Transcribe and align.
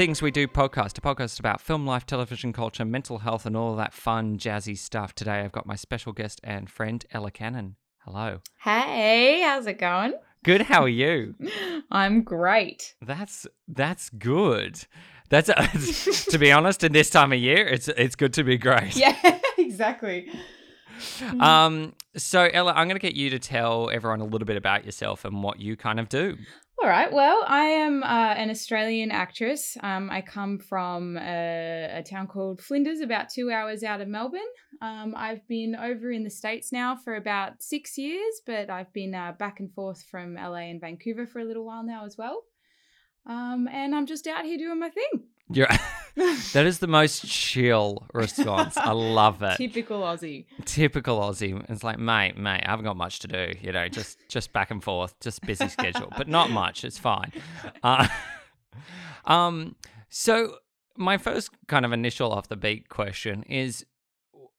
Things 0.00 0.22
We 0.22 0.30
Do 0.30 0.48
podcast, 0.48 0.96
a 0.96 1.02
podcast 1.02 1.38
about 1.38 1.60
film, 1.60 1.86
life, 1.86 2.06
television 2.06 2.54
culture, 2.54 2.86
mental 2.86 3.18
health, 3.18 3.44
and 3.44 3.54
all 3.54 3.76
that 3.76 3.92
fun, 3.92 4.38
jazzy 4.38 4.74
stuff. 4.78 5.14
Today 5.14 5.40
I've 5.40 5.52
got 5.52 5.66
my 5.66 5.76
special 5.76 6.14
guest 6.14 6.40
and 6.42 6.70
friend, 6.70 7.04
Ella 7.12 7.30
Cannon. 7.30 7.76
Hello. 8.06 8.40
Hey, 8.56 9.42
how's 9.42 9.66
it 9.66 9.78
going? 9.78 10.14
Good. 10.42 10.62
How 10.62 10.84
are 10.84 10.88
you? 10.88 11.34
I'm 11.90 12.22
great. 12.22 12.94
That's 13.02 13.46
that's 13.68 14.08
good. 14.08 14.86
That's 15.28 16.24
to 16.30 16.38
be 16.38 16.50
honest. 16.50 16.82
In 16.82 16.92
this 16.92 17.10
time 17.10 17.34
of 17.34 17.38
year, 17.38 17.66
it's 17.66 17.88
it's 17.88 18.16
good 18.16 18.32
to 18.32 18.42
be 18.42 18.56
great. 18.56 18.96
Yeah, 18.96 19.38
exactly. 19.58 20.30
Um. 21.38 21.92
So 22.16 22.48
Ella, 22.50 22.72
I'm 22.72 22.88
going 22.88 22.98
to 22.98 23.06
get 23.06 23.16
you 23.16 23.28
to 23.28 23.38
tell 23.38 23.90
everyone 23.90 24.22
a 24.22 24.24
little 24.24 24.46
bit 24.46 24.56
about 24.56 24.86
yourself 24.86 25.26
and 25.26 25.42
what 25.42 25.60
you 25.60 25.76
kind 25.76 26.00
of 26.00 26.08
do. 26.08 26.38
All 26.82 26.88
right. 26.88 27.12
Well, 27.12 27.44
I 27.46 27.64
am 27.64 28.02
uh, 28.02 28.06
an 28.06 28.48
Australian 28.48 29.10
actress. 29.10 29.76
Um, 29.82 30.08
I 30.08 30.22
come 30.22 30.58
from 30.58 31.18
a, 31.18 31.98
a, 31.98 32.02
town 32.02 32.26
called 32.26 32.62
Flinders, 32.62 33.00
about 33.00 33.28
two 33.28 33.50
hours 33.50 33.82
out 33.84 34.00
of 34.00 34.08
Melbourne. 34.08 34.40
Um, 34.80 35.12
I've 35.14 35.46
been 35.46 35.76
over 35.76 36.10
in 36.10 36.24
the 36.24 36.30
States 36.30 36.72
now 36.72 36.96
for 36.96 37.16
about 37.16 37.62
six 37.62 37.98
years, 37.98 38.40
but 38.46 38.70
I've 38.70 38.90
been 38.94 39.14
uh, 39.14 39.32
back 39.38 39.60
and 39.60 39.70
forth 39.74 40.02
from 40.10 40.36
LA 40.36 40.70
and 40.70 40.80
Vancouver 40.80 41.26
for 41.26 41.40
a 41.40 41.44
little 41.44 41.66
while 41.66 41.84
now 41.84 42.06
as 42.06 42.16
well. 42.16 42.44
Um, 43.26 43.68
and 43.70 43.94
I'm 43.94 44.06
just 44.06 44.26
out 44.26 44.46
here 44.46 44.56
doing 44.56 44.80
my 44.80 44.88
thing. 44.88 45.24
You're 45.52 45.68
that 46.52 46.66
is 46.66 46.78
the 46.80 46.86
most 46.86 47.26
chill 47.26 48.06
response. 48.12 48.76
I 48.76 48.92
love 48.92 49.42
it. 49.42 49.56
Typical 49.56 50.00
Aussie. 50.00 50.46
Typical 50.64 51.20
Aussie. 51.20 51.64
It's 51.68 51.84
like, 51.84 51.98
mate, 51.98 52.36
mate, 52.36 52.62
I 52.64 52.70
haven't 52.70 52.84
got 52.84 52.96
much 52.96 53.20
to 53.20 53.28
do. 53.28 53.52
You 53.60 53.72
know, 53.72 53.88
just 53.88 54.18
just 54.28 54.52
back 54.52 54.70
and 54.70 54.82
forth, 54.82 55.18
just 55.20 55.42
busy 55.42 55.68
schedule, 55.68 56.12
but 56.16 56.28
not 56.28 56.50
much. 56.50 56.84
It's 56.84 56.98
fine. 56.98 57.32
Uh, 57.82 58.08
um, 59.24 59.76
so 60.08 60.56
my 60.96 61.16
first 61.16 61.50
kind 61.68 61.84
of 61.84 61.92
initial 61.92 62.32
off 62.32 62.48
the 62.48 62.56
beat 62.56 62.88
question 62.88 63.44
is, 63.44 63.86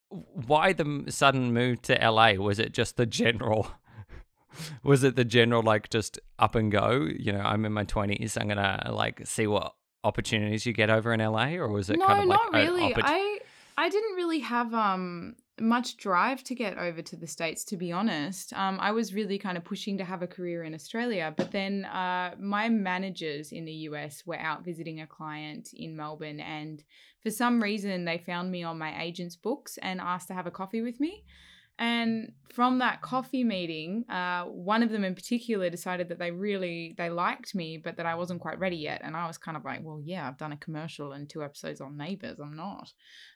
why 0.09 0.73
the 0.73 1.05
sudden 1.09 1.53
move 1.53 1.81
to 1.83 1.95
LA? 1.95 2.33
Was 2.33 2.59
it 2.59 2.73
just 2.73 2.97
the 2.97 3.05
general? 3.05 3.72
Was 4.83 5.03
it 5.03 5.16
the 5.16 5.23
general 5.25 5.63
like 5.63 5.89
just 5.89 6.19
up 6.39 6.55
and 6.55 6.72
go? 6.72 7.07
You 7.13 7.33
know, 7.33 7.39
I'm 7.39 7.66
in 7.66 7.73
my 7.73 7.83
twenties. 7.83 8.38
I'm 8.38 8.47
gonna 8.47 8.89
like 8.91 9.22
see 9.25 9.47
what 9.47 9.73
opportunities 10.03 10.66
you 10.66 10.73
get 10.73 10.89
over 10.89 11.13
in 11.13 11.19
LA, 11.19 11.53
or 11.53 11.67
was 11.69 11.89
it 11.89 11.99
no, 11.99 12.07
kind 12.07 12.21
of 12.21 12.27
like 12.27 12.39
not 12.39 12.53
really? 12.53 12.94
I 12.95 13.39
I 13.77 13.89
didn't 13.89 14.16
really 14.16 14.39
have 14.39 14.73
um 14.73 15.35
much 15.59 15.97
drive 15.97 16.44
to 16.44 16.55
get 16.55 16.77
over 16.77 17.02
to 17.02 17.16
the 17.16 17.27
states, 17.27 17.63
to 17.66 17.77
be 17.77 17.91
honest. 17.91 18.52
Um, 18.53 18.79
I 18.79 18.91
was 18.91 19.13
really 19.13 19.38
kind 19.38 19.57
of 19.57 19.63
pushing 19.63 19.97
to 19.99 20.03
have 20.03 20.23
a 20.23 20.27
career 20.27 20.63
in 20.63 20.73
Australia, 20.73 21.33
but 21.35 21.52
then 21.52 21.85
uh, 21.85 22.35
my 22.39 22.67
managers 22.67 23.52
in 23.52 23.66
the 23.66 23.73
US 23.89 24.25
were 24.25 24.39
out 24.39 24.66
visiting 24.66 25.02
a 25.02 25.07
client 25.07 25.69
in 25.73 25.95
Melbourne, 25.95 26.39
and 26.39 26.83
for 27.22 27.29
some 27.29 27.61
reason 27.61 28.05
they 28.05 28.17
found 28.17 28.52
me 28.52 28.63
on 28.63 28.77
my 28.77 29.02
agent's 29.03 29.35
books 29.35 29.77
and 29.81 30.02
asked 30.02 30.27
to 30.29 30.33
have 30.33 30.47
a 30.47 30.52
coffee 30.52 30.81
with 30.81 30.99
me. 30.99 31.23
And 31.81 32.33
from 32.53 32.77
that 32.77 33.01
coffee 33.01 33.43
meeting, 33.43 34.05
uh, 34.07 34.43
one 34.43 34.83
of 34.83 34.91
them 34.91 35.03
in 35.03 35.15
particular 35.15 35.67
decided 35.67 36.09
that 36.09 36.19
they 36.19 36.29
really 36.29 36.93
they 36.95 37.09
liked 37.09 37.55
me, 37.55 37.77
but 37.77 37.97
that 37.97 38.05
I 38.05 38.13
wasn't 38.13 38.39
quite 38.39 38.59
ready 38.59 38.75
yet. 38.75 39.01
And 39.03 39.17
I 39.17 39.25
was 39.25 39.39
kind 39.39 39.57
of 39.57 39.65
like, 39.65 39.79
well, 39.81 39.99
yeah, 39.99 40.27
I've 40.27 40.38
done 40.38 40.51
a 40.51 40.57
commercial 40.57 41.13
and 41.13 41.27
two 41.27 41.43
episodes 41.43 41.81
on 41.81 41.97
Neighbours. 41.97 42.39
I'm 42.39 42.55
not. 42.55 42.93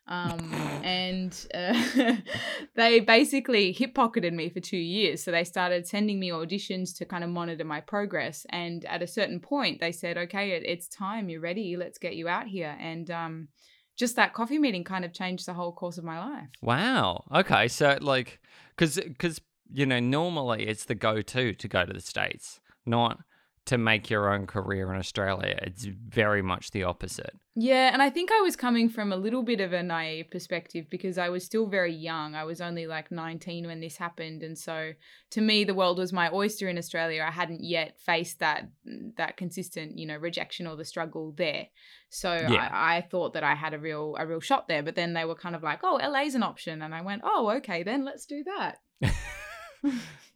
Um, 0.07 0.53
and 0.83 1.47
uh, 1.55 2.17
they 2.75 2.99
basically 2.99 3.71
hip 3.71 3.95
pocketed 3.95 4.31
me 4.33 4.49
for 4.49 4.59
two 4.59 4.77
years. 4.77 5.23
So 5.23 5.31
they 5.31 5.43
started 5.43 5.87
sending 5.87 6.19
me 6.19 6.29
auditions 6.29 6.95
to 6.99 7.05
kind 7.05 7.23
of 7.23 7.31
monitor 7.31 7.63
my 7.63 7.81
progress. 7.81 8.45
And 8.51 8.85
at 8.85 9.01
a 9.01 9.07
certain 9.07 9.39
point, 9.39 9.79
they 9.79 9.91
said, 9.91 10.19
okay, 10.19 10.51
it, 10.51 10.61
it's 10.67 10.87
time. 10.87 11.29
You're 11.29 11.41
ready. 11.41 11.77
Let's 11.77 11.97
get 11.97 12.15
you 12.15 12.27
out 12.27 12.45
here. 12.45 12.77
And 12.79 13.09
um, 13.09 13.47
just 13.95 14.15
that 14.15 14.33
coffee 14.33 14.57
meeting 14.57 14.83
kind 14.83 15.05
of 15.05 15.13
changed 15.13 15.45
the 15.45 15.53
whole 15.53 15.71
course 15.71 15.97
of 15.97 16.03
my 16.03 16.19
life. 16.19 16.47
Wow. 16.61 17.23
Okay. 17.33 17.67
So 17.67 17.97
like, 18.01 18.39
because 18.75 18.95
because 18.95 19.41
you 19.73 19.85
know 19.85 19.99
normally 19.99 20.67
it's 20.67 20.85
the 20.85 20.95
go-to 20.95 21.53
to 21.53 21.67
go 21.67 21.85
to 21.85 21.93
the 21.93 22.01
states, 22.01 22.59
not 22.85 23.19
to 23.65 23.79
make 23.79 24.11
your 24.11 24.31
own 24.31 24.45
career 24.45 24.91
in 24.93 24.99
Australia. 24.99 25.57
It's 25.63 25.85
very 25.85 26.43
much 26.43 26.69
the 26.69 26.83
opposite. 26.83 27.35
Yeah, 27.55 27.89
and 27.91 28.01
I 28.01 28.09
think 28.11 28.31
I 28.31 28.41
was 28.41 28.55
coming 28.55 28.89
from 28.89 29.11
a 29.11 29.15
little 29.15 29.41
bit 29.41 29.59
of 29.59 29.73
a 29.73 29.81
naive 29.81 30.29
perspective 30.29 30.85
because 30.89 31.17
I 31.17 31.29
was 31.29 31.43
still 31.43 31.65
very 31.65 31.93
young. 31.93 32.35
I 32.35 32.43
was 32.43 32.61
only 32.61 32.85
like 32.85 33.11
19 33.11 33.65
when 33.65 33.79
this 33.79 33.97
happened, 33.97 34.43
and 34.43 34.57
so 34.57 34.91
to 35.31 35.41
me 35.41 35.63
the 35.63 35.73
world 35.73 35.97
was 35.97 36.13
my 36.13 36.29
oyster 36.31 36.67
in 36.67 36.77
Australia. 36.77 37.25
I 37.27 37.31
hadn't 37.31 37.63
yet 37.63 37.97
faced 37.99 38.39
that 38.39 38.69
that 39.17 39.37
consistent, 39.37 39.97
you 39.97 40.05
know, 40.05 40.17
rejection 40.17 40.67
or 40.67 40.75
the 40.75 40.85
struggle 40.85 41.33
there. 41.35 41.67
So 42.09 42.33
yeah. 42.33 42.69
I, 42.71 42.97
I 42.97 43.01
thought 43.01 43.33
that 43.33 43.43
I 43.43 43.55
had 43.55 43.73
a 43.73 43.79
real 43.79 44.15
a 44.19 44.27
real 44.27 44.41
shot 44.41 44.67
there, 44.67 44.83
but 44.83 44.95
then 44.95 45.13
they 45.13 45.25
were 45.25 45.35
kind 45.35 45.55
of 45.55 45.63
like, 45.63 45.79
"Oh, 45.81 45.95
LA's 45.95 46.35
an 46.35 46.43
option." 46.43 46.81
And 46.81 46.93
I 46.93 47.01
went, 47.01 47.21
"Oh, 47.23 47.49
okay, 47.57 47.83
then 47.83 48.05
let's 48.05 48.25
do 48.25 48.43
that." 48.43 48.77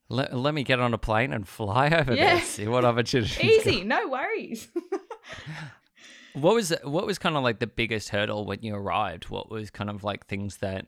let, 0.09 0.35
let 0.35 0.53
me 0.53 0.63
get 0.63 0.79
on 0.79 0.93
a 0.93 0.97
plane 0.97 1.31
and 1.31 1.47
fly 1.47 1.87
over 1.99 2.13
yeah. 2.13 2.35
there. 2.35 2.41
See 2.41 2.67
what 2.67 2.83
opportunities. 2.83 3.39
Easy, 3.43 3.83
no 3.83 4.07
worries. 4.07 4.67
what 6.33 6.55
was 6.55 6.73
what 6.83 7.05
was 7.05 7.17
kind 7.17 7.37
of 7.37 7.43
like 7.43 7.59
the 7.59 7.67
biggest 7.67 8.09
hurdle 8.09 8.45
when 8.45 8.61
you 8.61 8.75
arrived? 8.75 9.29
What 9.29 9.49
was 9.49 9.69
kind 9.69 9.89
of 9.89 10.03
like 10.03 10.25
things 10.27 10.57
that 10.57 10.87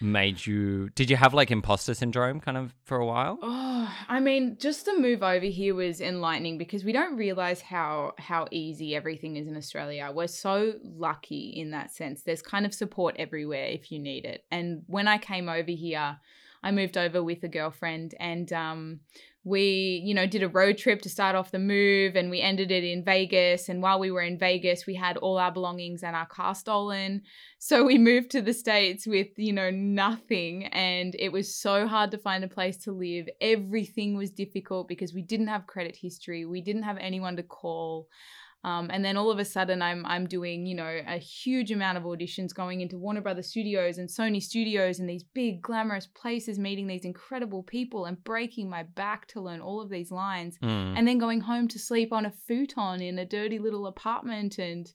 made 0.00 0.44
you 0.44 0.88
did 0.90 1.08
you 1.08 1.16
have 1.16 1.32
like 1.32 1.52
imposter 1.52 1.94
syndrome 1.94 2.40
kind 2.40 2.56
of 2.56 2.74
for 2.82 2.98
a 2.98 3.06
while 3.06 3.38
oh 3.40 3.94
i 4.08 4.18
mean 4.18 4.56
just 4.58 4.84
the 4.84 4.98
move 4.98 5.22
over 5.22 5.46
here 5.46 5.76
was 5.76 6.00
enlightening 6.00 6.58
because 6.58 6.82
we 6.82 6.90
don't 6.90 7.16
realize 7.16 7.60
how 7.60 8.12
how 8.18 8.46
easy 8.50 8.96
everything 8.96 9.36
is 9.36 9.46
in 9.46 9.56
australia 9.56 10.10
we're 10.12 10.26
so 10.26 10.74
lucky 10.82 11.50
in 11.50 11.70
that 11.70 11.92
sense 11.92 12.22
there's 12.22 12.42
kind 12.42 12.66
of 12.66 12.74
support 12.74 13.14
everywhere 13.16 13.66
if 13.66 13.92
you 13.92 13.98
need 14.00 14.24
it 14.24 14.44
and 14.50 14.82
when 14.88 15.06
i 15.06 15.16
came 15.16 15.48
over 15.48 15.70
here 15.70 16.18
I 16.62 16.70
moved 16.70 16.96
over 16.96 17.22
with 17.22 17.42
a 17.42 17.48
girlfriend 17.48 18.14
and 18.20 18.52
um, 18.52 19.00
we, 19.44 20.00
you 20.04 20.14
know, 20.14 20.26
did 20.26 20.44
a 20.44 20.48
road 20.48 20.78
trip 20.78 21.02
to 21.02 21.08
start 21.08 21.34
off 21.34 21.50
the 21.50 21.58
move 21.58 22.14
and 22.14 22.30
we 22.30 22.40
ended 22.40 22.70
it 22.70 22.84
in 22.84 23.04
Vegas. 23.04 23.68
And 23.68 23.82
while 23.82 23.98
we 23.98 24.12
were 24.12 24.22
in 24.22 24.38
Vegas, 24.38 24.86
we 24.86 24.94
had 24.94 25.16
all 25.16 25.38
our 25.38 25.50
belongings 25.50 26.04
and 26.04 26.14
our 26.14 26.26
car 26.26 26.54
stolen. 26.54 27.22
So 27.58 27.84
we 27.84 27.98
moved 27.98 28.30
to 28.32 28.42
the 28.42 28.54
States 28.54 29.06
with, 29.06 29.28
you 29.36 29.52
know, 29.52 29.70
nothing. 29.70 30.66
And 30.66 31.16
it 31.18 31.32
was 31.32 31.52
so 31.52 31.88
hard 31.88 32.12
to 32.12 32.18
find 32.18 32.44
a 32.44 32.48
place 32.48 32.76
to 32.84 32.92
live. 32.92 33.28
Everything 33.40 34.16
was 34.16 34.30
difficult 34.30 34.86
because 34.86 35.12
we 35.12 35.22
didn't 35.22 35.48
have 35.48 35.66
credit 35.66 35.96
history, 35.96 36.44
we 36.44 36.60
didn't 36.60 36.84
have 36.84 36.98
anyone 36.98 37.36
to 37.36 37.42
call. 37.42 38.08
Um, 38.64 38.90
and 38.92 39.04
then 39.04 39.16
all 39.16 39.30
of 39.30 39.38
a 39.38 39.44
sudden, 39.44 39.82
I'm 39.82 40.06
I'm 40.06 40.26
doing 40.26 40.66
you 40.66 40.76
know 40.76 41.00
a 41.06 41.18
huge 41.18 41.72
amount 41.72 41.98
of 41.98 42.04
auditions, 42.04 42.54
going 42.54 42.80
into 42.80 42.96
Warner 42.96 43.20
Brothers 43.20 43.48
Studios 43.48 43.98
and 43.98 44.08
Sony 44.08 44.40
Studios 44.40 45.00
and 45.00 45.08
these 45.08 45.24
big 45.24 45.60
glamorous 45.60 46.06
places, 46.06 46.58
meeting 46.58 46.86
these 46.86 47.04
incredible 47.04 47.64
people, 47.64 48.04
and 48.04 48.22
breaking 48.22 48.70
my 48.70 48.84
back 48.84 49.26
to 49.28 49.40
learn 49.40 49.60
all 49.60 49.80
of 49.80 49.90
these 49.90 50.12
lines, 50.12 50.58
mm. 50.62 50.96
and 50.96 51.08
then 51.08 51.18
going 51.18 51.40
home 51.40 51.66
to 51.68 51.78
sleep 51.78 52.12
on 52.12 52.24
a 52.24 52.30
futon 52.30 53.02
in 53.02 53.18
a 53.18 53.26
dirty 53.26 53.58
little 53.58 53.86
apartment 53.86 54.58
and 54.58 54.92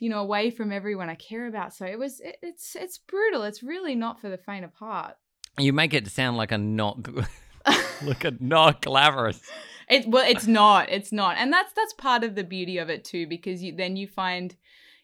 you 0.00 0.08
know 0.08 0.20
away 0.20 0.50
from 0.50 0.72
everyone 0.72 1.10
I 1.10 1.14
care 1.16 1.46
about. 1.46 1.74
So 1.74 1.84
it 1.84 1.98
was 1.98 2.20
it, 2.20 2.38
it's 2.42 2.74
it's 2.74 2.96
brutal. 2.96 3.42
It's 3.42 3.62
really 3.62 3.94
not 3.94 4.20
for 4.20 4.30
the 4.30 4.38
faint 4.38 4.64
of 4.64 4.72
heart. 4.74 5.16
You 5.58 5.72
make 5.72 5.92
it 5.92 6.08
sound 6.08 6.36
like 6.38 6.52
a 6.52 6.58
not 6.58 7.06
like 8.02 8.24
a 8.24 8.32
not 8.40 8.82
glamorous. 8.82 9.40
It 9.88 10.08
well, 10.08 10.24
it's 10.26 10.46
not. 10.46 10.90
It's 10.90 11.12
not, 11.12 11.36
and 11.38 11.52
that's 11.52 11.72
that's 11.72 11.92
part 11.94 12.24
of 12.24 12.34
the 12.34 12.44
beauty 12.44 12.78
of 12.78 12.88
it 12.88 13.04
too, 13.04 13.26
because 13.26 13.62
you 13.62 13.74
then 13.74 13.96
you 13.96 14.06
find 14.06 14.54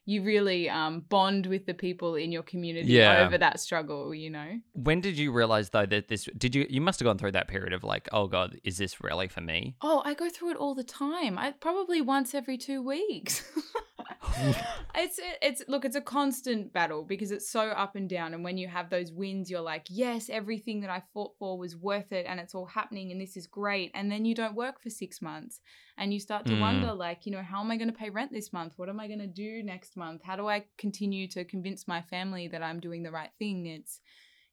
you 0.07 0.23
really 0.23 0.69
um, 0.69 1.01
bond 1.09 1.47
with 1.47 1.67
the 1.67 1.75
people 1.75 2.15
in 2.15 2.33
your 2.33 2.43
community 2.43 2.89
yeah. 2.89 3.25
over 3.25 3.39
that 3.39 3.61
struggle. 3.61 4.15
You 4.15 4.31
know. 4.31 4.61
When 4.73 5.01
did 5.01 5.17
you 5.17 5.33
realize 5.33 5.71
though 5.71 5.87
that 5.87 6.09
this? 6.09 6.29
Did 6.37 6.55
you? 6.55 6.67
You 6.69 6.81
must 6.81 7.01
have 7.01 7.05
gone 7.05 7.19
through 7.19 7.33
that 7.33 7.49
period 7.49 7.73
of 7.73 7.85
like, 7.85 8.09
oh 8.13 8.27
god, 8.27 8.59
is 8.65 8.79
this 8.79 9.03
really 9.03 9.29
for 9.29 9.41
me? 9.41 9.77
Oh, 9.83 10.03
I 10.05 10.15
go 10.15 10.29
through 10.29 10.51
it 10.53 10.57
all 10.57 10.75
the 10.75 10.85
time. 10.85 11.39
I 11.39 11.53
probably 11.53 12.01
once 12.01 12.35
every 12.35 12.59
two 12.59 12.83
weeks. 12.83 13.45
it's 14.95 15.21
it's 15.43 15.63
look, 15.69 15.85
it's 15.85 15.97
a 15.97 16.01
constant 16.01 16.73
battle 16.73 17.05
because 17.05 17.31
it's 17.31 17.49
so 17.49 17.69
up 17.69 17.97
and 17.97 18.09
down. 18.09 18.35
And 18.35 18.45
when 18.45 18.59
you 18.59 18.69
have 18.69 18.91
those 18.91 19.13
wins, 19.13 19.51
you're 19.51 19.61
like, 19.61 19.87
yes, 19.89 20.29
everything 20.31 20.81
that 20.81 20.91
I 20.91 21.03
fought 21.13 21.33
for 21.39 21.59
was 21.59 21.77
worth 21.77 22.13
it, 22.13 22.27
and 22.29 22.41
it's 22.41 22.55
all 22.55 22.67
happening, 22.67 23.13
and 23.13 23.21
this 23.21 23.37
is 23.37 23.47
great. 23.47 23.91
And 23.95 24.11
then 24.11 24.25
you 24.25 24.35
don't 24.35 24.55
work 24.55 24.83
for 24.83 24.91
six 24.91 25.21
months, 25.23 25.61
and 25.99 26.13
you 26.13 26.21
start 26.21 26.47
to 26.47 26.53
mm. 26.53 26.61
wonder, 26.61 26.93
like, 26.93 27.27
you 27.27 27.33
know, 27.33 27.43
how 27.43 27.61
am 27.61 27.71
I 27.71 27.77
going 27.77 27.93
to 27.93 27.99
pay 27.99 28.11
rent 28.11 28.33
this 28.33 28.53
month? 28.53 28.75
What 28.77 28.89
am 28.89 29.01
I 29.01 29.07
going 29.07 29.21
to 29.21 29.27
do 29.27 29.63
next 29.63 29.97
month? 29.97 30.23
How 30.25 30.37
do 30.37 30.49
I 30.49 30.65
continue 30.79 31.29
to 31.29 31.45
convince 31.45 31.87
my 31.87 32.03
family 32.03 32.49
that 32.49 32.63
I'm 32.63 32.81
doing 32.81 33.03
the 33.03 33.13
right 33.13 33.31
thing? 33.39 33.67
It's 33.67 34.01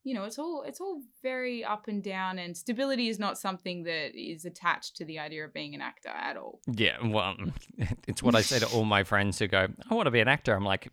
you 0.08 0.14
know 0.14 0.24
it's 0.24 0.40
all 0.40 0.64
it's 0.66 0.80
all 0.80 1.02
very 1.22 1.66
up 1.66 1.90
and 1.90 2.02
down 2.02 2.40
and 2.40 2.56
stability 2.56 3.10
is 3.10 3.20
not 3.20 3.38
something 3.38 3.84
that 3.84 4.16
is 4.16 4.46
attached 4.46 4.96
to 4.96 5.04
the 5.04 5.20
idea 5.20 5.44
of 5.44 5.54
being 5.54 5.76
an 5.76 5.82
actor 5.82 6.10
at 6.10 6.38
all. 6.38 6.62
Yeah 6.66 6.96
well 7.06 7.36
it's 8.08 8.24
what 8.24 8.34
i 8.34 8.42
say 8.42 8.60
to 8.60 8.68
all 8.68 8.86
my 8.86 9.04
friends 9.04 9.38
who 9.38 9.48
go 9.48 9.68
i 9.90 9.94
want 9.94 10.08
to 10.08 10.12
be 10.12 10.22
an 10.22 10.30
actor. 10.30 10.56
I'm 10.56 10.64
like 10.64 10.88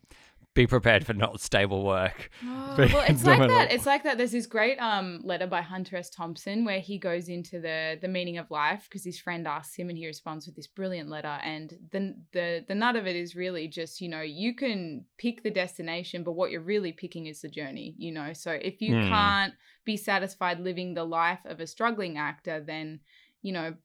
be 0.55 0.65
prepared 0.65 1.05
for 1.05 1.13
not 1.13 1.39
stable 1.39 1.85
work. 1.85 2.29
Oh, 2.43 2.73
well, 2.77 3.05
it's 3.07 3.23
like 3.23 3.37
that. 3.37 3.67
It's 3.71 3.85
like 3.85 4.03
that. 4.03 4.17
There's 4.17 4.31
this 4.31 4.47
great 4.47 4.77
um 4.77 5.21
letter 5.23 5.45
by 5.45 5.61
Hunter 5.61 5.97
S. 5.97 6.09
Thompson 6.09 6.65
where 6.65 6.79
he 6.79 6.97
goes 6.97 7.29
into 7.29 7.59
the 7.59 7.99
the 8.01 8.07
meaning 8.07 8.37
of 8.39 8.49
life 8.49 8.87
because 8.89 9.03
his 9.03 9.19
friend 9.19 9.47
asks 9.47 9.75
him 9.75 9.89
and 9.89 9.97
he 9.97 10.07
responds 10.07 10.47
with 10.47 10.55
this 10.55 10.67
brilliant 10.67 11.09
letter. 11.09 11.37
And 11.43 11.73
the 11.91 12.15
the 12.31 12.65
the 12.67 12.73
nut 12.75 12.95
of 12.95 13.05
it 13.05 13.15
is 13.15 13.35
really 13.35 13.67
just 13.67 14.01
you 14.01 14.09
know 14.09 14.21
you 14.21 14.55
can 14.55 15.05
pick 15.19 15.43
the 15.43 15.51
destination, 15.51 16.23
but 16.23 16.31
what 16.31 16.49
you're 16.49 16.61
really 16.61 16.91
picking 16.91 17.27
is 17.27 17.41
the 17.41 17.49
journey. 17.49 17.93
You 17.97 18.13
know, 18.13 18.33
so 18.33 18.51
if 18.51 18.81
you 18.81 18.95
Hmm. 18.95 19.09
can't 19.09 19.53
be 19.85 19.97
satisfied 19.97 20.59
living 20.59 20.93
the 20.95 21.03
life 21.03 21.39
of 21.45 21.59
a 21.59 21.67
struggling 21.67 22.17
actor, 22.17 22.63
then 22.65 23.01
you 23.41 23.51
know 23.51 23.75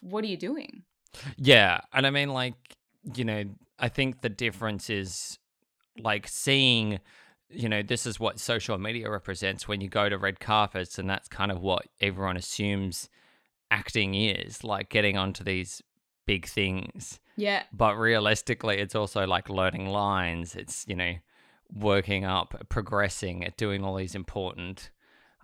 what 0.00 0.24
are 0.24 0.28
you 0.28 0.36
doing? 0.38 0.82
Yeah, 1.36 1.82
and 1.92 2.06
I 2.06 2.10
mean, 2.10 2.30
like, 2.30 2.54
you 3.14 3.24
know, 3.24 3.44
I 3.78 3.88
think 3.88 4.22
the 4.22 4.28
difference 4.30 4.88
is 4.88 5.38
like 5.98 6.26
seeing, 6.28 7.00
you 7.48 7.68
know, 7.68 7.82
this 7.82 8.06
is 8.06 8.18
what 8.18 8.40
social 8.40 8.78
media 8.78 9.10
represents 9.10 9.66
when 9.68 9.80
you 9.80 9.88
go 9.88 10.08
to 10.08 10.18
red 10.18 10.40
carpets, 10.40 10.98
and 10.98 11.08
that's 11.08 11.28
kind 11.28 11.50
of 11.52 11.60
what 11.60 11.86
everyone 12.00 12.36
assumes 12.36 13.08
acting 13.70 14.14
is 14.14 14.62
like 14.62 14.88
getting 14.90 15.16
onto 15.16 15.42
these 15.44 15.82
big 16.26 16.46
things. 16.46 17.18
Yeah, 17.36 17.62
But 17.72 17.96
realistically, 17.96 18.78
it's 18.78 18.94
also 18.94 19.26
like 19.26 19.48
learning 19.48 19.88
lines. 19.88 20.54
It's, 20.54 20.84
you 20.86 20.94
know, 20.94 21.14
working 21.72 22.24
up, 22.24 22.66
progressing, 22.68 23.44
at 23.44 23.56
doing 23.56 23.82
all 23.82 23.96
these 23.96 24.14
important, 24.14 24.90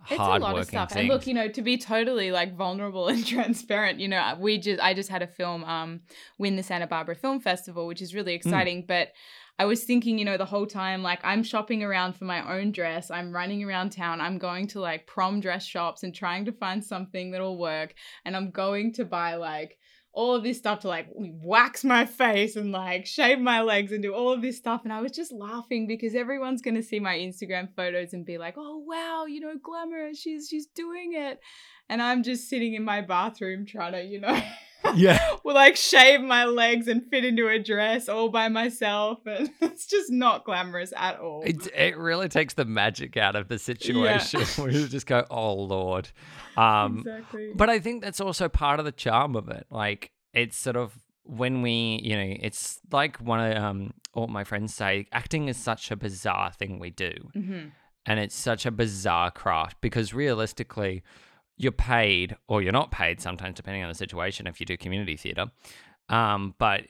it's 0.03 0.11
a 0.11 0.23
hard 0.23 0.41
lot 0.41 0.57
of 0.57 0.65
stuff 0.65 0.89
things. 0.91 0.99
and 1.01 1.09
look 1.09 1.27
you 1.27 1.33
know 1.33 1.49
to 1.49 1.61
be 1.61 1.77
totally 1.77 2.31
like 2.31 2.55
vulnerable 2.55 3.07
and 3.09 3.25
transparent 3.25 3.99
you 3.99 4.07
know 4.07 4.37
we 4.39 4.57
just 4.57 4.81
i 4.81 4.93
just 4.93 5.09
had 5.09 5.21
a 5.21 5.27
film 5.27 5.63
um 5.65 5.99
win 6.37 6.55
the 6.55 6.63
santa 6.63 6.87
barbara 6.87 7.15
film 7.15 7.39
festival 7.39 7.85
which 7.85 8.01
is 8.01 8.15
really 8.15 8.33
exciting 8.33 8.85
but 8.87 9.09
i 9.59 9.65
was 9.65 9.83
thinking 9.83 10.17
you 10.17 10.25
know 10.25 10.37
the 10.37 10.45
whole 10.45 10.65
time 10.65 11.03
like 11.03 11.19
i'm 11.23 11.43
shopping 11.43 11.83
around 11.83 12.13
for 12.13 12.25
my 12.25 12.57
own 12.57 12.71
dress 12.71 13.11
i'm 13.11 13.31
running 13.31 13.63
around 13.63 13.91
town 13.91 14.19
i'm 14.19 14.39
going 14.39 14.65
to 14.65 14.79
like 14.79 15.05
prom 15.05 15.39
dress 15.39 15.63
shops 15.63 16.01
and 16.01 16.15
trying 16.15 16.45
to 16.45 16.51
find 16.51 16.83
something 16.83 17.29
that'll 17.29 17.59
work 17.59 17.93
and 18.25 18.35
i'm 18.35 18.49
going 18.49 18.91
to 18.91 19.05
buy 19.05 19.35
like 19.35 19.77
all 20.11 20.35
of 20.35 20.43
this 20.43 20.57
stuff 20.57 20.79
to 20.79 20.87
like 20.87 21.07
wax 21.15 21.83
my 21.83 22.05
face 22.05 22.55
and 22.55 22.71
like 22.71 23.05
shave 23.05 23.39
my 23.39 23.61
legs 23.61 23.91
and 23.91 24.01
do 24.01 24.13
all 24.13 24.33
of 24.33 24.41
this 24.41 24.57
stuff. 24.57 24.81
And 24.83 24.91
I 24.91 25.01
was 25.01 25.11
just 25.11 25.31
laughing 25.31 25.87
because 25.87 26.15
everyone's 26.15 26.61
gonna 26.61 26.83
see 26.83 26.99
my 26.99 27.15
Instagram 27.15 27.69
photos 27.75 28.13
and 28.13 28.25
be 28.25 28.37
like, 28.37 28.55
oh 28.57 28.83
wow, 28.85 29.25
you 29.27 29.39
know, 29.39 29.53
glamour, 29.61 30.13
she's 30.13 30.47
she's 30.49 30.67
doing 30.67 31.13
it. 31.13 31.39
And 31.89 32.01
I'm 32.01 32.23
just 32.23 32.49
sitting 32.49 32.73
in 32.73 32.83
my 32.83 33.01
bathroom 33.01 33.65
trying 33.65 33.93
to, 33.93 34.03
you 34.03 34.19
know, 34.19 34.41
yeah. 34.95 35.35
will 35.43 35.53
like 35.53 35.75
shave 35.75 36.21
my 36.21 36.45
legs 36.45 36.87
and 36.87 37.05
fit 37.09 37.25
into 37.25 37.47
a 37.47 37.59
dress 37.59 38.09
all 38.09 38.29
by 38.29 38.47
myself. 38.47 39.19
And 39.25 39.49
it's 39.61 39.85
just 39.85 40.11
not 40.11 40.45
glamorous 40.45 40.93
at 40.95 41.19
all. 41.19 41.43
It, 41.43 41.67
it 41.75 41.97
really 41.97 42.29
takes 42.29 42.53
the 42.53 42.65
magic 42.65 43.17
out 43.17 43.35
of 43.35 43.47
the 43.47 43.59
situation 43.59 44.41
where 44.61 44.71
you 44.71 44.87
just 44.87 45.07
go, 45.07 45.25
oh, 45.29 45.53
Lord. 45.53 46.09
Um, 46.57 46.99
exactly. 46.99 47.51
But 47.55 47.69
I 47.69 47.79
think 47.79 48.03
that's 48.03 48.21
also 48.21 48.49
part 48.49 48.79
of 48.79 48.85
the 48.85 48.91
charm 48.91 49.35
of 49.35 49.49
it. 49.49 49.65
Like, 49.69 50.11
it's 50.33 50.57
sort 50.57 50.75
of 50.75 50.93
when 51.23 51.61
we, 51.61 51.99
you 52.03 52.15
know, 52.15 52.35
it's 52.39 52.79
like 52.91 53.17
one 53.17 53.51
of 53.51 53.57
um, 53.57 53.93
all 54.13 54.27
my 54.27 54.43
friends 54.43 54.73
say, 54.73 55.07
acting 55.11 55.47
is 55.47 55.57
such 55.57 55.91
a 55.91 55.95
bizarre 55.95 56.51
thing 56.51 56.79
we 56.79 56.89
do. 56.89 57.13
hmm 57.33 57.67
And 58.05 58.19
it's 58.19 58.35
such 58.35 58.65
a 58.65 58.71
bizarre 58.71 59.31
craft 59.31 59.77
because 59.81 60.13
realistically, 60.13 61.03
you're 61.59 61.73
paid 61.73 62.37
or 62.47 62.61
you're 62.61 62.71
not 62.71 62.89
paid 62.89 63.19
sometimes, 63.19 63.55
depending 63.55 63.83
on 63.83 63.89
the 63.89 63.95
situation, 63.95 64.47
if 64.47 64.59
you 64.61 64.65
do 64.65 64.77
community 64.77 65.17
theatre. 65.17 65.47
Um, 66.07 66.55
but 66.57 66.85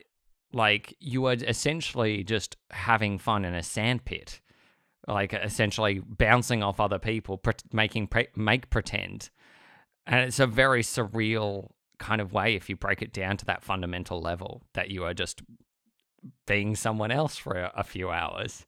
like, 0.52 0.96
you 1.00 1.26
are 1.26 1.34
essentially 1.34 2.22
just 2.22 2.56
having 2.70 3.18
fun 3.18 3.44
in 3.44 3.52
a 3.52 3.64
sandpit, 3.64 4.40
like 5.08 5.34
essentially 5.34 5.98
bouncing 5.98 6.62
off 6.62 6.78
other 6.78 7.00
people, 7.00 7.36
pre- 7.36 7.54
making 7.72 8.06
pre- 8.06 8.28
make 8.36 8.70
pretend. 8.70 9.30
And 10.06 10.20
it's 10.20 10.38
a 10.38 10.46
very 10.46 10.82
surreal 10.82 11.70
kind 11.98 12.20
of 12.20 12.32
way 12.32 12.54
if 12.54 12.70
you 12.70 12.76
break 12.76 13.02
it 13.02 13.12
down 13.12 13.36
to 13.38 13.44
that 13.46 13.64
fundamental 13.64 14.20
level 14.20 14.62
that 14.74 14.88
you 14.88 15.04
are 15.04 15.14
just 15.14 15.42
being 16.46 16.76
someone 16.76 17.10
else 17.10 17.36
for 17.36 17.70
a 17.74 17.82
few 17.82 18.08
hours. 18.10 18.66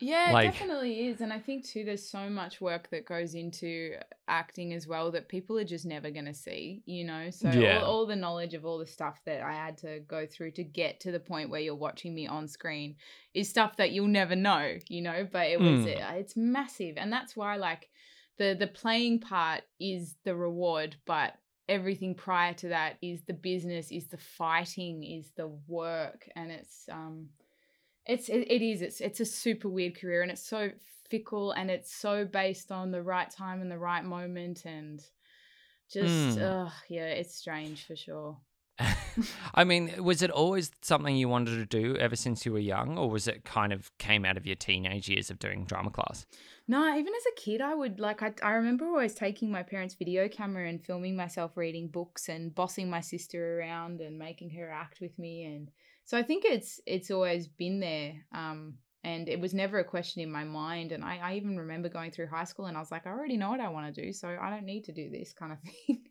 Yeah, 0.00 0.30
Like- 0.32 0.48
it 0.48 0.52
definitely 0.52 1.08
is. 1.08 1.20
And 1.20 1.32
I 1.32 1.38
think 1.38 1.64
too 1.66 1.84
there's 1.84 2.08
so 2.08 2.28
much 2.30 2.60
work 2.60 2.88
that 2.90 3.04
goes 3.04 3.34
into 3.34 3.96
acting 4.28 4.72
as 4.72 4.86
well 4.86 5.10
that 5.10 5.28
people 5.28 5.58
are 5.58 5.64
just 5.64 5.84
never 5.84 6.10
gonna 6.10 6.34
see, 6.34 6.82
you 6.86 7.04
know? 7.04 7.30
So 7.30 7.50
Yeah. 7.50 7.80
all, 7.80 7.84
all 8.00 8.06
the 8.06 8.16
knowledge 8.16 8.54
of 8.54 8.64
all 8.64 8.78
the 8.78 8.86
stuff 8.86 9.20
that 9.26 9.42
I 9.42 9.52
had 9.52 9.76
to 9.78 10.00
go 10.00 10.26
through 10.26 10.52
to 10.52 10.64
get 10.64 11.00
to 11.00 11.12
the 11.12 11.20
point 11.20 11.50
where 11.50 11.60
you're 11.60 11.74
watching 11.74 12.14
me 12.14 12.26
on 12.26 12.48
screen 12.48 12.96
is 13.34 13.48
stuff 13.48 13.76
that 13.76 13.92
you'll 13.92 14.06
never 14.08 14.34
know, 14.36 14.78
you 14.88 15.02
know, 15.02 15.28
but 15.30 15.48
it 15.48 15.60
was 15.60 15.84
Mm. 15.86 16.10
uh, 16.10 16.14
it's 16.16 16.36
massive. 16.36 16.96
And 16.96 17.12
that's 17.12 17.36
why 17.36 17.56
like 17.56 17.90
the 18.38 18.56
the 18.58 18.66
playing 18.68 19.20
part 19.20 19.64
is 19.78 20.16
the 20.24 20.34
reward, 20.34 20.96
but 21.04 21.34
everything 21.68 22.14
prior 22.14 22.54
to 22.54 22.68
that 22.68 22.96
is 23.02 23.22
the 23.24 23.34
business, 23.34 23.92
is 23.92 24.08
the 24.08 24.16
fighting, 24.16 25.04
is 25.04 25.30
the 25.32 25.46
work 25.68 26.28
and 26.34 26.50
it's 26.50 26.88
um 26.88 27.28
it's 28.10 28.28
it, 28.28 28.46
it 28.50 28.62
is 28.62 28.82
it's 28.82 29.00
it's 29.00 29.20
a 29.20 29.24
super 29.24 29.68
weird 29.68 29.98
career 29.98 30.22
and 30.22 30.30
it's 30.30 30.42
so 30.42 30.70
fickle 31.08 31.52
and 31.52 31.70
it's 31.70 31.92
so 31.92 32.24
based 32.24 32.70
on 32.70 32.90
the 32.90 33.02
right 33.02 33.30
time 33.30 33.60
and 33.60 33.70
the 33.70 33.78
right 33.78 34.04
moment 34.04 34.64
and 34.64 35.02
just 35.92 36.38
Mm. 36.38 36.66
ugh, 36.66 36.72
yeah 36.88 37.06
it's 37.06 37.34
strange 37.34 37.86
for 37.86 37.96
sure 37.96 38.36
I 39.54 39.64
mean, 39.64 40.02
was 40.02 40.22
it 40.22 40.30
always 40.30 40.70
something 40.80 41.14
you 41.14 41.28
wanted 41.28 41.56
to 41.56 41.66
do 41.66 41.96
ever 41.96 42.16
since 42.16 42.46
you 42.46 42.52
were 42.54 42.58
young, 42.58 42.96
or 42.96 43.10
was 43.10 43.28
it 43.28 43.44
kind 43.44 43.74
of 43.74 43.90
came 43.98 44.24
out 44.24 44.38
of 44.38 44.46
your 44.46 44.56
teenage 44.56 45.06
years 45.06 45.30
of 45.30 45.38
doing 45.38 45.66
drama 45.66 45.90
class? 45.90 46.24
no 46.66 46.96
even 46.96 47.12
as 47.14 47.24
a 47.26 47.40
kid 47.40 47.60
i 47.60 47.74
would 47.74 47.98
like 48.00 48.22
I, 48.22 48.32
I 48.42 48.52
remember 48.52 48.86
always 48.86 49.14
taking 49.14 49.50
my 49.50 49.62
parents 49.62 49.94
video 49.94 50.28
camera 50.28 50.68
and 50.68 50.82
filming 50.84 51.16
myself 51.16 51.56
reading 51.56 51.88
books 51.88 52.28
and 52.28 52.54
bossing 52.54 52.88
my 52.88 53.00
sister 53.00 53.58
around 53.58 54.00
and 54.00 54.18
making 54.18 54.50
her 54.50 54.70
act 54.70 55.00
with 55.00 55.18
me 55.18 55.44
and 55.44 55.70
so 56.10 56.18
i 56.18 56.24
think 56.24 56.44
it's 56.44 56.80
it's 56.86 57.10
always 57.12 57.46
been 57.46 57.78
there 57.78 58.14
um 58.34 58.74
and 59.04 59.28
it 59.28 59.40
was 59.40 59.54
never 59.54 59.78
a 59.78 59.84
question 59.84 60.20
in 60.20 60.30
my 60.30 60.44
mind 60.44 60.92
and 60.92 61.02
I, 61.02 61.18
I 61.22 61.34
even 61.36 61.56
remember 61.56 61.88
going 61.88 62.10
through 62.10 62.26
high 62.26 62.44
school 62.44 62.66
and 62.66 62.76
i 62.76 62.80
was 62.80 62.90
like 62.90 63.06
i 63.06 63.10
already 63.10 63.36
know 63.36 63.50
what 63.50 63.60
i 63.60 63.68
want 63.68 63.94
to 63.94 64.02
do 64.02 64.12
so 64.12 64.36
i 64.42 64.50
don't 64.50 64.64
need 64.64 64.84
to 64.86 64.92
do 64.92 65.08
this 65.08 65.32
kind 65.32 65.52
of 65.52 65.58
thing 65.86 66.02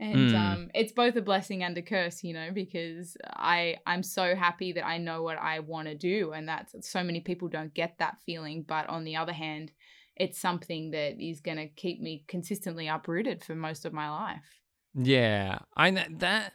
and 0.00 0.32
Mm. 0.32 0.34
um 0.34 0.70
it's 0.74 0.92
both 0.92 1.14
a 1.14 1.22
blessing 1.22 1.62
and 1.62 1.78
a 1.78 1.82
curse 1.82 2.24
you 2.24 2.34
know 2.34 2.50
because 2.52 3.16
i 3.36 3.76
i'm 3.86 4.02
so 4.02 4.34
happy 4.34 4.72
that 4.72 4.84
i 4.84 4.98
know 4.98 5.22
what 5.22 5.38
i 5.38 5.60
want 5.60 5.86
to 5.86 5.94
do 5.94 6.32
and 6.32 6.48
that's 6.48 6.74
so 6.90 7.04
many 7.04 7.20
people 7.20 7.46
don't 7.46 7.72
get 7.72 7.94
that 7.98 8.18
feeling 8.26 8.64
but 8.66 8.88
on 8.88 9.04
the 9.04 9.14
other 9.14 9.32
hand 9.32 9.70
it's 10.16 10.40
something 10.40 10.90
that 10.90 11.22
is 11.22 11.40
going 11.40 11.58
to 11.58 11.68
keep 11.68 12.00
me 12.00 12.24
consistently 12.26 12.88
uprooted 12.88 13.44
for 13.44 13.54
most 13.54 13.84
of 13.86 13.92
my 13.92 14.10
life 14.10 14.60
Yeah, 14.94 15.60
I 15.76 15.90
that. 16.18 16.54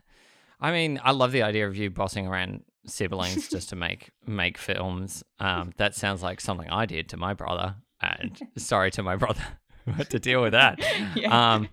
I 0.60 0.71
mean, 0.71 1.00
I 1.03 1.12
love 1.12 1.31
the 1.31 1.41
idea 1.41 1.67
of 1.67 1.75
you 1.75 1.89
bossing 1.89 2.27
around 2.27 2.63
siblings 2.85 3.47
just 3.50 3.69
to 3.69 3.75
make 3.75 4.11
make 4.25 4.57
films. 4.57 5.23
Um, 5.39 5.73
that 5.77 5.95
sounds 5.95 6.23
like 6.23 6.41
something 6.41 6.69
I 6.69 6.85
did 6.85 7.09
to 7.09 7.17
my 7.17 7.33
brother, 7.33 7.75
and 8.01 8.39
sorry 8.57 8.91
to 8.91 9.03
my 9.03 9.15
brother 9.15 9.43
had 9.95 10.09
to 10.11 10.19
deal 10.19 10.41
with 10.41 10.53
that. 10.53 10.79
yeah. 11.15 11.53
Um, 11.53 11.69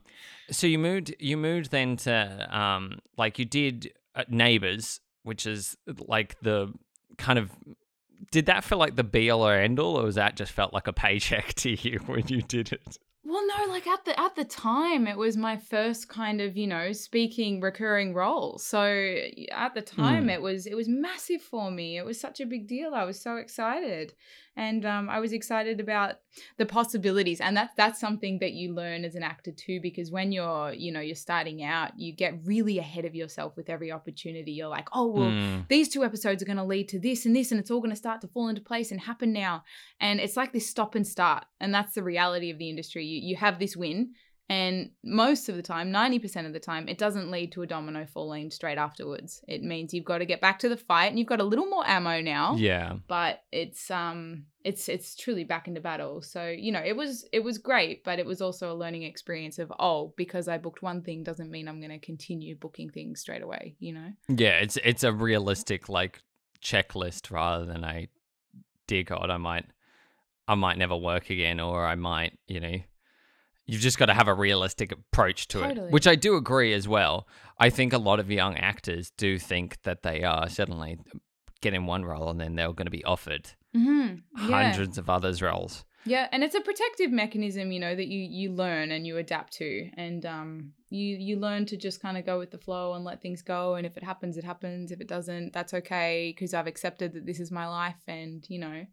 so 0.50 0.66
you 0.66 0.78
moved, 0.78 1.14
you 1.18 1.36
moved 1.36 1.70
then 1.70 1.96
to 1.98 2.58
um, 2.58 2.98
like 3.16 3.38
you 3.38 3.44
did 3.44 3.92
uh, 4.14 4.24
Neighbors, 4.28 5.00
which 5.22 5.46
is 5.46 5.76
like 5.86 6.36
the 6.40 6.72
kind 7.16 7.38
of. 7.38 7.50
Did 8.32 8.46
that 8.46 8.64
feel 8.64 8.78
like 8.78 8.96
the 8.96 9.04
be 9.04 9.30
all 9.30 9.46
or 9.46 9.54
end 9.54 9.78
all, 9.78 9.98
or 9.98 10.04
was 10.04 10.16
that 10.16 10.36
just 10.36 10.50
felt 10.50 10.74
like 10.74 10.88
a 10.88 10.92
paycheck 10.92 11.54
to 11.54 11.70
you 11.70 12.00
when 12.06 12.26
you 12.26 12.42
did 12.42 12.72
it? 12.72 12.98
Well, 13.38 13.66
no, 13.66 13.73
like 13.73 13.87
at 13.87 14.04
the 14.04 14.18
at 14.18 14.35
the 14.35 14.45
time, 14.45 15.07
it 15.07 15.16
was 15.16 15.37
my 15.37 15.57
first 15.57 16.09
kind 16.09 16.40
of 16.40 16.57
you 16.57 16.66
know 16.66 16.90
speaking 16.92 17.61
recurring 17.61 18.12
role. 18.12 18.59
So 18.59 18.83
at 19.52 19.75
the 19.75 19.83
time, 19.83 20.26
Mm. 20.26 20.35
it 20.35 20.42
was 20.42 20.66
it 20.66 20.75
was 20.75 20.88
massive 20.88 21.40
for 21.42 21.71
me. 21.71 21.97
It 21.99 22.04
was 22.04 22.18
such 22.21 22.40
a 22.40 22.47
big 22.47 22.66
deal. 22.66 22.95
I 22.95 23.04
was 23.04 23.21
so 23.21 23.37
excited, 23.37 24.14
and 24.66 24.84
um, 24.84 25.08
I 25.08 25.18
was 25.20 25.32
excited 25.32 25.78
about 25.80 26.16
the 26.58 26.66
possibilities. 26.66 27.40
And 27.40 27.56
that's 27.56 27.74
that's 27.76 28.00
something 28.00 28.34
that 28.40 28.52
you 28.52 28.74
learn 28.74 29.04
as 29.04 29.14
an 29.14 29.22
actor 29.22 29.52
too, 29.52 29.78
because 29.80 30.10
when 30.10 30.32
you're 30.32 30.72
you 30.84 30.90
know 30.92 31.00
you're 31.00 31.14
starting 31.28 31.62
out, 31.62 31.90
you 31.96 32.10
get 32.24 32.32
really 32.44 32.78
ahead 32.78 33.04
of 33.04 33.14
yourself 33.14 33.56
with 33.56 33.68
every 33.70 33.90
opportunity. 33.98 34.52
You're 34.52 34.68
like, 34.78 34.88
oh 34.92 35.06
well, 35.06 35.30
Mm. 35.38 35.68
these 35.68 35.88
two 35.88 36.02
episodes 36.04 36.42
are 36.42 36.46
going 36.52 36.56
to 36.64 36.64
lead 36.74 36.88
to 36.88 36.98
this 36.98 37.24
and 37.26 37.34
this 37.36 37.50
and 37.52 37.60
it's 37.60 37.70
all 37.70 37.80
going 37.84 37.96
to 37.98 38.04
start 38.06 38.20
to 38.22 38.28
fall 38.28 38.48
into 38.48 38.60
place 38.72 38.90
and 38.90 39.00
happen 39.00 39.32
now 39.32 39.62
and 40.00 40.20
it's 40.20 40.36
like 40.36 40.52
this 40.52 40.68
stop 40.74 40.94
and 40.94 41.06
start 41.06 41.44
and 41.60 41.72
that's 41.74 41.94
the 41.94 42.02
reality 42.02 42.50
of 42.50 42.58
the 42.58 42.68
industry 42.68 43.04
you, 43.04 43.20
you 43.30 43.36
have 43.36 43.58
this 43.58 43.76
win 43.76 43.98
and 44.48 44.90
most 45.04 45.48
of 45.48 45.56
the 45.56 45.62
time 45.62 45.92
90% 45.92 46.46
of 46.46 46.52
the 46.52 46.60
time 46.60 46.88
it 46.88 46.98
doesn't 46.98 47.30
lead 47.30 47.52
to 47.52 47.62
a 47.62 47.66
domino 47.66 48.06
falling 48.06 48.50
straight 48.50 48.78
afterwards. 48.78 49.42
It 49.46 49.62
means 49.62 49.92
you've 49.92 50.04
got 50.04 50.18
to 50.18 50.26
get 50.26 50.40
back 50.40 50.58
to 50.60 50.68
the 50.68 50.76
fight 50.76 51.06
and 51.06 51.18
you've 51.18 51.28
got 51.28 51.40
a 51.40 51.44
little 51.44 51.66
more 51.66 51.86
ammo 51.86 52.20
now. 52.20 52.56
Yeah. 52.56 52.94
but 53.06 53.42
it's 53.52 53.90
um 53.90 54.44
it's 54.64 54.88
it's 54.88 55.14
truly 55.16 55.44
back 55.44 55.68
into 55.68 55.80
battle. 55.80 56.22
So 56.22 56.48
you 56.48 56.72
know 56.72 56.82
it 56.84 56.96
was 56.96 57.26
it 57.32 57.40
was 57.44 57.58
great 57.58 58.04
but 58.04 58.18
it 58.18 58.26
was 58.26 58.40
also 58.40 58.72
a 58.72 58.74
learning 58.74 59.02
experience 59.02 59.58
of 59.58 59.72
oh 59.78 60.12
because 60.16 60.48
i 60.48 60.58
booked 60.58 60.82
one 60.82 61.02
thing 61.02 61.22
doesn't 61.22 61.50
mean 61.50 61.68
i'm 61.68 61.80
going 61.80 61.90
to 61.90 61.98
continue 61.98 62.56
booking 62.56 62.90
things 62.90 63.20
straight 63.20 63.42
away 63.42 63.76
you 63.78 63.92
know? 63.92 64.12
Yeah, 64.28 64.58
it's 64.58 64.78
it's 64.84 65.04
a 65.04 65.12
realistic 65.12 65.88
like 65.88 66.22
checklist 66.62 67.30
rather 67.30 67.64
than 67.64 67.84
a 67.84 68.08
dear 68.88 69.04
God, 69.04 69.30
I 69.30 69.36
might, 69.36 69.66
I 70.48 70.56
might 70.56 70.78
never 70.78 70.96
work 70.96 71.30
again, 71.30 71.60
or 71.60 71.86
I 71.86 71.94
might, 71.94 72.36
you 72.48 72.58
know, 72.58 72.78
you've 73.68 73.80
just 73.80 73.98
got 73.98 74.06
to 74.06 74.14
have 74.14 74.26
a 74.26 74.34
realistic 74.34 74.90
approach 74.90 75.46
to 75.48 75.60
Totally. 75.60 75.87
it, 75.88 75.92
which 75.92 76.08
I 76.08 76.16
do 76.16 76.34
agree 76.34 76.72
as 76.72 76.88
well. 76.88 77.28
I 77.60 77.70
think 77.70 77.92
a 77.92 77.98
lot 77.98 78.18
of 78.18 78.30
young 78.30 78.56
actors 78.56 79.12
do 79.16 79.38
think 79.38 79.80
that 79.82 80.02
they 80.02 80.25
are 80.25 80.48
suddenly 80.48 80.98
getting 81.60 81.87
one 81.87 82.04
role 82.04 82.30
and 82.30 82.40
then 82.40 82.56
they're 82.56 82.72
going 82.72 82.87
to 82.87 82.90
be 82.90 83.04
offered 83.04 83.50
Mm-hmm. 83.76 84.48
Yeah. 84.50 84.62
hundreds 84.62 84.96
of 84.96 85.10
others 85.10 85.42
roles. 85.42 85.84
Yeah, 86.06 86.26
and 86.32 86.42
it's 86.42 86.54
a 86.54 86.60
protective 86.62 87.10
mechanism, 87.10 87.70
you 87.70 87.78
know, 87.78 87.94
that 87.94 88.06
you 88.06 88.20
you 88.20 88.50
learn 88.50 88.90
and 88.92 89.06
you 89.06 89.18
adapt 89.18 89.52
to, 89.54 89.90
and 89.94 90.25
um, 90.25 90.72
you 90.88 91.16
you 91.18 91.37
learn 91.38 91.66
to 91.66 91.76
just 91.76 92.00
kind 92.00 92.16
of 92.16 92.25
go 92.25 92.38
with 92.38 92.50
the 92.50 92.56
flow 92.56 92.94
and 92.94 93.04
let 93.04 93.20
things 93.20 93.42
go. 93.42 93.75
And 93.75 93.84
if 93.84 93.96
it 93.98 94.02
happens, 94.04 94.38
it 94.38 94.44
happens. 94.44 94.90
If 94.90 95.02
it 95.02 95.06
doesn't, 95.06 95.52
that's 95.52 95.75
okay 95.75 96.32
because 96.34 96.54
I've 96.54 96.66
accepted 96.66 97.12
that 97.12 97.26
this 97.26 97.40
is 97.40 97.50
my 97.50 97.68
life, 97.68 98.00
and 98.06 98.42
you 98.48 98.58
know, 98.58 98.87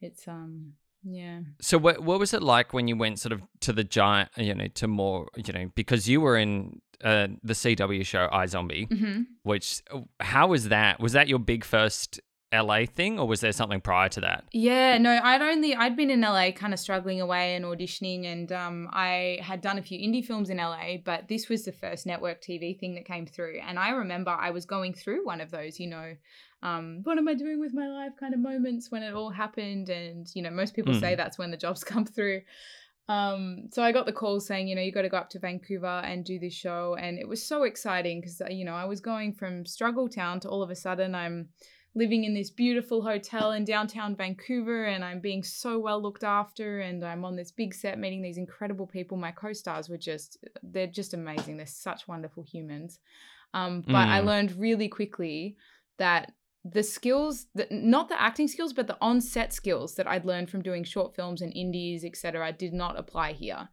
it's 0.00 0.28
um, 0.28 0.74
yeah. 1.02 1.40
So 1.60 1.78
what 1.78 2.00
what 2.02 2.18
was 2.18 2.34
it 2.34 2.42
like 2.42 2.72
when 2.72 2.88
you 2.88 2.96
went 2.96 3.18
sort 3.18 3.32
of 3.32 3.42
to 3.60 3.72
the 3.72 3.84
giant, 3.84 4.30
you 4.36 4.54
know, 4.54 4.68
to 4.74 4.88
more, 4.88 5.28
you 5.36 5.52
know, 5.52 5.70
because 5.74 6.08
you 6.08 6.20
were 6.20 6.36
in 6.36 6.80
uh, 7.04 7.28
the 7.42 7.52
CW 7.54 8.04
show 8.04 8.28
iZombie, 8.32 8.88
Mm-hmm. 8.88 9.22
which 9.42 9.82
how 10.20 10.48
was 10.48 10.68
that? 10.68 11.00
Was 11.00 11.12
that 11.12 11.28
your 11.28 11.38
big 11.38 11.64
first 11.64 12.20
LA 12.52 12.86
thing, 12.86 13.18
or 13.18 13.28
was 13.28 13.40
there 13.42 13.52
something 13.52 13.78
prior 13.80 14.08
to 14.08 14.22
that? 14.22 14.42
Yeah, 14.52 14.96
no, 14.96 15.20
I'd 15.22 15.42
only 15.42 15.74
I'd 15.74 15.96
been 15.96 16.10
in 16.10 16.22
LA 16.22 16.50
kind 16.50 16.72
of 16.72 16.80
struggling 16.80 17.20
away 17.20 17.54
and 17.54 17.64
auditioning 17.64 18.24
and 18.24 18.50
um 18.50 18.88
I 18.90 19.38
had 19.42 19.60
done 19.60 19.76
a 19.78 19.82
few 19.82 19.98
indie 19.98 20.24
films 20.24 20.48
in 20.50 20.56
LA, 20.56 20.96
but 21.04 21.28
this 21.28 21.48
was 21.50 21.64
the 21.64 21.72
first 21.72 22.06
network 22.06 22.40
TV 22.42 22.78
thing 22.78 22.94
that 22.94 23.04
came 23.04 23.26
through. 23.26 23.60
And 23.60 23.78
I 23.78 23.90
remember 23.90 24.30
I 24.30 24.50
was 24.50 24.64
going 24.64 24.94
through 24.94 25.26
one 25.26 25.40
of 25.42 25.50
those, 25.50 25.78
you 25.78 25.88
know, 25.88 26.14
um, 26.62 27.00
what 27.04 27.18
am 27.18 27.28
I 27.28 27.34
doing 27.34 27.60
with 27.60 27.72
my 27.72 27.86
life 27.88 28.12
kind 28.18 28.34
of 28.34 28.40
moments 28.40 28.90
when 28.90 29.02
it 29.02 29.14
all 29.14 29.30
happened. 29.30 29.88
And, 29.88 30.26
you 30.34 30.42
know, 30.42 30.50
most 30.50 30.74
people 30.74 30.92
say 31.00 31.14
that's 31.14 31.38
when 31.38 31.50
the 31.50 31.56
jobs 31.56 31.84
come 31.92 32.04
through. 32.04 32.42
Um, 33.08 33.68
so 33.72 33.82
I 33.82 33.92
got 33.92 34.04
the 34.06 34.12
call 34.12 34.38
saying, 34.40 34.68
you 34.68 34.74
know, 34.74 34.82
you 34.82 34.92
got 34.92 35.02
to 35.02 35.08
go 35.08 35.16
up 35.16 35.30
to 35.30 35.38
Vancouver 35.38 36.02
and 36.04 36.24
do 36.24 36.38
this 36.38 36.52
show. 36.52 36.96
And 37.00 37.18
it 37.18 37.26
was 37.26 37.42
so 37.42 37.62
exciting 37.62 38.20
because, 38.20 38.42
you 38.50 38.64
know, 38.64 38.74
I 38.74 38.84
was 38.84 39.00
going 39.00 39.32
from 39.32 39.64
struggle 39.64 40.08
town 40.08 40.40
to 40.40 40.48
all 40.48 40.62
of 40.62 40.70
a 40.70 40.74
sudden 40.74 41.14
I'm 41.14 41.48
living 41.94 42.24
in 42.24 42.34
this 42.34 42.50
beautiful 42.50 43.02
hotel 43.02 43.52
in 43.52 43.64
downtown 43.64 44.14
Vancouver 44.14 44.84
and 44.84 45.02
I'm 45.02 45.20
being 45.20 45.42
so 45.42 45.78
well 45.78 46.02
looked 46.02 46.22
after 46.22 46.80
and 46.80 47.02
I'm 47.02 47.24
on 47.24 47.34
this 47.34 47.50
big 47.50 47.72
set 47.72 47.98
meeting 47.98 48.20
these 48.20 48.36
incredible 48.36 48.86
people. 48.86 49.16
My 49.16 49.32
co-stars 49.32 49.88
were 49.88 49.96
just 49.96 50.36
they're 50.62 50.86
just 50.86 51.14
amazing. 51.14 51.56
They're 51.56 51.66
such 51.66 52.06
wonderful 52.06 52.42
humans. 52.42 53.00
Um, 53.54 53.80
but 53.86 54.08
I 54.08 54.20
Mm. 54.20 54.26
learned 54.26 54.52
really 54.58 54.88
quickly 54.88 55.56
that 55.96 56.32
the 56.72 56.82
skills 56.82 57.46
that 57.54 57.70
not 57.70 58.08
the 58.08 58.20
acting 58.20 58.48
skills 58.48 58.72
but 58.72 58.86
the 58.86 58.98
on-set 59.00 59.52
skills 59.52 59.94
that 59.94 60.06
I'd 60.06 60.24
learned 60.24 60.50
from 60.50 60.62
doing 60.62 60.84
short 60.84 61.14
films 61.14 61.40
and 61.40 61.52
indies 61.54 62.04
etc 62.04 62.52
did 62.52 62.72
not 62.72 62.98
apply 62.98 63.32
here. 63.32 63.68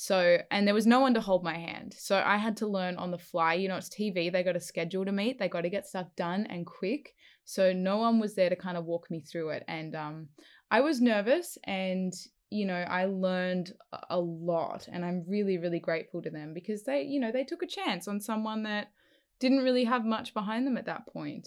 So, 0.00 0.38
and 0.52 0.64
there 0.64 0.76
was 0.76 0.86
no 0.86 1.00
one 1.00 1.12
to 1.14 1.20
hold 1.20 1.42
my 1.42 1.58
hand. 1.58 1.92
So 1.92 2.22
I 2.24 2.36
had 2.36 2.56
to 2.58 2.68
learn 2.68 2.98
on 2.98 3.10
the 3.10 3.18
fly. 3.18 3.54
You 3.54 3.66
know, 3.66 3.78
it's 3.78 3.88
TV. 3.88 4.30
They 4.30 4.44
got 4.44 4.54
a 4.54 4.60
schedule 4.60 5.04
to 5.04 5.10
meet. 5.10 5.40
They 5.40 5.48
got 5.48 5.62
to 5.62 5.70
get 5.70 5.88
stuff 5.88 6.06
done 6.14 6.46
and 6.48 6.64
quick. 6.64 7.14
So 7.44 7.72
no 7.72 7.96
one 7.96 8.20
was 8.20 8.36
there 8.36 8.48
to 8.48 8.54
kind 8.54 8.76
of 8.76 8.84
walk 8.84 9.10
me 9.10 9.20
through 9.20 9.48
it. 9.50 9.64
And 9.66 9.96
um, 9.96 10.28
I 10.70 10.82
was 10.82 11.00
nervous 11.00 11.58
and, 11.64 12.12
you 12.48 12.64
know, 12.64 12.80
I 12.88 13.06
learned 13.06 13.72
a- 13.92 13.98
a 14.10 14.20
lot. 14.20 14.86
And 14.86 15.04
I'm 15.04 15.24
really, 15.26 15.58
really 15.58 15.80
grateful 15.80 16.22
to 16.22 16.30
them 16.30 16.54
because 16.54 16.84
they, 16.84 17.02
you 17.02 17.18
know, 17.18 17.32
they 17.32 17.42
took 17.42 17.64
a 17.64 17.66
chance 17.66 18.06
on 18.06 18.20
someone 18.20 18.62
that 18.62 18.92
didn't 19.40 19.58
really 19.58 19.84
have 19.84 20.04
much 20.04 20.34
behind 20.34 20.66
them 20.66 20.76
at 20.76 20.86
that. 20.86 21.02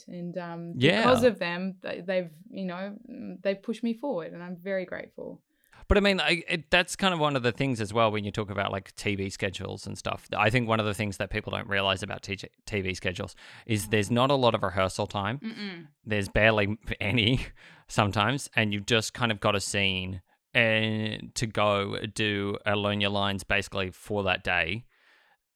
And 0.08 0.38
um, 0.38 0.74
Yeah. 0.78 0.98
because 1.02 1.24
of 1.24 1.40
them, 1.40 1.76
they- 1.82 2.02
they've, 2.02 2.32
you 2.50 2.66
know, 2.66 2.96
they've 3.42 3.62
pushed 3.62 3.84
me 3.84 3.94
forward. 3.94 4.34
And 4.34 4.42
I'm 4.44 4.56
very 4.56 4.86
grateful. 4.86 5.42
But 5.88 5.98
I 5.98 6.02
mean, 6.02 6.22
I, 6.22 6.44
it, 6.48 6.72
that's 6.72 6.96
kind 6.96 7.14
of 7.14 7.20
one 7.20 7.36
of 7.36 7.44
the 7.44 7.52
things 7.52 7.82
as 7.82 7.94
well 7.94 8.12
when 8.12 8.24
you 8.24 8.32
talk 8.32 8.50
about 8.50 8.72
like 8.72 8.96
TV 8.96 9.30
schedules 9.30 9.86
and 9.86 9.98
stuff. 9.98 10.28
I 10.36 10.50
think 10.50 10.70
one 10.70 10.80
of 10.80 10.86
the 10.86 10.94
things 10.94 11.18
that 11.18 11.30
people 11.30 11.52
don't 11.52 11.68
realize 11.68 12.02
about 12.02 12.22
TV 12.22 12.96
schedules 12.96 13.36
is 13.66 13.88
there's 13.90 14.10
not 14.10 14.32
a 14.32 14.36
lot 14.36 14.56
of 14.56 14.64
rehearsal 14.64 15.06
time. 15.08 15.40
Mm-mm. 15.40 15.88
There's 16.06 16.30
barely 16.30 16.78
any 17.02 17.46
sometimes, 17.90 18.50
and 18.56 18.74
you've 18.74 18.86
just 18.86 19.14
kind 19.14 19.32
of 19.34 19.42
got 19.42 19.54
a 19.56 19.60
scene 19.60 20.22
and 20.54 21.34
to 21.36 21.48
go 21.48 21.98
do 22.14 22.58
uh, 22.66 22.74
learn 22.76 23.02
your 23.02 23.10
lines 23.10 23.44
basically 23.44 23.90
for 23.92 24.24
that 24.24 24.44
day, 24.44 24.86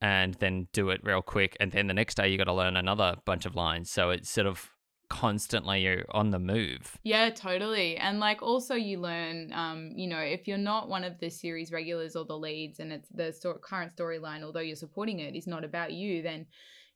and 0.02 0.36
then 0.36 0.68
do 0.74 0.90
it 0.90 1.02
real 1.04 1.22
quick, 1.22 1.56
and 1.60 1.72
then 1.72 1.88
the 1.88 1.94
next 1.94 2.16
day 2.16 2.30
you 2.30 2.38
got 2.38 2.46
to 2.46 2.54
learn 2.54 2.78
another 2.78 3.16
bunch 3.26 3.46
of 3.46 3.56
lines. 3.56 3.90
So 3.90 4.10
it's 4.10 4.30
sort 4.30 4.48
of 4.48 4.72
constantly 5.10 5.82
you're 5.82 6.04
on 6.10 6.32
the 6.32 6.40
move. 6.40 6.98
Yeah, 7.04 7.30
totally. 7.30 7.98
And 7.98 8.20
like 8.20 8.42
also 8.42 8.76
you 8.76 9.00
learn 9.00 9.52
um, 9.54 9.92
you 9.96 10.08
know, 10.08 10.20
if 10.20 10.48
you're 10.48 10.58
not 10.58 10.90
one 10.90 11.04
of 11.04 11.20
the 11.20 11.30
series 11.30 11.72
regulars 11.72 12.16
or 12.16 12.26
the 12.26 12.38
leads 12.38 12.80
and 12.80 12.92
it's 12.92 13.10
the 13.10 13.32
sto- 13.32 13.60
current 13.62 13.96
storyline 13.96 14.44
although 14.44 14.60
you're 14.60 14.76
supporting 14.76 15.20
it 15.20 15.36
is 15.36 15.48
not 15.48 15.64
about 15.64 15.94
you, 15.94 16.22
then 16.22 16.46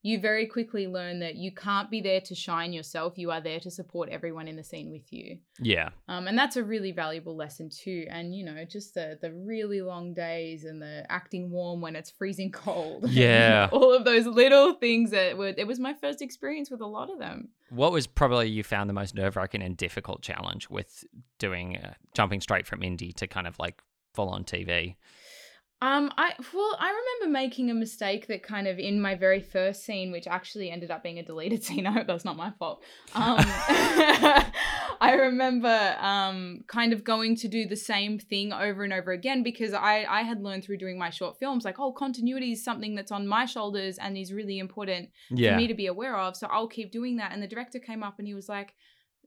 you 0.01 0.19
very 0.19 0.45
quickly 0.45 0.87
learn 0.87 1.19
that 1.19 1.35
you 1.35 1.51
can't 1.51 1.91
be 1.91 1.99
there 1.99 2.21
to 2.21 2.33
shine 2.33 2.71
yourself. 2.71 3.17
You 3.17 3.31
are 3.31 3.41
there 3.41 3.59
to 3.59 3.69
support 3.69 4.07
everyone 4.09 4.47
in 4.47 4.55
the 4.55 4.63
scene 4.63 4.91
with 4.91 5.11
you. 5.11 5.39
Yeah. 5.59 5.89
Um, 6.07 6.27
and 6.27 6.37
that's 6.37 6.55
a 6.55 6.63
really 6.63 6.93
valuable 6.93 7.35
lesson 7.35 7.69
too. 7.69 8.05
And 8.09 8.33
you 8.33 8.45
know, 8.45 8.63
just 8.63 8.93
the 8.93 9.17
the 9.21 9.33
really 9.33 9.81
long 9.81 10.13
days 10.13 10.63
and 10.63 10.81
the 10.81 11.05
acting 11.09 11.51
warm 11.51 11.81
when 11.81 11.95
it's 11.95 12.09
freezing 12.09 12.51
cold. 12.51 13.09
Yeah. 13.19 13.67
All 13.73 13.93
of 13.93 14.05
those 14.05 14.25
little 14.25 14.75
things 14.75 15.11
that 15.11 15.37
were 15.37 15.53
it 15.57 15.67
was 15.67 15.79
my 15.79 15.93
first 15.93 16.21
experience 16.21 16.71
with 16.71 16.79
a 16.79 16.85
lot 16.85 17.09
of 17.09 17.19
them. 17.19 17.49
What 17.69 17.91
was 17.91 18.07
probably 18.07 18.47
you 18.47 18.63
found 18.63 18.89
the 18.89 18.93
most 18.93 19.13
nerve 19.13 19.35
wracking 19.35 19.61
and 19.61 19.75
difficult 19.75 20.21
challenge 20.21 20.69
with 20.69 21.03
doing 21.37 21.75
uh, 21.75 21.95
jumping 22.13 22.39
straight 22.39 22.65
from 22.65 22.79
indie 22.79 23.13
to 23.15 23.27
kind 23.27 23.45
of 23.45 23.59
like 23.59 23.81
full 24.13 24.29
on 24.29 24.45
TV? 24.45 24.95
Um, 25.81 26.11
I 26.17 26.33
well, 26.53 26.75
I 26.77 26.89
remember 26.89 27.31
making 27.39 27.69
a 27.71 27.73
mistake 27.73 28.27
that 28.27 28.43
kind 28.43 28.67
of 28.67 28.77
in 28.79 28.99
my 29.01 29.15
very 29.15 29.39
first 29.39 29.85
scene, 29.85 30.11
which 30.11 30.27
actually 30.27 30.69
ended 30.71 30.91
up 30.91 31.03
being 31.03 31.19
a 31.19 31.23
deleted 31.23 31.63
scene. 31.67 31.87
I 31.87 31.91
hope 31.93 32.07
that's 32.07 32.25
not 32.25 32.35
my 32.35 32.51
fault. 32.59 32.83
Um, 33.15 33.37
I 35.01 35.15
remember 35.17 35.95
um 36.01 36.63
kind 36.67 36.91
of 36.93 37.03
going 37.03 37.35
to 37.37 37.47
do 37.47 37.65
the 37.65 37.75
same 37.75 38.19
thing 38.19 38.51
over 38.51 38.83
and 38.83 38.91
over 38.91 39.11
again 39.11 39.43
because 39.43 39.73
I 39.73 40.05
I 40.09 40.23
had 40.23 40.41
learned 40.43 40.65
through 40.65 40.77
doing 40.79 40.97
my 40.99 41.09
short 41.09 41.39
films 41.39 41.63
like 41.63 41.79
oh 41.79 41.91
continuity 41.93 42.51
is 42.51 42.63
something 42.63 42.95
that's 42.95 43.11
on 43.11 43.25
my 43.27 43.45
shoulders 43.45 43.97
and 43.97 44.17
is 44.17 44.33
really 44.33 44.59
important 44.59 45.09
Yeah. 45.29 45.51
for 45.51 45.57
me 45.57 45.67
to 45.67 45.73
be 45.73 45.87
aware 45.87 46.17
of. 46.17 46.35
So 46.35 46.47
I'll 46.51 46.67
keep 46.67 46.91
doing 46.91 47.17
that. 47.17 47.31
And 47.31 47.41
the 47.41 47.47
director 47.47 47.79
came 47.79 48.03
up 48.03 48.19
and 48.19 48.27
he 48.27 48.33
was 48.33 48.49
like, 48.49 48.73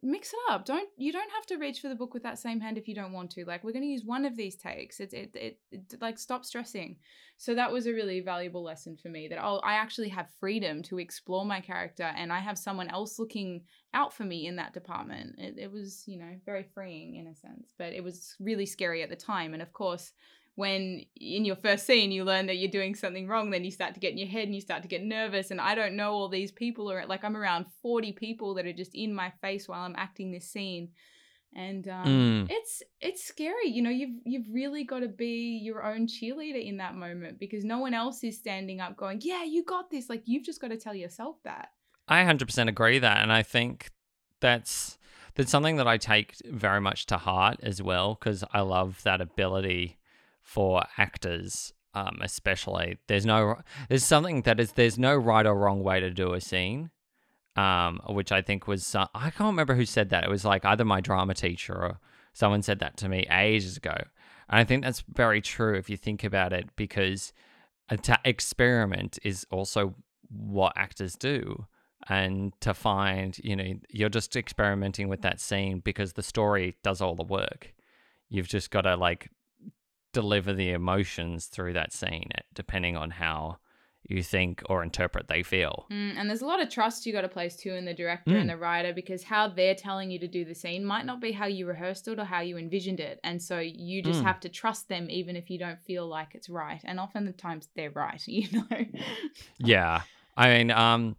mix 0.02 0.32
it 0.32 0.38
up. 0.50 0.64
Don't 0.64 0.88
you 0.97 1.12
don't 1.12 1.30
have 1.30 1.47
to 1.47 1.56
reach 1.56 1.80
for 1.80 1.88
the 1.88 1.94
book 1.94 2.12
with 2.12 2.23
that 2.25 2.38
same 2.38 2.61
hand 2.61 2.76
if 2.76 2.88
you 2.88 2.94
don't 2.94 3.12
want 3.12 3.30
to. 3.32 3.44
Like 3.44 3.62
we're 3.62 3.73
going 3.73 3.85
to 3.85 3.88
use 3.88 4.04
one 4.04 4.25
of 4.25 4.37
these 4.37 4.56
takes. 4.56 5.00
It, 5.00 5.12
it 5.12 5.30
it 5.35 5.59
it 5.71 6.00
like 6.00 6.18
stop 6.18 6.44
stressing. 6.44 6.97
So 7.37 7.54
that 7.54 7.73
was 7.73 7.87
a 7.87 7.92
really 7.92 8.21
valuable 8.21 8.62
lesson 8.62 8.97
for 8.97 9.09
me 9.09 9.28
that 9.28 9.42
oh 9.42 9.61
I 9.64 9.75
actually 9.75 10.09
have 10.11 10.28
freedom 10.40 10.82
to 10.85 10.99
explore 10.99 11.44
my 11.44 11.61
character 11.61 12.12
and 12.16 12.32
I 12.32 12.40
have 12.40 12.59
someone 12.59 12.88
else 12.88 13.18
looking 13.18 13.62
out 13.94 14.12
for 14.12 14.25
me 14.25 14.47
in 14.47 14.56
that 14.56 14.75
department. 14.75 15.37
It, 15.38 15.54
it 15.59 15.73
was 15.73 16.02
you 16.06 16.18
know 16.18 16.35
very 16.44 16.64
freeing 16.75 17.16
in 17.16 17.28
a 17.28 17.35
sense, 17.35 17.73
but 17.78 17.92
it 17.92 18.02
was 18.02 18.35
really 18.40 18.66
scary 18.66 19.02
at 19.02 19.11
the 19.11 19.16
time. 19.16 19.54
And 19.54 19.62
of 19.62 19.73
course 19.73 20.12
when 20.54 21.00
in 21.16 21.44
your 21.44 21.56
first 21.56 21.87
scene 21.87 22.12
you 22.12 22.25
learn 22.25 22.47
that 22.47 22.56
you're 22.56 22.71
doing 22.71 22.94
something 22.94 23.26
wrong 23.26 23.50
then 23.50 23.64
you 23.64 23.71
start 23.71 23.94
to 23.94 24.00
get 24.00 24.12
in 24.12 24.18
your 24.18 24.28
head 24.28 24.44
and 24.44 24.54
you 24.54 24.61
start 24.61 24.82
to 24.82 24.88
get 24.88 25.02
nervous 25.02 25.50
and 25.50 25.61
i 25.61 25.75
don't 25.75 25.97
know 25.97 26.12
all 26.12 26.28
these 26.28 26.52
people 26.52 26.90
are 26.90 27.06
like 27.06 27.25
i'm 27.25 27.37
around 27.37 27.64
40 27.82 28.12
people 28.12 28.54
that 28.54 28.66
are 28.66 28.73
just 28.73 28.94
in 28.94 29.14
my 29.14 29.32
face 29.40 29.66
while 29.68 29.80
i'm 29.80 29.97
acting 29.97 30.30
this 30.30 30.50
scene 30.50 30.90
and 31.54 31.87
um, 31.88 32.06
Mm. 32.06 32.47
it's 32.50 32.82
it's 33.00 33.23
scary 33.25 33.68
you 33.68 33.82
know 33.82 33.90
you've 33.90 34.16
you've 34.25 34.47
really 34.50 34.85
got 34.85 35.00
to 35.00 35.09
be 35.09 35.61
your 35.62 35.85
own 35.85 36.06
cheerleader 36.06 36.62
in 36.66 36.78
that 36.78 36.94
moment 36.94 37.38
because 37.38 37.62
no 37.64 37.78
one 37.78 37.94
else 37.94 38.25
is 38.25 38.38
standing 38.38 38.80
up 38.80 38.97
going 38.97 39.21
yeah 39.23 39.44
you 39.44 39.62
got 39.64 39.90
this 39.90 40.09
like 40.09 40.23
you've 40.26 40.44
just 40.44 40.61
got 40.61 40.68
to 40.68 40.76
tell 40.78 40.94
yourself 40.94 41.37
that 41.44 41.68
I 42.09 42.25
100% 42.25 42.68
agree 42.68 42.99
that, 42.99 43.23
and 43.23 43.32
I 43.32 43.42
think 43.44 43.88
that's 44.40 44.99
that's 45.35 45.50
something 45.50 45.76
that 45.76 45.87
I 45.87 45.99
take 45.99 46.35
very 46.44 46.80
much 46.80 47.06
to 47.06 47.16
heart 47.16 47.61
as 47.62 47.80
well 47.80 48.14
because 48.18 48.42
I 48.52 48.61
love 48.62 49.00
that 49.04 49.21
ability 49.21 49.99
for 50.42 50.84
actors, 50.99 51.72
um, 51.94 52.18
especially. 52.22 52.99
There's 53.06 53.26
no 53.26 53.56
there's 53.88 54.04
something 54.04 54.42
that 54.42 54.61
is 54.61 54.72
there's 54.72 54.99
no 54.99 55.14
right 55.14 55.46
or 55.46 55.54
wrong 55.54 55.82
way 55.82 56.00
to 56.00 56.11
do 56.11 56.32
a 56.34 56.40
scene, 56.40 56.90
um, 57.56 58.00
which 58.08 58.32
I 58.32 58.42
think 58.42 58.66
was 58.66 58.94
uh, 58.94 59.06
I 59.14 59.30
can't 59.30 59.49
remember 59.49 59.75
who 59.75 59.87
said 59.87 60.11
that. 60.11 60.25
It 60.25 60.30
was 60.30 60.44
like 60.44 60.64
either 60.64 60.84
my 60.84 61.00
drama 61.00 61.34
teacher 61.34 61.75
or 61.75 61.99
someone 62.32 62.62
said 62.62 62.78
that 62.80 62.96
to 62.99 63.08
me 63.08 63.26
ages 63.30 63.76
ago, 63.76 63.96
and 64.49 64.61
I 64.61 64.64
think 64.64 64.82
that's 64.82 65.04
very 65.08 65.40
true 65.40 65.75
if 65.75 65.88
you 65.88 65.96
think 65.96 66.25
about 66.25 66.52
it 66.52 66.68
because 66.76 67.32
ta- 68.02 68.20
experiment 68.25 69.18
is 69.22 69.46
also 69.50 69.94
what 70.28 70.72
actors 70.76 71.14
do 71.14 71.66
and 72.08 72.52
to 72.61 72.75
find 72.75 73.38
you 73.44 73.54
know 73.54 73.75
you're 73.90 74.08
just 74.08 74.34
experimenting 74.34 75.08
with 75.08 75.22
that 75.22 75.40
scene 75.40 75.78
because 75.78 76.14
the 76.14 76.22
story 76.22 76.76
does 76.82 77.00
all 77.00 77.14
the 77.14 77.22
work 77.22 77.72
you've 78.28 78.49
just 78.49 78.70
got 78.70 78.82
to 78.82 78.96
like 78.96 79.30
deliver 80.12 80.52
the 80.52 80.71
emotions 80.71 81.47
through 81.47 81.73
that 81.75 81.92
scene 81.92 82.28
eh, 82.37 82.40
depending 82.54 82.97
on 82.97 83.11
how 83.11 83.59
you 84.09 84.21
think 84.23 84.62
or 84.66 84.83
interpret 84.83 85.28
they 85.28 85.45
feel. 85.45 85.87
Mm, 85.90 86.16
and 86.16 86.28
there's 86.28 86.42
a 86.42 86.47
lot 86.47 86.61
of 86.61 86.69
trust 86.69 87.07
you 87.07 87.12
got 87.12 87.21
to 87.21 87.28
place 87.28 87.54
too 87.57 87.73
in 87.75 87.85
the 87.85 87.95
director 87.95 88.35
Mm. 88.35 88.40
and 88.40 88.50
the 88.50 88.57
writer 88.57 88.92
because 88.92 89.23
how 89.23 89.47
they're 89.47 89.76
telling 89.76 90.11
you 90.11 90.19
to 90.19 90.26
do 90.26 90.45
the 90.45 90.54
scene 90.57 90.85
might 90.85 91.07
not 91.07 91.21
be 91.21 91.31
how 91.31 91.47
you 91.47 91.66
rehearsed 91.66 92.09
it 92.09 92.19
or 92.19 92.25
how 92.25 92.40
you 92.40 92.59
envisioned 92.59 92.99
it. 92.99 93.21
And 93.23 93.40
so 93.40 93.61
you 93.61 94.02
just 94.02 94.21
Mm. 94.21 94.25
have 94.25 94.40
to 94.40 94.49
trust 94.49 94.88
them 94.88 95.09
even 95.09 95.37
if 95.37 95.49
you 95.50 95.59
don't 95.59 95.81
feel 95.81 96.07
like 96.09 96.35
it's 96.35 96.49
right. 96.49 96.81
And 96.85 96.99
often 96.99 97.25
the 97.25 97.33
times 97.33 97.69
they're 97.76 97.90
right, 97.90 98.21
you 98.26 98.49
know. 98.52 98.85
Yeah. 99.59 100.02
I 100.37 100.49
mean, 100.59 100.71
um, 100.73 101.16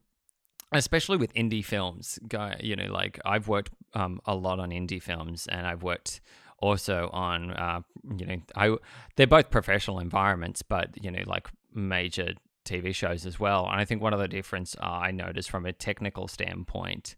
especially 0.73 1.17
with 1.17 1.33
indie 1.35 1.63
films, 1.63 2.19
you 2.59 2.75
know, 2.75 2.91
like 2.91 3.19
I've 3.23 3.47
worked 3.47 3.71
um, 3.93 4.19
a 4.25 4.35
lot 4.35 4.59
on 4.59 4.71
indie 4.71 5.01
films 5.01 5.47
and 5.47 5.65
I've 5.65 5.83
worked 5.83 6.19
also 6.63 7.09
on, 7.11 7.51
uh, 7.51 7.81
you 8.17 8.25
know, 8.25 8.37
I 8.55 8.75
they're 9.15 9.27
both 9.27 9.51
professional 9.51 9.99
environments, 9.99 10.61
but, 10.61 10.89
you 11.03 11.11
know, 11.11 11.23
like 11.25 11.49
major 11.73 12.33
TV 12.65 12.95
shows 12.95 13.25
as 13.25 13.37
well. 13.37 13.67
And 13.69 13.79
I 13.81 13.85
think 13.85 14.01
one 14.01 14.13
of 14.13 14.19
the 14.19 14.29
difference 14.29 14.75
uh, 14.81 14.85
I 14.85 15.11
noticed 15.11 15.51
from 15.51 15.65
a 15.65 15.73
technical 15.73 16.29
standpoint 16.29 17.17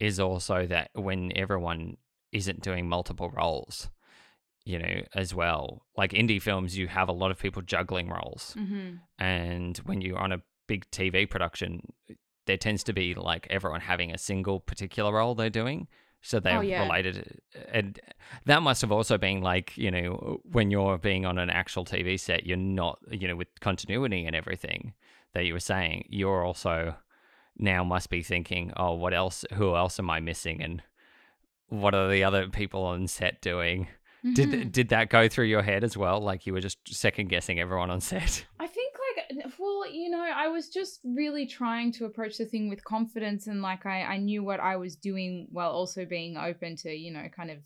is 0.00 0.18
also 0.18 0.66
that 0.66 0.90
when 0.94 1.32
everyone 1.36 1.98
isn't 2.32 2.62
doing 2.62 2.88
multiple 2.88 3.30
roles, 3.30 3.90
you 4.64 4.78
know, 4.78 5.02
as 5.14 5.32
well, 5.32 5.86
like 5.96 6.10
indie 6.10 6.42
films, 6.42 6.76
you 6.76 6.88
have 6.88 7.08
a 7.08 7.12
lot 7.12 7.30
of 7.30 7.38
people 7.38 7.62
juggling 7.62 8.08
roles 8.08 8.56
mm-hmm. 8.58 8.96
and 9.18 9.78
when 9.78 10.00
you're 10.00 10.18
on 10.18 10.32
a 10.32 10.42
big 10.66 10.90
TV 10.90 11.30
production, 11.30 11.92
there 12.46 12.56
tends 12.56 12.82
to 12.84 12.92
be 12.92 13.14
like 13.14 13.46
everyone 13.50 13.80
having 13.80 14.12
a 14.12 14.18
single 14.18 14.58
particular 14.58 15.12
role 15.12 15.36
they're 15.36 15.50
doing. 15.50 15.86
So 16.22 16.38
they're 16.40 16.58
Oh, 16.58 16.60
yeah. 16.60 16.82
related. 16.82 17.40
And 17.72 17.98
that 18.44 18.62
must 18.62 18.80
have 18.82 18.92
also 18.92 19.16
been 19.16 19.40
like, 19.40 19.76
you 19.78 19.90
know, 19.90 20.40
when 20.44 20.70
you're 20.70 20.98
being 20.98 21.24
on 21.24 21.38
an 21.38 21.48
actual 21.50 21.84
TV 21.84 22.18
set, 22.20 22.46
you're 22.46 22.56
not, 22.56 22.98
you 23.10 23.26
know, 23.26 23.36
with 23.36 23.48
continuity 23.60 24.26
and 24.26 24.36
everything 24.36 24.92
that 25.32 25.44
you 25.46 25.54
were 25.54 25.60
saying, 25.60 26.04
you're 26.10 26.44
also 26.44 26.94
now 27.58 27.82
must 27.84 28.10
be 28.10 28.22
thinking, 28.22 28.72
oh, 28.76 28.94
what 28.94 29.14
else, 29.14 29.44
who 29.54 29.74
else 29.76 29.98
am 29.98 30.10
I 30.10 30.20
missing? 30.20 30.62
And 30.62 30.82
what 31.68 31.94
are 31.94 32.08
the 32.10 32.24
other 32.24 32.48
people 32.48 32.82
on 32.84 33.06
set 33.06 33.40
doing? 33.40 33.88
Mhm. 34.24 34.34
Did 34.34 34.72
did 34.72 34.88
that 34.90 35.08
go 35.08 35.28
through 35.28 35.46
your 35.46 35.62
head 35.62 35.82
as 35.84 35.96
well? 35.96 36.20
Like 36.20 36.46
you 36.46 36.52
were 36.52 36.60
just 36.60 36.78
second 36.94 37.28
guessing 37.30 37.58
everyone 37.58 37.90
on 37.90 38.00
set? 38.02 38.44
I 38.58 38.64
like 38.64 38.74
well, 39.80 39.90
you 39.90 40.10
know, 40.10 40.22
I 40.22 40.48
was 40.48 40.68
just 40.68 41.00
really 41.04 41.46
trying 41.46 41.92
to 41.92 42.04
approach 42.04 42.36
the 42.38 42.44
thing 42.44 42.68
with 42.68 42.84
confidence 42.84 43.46
and 43.46 43.62
like 43.62 43.86
I, 43.86 44.02
I 44.02 44.16
knew 44.18 44.42
what 44.42 44.60
I 44.60 44.76
was 44.76 44.96
doing 44.96 45.48
while 45.50 45.70
also 45.70 46.04
being 46.04 46.36
open 46.36 46.76
to, 46.76 46.90
you 46.92 47.12
know, 47.12 47.26
kind 47.34 47.50
of 47.50 47.58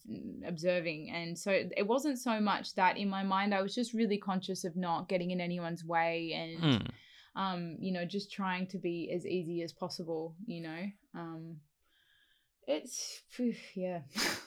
observing. 0.47 1.11
And 1.11 1.37
so 1.38 1.50
it 1.50 1.87
wasn't 1.87 2.18
so 2.18 2.40
much 2.40 2.75
that 2.76 2.97
in 2.97 3.09
my 3.09 3.23
mind 3.25 3.52
I 3.54 3.62
was 3.62 3.75
just 3.75 3.94
really 3.94 4.18
conscious 4.18 4.64
of 4.64 4.76
not 4.76 5.09
getting 5.09 5.30
in 5.33 5.40
anyone's 5.40 5.85
way 5.85 6.33
and 6.35 6.54
Mm. 6.64 6.90
um, 7.37 7.76
you 7.80 7.92
know, 7.92 8.04
just 8.04 8.30
trying 8.30 8.68
to 8.68 8.78
be 8.78 9.11
as 9.12 9.26
easy 9.26 9.62
as 9.62 9.73
possible, 9.73 10.37
you 10.47 10.62
know. 10.62 10.85
Um 11.14 11.56
it's 12.66 13.23
phew, 13.30 13.54
yeah. 13.75 14.00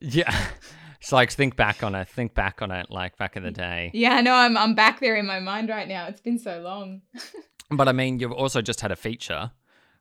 Yeah. 0.00 0.34
It's 1.00 1.10
like 1.10 1.32
think 1.32 1.56
back 1.56 1.82
on 1.82 1.96
it. 1.96 2.06
Think 2.06 2.32
back 2.32 2.62
on 2.62 2.70
it 2.70 2.86
like 2.88 3.16
back 3.16 3.36
in 3.36 3.42
the 3.42 3.50
day. 3.50 3.90
yeah, 3.92 4.20
no, 4.20 4.34
I'm 4.34 4.56
I'm 4.56 4.76
back 4.76 5.00
there 5.00 5.16
in 5.16 5.26
my 5.26 5.40
mind 5.40 5.68
right 5.68 5.88
now. 5.88 6.06
It's 6.06 6.20
been 6.20 6.38
so 6.38 6.60
long. 6.60 7.02
But 7.76 7.88
I 7.88 7.92
mean, 7.92 8.20
you've 8.20 8.32
also 8.32 8.60
just 8.60 8.82
had 8.82 8.92
a 8.92 8.96
feature, 8.96 9.50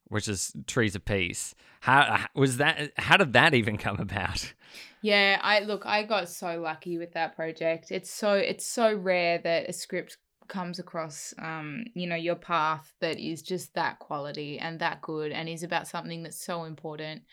which 0.10 0.28
is 0.28 0.54
Trees 0.68 0.96
of 0.96 1.06
Peace. 1.06 1.56
How 1.80 2.26
was 2.36 2.58
that? 2.58 2.92
How 2.98 3.18
did 3.18 3.34
that 3.34 3.54
even 3.54 3.78
come 3.78 4.00
about? 4.00 4.54
Yeah, 5.02 5.40
I 5.42 5.62
look, 5.62 5.86
I 5.86 6.04
got 6.04 6.30
so 6.30 6.62
lucky 6.62 6.98
with 6.98 7.14
that 7.14 7.36
project. 7.36 7.92
It's 7.92 8.12
so 8.12 8.34
it's 8.34 8.66
so 8.66 8.94
rare 8.94 9.40
that 9.40 9.70
a 9.70 9.74
script 9.74 10.18
comes 10.52 10.80
across 10.80 11.34
um, 11.40 11.86
you 11.96 12.06
know, 12.06 12.16
your 12.16 12.36
path 12.36 12.94
that 13.00 13.18
is 13.18 13.42
just 13.42 13.74
that 13.74 14.00
quality 14.00 14.60
and 14.60 14.80
that 14.80 15.02
good 15.02 15.32
and 15.32 15.48
is 15.48 15.64
about 15.64 15.88
something 15.88 16.24
that's 16.24 16.44
so 16.46 16.66
important. 16.66 17.24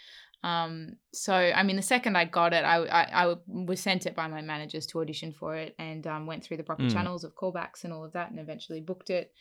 Um, 0.45 0.97
so 1.13 1.35
I 1.35 1.63
mean 1.65 1.77
the 1.77 1.83
second 1.83 2.17
I 2.17 2.25
got 2.25 2.53
it, 2.53 2.65
I 2.65 2.77
I, 2.87 3.25
I 3.31 3.35
was 3.47 3.81
sent 3.81 4.07
it 4.07 4.15
by 4.15 4.29
my 4.29 4.41
managers 4.41 4.87
to 4.89 5.01
audition 5.01 5.33
for 5.33 5.57
it 5.57 5.75
and 5.79 6.07
um, 6.07 6.27
went 6.27 6.45
through 6.45 6.59
the 6.59 6.63
proper 6.63 6.85
Mm. 6.85 6.93
channels 6.93 7.25
of 7.25 7.35
callbacks 7.35 7.85
and 7.85 7.93
all 7.93 8.05
of 8.05 8.13
that 8.13 8.31
and 8.31 8.39
eventually 8.39 8.81
booked 8.81 9.11
it. 9.11 9.33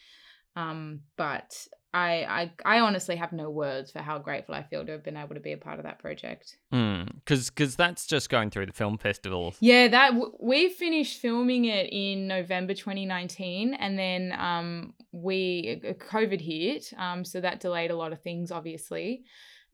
Um, 0.56 1.02
but 1.18 1.56
I, 1.94 2.52
I 2.66 2.78
I 2.78 2.80
honestly 2.80 3.16
have 3.16 3.32
no 3.32 3.50
words 3.52 3.92
for 3.92 4.00
how 4.00 4.18
grateful 4.18 4.56
I 4.56 4.64
feel 4.64 4.84
to 4.86 4.92
have 4.92 5.04
been 5.04 5.18
able 5.18 5.36
to 5.36 5.40
be 5.40 5.52
a 5.52 5.58
part 5.58 5.78
of 5.78 5.86
that 5.86 6.00
project. 6.00 6.58
Because 6.72 7.50
because 7.52 7.76
that's 7.76 8.08
just 8.08 8.30
going 8.32 8.50
through 8.50 8.66
the 8.66 8.74
film 8.74 8.98
festivals. 8.98 9.58
Yeah, 9.60 9.88
that 9.90 10.10
w- 10.14 10.36
we 10.42 10.70
finished 10.70 11.22
filming 11.22 11.66
it 11.66 11.90
in 11.92 12.28
November 12.28 12.74
2019, 12.74 13.76
and 13.76 13.98
then 14.00 14.34
um, 14.38 14.96
we 15.12 15.80
uh, 15.88 15.94
COVID 15.94 16.42
hit, 16.42 16.92
um, 16.98 17.24
so 17.24 17.40
that 17.40 17.60
delayed 17.60 17.92
a 17.92 17.96
lot 17.96 18.12
of 18.12 18.22
things, 18.22 18.52
obviously. 18.52 19.24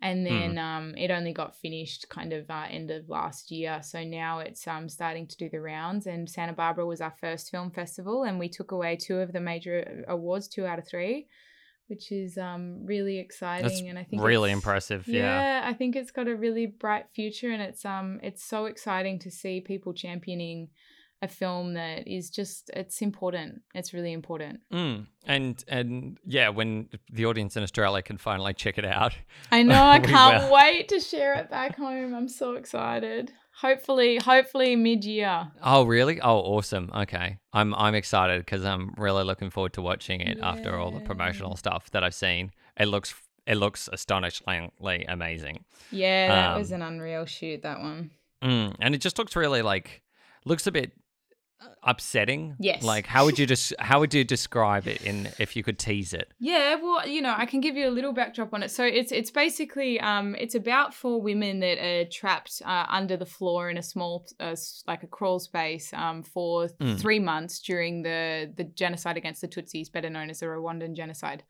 And 0.04 0.26
then 0.26 0.58
um, 0.58 0.96
it 0.98 1.12
only 1.12 1.32
got 1.32 1.56
finished 1.56 2.10
kind 2.10 2.34
of 2.34 2.50
uh, 2.50 2.66
end 2.70 2.92
of 2.92 3.08
last 3.08 3.50
year. 3.52 3.80
So 3.82 4.04
now 4.04 4.40
it's 4.40 4.68
um, 4.68 4.90
starting 4.90 5.28
to 5.28 5.38
do 5.38 5.48
the 5.50 5.62
rounds. 5.62 6.08
And 6.08 6.30
Santa 6.30 6.52
Barbara 6.52 6.86
was 6.86 7.00
our 7.00 7.16
first 7.22 7.50
film 7.50 7.72
festival, 7.72 8.24
and 8.24 8.38
we 8.38 8.50
took 8.50 8.74
away 8.74 8.98
two 8.98 9.20
of 9.20 9.32
the 9.32 9.40
major 9.40 10.04
uh, 10.06 10.12
awards, 10.12 10.50
two 10.50 10.66
out 10.66 10.78
of 10.78 10.86
three, 10.86 11.28
which 11.88 12.12
is 12.12 12.38
um, 12.38 12.86
really 12.86 13.18
exciting. 13.18 13.66
That's 13.66 13.80
and 13.80 13.98
I 13.98 14.04
think 14.04 14.22
really 14.22 14.52
impressive. 14.52 15.08
Yeah. 15.08 15.22
yeah, 15.22 15.62
I 15.70 15.74
think 15.74 15.96
it's 15.96 16.12
got 16.12 16.28
a 16.28 16.36
really 16.36 16.66
bright 16.66 17.06
future, 17.16 17.52
and 17.52 17.62
it's 17.62 17.86
um, 17.86 18.20
it's 18.22 18.44
so 18.44 18.66
exciting 18.66 19.20
to 19.20 19.32
see 19.32 19.62
people 19.62 19.94
championing 19.94 20.68
a 21.24 21.28
film 21.28 21.74
that 21.76 22.08
is 22.08 22.30
just 22.30 22.70
it's 22.76 23.02
important. 23.02 23.62
It's 23.74 23.94
really 23.94 24.12
important. 24.14 24.60
Mm. 24.72 25.08
And 25.26 25.64
and 25.68 26.18
yeah, 26.26 26.50
when 26.50 26.90
the 27.12 27.26
audience 27.26 27.56
in 27.58 27.64
Australia 27.64 28.02
can 28.02 28.18
finally 28.18 28.54
check 28.54 28.78
it 28.78 28.86
out. 28.86 29.14
I 29.52 29.64
know. 29.72 29.82
I 29.84 30.00
can't 30.00 30.44
will. 30.44 30.54
wait 30.54 30.90
to 30.90 31.00
share 31.00 31.34
it 31.36 31.50
back 31.50 31.78
home. 31.78 32.14
I'm 32.14 32.28
so 32.28 32.54
excited. 32.56 33.32
Hopefully, 33.62 34.18
hopefully 34.18 34.76
mid 34.76 35.06
year. 35.06 35.52
Oh 35.62 35.84
really? 35.84 36.20
Oh 36.22 36.40
awesome. 36.40 36.92
Okay. 36.94 37.38
I'm 37.54 37.74
I'm 37.76 37.96
excited 37.96 38.40
because 38.42 38.66
I'm 38.66 38.94
really 38.98 39.24
looking 39.24 39.50
forward 39.50 39.74
to 39.74 39.82
watching 39.82 40.22
it 40.22 40.40
after 40.42 40.76
all 40.78 40.92
the 40.92 41.00
promotional 41.00 41.56
stuff 41.56 41.90
that 41.92 42.04
I've 42.04 42.16
seen. 42.16 42.52
It 42.78 42.88
looks 42.88 43.14
it 43.46 43.56
looks 43.56 43.88
astonishingly 43.94 45.06
amazing. 45.08 45.64
Yeah, 45.92 46.28
that 46.30 46.58
was 46.58 46.72
Um, 46.72 46.82
an 46.82 46.88
unreal 46.94 47.26
shoot. 47.26 47.62
That 47.62 47.80
one. 47.80 48.12
Mm. 48.42 48.76
And 48.82 48.96
it 48.96 49.00
just 49.00 49.18
looks 49.18 49.36
really 49.36 49.62
like 49.62 50.02
looks 50.46 50.68
a 50.68 50.72
bit 50.72 50.92
upsetting. 51.84 52.56
Yes. 52.60 52.84
Like 52.84 53.06
how 53.08 53.26
would 53.26 53.38
you 53.40 53.46
just 53.46 53.74
how 53.80 54.00
would 54.00 54.14
you 54.14 54.24
describe 54.24 54.88
it 54.88 55.02
in 55.02 55.30
if 55.40 55.56
you 55.56 55.64
could 55.64 55.78
tease 55.80 56.14
it? 56.14 56.32
Yeah, 56.40 56.76
well, 56.76 57.08
you 57.08 57.22
know, 57.22 57.34
I 57.38 57.46
can 57.46 57.60
give 57.62 57.76
you 57.76 57.88
a 57.88 57.92
little 57.92 58.14
backdrop 58.14 58.54
on 58.54 58.64
it. 58.64 58.72
So 58.72 58.84
it's 58.84 59.12
it's 59.12 59.32
basically 59.32 60.00
um 60.00 60.36
it's 60.36 60.56
about 60.56 60.94
four 60.94 61.22
women 61.22 61.60
that 61.60 61.78
are 61.78 62.06
trapped 62.06 62.62
uh, 62.66 62.86
under 62.90 63.18
the 63.18 63.26
floor 63.26 63.70
in 63.70 63.78
a 63.78 63.84
small 63.84 64.26
uh, 64.40 64.56
like 64.88 65.04
a 65.04 65.08
crawl 65.08 65.40
space 65.40 65.94
um 65.94 66.24
for 66.24 66.68
Mm. 66.80 67.00
three 67.00 67.20
months 67.20 67.60
during 67.60 68.04
the 68.04 68.52
the 68.56 68.64
genocide 68.64 69.18
against 69.18 69.42
the 69.42 69.48
Tutsis, 69.48 69.92
better 69.92 70.10
known 70.10 70.30
as 70.30 70.40
the 70.40 70.46
Rwandan 70.48 70.96
genocide. 70.96 71.44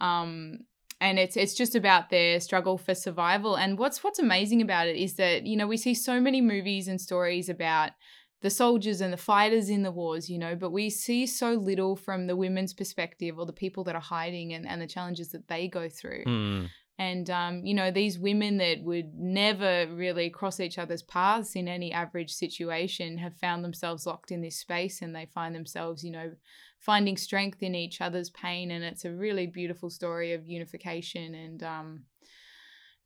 Um 0.00 0.60
and 1.00 1.18
it's 1.18 1.36
it's 1.36 1.54
just 1.54 1.74
about 1.74 2.10
their 2.10 2.38
struggle 2.40 2.78
for 2.78 2.94
survival. 2.94 3.56
And 3.56 3.78
what's 3.78 4.04
what's 4.04 4.18
amazing 4.20 4.62
about 4.62 4.86
it 4.86 4.96
is 4.96 5.14
that 5.14 5.44
you 5.46 5.56
know 5.56 5.66
we 5.66 5.76
see 5.76 5.94
so 5.94 6.20
many 6.20 6.40
movies 6.40 6.86
and 6.88 7.00
stories 7.00 7.48
about 7.48 7.90
the 8.42 8.50
soldiers 8.50 9.00
and 9.00 9.12
the 9.12 9.16
fighters 9.16 9.70
in 9.70 9.82
the 9.82 9.90
wars, 9.90 10.28
you 10.28 10.38
know, 10.38 10.54
but 10.54 10.70
we 10.70 10.90
see 10.90 11.26
so 11.26 11.52
little 11.52 11.96
from 11.96 12.26
the 12.26 12.36
women's 12.36 12.74
perspective 12.74 13.38
or 13.38 13.46
the 13.46 13.52
people 13.52 13.84
that 13.84 13.94
are 13.94 14.00
hiding 14.00 14.52
and, 14.52 14.66
and 14.66 14.82
the 14.82 14.86
challenges 14.86 15.30
that 15.30 15.48
they 15.48 15.68
go 15.68 15.88
through. 15.88 16.24
Mm. 16.24 16.68
And, 16.98 17.30
um, 17.30 17.64
you 17.64 17.72
know, 17.72 17.90
these 17.90 18.18
women 18.18 18.58
that 18.58 18.82
would 18.82 19.14
never 19.14 19.86
really 19.86 20.28
cross 20.28 20.60
each 20.60 20.78
other's 20.78 21.02
paths 21.02 21.56
in 21.56 21.66
any 21.66 21.92
average 21.92 22.32
situation 22.32 23.18
have 23.18 23.36
found 23.36 23.64
themselves 23.64 24.06
locked 24.06 24.30
in 24.30 24.42
this 24.42 24.56
space 24.56 25.02
and 25.02 25.14
they 25.14 25.26
find 25.26 25.54
themselves, 25.54 26.04
you 26.04 26.10
know, 26.10 26.32
finding 26.78 27.16
strength 27.16 27.62
in 27.62 27.74
each 27.74 28.00
other's 28.00 28.30
pain. 28.30 28.70
And 28.72 28.84
it's 28.84 29.04
a 29.04 29.12
really 29.12 29.46
beautiful 29.46 29.88
story 29.88 30.32
of 30.32 30.46
unification 30.46 31.34
and, 31.34 31.62
um, 31.62 32.02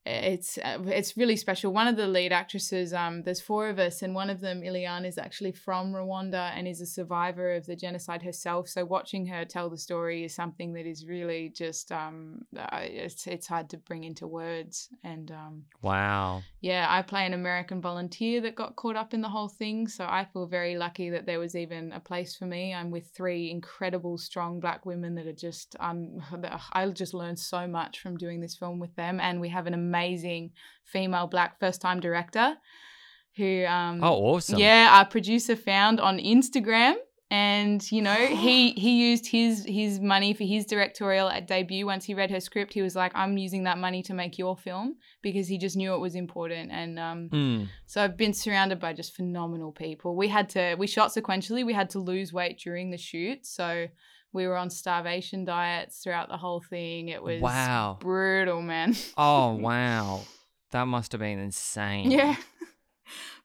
it's 0.07 0.57
uh, 0.59 0.79
it's 0.87 1.17
really 1.17 1.37
special. 1.37 1.73
One 1.73 1.89
of 1.89 1.97
the 1.97 2.07
lead 2.07 2.33
actresses, 2.33 2.93
um, 2.93 3.23
there's 3.25 3.41
four 3.41 3.69
of 3.69 3.81
us, 3.81 4.03
and 4.03 4.15
one 4.15 4.31
of 4.31 4.41
them, 4.41 4.63
Eliane, 4.63 5.05
is 5.05 5.19
actually 5.19 5.53
from 5.53 5.93
Rwanda 5.93 6.53
and 6.55 6.69
is 6.69 6.81
a 6.81 6.87
survivor 6.87 7.55
of 7.55 7.67
the 7.67 7.75
genocide 7.75 8.23
herself. 8.23 8.69
So 8.69 8.85
watching 8.85 9.27
her 9.27 9.45
tell 9.45 9.69
the 9.69 9.77
story 9.77 10.25
is 10.25 10.35
something 10.35 10.73
that 10.75 10.87
is 10.87 11.07
really 11.07 11.49
just 11.49 11.91
um, 11.91 12.43
it's 12.73 13.27
it's 13.27 13.49
hard 13.49 13.69
to 13.71 13.79
bring 13.79 14.05
into 14.05 14.29
words. 14.29 14.89
And 15.03 15.33
um, 15.33 15.65
Wow. 15.83 16.43
yeah, 16.61 16.87
I 16.89 17.03
play 17.03 17.27
an 17.27 17.35
American 17.35 17.81
volunteer 17.81 18.41
that 18.43 18.55
got 18.55 18.77
caught 18.77 18.97
up 18.97 19.13
in 19.13 19.23
the 19.23 19.29
whole 19.29 19.49
thing. 19.49 19.89
So 19.89 20.05
I 20.05 20.25
feel 20.33 20.47
very 20.47 20.77
lucky 20.77 21.11
that 21.11 21.27
there 21.27 21.41
was 21.41 21.57
even 21.57 21.91
a 21.93 22.01
place 22.01 22.37
for 22.37 22.47
me. 22.47 22.73
I'm 22.73 22.93
with 22.93 23.09
three 23.09 23.51
incredible, 23.51 24.19
strong 24.19 24.61
black 24.61 24.87
women 24.87 25.17
that 25.17 25.27
are 25.27 25.33
just, 25.33 25.75
um, 25.81 26.23
I 26.73 26.87
just 26.91 27.13
learned 27.13 27.41
so 27.41 27.67
much 27.67 28.01
from 28.01 28.17
doing 28.17 28.41
this 28.41 28.55
film 28.55 28.79
with 28.79 28.95
them. 28.95 29.19
And 29.19 29.41
we 29.41 29.49
have 29.49 29.67
an 29.67 29.75
amazing 29.75 29.96
female 30.85 31.27
black 31.27 31.59
first 31.61 31.81
time 31.81 32.01
director 32.01 32.57
who, 33.37 33.65
um, 33.67 34.03
Oh 34.03 34.15
awesome. 34.35 34.59
yeah, 34.59 34.89
our 34.97 35.05
producer 35.05 35.57
found 35.57 36.01
on 36.01 36.19
Instagram. 36.19 36.95
and 37.29 37.81
you 37.91 38.01
know 38.03 38.15
he 38.45 38.71
he 38.85 38.93
used 39.11 39.27
his 39.27 39.65
his 39.67 39.99
money 39.99 40.33
for 40.33 40.45
his 40.45 40.65
directorial 40.65 41.29
at 41.29 41.49
debut 41.49 41.85
once 41.85 42.05
he 42.05 42.15
read 42.15 42.31
her 42.31 42.39
script 42.39 42.73
he 42.73 42.83
was 42.83 42.95
like 42.95 43.11
i'm 43.17 43.37
using 43.37 43.65
that 43.65 43.79
money 43.79 44.01
to 44.01 44.15
make 44.15 44.39
your 44.39 44.57
film 44.57 44.95
because 45.23 45.49
he 45.49 45.59
just 45.59 45.77
knew 45.77 45.93
it 45.93 45.99
was 46.07 46.15
important 46.15 46.71
and 46.71 46.93
um, 47.01 47.29
Mm. 47.33 47.67
so 47.91 47.97
i've 48.03 48.17
been 48.17 48.33
surrounded 48.33 48.79
by 48.79 48.93
just 48.93 49.11
phenomenal 49.17 49.73
people 49.73 50.15
we 50.23 50.29
had 50.29 50.49
to 50.51 50.77
we 50.79 50.87
shot 50.87 51.09
sequentially 51.11 51.67
we 51.67 51.73
had 51.81 51.91
to 51.95 51.99
lose 51.99 52.33
weight 52.33 52.57
during 52.67 52.87
the 52.93 52.97
shoot 53.09 53.45
so 53.45 53.69
we 54.37 54.47
were 54.47 54.57
on 54.57 54.71
starvation 54.71 55.45
diets 55.45 55.99
throughout 55.99 56.29
the 56.29 56.37
whole 56.37 56.61
thing 56.61 57.09
it 57.09 57.21
was 57.23 57.41
Wow. 57.43 57.97
brutal 58.01 58.63
man 58.63 58.95
Oh 59.17 59.55
wow. 59.57 60.21
That 60.71 60.85
must 60.87 61.11
have 61.13 61.21
been 61.21 61.39
insane. 61.41 62.11
yeah 62.13 62.37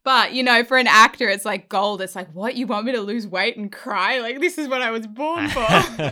but 0.04 0.34
you 0.34 0.42
know 0.44 0.64
for 0.64 0.78
an 0.78 0.88
actor 0.88 1.28
it's 1.30 1.46
like 1.46 1.70
gold 1.70 2.02
it's 2.02 2.16
like 2.16 2.28
what 2.34 2.56
you 2.56 2.66
want 2.68 2.86
me 2.86 2.92
to 2.92 3.02
lose 3.02 3.28
weight 3.28 3.56
and 3.58 3.72
cry 3.72 4.20
like 4.20 4.40
this 4.40 4.58
is 4.58 4.68
what 4.68 4.82
i 4.82 4.90
was 4.90 5.06
born 5.06 5.48
for 5.50 5.68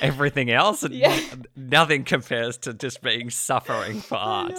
Everything 0.00 0.50
else, 0.50 0.84
Yeah. 0.88 1.18
nothing 1.56 2.04
compares 2.04 2.56
to 2.58 2.72
just 2.74 3.02
being 3.02 3.30
suffering 3.30 4.00
for 4.08 4.16
art. 4.16 4.58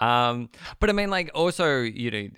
Um, 0.00 0.48
but 0.80 0.90
I 0.90 0.92
mean, 0.92 1.10
like, 1.10 1.30
also, 1.34 1.80
you 1.80 2.10
know, 2.10 2.28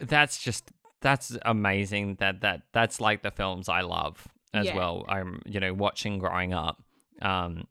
that's 0.00 0.38
just 0.38 0.64
that's 1.00 1.36
amazing. 1.42 2.16
That 2.16 2.40
that 2.42 2.62
that's 2.72 3.00
like 3.00 3.22
the 3.22 3.30
films 3.30 3.68
I 3.68 3.82
love 3.82 4.26
as 4.54 4.66
Yeah. 4.66 4.76
well. 4.76 5.04
I'm, 5.08 5.42
you 5.46 5.60
know, 5.60 5.72
watching 5.74 6.18
growing 6.18 6.52
up. 6.52 6.82
Um, 7.22 7.66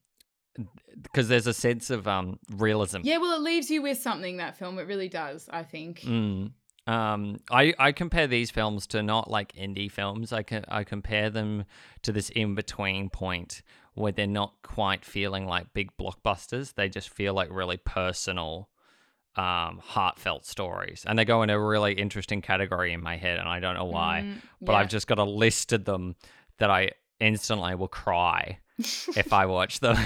because 1.04 1.28
there's 1.28 1.46
a 1.48 1.54
sense 1.54 1.90
of 1.90 2.08
um 2.08 2.40
realism. 2.56 3.02
Yeah, 3.04 3.18
well, 3.20 3.36
it 3.36 3.42
leaves 3.42 3.70
you 3.70 3.82
with 3.82 4.00
something. 4.00 4.38
That 4.38 4.58
film, 4.58 4.80
it 4.80 4.88
really 4.88 5.10
does. 5.10 5.48
I 5.52 5.64
think. 5.64 6.02
Mm. 6.02 6.52
Um, 6.88 7.38
I, 7.52 7.74
I 7.78 7.92
compare 7.92 8.28
these 8.28 8.50
films 8.50 8.88
to 8.88 9.04
not 9.04 9.30
like 9.30 9.52
indie 9.54 9.92
films. 9.92 10.32
I 10.32 10.42
can 10.44 10.64
I 10.70 10.84
compare 10.86 11.30
them 11.30 11.66
to 12.04 12.12
this 12.14 12.30
in 12.30 12.56
between 12.56 13.10
point 13.10 13.62
where 13.94 14.12
they're 14.14 14.26
not 14.26 14.54
quite 14.64 15.04
feeling 15.04 15.46
like 15.48 15.74
big 15.74 15.90
blockbusters. 15.98 16.76
They 16.76 16.88
just 16.88 17.10
feel 17.10 17.34
like 17.34 17.50
really 17.52 17.78
personal, 17.78 18.70
um, 19.38 19.80
heartfelt 19.84 20.46
stories, 20.46 21.04
and 21.08 21.18
they 21.18 21.26
go 21.26 21.44
in 21.44 21.50
a 21.50 21.60
really 21.60 21.94
interesting 21.94 22.42
category 22.42 22.94
in 22.94 23.02
my 23.02 23.18
head, 23.18 23.40
and 23.40 23.48
I 23.48 23.60
don't 23.60 23.76
know 23.76 23.86
why. 23.86 24.24
Mm, 24.26 24.42
But 24.62 24.74
yeah. 24.74 24.78
I've 24.80 24.90
just 24.90 25.08
got 25.08 25.20
a 25.20 25.24
list 25.24 25.74
of 25.74 25.86
them 25.86 26.16
that 26.58 26.70
I 26.70 26.92
instantly 27.20 27.76
will 27.76 27.88
cry 27.88 28.60
if 28.78 29.34
I 29.34 29.46
watch 29.46 29.80
them. 29.80 29.98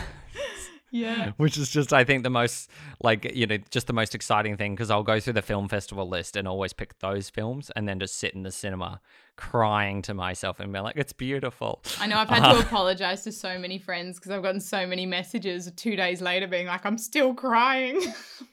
yeah. 0.91 1.31
which 1.37 1.57
is 1.57 1.69
just 1.69 1.93
I 1.93 2.03
think 2.03 2.23
the 2.23 2.29
most 2.29 2.69
like 3.01 3.33
you 3.33 3.47
know 3.47 3.57
just 3.69 3.87
the 3.87 3.93
most 3.93 4.13
exciting 4.13 4.57
thing 4.57 4.75
because 4.75 4.91
I'll 4.91 5.03
go 5.03 5.19
through 5.19 5.33
the 5.33 5.41
film 5.41 5.67
festival 5.69 6.07
list 6.07 6.35
and 6.35 6.47
always 6.47 6.73
pick 6.73 6.99
those 6.99 7.29
films 7.29 7.71
and 7.75 7.87
then 7.87 7.99
just 7.99 8.17
sit 8.17 8.33
in 8.33 8.43
the 8.43 8.51
cinema 8.51 9.01
crying 9.37 10.01
to 10.03 10.13
myself 10.13 10.59
and 10.59 10.71
be 10.71 10.79
like 10.79 10.95
it's 10.97 11.13
beautiful. 11.13 11.81
I 11.99 12.05
know 12.07 12.17
I've 12.17 12.29
had 12.29 12.43
Uh, 12.43 12.53
to 12.53 12.59
apologize 12.59 13.23
to 13.23 13.31
so 13.31 13.57
many 13.57 13.79
friends 13.79 14.19
because 14.19 14.31
I've 14.31 14.43
gotten 14.43 14.61
so 14.61 14.85
many 14.85 15.05
messages 15.05 15.71
two 15.75 15.95
days 15.95 16.21
later 16.21 16.47
being 16.47 16.67
like, 16.67 16.85
I'm 16.85 16.97
still 16.97 17.33
crying. 17.33 18.01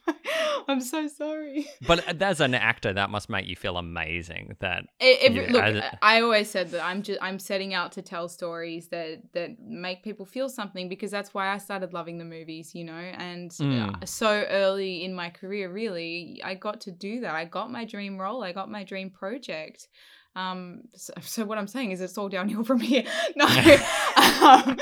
I'm 0.69 0.81
so 0.81 1.07
sorry. 1.09 1.67
But 1.87 2.23
as 2.23 2.41
an 2.41 2.55
actor, 2.55 2.93
that 2.93 3.11
must 3.11 3.29
make 3.31 3.47
you 3.47 3.57
feel 3.57 3.77
amazing. 3.77 4.57
That 4.61 4.85
It, 5.01 5.23
it- 5.23 5.33
Yeah, 5.33 5.53
look, 5.53 5.63
as- 5.63 5.97
I 6.03 6.21
always 6.23 6.51
said 6.51 6.71
that 6.71 6.83
I'm 6.85 7.03
just 7.03 7.19
I'm 7.23 7.39
setting 7.39 7.75
out 7.75 7.93
to 7.93 8.03
tell 8.03 8.29
stories 8.29 8.89
that 8.89 9.21
that 9.33 9.59
make 9.61 10.03
people 10.03 10.27
feel 10.27 10.49
something 10.49 10.89
because 10.89 11.11
that's 11.11 11.35
why 11.35 11.49
I 11.49 11.59
started 11.59 11.93
loving 11.93 12.19
the 12.19 12.25
movies, 12.25 12.75
you 12.75 12.85
know. 12.85 12.93
And 12.95 13.51
Mm. 13.51 14.03
uh, 14.03 14.07
so 14.07 14.45
early 14.49 15.05
in 15.05 15.15
my 15.15 15.31
career, 15.31 15.71
really, 15.73 16.41
I 16.45 16.55
got 16.55 16.81
to 16.83 16.91
do 16.91 17.21
that. 17.21 17.35
I 17.35 17.45
got 17.45 17.71
my 17.71 17.85
dream 17.85 18.19
role. 18.19 18.43
I 18.43 18.53
got 18.53 18.71
my 18.71 18.85
dream 18.85 19.11
project. 19.11 19.89
Um, 20.37 20.83
so, 20.95 21.13
so 21.21 21.45
what 21.45 21.59
I'm 21.59 21.69
saying 21.69 21.91
is 21.91 22.01
it's 22.01 22.19
all 22.19 22.29
downhill 22.29 22.65
from 22.65 22.81
here. 22.81 23.05
No, 23.37 23.45
um, 24.43 24.79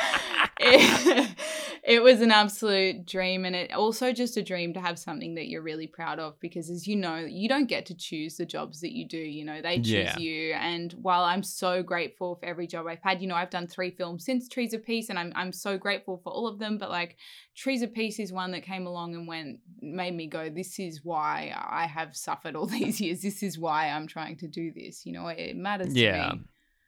it, 0.59 1.31
it 1.85 2.03
was 2.03 2.21
an 2.21 2.31
absolute 2.31 3.07
dream, 3.07 3.45
and 3.45 3.55
it 3.55 3.73
also 3.73 4.13
just 4.13 4.37
a 4.37 4.43
dream 4.43 4.73
to 4.75 4.81
have 4.81 4.99
something 4.99 5.35
that 5.35 5.49
you're 5.49 5.63
really 5.63 5.87
proud 5.87 6.19
of. 6.19 6.39
Because 6.41 6.71
as 6.71 6.87
you 6.87 6.97
know, 6.97 7.17
you 7.17 7.49
don't 7.49 7.67
get 7.69 7.87
to 7.87 7.95
choose 7.95 8.37
the 8.37 8.47
jobs 8.47 8.81
that 8.81 8.93
you 8.93 9.07
do. 9.07 9.19
You 9.19 9.45
know, 9.45 9.61
they 9.63 9.77
choose 9.77 9.87
Yeah. 9.89 10.19
you. 10.19 10.53
And 10.55 10.93
while 10.95 11.25
I'm 11.25 11.43
so 11.43 11.83
grateful 11.83 12.37
for 12.37 12.47
every 12.47 12.67
job 12.67 12.87
I've 12.87 13.03
had, 13.03 13.21
you 13.21 13.29
know, 13.29 13.35
I've 13.35 13.51
done 13.51 13.67
three 13.67 13.91
films 13.91 14.25
since 14.25 14.49
Trees 14.49 14.73
of 14.75 14.85
Peace, 14.85 15.09
and 15.11 15.19
I'm 15.19 15.33
I'm 15.37 15.53
so 15.53 15.77
grateful 15.79 16.19
for 16.23 16.33
all 16.33 16.47
of 16.47 16.59
them. 16.59 16.79
But 16.79 16.91
like 16.91 17.17
Trees 17.55 17.83
of 17.83 17.93
Peace 17.93 18.19
is 18.19 18.33
one 18.33 18.53
that 18.53 18.63
came 18.63 18.87
along 18.87 19.15
and 19.15 19.27
went 19.29 19.61
made 19.81 20.15
me 20.15 20.27
go, 20.27 20.49
this 20.49 20.79
is 20.79 21.05
why 21.05 21.55
I 21.57 21.87
have 21.87 22.17
suffered 22.17 22.57
all 22.57 22.67
these 22.79 23.01
years. 23.01 23.23
This 23.23 23.43
is 23.43 23.59
why 23.59 23.89
I'm 23.89 24.07
trying 24.07 24.37
to 24.39 24.49
do 24.49 24.73
this. 24.75 25.07
You 25.07 25.13
know, 25.13 25.29
it, 25.29 25.39
it 25.39 25.57
matters 25.57 25.95
yeah, 25.95 26.31
to 26.31 26.37
me. 26.37 26.41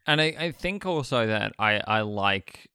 and 0.07 0.20
I 0.20 0.24
I 0.38 0.52
think 0.52 0.87
also 0.87 1.26
that 1.26 1.52
I 1.59 1.81
I 1.87 2.00
like 2.02 2.67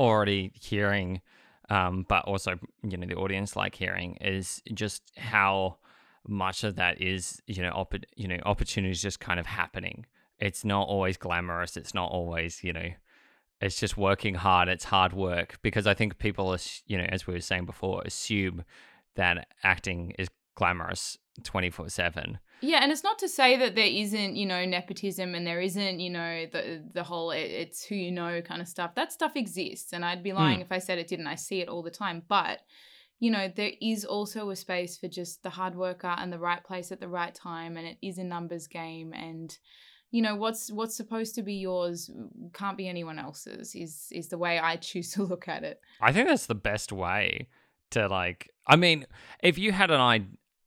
already 0.00 0.52
hearing, 0.54 1.20
um, 1.68 2.06
but 2.08 2.24
also 2.24 2.58
you 2.82 2.96
know 2.96 3.06
the 3.06 3.14
audience 3.14 3.54
like 3.54 3.74
hearing 3.74 4.16
is 4.20 4.62
just 4.72 5.02
how 5.16 5.76
much 6.26 6.64
of 6.64 6.76
that 6.76 7.00
is 7.00 7.40
you 7.46 7.62
know 7.62 7.72
opp- 7.74 8.04
you 8.16 8.26
know 8.26 8.38
opportunities 8.44 9.02
just 9.02 9.20
kind 9.20 9.38
of 9.38 9.46
happening. 9.46 10.06
It's 10.38 10.64
not 10.64 10.88
always 10.88 11.16
glamorous. 11.16 11.76
It's 11.76 11.94
not 11.94 12.10
always 12.10 12.64
you 12.64 12.72
know. 12.72 12.90
It's 13.60 13.78
just 13.78 13.98
working 13.98 14.36
hard. 14.36 14.68
It's 14.68 14.84
hard 14.84 15.12
work 15.12 15.58
because 15.60 15.86
I 15.86 15.92
think 15.92 16.16
people, 16.16 16.56
you 16.86 16.96
know, 16.96 17.04
as 17.04 17.26
we 17.26 17.34
were 17.34 17.40
saying 17.40 17.66
before, 17.66 18.00
assume 18.06 18.64
that 19.16 19.48
acting 19.62 20.14
is 20.18 20.30
glamorous 20.54 21.18
twenty 21.44 21.70
four 21.70 21.88
seven. 21.88 22.38
Yeah, 22.62 22.80
and 22.82 22.92
it's 22.92 23.02
not 23.02 23.18
to 23.20 23.28
say 23.28 23.56
that 23.56 23.74
there 23.74 23.86
isn't, 23.86 24.36
you 24.36 24.44
know, 24.44 24.66
nepotism 24.66 25.34
and 25.34 25.46
there 25.46 25.62
isn't, 25.62 25.98
you 25.98 26.10
know, 26.10 26.46
the 26.52 26.84
the 26.92 27.02
whole 27.02 27.30
it, 27.30 27.50
it's 27.50 27.84
who 27.84 27.94
you 27.94 28.12
know 28.12 28.42
kind 28.42 28.60
of 28.60 28.68
stuff. 28.68 28.94
That 28.94 29.12
stuff 29.12 29.36
exists, 29.36 29.92
and 29.92 30.04
I'd 30.04 30.22
be 30.22 30.30
hmm. 30.30 30.36
lying 30.36 30.60
if 30.60 30.70
I 30.70 30.78
said 30.78 30.98
it 30.98 31.08
didn't. 31.08 31.26
I 31.26 31.36
see 31.36 31.60
it 31.60 31.68
all 31.68 31.82
the 31.82 31.90
time, 31.90 32.22
but 32.28 32.60
you 33.20 33.30
know, 33.30 33.52
there 33.54 33.72
is 33.82 34.04
also 34.06 34.48
a 34.48 34.56
space 34.56 34.96
for 34.96 35.06
just 35.06 35.42
the 35.42 35.50
hard 35.50 35.74
worker 35.76 36.14
and 36.18 36.32
the 36.32 36.38
right 36.38 36.64
place 36.64 36.90
at 36.90 37.00
the 37.00 37.08
right 37.08 37.34
time, 37.34 37.76
and 37.76 37.86
it 37.86 37.98
is 38.02 38.16
a 38.16 38.24
numbers 38.24 38.66
game. 38.66 39.12
And 39.12 39.56
you 40.10 40.22
know, 40.22 40.34
what's 40.34 40.72
what's 40.72 40.96
supposed 40.96 41.34
to 41.34 41.42
be 41.42 41.54
yours 41.54 42.10
can't 42.54 42.78
be 42.78 42.88
anyone 42.88 43.18
else's. 43.18 43.74
Is 43.74 44.08
is 44.10 44.28
the 44.28 44.38
way 44.38 44.58
I 44.58 44.76
choose 44.76 45.10
to 45.12 45.22
look 45.22 45.48
at 45.48 45.64
it. 45.64 45.80
I 46.00 46.12
think 46.12 46.28
that's 46.28 46.46
the 46.46 46.54
best 46.54 46.92
way 46.92 47.48
to 47.90 48.08
like. 48.08 48.50
I 48.66 48.76
mean, 48.76 49.06
if 49.42 49.58
you 49.58 49.72
had 49.72 49.90
an 49.90 50.00
I 50.00 50.22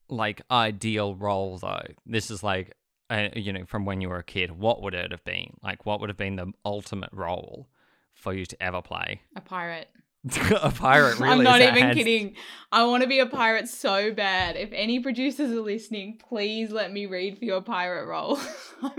like 0.10 0.42
ideal 0.50 1.16
role 1.16 1.58
though, 1.58 1.86
this 2.06 2.32
is 2.32 2.44
like, 2.44 2.76
uh, 3.10 3.30
you 3.36 3.54
know, 3.54 3.66
from 3.66 3.86
when 3.86 4.02
you 4.02 4.10
were 4.10 4.18
a 4.18 4.24
kid, 4.24 4.52
what 4.52 4.82
would 4.82 4.94
it 4.94 5.12
have 5.12 5.24
been? 5.24 5.54
Like, 5.62 5.86
what 5.86 6.00
would 6.00 6.10
have 6.10 6.18
been 6.18 6.36
the 6.36 6.52
ultimate 6.66 7.12
role 7.12 7.68
for 8.14 8.34
you 8.34 8.46
to 8.46 8.64
ever 8.64 8.82
play? 8.82 9.22
A 9.36 9.42
pirate. 9.42 9.90
a 10.62 10.72
pirate, 10.72 11.20
really? 11.20 11.34
I'm 11.34 11.44
not 11.44 11.62
even 11.62 11.76
hands- 11.76 11.98
kidding. 11.98 12.36
I 12.72 12.86
want 12.86 13.04
to 13.04 13.10
be 13.10 13.20
a 13.20 13.26
pirate 13.26 13.68
so 13.68 14.14
bad. 14.14 14.56
If 14.56 14.70
any 14.72 15.00
producers 15.00 15.52
are 15.52 15.62
listening, 15.62 16.20
please 16.30 16.72
let 16.72 16.92
me 16.94 17.06
read 17.06 17.38
for 17.38 17.46
your 17.46 17.62
pirate 17.62 18.08
role. 18.08 18.40
All 18.84 18.92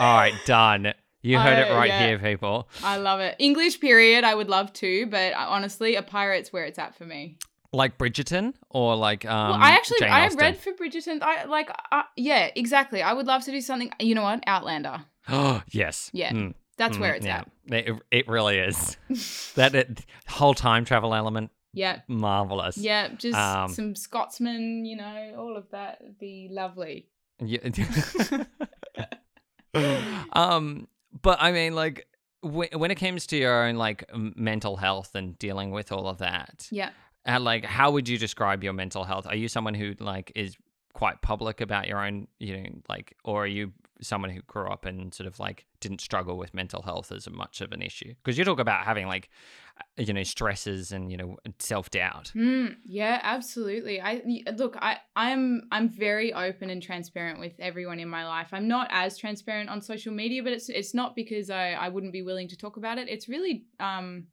right, 0.00 0.34
done. 0.46 0.94
You 1.22 1.38
heard 1.38 1.58
it 1.58 1.72
right 1.72 1.88
yeah. 1.88 2.06
here, 2.06 2.18
people. 2.18 2.68
I 2.82 2.98
love 2.98 3.20
it. 3.20 3.36
English 3.38 3.80
period, 3.80 4.24
I 4.24 4.34
would 4.34 4.50
love 4.50 4.74
to, 4.74 5.06
but 5.06 5.32
uh, 5.32 5.46
honestly, 5.48 5.94
a 5.94 6.02
pirate's 6.02 6.52
where 6.52 6.64
it's 6.64 6.78
at 6.78 6.94
for 6.96 7.06
me. 7.06 7.38
Like 7.74 7.98
Bridgerton, 7.98 8.54
or 8.70 8.94
like 8.96 9.24
um. 9.26 9.50
well, 9.50 9.58
I 9.60 9.70
actually 9.70 9.98
Jane 10.00 10.10
I 10.12 10.26
Austen? 10.26 10.38
read 10.40 10.56
for 10.58 10.72
Bridgerton. 10.72 11.22
I 11.22 11.44
like 11.44 11.68
uh, 11.92 12.02
yeah, 12.16 12.50
exactly. 12.54 13.02
I 13.02 13.12
would 13.12 13.26
love 13.26 13.44
to 13.44 13.50
do 13.50 13.60
something. 13.60 13.90
You 13.98 14.14
know 14.14 14.22
what? 14.22 14.42
Outlander. 14.46 15.04
Oh 15.28 15.62
yes. 15.70 16.10
Yeah, 16.12 16.30
Mm, 16.32 16.54
That's 16.76 16.96
mm, 16.96 17.00
where 17.00 17.14
it's 17.14 17.26
yeah. 17.26 17.42
at. 17.70 17.86
It, 17.88 17.94
it 18.10 18.28
really 18.28 18.58
is. 18.58 18.96
that 19.56 19.74
it, 19.74 20.04
whole 20.28 20.54
time 20.54 20.84
travel 20.84 21.14
element, 21.14 21.50
Yeah. 21.72 22.00
marvelous. 22.08 22.76
Yeah, 22.76 23.08
just 23.16 23.36
Um, 23.38 23.68
some 23.70 23.94
Scotsmen, 23.96 24.84
you 24.84 24.96
know, 24.96 25.34
all 25.38 25.56
of 25.56 25.70
that 25.70 25.98
would 26.02 26.18
be 26.18 26.48
lovely. 26.52 27.08
Yeah. 27.40 27.58
um, 30.32 30.88
but 31.22 31.38
I 31.40 31.52
mean, 31.52 31.74
like, 31.74 32.06
when, 32.42 32.68
when 32.74 32.90
it 32.90 32.96
comes 32.96 33.26
to 33.28 33.36
your 33.36 33.64
own 33.66 33.76
like 33.76 34.04
mental 34.14 34.76
health 34.76 35.14
and 35.14 35.38
dealing 35.38 35.70
with 35.70 35.90
all 35.92 36.06
of 36.06 36.18
that, 36.18 36.68
Yeah. 36.70 36.90
Like, 37.26 37.64
how 37.64 37.90
would 37.92 38.08
you 38.08 38.18
describe 38.18 38.62
your 38.62 38.72
mental 38.72 39.04
health? 39.04 39.26
Are 39.26 39.36
you 39.36 39.48
someone 39.48 39.74
who 39.74 39.94
like 39.98 40.32
is 40.34 40.56
quite 40.94 41.20
public 41.22 41.60
about 41.60 41.88
your 41.88 42.04
own, 42.04 42.28
you 42.38 42.56
know, 42.56 42.68
like, 42.88 43.16
or 43.24 43.44
are 43.44 43.48
you 43.48 43.72
someone 44.00 44.30
who 44.30 44.40
grew 44.42 44.68
up 44.68 44.84
and 44.84 45.14
sort 45.14 45.26
of 45.26 45.38
like 45.38 45.66
didn't 45.80 46.00
struggle 46.00 46.36
with 46.36 46.52
mental 46.52 46.82
health 46.82 47.12
as 47.12 47.28
much 47.28 47.60
of 47.60 47.72
an 47.72 47.82
issue? 47.82 48.14
Because 48.22 48.38
you 48.38 48.44
talk 48.44 48.60
about 48.60 48.84
having 48.84 49.06
like, 49.06 49.28
uh, 49.78 50.02
you 50.02 50.12
know, 50.12 50.22
stresses 50.22 50.92
and 50.92 51.10
you 51.10 51.16
know 51.16 51.36
self 51.58 51.90
doubt. 51.90 52.32
Mm, 52.34 52.76
yeah, 52.84 53.20
absolutely. 53.22 54.00
I 54.00 54.22
look, 54.56 54.76
I 54.80 54.98
I'm 55.16 55.62
I'm 55.72 55.88
very 55.88 56.32
open 56.32 56.70
and 56.70 56.82
transparent 56.82 57.40
with 57.40 57.54
everyone 57.58 57.98
in 57.98 58.08
my 58.08 58.26
life. 58.26 58.48
I'm 58.52 58.68
not 58.68 58.88
as 58.90 59.18
transparent 59.18 59.68
on 59.68 59.82
social 59.82 60.12
media, 60.12 60.42
but 60.42 60.52
it's 60.52 60.68
it's 60.68 60.94
not 60.94 61.16
because 61.16 61.50
I 61.50 61.72
I 61.72 61.88
wouldn't 61.88 62.12
be 62.12 62.22
willing 62.22 62.48
to 62.48 62.56
talk 62.56 62.76
about 62.76 62.98
it. 62.98 63.08
It's 63.08 63.28
really 63.28 63.64
um 63.80 64.28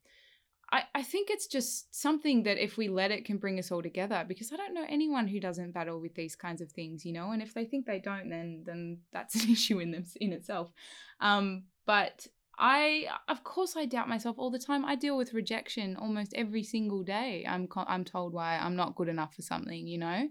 I, 0.72 0.84
I 0.96 1.04
think 1.04 1.30
it's 1.30 1.48
just 1.48 1.94
something 1.94 2.44
that 2.44 2.58
if 2.58 2.78
we 2.78 2.88
let 2.88 3.12
it 3.12 3.26
can 3.26 3.38
bring 3.38 3.60
us 3.60 3.72
all 3.72 3.82
together 3.82 4.24
because 4.28 4.54
I 4.54 4.56
don't 4.56 4.74
know 4.74 4.86
anyone 4.88 5.28
who 5.28 5.40
doesn't 5.40 5.74
battle 5.74 6.00
with 6.00 6.16
these 6.16 6.36
kinds 6.36 6.62
of 6.62 6.72
things, 6.72 7.06
you 7.06 7.12
know, 7.12 7.32
and 7.32 7.42
if 7.42 7.54
they 7.54 7.66
think 7.66 7.86
they 7.86 8.00
don't, 8.00 8.30
then 8.30 8.64
then 8.66 9.00
that's 9.12 9.36
an 9.44 9.52
issue 9.52 9.80
in 9.80 9.92
them 9.92 10.06
in 10.20 10.32
itself. 10.32 10.72
Um, 11.20 11.64
but 11.86 12.28
I, 12.58 13.08
of 13.28 13.44
course, 13.44 13.76
I 13.76 13.86
doubt 13.86 14.08
myself 14.08 14.38
all 14.38 14.52
the 14.52 14.60
time. 14.60 14.86
I 14.86 14.96
deal 14.96 15.18
with 15.18 15.34
rejection 15.34 15.96
almost 15.96 16.34
every 16.36 16.64
single 16.64 17.04
day. 17.04 17.46
I'm 17.48 17.68
I'm 17.76 18.06
told 18.06 18.34
why 18.34 18.58
I'm 18.58 18.76
not 18.76 18.96
good 18.96 19.10
enough 19.10 19.36
for 19.36 19.42
something, 19.42 19.88
you 19.88 19.98
know. 19.98 20.30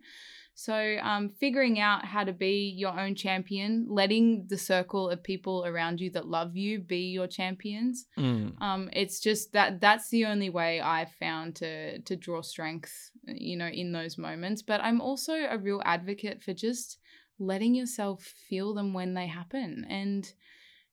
So, 0.61 0.99
um, 1.03 1.31
figuring 1.31 1.81
out 1.81 2.05
how 2.05 2.23
to 2.23 2.35
be 2.35 2.75
your 2.77 3.01
own 3.01 3.15
champion, 3.15 3.87
letting 3.89 4.47
the 4.47 4.59
circle 4.59 5.09
of 5.09 5.23
people 5.23 5.65
around 5.65 6.03
you 6.03 6.11
that 6.11 6.27
love 6.27 6.55
you 6.55 6.81
be 6.81 7.09
your 7.09 7.27
champions. 7.27 8.05
Mm. 8.19 8.61
Um, 8.61 8.91
it's 8.93 9.21
just 9.21 9.55
that 9.55 9.81
that's 9.81 10.11
the 10.11 10.27
only 10.27 10.51
way 10.51 10.79
I've 10.79 11.13
found 11.13 11.57
to 11.57 12.01
to 12.01 12.15
draw 12.15 12.43
strength, 12.43 12.93
you 13.27 13.57
know, 13.57 13.69
in 13.69 13.93
those 13.93 14.19
moments. 14.19 14.61
But 14.61 14.83
I'm 14.83 15.01
also 15.01 15.33
a 15.33 15.57
real 15.57 15.81
advocate 15.87 16.43
for 16.43 16.53
just 16.53 16.99
letting 17.39 17.75
yourself 17.75 18.35
feel 18.47 18.75
them 18.75 18.93
when 18.93 19.15
they 19.15 19.29
happen 19.29 19.87
and 19.89 20.31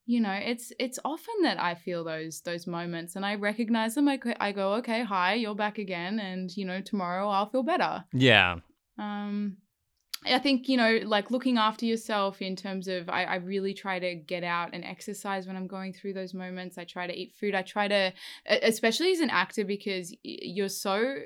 you 0.05 0.21
know 0.21 0.31
it's 0.31 0.71
it's 0.79 0.97
often 1.03 1.35
that 1.43 1.61
i 1.61 1.75
feel 1.75 2.05
those 2.05 2.39
those 2.41 2.65
moments 2.65 3.17
and 3.17 3.25
i 3.25 3.35
recognize 3.35 3.95
them 3.95 4.07
i, 4.07 4.17
I 4.39 4.53
go 4.53 4.75
okay 4.75 5.03
hi 5.03 5.33
you're 5.33 5.53
back 5.53 5.77
again 5.77 6.19
and 6.19 6.55
you 6.55 6.63
know 6.63 6.79
tomorrow 6.79 7.27
i'll 7.27 7.49
feel 7.49 7.63
better 7.63 8.05
Yeah. 8.13 8.59
Um 8.97 9.57
I 10.25 10.39
think, 10.39 10.67
you 10.67 10.77
know, 10.77 10.99
like 11.05 11.29
looking 11.29 11.57
after 11.59 11.85
yourself 11.85 12.41
in 12.41 12.55
terms 12.55 12.87
of, 12.87 13.07
I, 13.07 13.23
I 13.25 13.35
really 13.35 13.75
try 13.75 13.99
to 13.99 14.15
get 14.15 14.43
out 14.43 14.71
and 14.73 14.83
exercise 14.83 15.45
when 15.45 15.55
I'm 15.55 15.67
going 15.67 15.93
through 15.93 16.13
those 16.13 16.33
moments. 16.33 16.79
I 16.79 16.85
try 16.85 17.05
to 17.05 17.13
eat 17.15 17.35
food. 17.39 17.53
I 17.53 17.61
try 17.61 17.87
to, 17.87 18.11
especially 18.47 19.11
as 19.11 19.19
an 19.19 19.29
actor, 19.29 19.63
because 19.63 20.13
you're 20.23 20.69
so, 20.69 21.17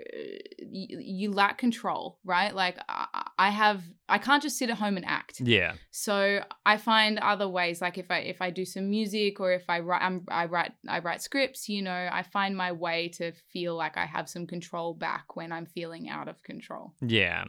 you, 0.60 1.00
you 1.00 1.32
lack 1.32 1.58
control, 1.58 2.20
right? 2.26 2.54
Like 2.54 2.80
I, 2.90 3.30
I 3.40 3.50
have, 3.50 3.82
I 4.10 4.18
can't 4.18 4.44
just 4.44 4.58
sit 4.58 4.70
at 4.70 4.78
home 4.78 4.98
and 4.98 5.06
act. 5.06 5.40
Yeah. 5.40 5.76
So 5.92 6.44
I 6.66 6.76
find 6.76 7.18
other 7.20 7.48
ways, 7.48 7.82
like 7.82 7.98
if 7.98 8.12
I 8.12 8.20
if 8.20 8.42
I 8.42 8.50
do 8.50 8.66
some 8.66 8.90
music 8.90 9.40
or 9.40 9.54
if 9.54 9.70
I 9.70 9.80
write 9.80 10.02
I'm, 10.02 10.26
I 10.28 10.46
write 10.46 10.74
I 10.88 11.00
write 11.00 11.22
scripts, 11.22 11.70
you 11.70 11.82
know, 11.82 12.10
I 12.12 12.24
find 12.24 12.58
my 12.58 12.74
way 12.74 13.08
to 13.16 13.32
feel 13.54 13.76
like 13.76 13.96
I 13.96 14.06
have 14.06 14.28
some 14.28 14.48
control 14.48 14.94
back 14.94 15.38
when 15.38 15.54
I'm 15.54 15.66
feeling 15.66 16.10
out 16.10 16.28
of 16.28 16.44
control. 16.44 16.94
Yeah. 17.00 17.46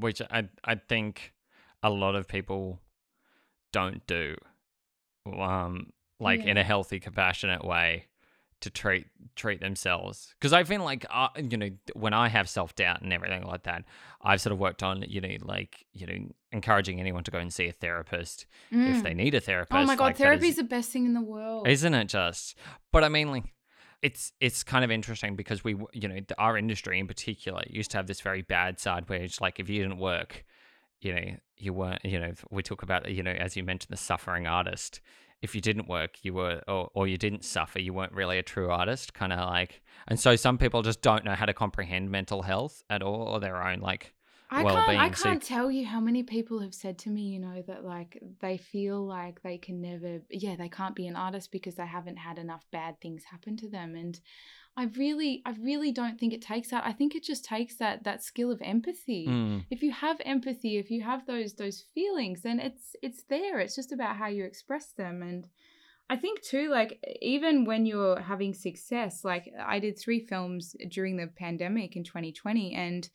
Which 0.00 0.20
I 0.30 0.48
I 0.64 0.74
think 0.74 1.32
a 1.82 1.90
lot 1.90 2.14
of 2.14 2.26
people 2.26 2.80
don't 3.72 4.06
do. 4.06 4.36
Um 5.26 5.92
like 6.18 6.44
in 6.44 6.56
a 6.56 6.64
healthy 6.64 7.00
compassionate 7.00 7.64
way 7.64 8.06
to 8.60 8.70
treat 8.70 9.06
treat 9.36 9.60
themselves 9.60 10.34
because 10.38 10.52
I 10.52 10.64
feel 10.64 10.84
like 10.84 11.06
uh, 11.10 11.28
you 11.36 11.56
know 11.56 11.70
when 11.94 12.12
I 12.12 12.28
have 12.28 12.48
self 12.48 12.74
doubt 12.74 13.00
and 13.00 13.12
everything 13.12 13.44
like 13.46 13.62
that, 13.62 13.84
I've 14.20 14.40
sort 14.40 14.52
of 14.52 14.58
worked 14.58 14.82
on 14.82 15.02
you 15.08 15.20
know 15.20 15.36
like 15.42 15.86
you 15.92 16.06
know 16.06 16.28
encouraging 16.52 17.00
anyone 17.00 17.24
to 17.24 17.30
go 17.30 17.38
and 17.38 17.52
see 17.52 17.68
a 17.68 17.72
therapist 17.72 18.46
if 18.70 19.02
they 19.02 19.14
need 19.14 19.34
a 19.34 19.40
therapist. 19.40 19.78
oh 19.78 19.86
my 19.86 19.96
god, 19.96 20.04
like, 20.04 20.16
therapy 20.18 20.48
is 20.48 20.56
the 20.56 20.64
best 20.64 20.90
thing 20.90 21.06
in 21.06 21.14
the 21.14 21.22
world. 21.22 21.66
isn't 21.66 21.94
it 21.94 22.08
just? 22.08 22.56
But 22.92 23.04
I 23.04 23.08
mean, 23.08 23.30
like, 23.30 23.44
it's 24.02 24.32
it's 24.40 24.62
kind 24.62 24.84
of 24.84 24.90
interesting 24.90 25.36
because 25.36 25.62
we, 25.62 25.76
you 25.92 26.08
know, 26.08 26.18
our 26.38 26.56
industry 26.56 26.98
in 26.98 27.06
particular 27.06 27.62
used 27.68 27.90
to 27.92 27.96
have 27.98 28.06
this 28.06 28.20
very 28.20 28.42
bad 28.42 28.80
side 28.80 29.08
where 29.08 29.20
it's 29.20 29.40
like 29.40 29.60
if 29.60 29.68
you 29.68 29.82
didn't 29.82 29.98
work, 29.98 30.44
you 31.00 31.14
know, 31.14 31.36
you 31.56 31.72
weren't, 31.72 32.04
you 32.04 32.18
know, 32.18 32.32
we 32.50 32.62
talk 32.62 32.82
about, 32.82 33.10
you 33.10 33.22
know, 33.22 33.30
as 33.30 33.56
you 33.56 33.62
mentioned, 33.62 33.92
the 33.92 33.96
suffering 33.96 34.46
artist. 34.46 35.00
If 35.42 35.54
you 35.54 35.62
didn't 35.62 35.88
work, 35.88 36.18
you 36.22 36.34
were, 36.34 36.60
or, 36.68 36.90
or 36.92 37.08
you 37.08 37.16
didn't 37.16 37.44
suffer, 37.44 37.80
you 37.80 37.94
weren't 37.94 38.12
really 38.12 38.38
a 38.38 38.42
true 38.42 38.70
artist, 38.70 39.14
kind 39.14 39.32
of 39.32 39.38
like. 39.48 39.80
And 40.06 40.20
so 40.20 40.36
some 40.36 40.58
people 40.58 40.82
just 40.82 41.00
don't 41.00 41.24
know 41.24 41.34
how 41.34 41.46
to 41.46 41.54
comprehend 41.54 42.10
mental 42.10 42.42
health 42.42 42.82
at 42.90 43.02
all 43.02 43.22
or 43.22 43.40
their 43.40 43.62
own, 43.62 43.80
like, 43.80 44.12
I 44.52 44.64
well-being, 44.64 44.98
can't. 44.98 45.18
I 45.20 45.22
can't 45.22 45.42
tell 45.42 45.70
you 45.70 45.86
how 45.86 46.00
many 46.00 46.22
people 46.22 46.58
have 46.60 46.74
said 46.74 46.98
to 47.00 47.10
me, 47.10 47.22
you 47.22 47.38
know, 47.38 47.62
that 47.68 47.84
like 47.84 48.20
they 48.40 48.56
feel 48.56 49.06
like 49.06 49.42
they 49.42 49.58
can 49.58 49.80
never, 49.80 50.20
yeah, 50.28 50.56
they 50.56 50.68
can't 50.68 50.96
be 50.96 51.06
an 51.06 51.16
artist 51.16 51.52
because 51.52 51.76
they 51.76 51.86
haven't 51.86 52.16
had 52.16 52.38
enough 52.38 52.64
bad 52.72 53.00
things 53.00 53.24
happen 53.24 53.56
to 53.58 53.68
them. 53.68 53.94
And 53.94 54.18
I 54.76 54.84
really, 54.96 55.42
I 55.46 55.54
really 55.60 55.92
don't 55.92 56.18
think 56.18 56.32
it 56.32 56.42
takes 56.42 56.70
that. 56.70 56.84
I 56.84 56.92
think 56.92 57.14
it 57.14 57.22
just 57.22 57.44
takes 57.44 57.76
that 57.76 58.02
that 58.04 58.24
skill 58.24 58.50
of 58.50 58.60
empathy. 58.62 59.26
mm, 59.28 59.64
If 59.70 59.82
you 59.82 59.92
have 59.92 60.20
empathy, 60.24 60.78
if 60.78 60.90
you 60.90 61.02
have 61.02 61.26
those 61.26 61.54
those 61.54 61.84
feelings, 61.94 62.42
then 62.42 62.58
it's 62.58 62.96
it's 63.02 63.22
there. 63.28 63.60
It's 63.60 63.76
just 63.76 63.92
about 63.92 64.16
how 64.16 64.26
you 64.26 64.44
express 64.44 64.92
them 64.92 65.22
and. 65.22 65.46
I 66.10 66.16
think 66.16 66.42
too, 66.42 66.68
like 66.70 66.98
even 67.22 67.64
when 67.64 67.86
you're 67.86 68.20
having 68.20 68.52
success, 68.52 69.24
like 69.24 69.48
I 69.64 69.78
did 69.78 69.96
three 69.96 70.18
films 70.18 70.74
during 70.90 71.16
the 71.16 71.28
pandemic 71.28 71.94
in 71.94 72.02
2020, 72.02 72.74
and 72.74 73.08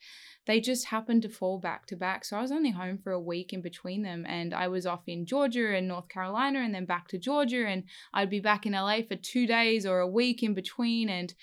they 0.46 0.60
just 0.60 0.86
happened 0.86 1.20
to 1.22 1.28
fall 1.28 1.58
back 1.58 1.84
to 1.88 1.96
back. 1.96 2.24
So 2.24 2.38
I 2.38 2.40
was 2.40 2.50
only 2.50 2.70
home 2.70 2.96
for 2.96 3.12
a 3.12 3.20
week 3.20 3.52
in 3.52 3.60
between 3.60 4.02
them, 4.02 4.24
and 4.26 4.54
I 4.54 4.68
was 4.68 4.86
off 4.86 5.02
in 5.06 5.26
Georgia 5.26 5.76
and 5.76 5.86
North 5.86 6.08
Carolina, 6.08 6.60
and 6.60 6.74
then 6.74 6.86
back 6.86 7.08
to 7.08 7.18
Georgia, 7.18 7.66
and 7.66 7.84
I'd 8.14 8.30
be 8.30 8.40
back 8.40 8.64
in 8.64 8.72
LA 8.72 9.02
for 9.06 9.14
two 9.14 9.46
days 9.46 9.84
or 9.84 10.00
a 10.00 10.08
week 10.08 10.42
in 10.42 10.54
between, 10.54 11.10
and 11.10 11.34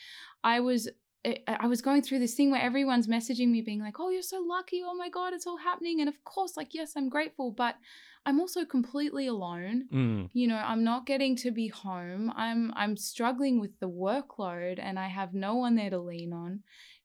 I 0.44 0.60
was. 0.60 0.90
I 1.26 1.38
I 1.48 1.68
was 1.68 1.82
going 1.82 2.02
through 2.02 2.20
this 2.20 2.34
thing 2.36 2.52
where 2.52 2.62
everyone's 2.62 3.08
messaging 3.08 3.50
me, 3.50 3.62
being 3.62 3.80
like, 3.82 4.00
"Oh, 4.00 4.10
you're 4.10 4.22
so 4.22 4.42
lucky! 4.42 4.82
Oh 4.84 4.96
my 4.96 5.10
god, 5.10 5.34
it's 5.34 5.48
all 5.48 5.58
happening!" 5.58 6.00
And 6.00 6.10
of 6.10 6.24
course, 6.24 6.58
like, 6.58 6.74
yes, 6.74 6.94
I'm 6.96 7.10
grateful, 7.10 7.52
but 7.52 7.76
I'm 8.26 8.40
also 8.40 8.66
completely 8.66 9.28
alone. 9.28 9.88
Mm, 9.94 10.30
you 10.34 10.48
know 10.48 10.56
i'm 10.56 10.84
not 10.84 11.06
getting 11.06 11.36
to 11.38 11.52
be 11.52 11.68
home. 11.68 12.32
I'm 12.36 12.72
i'm 12.76 12.96
struggling 12.98 13.60
with 13.60 13.80
the 13.80 13.90
workload 13.90 14.80
and 14.80 14.98
i 14.98 15.08
have 15.08 15.34
no 15.34 15.56
one 15.56 15.76
there 15.76 15.90
to 15.90 16.00
lean 16.00 16.34
on. 16.34 16.62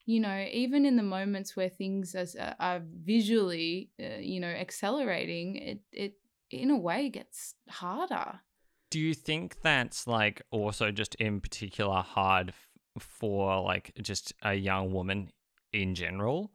You 0.07 0.21
know 0.21 0.47
even 0.53 0.87
in 0.87 0.97
the 0.97 1.03
moments 1.03 1.57
where 1.57 1.69
things 1.69 2.15
are, 2.15 2.55
are 2.59 2.83
visually 3.05 3.91
uh, 4.01 4.19
you 4.21 4.41
know 4.41 4.49
accelerating 4.49 5.57
it 5.57 5.81
it 5.93 6.13
in 6.51 6.71
a 6.71 6.79
way 6.79 7.11
gets 7.11 7.55
harder. 7.69 8.41
Do 8.91 8.99
you 8.99 9.13
think 9.13 9.61
that's 9.63 10.07
like 10.07 10.41
also 10.51 10.91
just 10.91 11.15
in 11.17 11.41
particular 11.43 12.01
hard 12.01 12.55
for 12.99 13.61
like 13.63 13.93
just 14.01 14.33
a 14.43 14.55
young 14.55 14.93
woman 14.93 15.31
in 15.73 15.95
general 15.95 16.51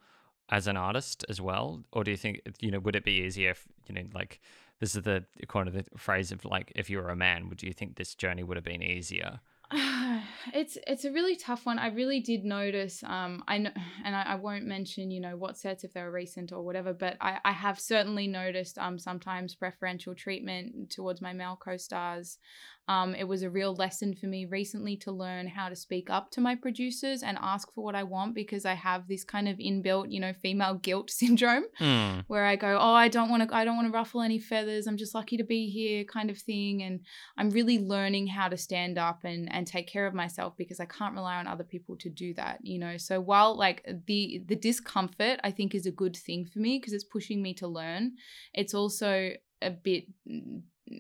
as 0.49 0.67
an 0.67 0.77
artist 0.77 1.25
as 1.29 1.41
well? 1.41 1.83
Or 1.91 2.03
do 2.03 2.11
you 2.11 2.17
think, 2.17 2.41
you 2.59 2.71
know, 2.71 2.79
would 2.79 2.95
it 2.95 3.05
be 3.05 3.23
easier 3.23 3.51
if, 3.51 3.67
you 3.87 3.95
know, 3.95 4.03
like 4.13 4.39
this 4.79 4.95
is 4.95 5.03
the 5.03 5.25
kind 5.47 5.67
of 5.67 5.73
the 5.73 5.85
phrase 5.97 6.31
of 6.31 6.45
like 6.45 6.71
if 6.75 6.89
you 6.89 6.97
were 6.97 7.09
a 7.09 7.15
man, 7.15 7.49
would 7.49 7.63
you 7.63 7.73
think 7.73 7.95
this 7.95 8.15
journey 8.15 8.43
would 8.43 8.57
have 8.57 8.65
been 8.65 8.83
easier? 8.83 9.39
it's 10.53 10.77
it's 10.85 11.05
a 11.05 11.11
really 11.11 11.35
tough 11.35 11.65
one. 11.65 11.79
I 11.79 11.87
really 11.87 12.19
did 12.19 12.43
notice. 12.43 13.03
Um, 13.03 13.43
I 13.47 13.57
know, 13.57 13.71
and 14.05 14.15
I, 14.15 14.23
I 14.23 14.35
won't 14.35 14.65
mention 14.65 15.09
you 15.09 15.19
know 15.19 15.35
what 15.35 15.57
sets 15.57 15.83
if 15.83 15.93
they 15.93 16.01
were 16.01 16.11
recent 16.11 16.51
or 16.51 16.61
whatever, 16.61 16.93
but 16.93 17.17
I 17.21 17.39
I 17.43 17.51
have 17.51 17.79
certainly 17.79 18.27
noticed 18.27 18.77
um 18.77 18.99
sometimes 18.99 19.55
preferential 19.55 20.13
treatment 20.13 20.91
towards 20.91 21.21
my 21.21 21.33
male 21.33 21.57
co-stars. 21.59 22.37
Um, 22.87 23.15
it 23.15 23.27
was 23.27 23.43
a 23.43 23.49
real 23.49 23.73
lesson 23.73 24.13
for 24.13 24.27
me 24.27 24.45
recently 24.45 24.97
to 24.97 25.11
learn 25.11 25.47
how 25.47 25.69
to 25.69 25.75
speak 25.75 26.09
up 26.09 26.31
to 26.31 26.41
my 26.41 26.55
producers 26.55 27.23
and 27.23 27.37
ask 27.41 27.73
for 27.73 27.83
what 27.83 27.95
I 27.95 28.03
want 28.03 28.35
because 28.35 28.65
I 28.65 28.73
have 28.73 29.07
this 29.07 29.23
kind 29.23 29.47
of 29.47 29.57
inbuilt 29.57 30.11
you 30.11 30.19
know 30.19 30.33
female 30.33 30.75
guilt 30.75 31.09
syndrome 31.21 31.63
Hmm. 31.77 32.19
where 32.27 32.45
I 32.45 32.55
go, 32.55 32.77
oh, 32.79 32.93
I 32.93 33.07
don't 33.07 33.29
want 33.29 33.47
to, 33.47 33.55
I 33.55 33.63
don't 33.65 33.75
want 33.75 33.87
to 33.87 33.93
ruffle 33.97 34.21
any 34.21 34.39
feathers. 34.39 34.85
I'm 34.87 34.97
just 34.97 35.15
lucky 35.15 35.37
to 35.37 35.43
be 35.43 35.69
here, 35.69 36.03
kind 36.03 36.29
of 36.29 36.37
thing. 36.37 36.83
And 36.83 37.01
I'm 37.37 37.49
really 37.49 37.79
learning 37.79 38.27
how 38.27 38.47
to 38.49 38.57
stand 38.57 38.97
up 38.97 39.19
and 39.23 39.51
and 39.53 39.65
take 39.65 39.87
care 39.87 40.05
of 40.05 40.13
myself 40.13 40.55
because 40.57 40.79
I 40.79 40.85
can't 40.85 41.15
rely 41.15 41.37
on 41.37 41.47
other 41.47 41.63
people 41.63 41.95
to 41.97 42.09
do 42.09 42.33
that, 42.35 42.59
you 42.63 42.79
know. 42.79 42.97
So 42.97 43.21
while 43.21 43.55
like 43.57 43.85
the 44.07 44.41
the 44.45 44.55
discomfort, 44.55 45.39
I 45.43 45.51
think 45.51 45.73
is 45.73 45.85
a 45.85 45.91
good 45.91 46.15
thing 46.15 46.45
for 46.45 46.59
me 46.59 46.79
because 46.79 46.93
it's 46.93 47.03
pushing 47.03 47.41
me 47.41 47.53
to 47.55 47.67
learn. 47.67 48.13
It's 48.53 48.73
also 48.73 49.31
a 49.61 49.69
bit, 49.71 50.05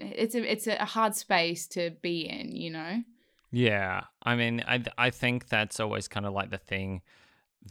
it's 0.01 0.35
a 0.35 0.51
it's 0.51 0.67
a 0.67 0.85
hard 0.85 1.15
space 1.15 1.67
to 1.67 1.91
be 2.01 2.21
in, 2.29 2.55
you 2.55 2.71
know. 2.71 3.03
Yeah, 3.51 4.05
I 4.23 4.35
mean, 4.35 4.63
I 4.67 4.83
I 4.97 5.09
think 5.09 5.47
that's 5.49 5.79
always 5.79 6.07
kind 6.07 6.25
of 6.25 6.33
like 6.33 6.49
the 6.49 6.57
thing 6.57 7.01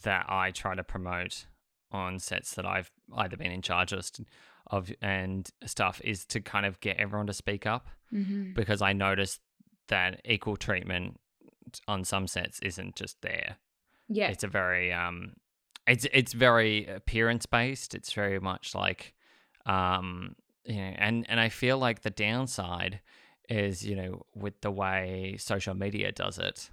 that 0.02 0.26
I 0.28 0.50
try 0.52 0.74
to 0.74 0.84
promote 0.84 1.46
on 1.90 2.18
sets 2.18 2.54
that 2.54 2.64
I've 2.64 2.90
either 3.14 3.36
been 3.36 3.50
in 3.52 3.60
charge 3.62 3.92
of, 3.92 4.08
of 4.68 4.90
and 5.02 5.50
stuff 5.66 6.00
is 6.02 6.24
to 6.26 6.40
kind 6.40 6.64
of 6.64 6.80
get 6.80 6.96
everyone 6.98 7.26
to 7.26 7.34
speak 7.34 7.66
up 7.66 7.88
Mm-hmm. 8.12 8.52
because 8.52 8.82
I 8.82 8.92
noticed 8.92 9.40
that 9.88 10.20
equal 10.26 10.56
treatment 10.58 11.18
on 11.88 12.04
some 12.04 12.26
sets 12.26 12.58
isn't 12.60 12.94
just 12.94 13.22
there. 13.22 13.56
Yeah. 14.08 14.28
It's 14.28 14.44
a 14.44 14.48
very 14.48 14.92
um, 14.92 15.32
it's 15.86 16.06
it's 16.12 16.34
very 16.34 16.86
appearance 16.86 17.46
based. 17.46 17.94
It's 17.94 18.12
very 18.12 18.38
much 18.38 18.74
like 18.74 19.14
um, 19.64 20.36
you 20.64 20.76
know, 20.76 20.94
and 20.96 21.26
and 21.28 21.40
I 21.40 21.48
feel 21.48 21.78
like 21.78 22.02
the 22.02 22.10
downside 22.10 23.00
is 23.48 23.84
you 23.84 23.96
know 23.96 24.22
with 24.34 24.60
the 24.60 24.70
way 24.70 25.36
social 25.38 25.74
media 25.74 26.12
does 26.12 26.38
it 26.38 26.70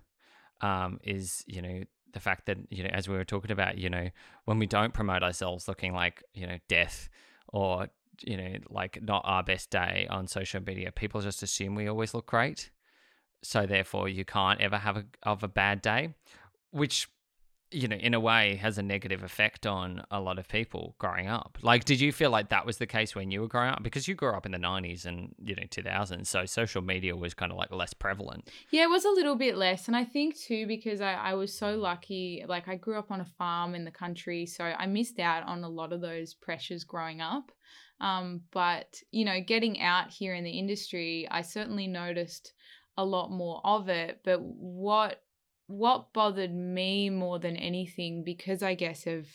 um, 0.62 1.00
is 1.04 1.44
you 1.48 1.62
know 1.62 1.82
the 2.14 2.20
fact 2.20 2.46
that 2.46 2.58
you 2.70 2.84
know 2.84 2.90
as 2.92 3.08
we 3.08 3.16
were 3.16 3.26
talking 3.26 3.52
about 3.52 3.78
you 3.78 3.90
know 3.90 4.10
when 4.46 4.60
we 4.60 4.66
don't 4.66 4.94
promote 4.94 5.24
ourselves 5.24 5.68
looking 5.68 5.94
like 5.94 6.24
you 6.34 6.46
know 6.46 6.58
death 6.68 7.10
or 7.48 7.88
you 8.22 8.38
know 8.38 8.56
like 8.70 9.02
not 9.02 9.22
our 9.26 9.44
best 9.44 9.70
day 9.70 10.08
on 10.10 10.28
social 10.28 10.62
media 10.62 10.92
people 10.92 11.22
just 11.22 11.44
assume 11.44 11.76
we 11.76 11.88
always 11.88 12.14
look 12.14 12.26
great. 12.28 12.72
So 13.42 13.66
therefore 13.66 14.10
you 14.10 14.26
can't 14.26 14.60
ever 14.60 14.78
have 14.78 14.98
a 14.98 15.06
of 15.24 15.44
a 15.44 15.48
bad 15.48 15.82
day, 15.82 16.14
which 16.72 17.08
you 17.72 17.88
know 17.88 17.96
in 17.96 18.14
a 18.14 18.20
way 18.20 18.56
has 18.56 18.78
a 18.78 18.84
negative 18.84 19.24
effect 19.24 19.66
on 19.66 20.04
a 20.12 20.20
lot 20.20 20.40
of 20.40 20.48
people 20.48 20.96
growing 21.00 21.28
up. 21.28 21.58
Like, 21.62 21.86
did 21.86 22.00
you 22.00 22.12
feel 22.12 22.30
like 22.30 22.50
that 22.50 22.66
was 22.66 22.78
the 22.78 22.88
case 22.88 23.16
when 23.16 23.32
you 23.32 23.42
were 23.42 23.48
growing 23.48 23.70
up? 23.70 23.84
Because 23.84 24.08
you 24.08 24.16
grew 24.16 24.32
up 24.32 24.46
in 24.46 24.52
the 24.52 24.58
'90s 24.58 25.06
and 25.06 25.36
you 25.44 25.56
know 25.56 25.64
2000s, 25.64 26.28
so 26.28 26.46
social 26.46 26.82
media 26.82 27.16
was 27.16 27.34
kind 27.34 27.52
of 27.52 27.58
like 27.58 27.72
less 27.72 27.94
prevalent. 27.94 28.50
Yeah, 28.72 28.84
it 28.84 28.90
was 28.90 29.06
a 29.06 29.10
little 29.10 29.36
bit 29.36 29.58
less. 29.58 29.88
And 29.88 29.96
I 29.96 30.06
think 30.06 30.38
too, 30.38 30.68
because 30.68 31.02
I, 31.02 31.14
I 31.14 31.34
was 31.34 31.58
so 31.58 31.76
lucky, 31.76 32.44
like 32.48 32.68
I 32.68 32.76
grew 32.76 32.98
up 32.98 33.12
on 33.12 33.22
a 33.22 33.26
farm 33.26 33.76
in 33.76 33.86
the 33.86 33.92
country, 33.92 34.46
so 34.46 34.64
I 34.64 34.86
missed 34.86 35.20
out 35.20 35.44
on 35.44 35.64
a 35.64 35.70
lot 35.70 35.94
of 35.94 36.02
those 36.02 36.34
pressures 36.34 36.84
growing 36.84 37.22
up. 37.22 37.52
Um, 38.02 38.42
but, 38.52 39.02
you 39.12 39.26
know, 39.26 39.42
getting 39.42 39.82
out 39.82 40.10
here 40.10 40.34
in 40.34 40.44
the 40.44 40.58
industry, 40.58 41.28
I 41.30 41.42
certainly 41.42 41.88
noticed 41.88 42.54
a 42.98 43.04
lot 43.04 43.32
more 43.32 43.62
of 43.64 43.90
it. 43.90 44.22
But 44.24 44.42
what 44.42 45.22
what 45.70 46.14
bothered 46.14 46.54
me 46.54 47.10
more 47.10 47.40
than 47.40 47.56
anything, 47.56 48.24
because 48.24 48.64
I 48.64 48.74
guess 48.74 49.06
of 49.06 49.28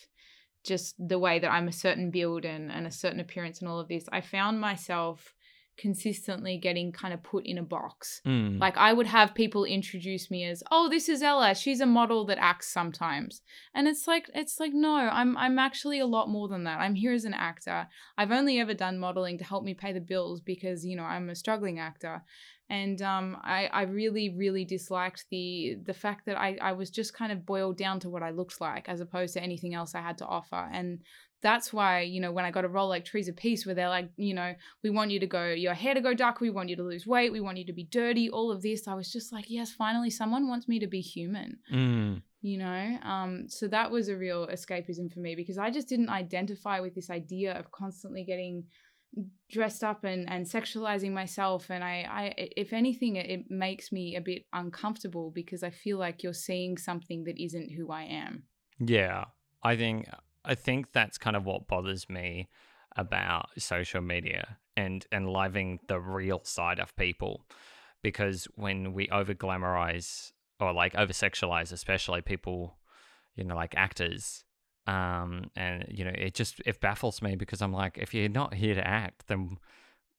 just 0.64 0.96
the 0.98 1.18
way 1.18 1.38
that 1.38 1.50
I'm 1.50 1.68
a 1.68 1.72
certain 1.72 2.10
build 2.10 2.44
and, 2.44 2.72
and 2.72 2.86
a 2.86 2.90
certain 2.90 3.20
appearance 3.20 3.60
and 3.60 3.68
all 3.68 3.78
of 3.78 3.88
this, 3.88 4.04
I 4.10 4.20
found 4.20 4.60
myself 4.60 5.34
consistently 5.76 6.56
getting 6.56 6.92
kind 6.92 7.12
of 7.12 7.22
put 7.22 7.44
in 7.44 7.58
a 7.58 7.62
box. 7.62 8.20
Mm. 8.26 8.60
Like 8.60 8.76
I 8.76 8.92
would 8.92 9.06
have 9.06 9.34
people 9.34 9.64
introduce 9.64 10.30
me 10.30 10.44
as, 10.44 10.62
"Oh, 10.70 10.88
this 10.88 11.08
is 11.08 11.22
Ella. 11.22 11.54
She's 11.54 11.80
a 11.80 11.86
model 11.86 12.24
that 12.26 12.38
acts 12.38 12.72
sometimes." 12.72 13.42
And 13.74 13.88
it's 13.88 14.06
like 14.06 14.30
it's 14.34 14.60
like 14.60 14.72
no, 14.72 14.94
I'm 14.94 15.36
I'm 15.36 15.58
actually 15.58 15.98
a 15.98 16.06
lot 16.06 16.28
more 16.28 16.48
than 16.48 16.64
that. 16.64 16.80
I'm 16.80 16.94
here 16.94 17.12
as 17.12 17.24
an 17.24 17.34
actor. 17.34 17.88
I've 18.16 18.30
only 18.30 18.60
ever 18.60 18.74
done 18.74 18.98
modeling 18.98 19.38
to 19.38 19.44
help 19.44 19.64
me 19.64 19.74
pay 19.74 19.92
the 19.92 20.00
bills 20.00 20.40
because, 20.40 20.84
you 20.84 20.96
know, 20.96 21.04
I'm 21.04 21.28
a 21.28 21.34
struggling 21.34 21.78
actor. 21.78 22.22
And 22.70 23.00
um, 23.02 23.36
I, 23.42 23.66
I 23.66 23.82
really, 23.82 24.34
really 24.36 24.64
disliked 24.64 25.26
the 25.30 25.76
the 25.84 25.94
fact 25.94 26.26
that 26.26 26.38
I, 26.38 26.56
I 26.62 26.72
was 26.72 26.90
just 26.90 27.12
kind 27.14 27.30
of 27.30 27.44
boiled 27.44 27.76
down 27.76 28.00
to 28.00 28.08
what 28.08 28.22
I 28.22 28.30
looked 28.30 28.60
like 28.60 28.88
as 28.88 29.00
opposed 29.00 29.34
to 29.34 29.42
anything 29.42 29.74
else 29.74 29.94
I 29.94 30.00
had 30.00 30.18
to 30.18 30.26
offer. 30.26 30.68
And 30.72 31.00
that's 31.42 31.74
why, 31.74 32.00
you 32.00 32.22
know, 32.22 32.32
when 32.32 32.46
I 32.46 32.50
got 32.50 32.64
a 32.64 32.68
role 32.68 32.88
like 32.88 33.04
Trees 33.04 33.28
of 33.28 33.36
Peace, 33.36 33.66
where 33.66 33.74
they're 33.74 33.90
like, 33.90 34.08
you 34.16 34.32
know, 34.32 34.54
we 34.82 34.88
want 34.88 35.10
you 35.10 35.20
to 35.20 35.26
go, 35.26 35.48
your 35.48 35.74
hair 35.74 35.92
to 35.92 36.00
go 36.00 36.14
dark, 36.14 36.40
we 36.40 36.48
want 36.48 36.70
you 36.70 36.76
to 36.76 36.82
lose 36.82 37.06
weight, 37.06 37.32
we 37.32 37.40
want 37.42 37.58
you 37.58 37.66
to 37.66 37.72
be 37.74 37.84
dirty, 37.84 38.30
all 38.30 38.50
of 38.50 38.62
this, 38.62 38.88
I 38.88 38.94
was 38.94 39.12
just 39.12 39.30
like, 39.30 39.44
yes, 39.48 39.70
finally, 39.70 40.08
someone 40.08 40.48
wants 40.48 40.68
me 40.68 40.78
to 40.78 40.86
be 40.86 41.02
human, 41.02 41.58
Mm. 41.70 42.22
you 42.40 42.56
know? 42.56 42.98
Um, 43.02 43.44
so 43.48 43.68
that 43.68 43.90
was 43.90 44.08
a 44.08 44.16
real 44.16 44.46
escapism 44.46 45.12
for 45.12 45.20
me 45.20 45.34
because 45.34 45.58
I 45.58 45.70
just 45.70 45.86
didn't 45.86 46.08
identify 46.08 46.80
with 46.80 46.94
this 46.94 47.10
idea 47.10 47.52
of 47.58 47.70
constantly 47.70 48.24
getting 48.24 48.64
dressed 49.50 49.84
up 49.84 50.04
and, 50.04 50.28
and 50.28 50.46
sexualizing 50.46 51.12
myself 51.12 51.70
and 51.70 51.84
I, 51.84 52.06
I 52.08 52.34
if 52.36 52.72
anything 52.72 53.16
it, 53.16 53.44
makes 53.48 53.92
me 53.92 54.16
a 54.16 54.20
bit 54.20 54.42
uncomfortable 54.52 55.30
because 55.30 55.62
i 55.62 55.70
feel 55.70 55.98
like 55.98 56.22
you're 56.22 56.32
seeing 56.32 56.76
something 56.76 57.24
that 57.24 57.40
isn't 57.40 57.70
who 57.70 57.92
i 57.92 58.02
am. 58.02 58.44
Yeah, 58.78 59.26
I 59.62 59.76
think 59.76 60.08
I 60.44 60.54
think 60.54 60.92
that's 60.92 61.18
kind 61.18 61.36
of 61.36 61.46
what 61.46 61.68
bothers 61.68 62.08
me 62.08 62.48
about 62.96 63.50
social 63.58 64.00
media 64.00 64.58
and 64.76 65.06
living 65.12 65.78
the 65.88 66.00
real 66.00 66.40
side 66.44 66.80
of 66.80 66.94
people, 66.96 67.46
because 68.02 68.46
when 68.56 68.92
we 68.92 69.08
over 69.08 69.34
glamorize 69.34 70.32
or 70.60 70.72
like 70.72 70.94
over 70.94 71.12
sexualize, 71.12 71.72
especially 71.72 72.20
people, 72.20 72.76
you 73.36 73.44
know, 73.44 73.54
like 73.54 73.74
actors, 73.76 74.43
um, 74.86 75.50
and 75.56 75.84
you 75.88 76.04
know, 76.04 76.12
it 76.14 76.34
just 76.34 76.60
it 76.66 76.80
baffles 76.80 77.22
me 77.22 77.36
because 77.36 77.62
I'm 77.62 77.72
like, 77.72 77.98
if 77.98 78.12
you're 78.14 78.28
not 78.28 78.54
here 78.54 78.74
to 78.74 78.86
act, 78.86 79.26
then 79.28 79.58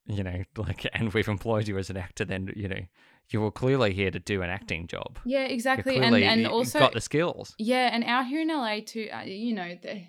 you 0.08 0.24
know, 0.24 0.44
like, 0.58 0.86
and 0.94 1.14
we've 1.14 1.28
employed 1.28 1.68
you 1.68 1.78
as 1.78 1.90
an 1.90 1.98
actor, 1.98 2.26
then 2.26 2.52
you 2.56 2.68
know, 2.68 2.82
you 3.30 3.42
were 3.42 3.52
clearly 3.52 3.94
here 3.94 4.12
to 4.12 4.20
do 4.20 4.42
an 4.42 4.50
acting 4.50 4.88
job. 4.88 5.18
yeah 5.26 5.46
exactly 5.46 5.98
and 5.98 6.16
and 6.16 6.48
also 6.48 6.80
got 6.80 6.94
the 6.94 7.02
skills. 7.02 7.56
Yeah, 7.58 7.90
and 7.92 8.04
out 8.04 8.26
here 8.28 8.42
in 8.42 8.50
LA 8.50 8.80
too, 8.86 9.10
uh, 9.14 9.22
you 9.22 9.54
know, 9.54 9.78
the, 9.82 10.04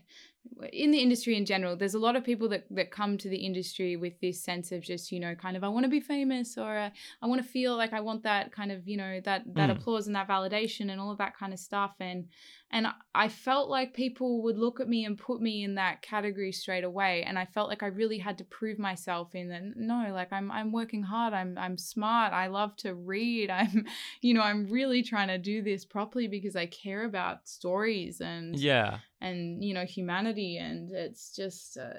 in 0.72 0.90
the 0.90 0.98
industry 0.98 1.36
in 1.36 1.44
general, 1.44 1.76
there's 1.76 1.94
a 1.94 1.98
lot 1.98 2.14
of 2.16 2.24
people 2.24 2.48
that 2.50 2.64
that 2.70 2.90
come 2.90 3.16
to 3.18 3.28
the 3.28 3.36
industry 3.36 3.96
with 3.96 4.20
this 4.20 4.42
sense 4.42 4.70
of 4.72 4.82
just, 4.82 5.10
you 5.10 5.18
know, 5.20 5.34
kind 5.34 5.56
of 5.56 5.64
I 5.64 5.68
want 5.68 5.84
to 5.84 5.90
be 5.90 6.00
famous 6.00 6.56
or 6.58 6.76
uh, 6.76 6.90
I 7.22 7.26
want 7.26 7.42
to 7.42 7.48
feel 7.48 7.76
like 7.76 7.92
I 7.92 8.00
want 8.00 8.22
that 8.24 8.52
kind 8.52 8.70
of, 8.70 8.86
you 8.86 8.96
know, 8.96 9.20
that 9.24 9.42
that 9.54 9.70
Mm. 9.70 9.76
applause 9.76 10.06
and 10.06 10.16
that 10.16 10.28
validation 10.28 10.90
and 10.90 11.00
all 11.00 11.10
of 11.10 11.18
that 11.18 11.36
kind 11.36 11.52
of 11.52 11.58
stuff 11.58 11.94
and 12.00 12.26
and 12.70 12.88
I 13.14 13.28
felt 13.28 13.68
like 13.70 13.94
people 13.94 14.42
would 14.42 14.58
look 14.58 14.80
at 14.80 14.88
me 14.88 15.04
and 15.04 15.16
put 15.16 15.40
me 15.40 15.62
in 15.62 15.76
that 15.76 16.02
category 16.02 16.50
straight 16.50 16.82
away. 16.82 17.22
And 17.22 17.38
I 17.38 17.44
felt 17.44 17.68
like 17.68 17.82
I 17.84 17.86
really 17.86 18.18
had 18.18 18.38
to 18.38 18.44
prove 18.44 18.78
myself 18.78 19.34
in 19.36 19.48
that 19.50 19.62
no, 19.76 20.10
like 20.12 20.32
I'm 20.32 20.50
I'm 20.50 20.72
working 20.72 21.02
hard, 21.04 21.32
I'm 21.32 21.56
I'm 21.56 21.78
smart, 21.78 22.32
I 22.32 22.48
love 22.48 22.76
to 22.78 22.94
read. 22.94 23.50
I'm 23.60 23.86
you 24.20 24.34
know, 24.34 24.42
I'm 24.42 24.66
really 24.66 25.02
trying 25.02 25.28
to 25.28 25.38
do 25.38 25.62
this 25.62 25.84
properly 25.84 26.26
because 26.26 26.56
I 26.56 26.66
care 26.66 27.04
about 27.04 27.48
stories 27.48 28.20
and 28.20 28.58
Yeah. 28.58 28.98
and 29.20 29.62
you 29.62 29.72
know 29.72 29.84
humanity. 29.84 30.58
And 30.58 30.90
it's 30.90 31.34
just 31.36 31.78
uh, 31.78 31.90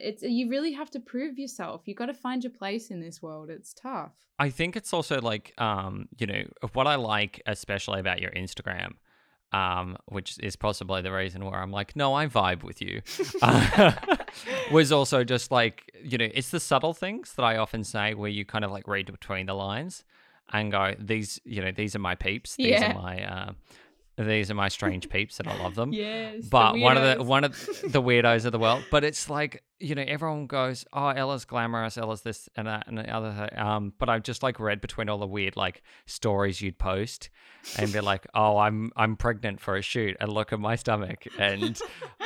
it's 0.00 0.22
you 0.22 0.48
really 0.48 0.72
have 0.72 0.90
to 0.92 1.00
prove 1.00 1.38
yourself. 1.38 1.82
You 1.84 1.94
got 1.94 2.06
to 2.06 2.14
find 2.14 2.42
your 2.42 2.52
place 2.52 2.90
in 2.90 3.00
this 3.00 3.20
world. 3.22 3.50
It's 3.50 3.74
tough. 3.74 4.12
I 4.38 4.50
think 4.50 4.74
it's 4.74 4.92
also 4.92 5.20
like, 5.20 5.54
um, 5.58 6.08
you 6.18 6.26
know, 6.26 6.42
what 6.72 6.88
I 6.88 6.96
like 6.96 7.40
especially 7.46 8.00
about 8.00 8.20
your 8.20 8.32
Instagram, 8.32 8.94
um, 9.52 9.96
which 10.06 10.38
is 10.40 10.56
possibly 10.56 11.02
the 11.02 11.12
reason 11.12 11.44
where 11.44 11.60
I'm 11.60 11.70
like, 11.70 11.94
no, 11.96 12.14
I 12.14 12.26
vibe 12.26 12.62
with 12.64 12.80
you, 12.82 13.02
uh, 13.42 13.92
was 14.72 14.90
also 14.92 15.24
just 15.24 15.50
like, 15.50 15.90
you 16.02 16.18
know, 16.18 16.28
it's 16.34 16.50
the 16.50 16.60
subtle 16.60 16.94
things 16.94 17.34
that 17.34 17.42
I 17.44 17.56
often 17.56 17.84
say 17.84 18.14
where 18.14 18.30
you 18.30 18.44
kind 18.44 18.64
of 18.64 18.70
like 18.70 18.88
read 18.88 19.06
between 19.10 19.46
the 19.46 19.54
lines 19.54 20.04
and 20.52 20.72
go, 20.72 20.94
these, 20.98 21.40
you 21.44 21.62
know, 21.62 21.70
these 21.72 21.94
are 21.96 22.00
my 22.00 22.14
peeps, 22.14 22.56
these 22.56 22.66
Yeah. 22.80 22.90
are 22.90 22.94
my, 23.02 23.24
uh, 23.24 23.52
these 24.16 24.50
are 24.50 24.54
my 24.54 24.68
strange 24.78 25.08
peeps, 25.08 25.40
and 25.40 25.48
I 25.48 25.56
love 25.62 25.74
them 25.74 25.92
yes 25.92 26.44
but 26.46 26.78
one 26.78 26.96
of 26.96 27.18
the 27.18 27.24
one 27.24 27.44
of 27.44 27.52
the 27.86 28.02
weirdos 28.02 28.44
of 28.44 28.52
the 28.52 28.58
world. 28.58 28.84
But 28.90 29.04
it's 29.04 29.28
like 29.28 29.62
you 29.80 29.94
know 29.94 30.04
everyone 30.06 30.46
goes, 30.46 30.84
oh, 30.92 31.08
Ella's 31.08 31.44
glamorous, 31.44 31.98
Ella's 31.98 32.22
this 32.22 32.48
and 32.56 32.66
that 32.68 32.86
and 32.86 32.96
the 32.96 33.10
other. 33.12 33.32
thing." 33.32 33.58
Um, 33.58 33.92
but 33.98 34.08
I've 34.08 34.22
just 34.22 34.42
like 34.42 34.60
read 34.60 34.80
between 34.80 35.08
all 35.08 35.18
the 35.18 35.26
weird 35.26 35.56
like 35.56 35.82
stories 36.06 36.60
you'd 36.60 36.78
post, 36.78 37.28
and 37.78 37.92
be 37.92 38.00
like, 38.00 38.26
oh, 38.34 38.56
I'm 38.58 38.92
I'm 38.96 39.16
pregnant 39.16 39.60
for 39.60 39.76
a 39.76 39.82
shoot, 39.82 40.16
and 40.20 40.32
look 40.32 40.52
at 40.52 40.60
my 40.60 40.76
stomach, 40.76 41.24
and 41.38 41.78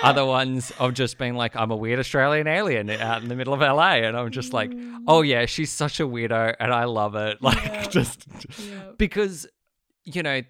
other 0.03 0.25
ones 0.27 0.71
of 0.79 0.95
just 0.95 1.19
being 1.19 1.35
like, 1.35 1.57
I'm 1.57 1.71
a 1.71 1.77
weird 1.77 1.99
Australian 1.99 2.47
alien 2.47 2.91
out 2.91 3.23
in 3.23 3.29
the 3.29 3.35
middle 3.35 3.55
of 3.55 3.61
LA, 3.61 3.95
and 4.07 4.17
I'm 4.17 4.31
just 4.31 4.53
like, 4.53 4.73
oh 5.07 5.23
yeah, 5.23 5.47
she's 5.47 5.73
such 5.73 6.01
a 6.01 6.05
weirdo, 6.07 6.55
and 6.61 6.73
I 6.73 6.85
love 6.85 7.15
it, 7.17 7.41
like 7.43 7.57
Yeah. 7.65 7.87
just 7.89 8.27
yeah. 8.59 8.91
because 8.99 9.47
you 10.05 10.23
know 10.23 10.43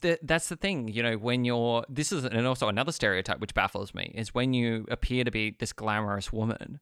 th- 0.00 0.18
that's 0.22 0.48
the 0.48 0.56
thing 0.56 0.88
you 0.88 1.02
know 1.02 1.16
when 1.16 1.44
you're 1.44 1.84
this 1.88 2.12
is 2.12 2.24
and 2.24 2.46
also 2.46 2.68
another 2.68 2.92
stereotype 2.92 3.40
which 3.40 3.54
baffles 3.54 3.94
me 3.94 4.12
is 4.14 4.34
when 4.34 4.52
you 4.54 4.86
appear 4.90 5.24
to 5.24 5.30
be 5.30 5.56
this 5.58 5.72
glamorous 5.72 6.32
woman 6.32 6.80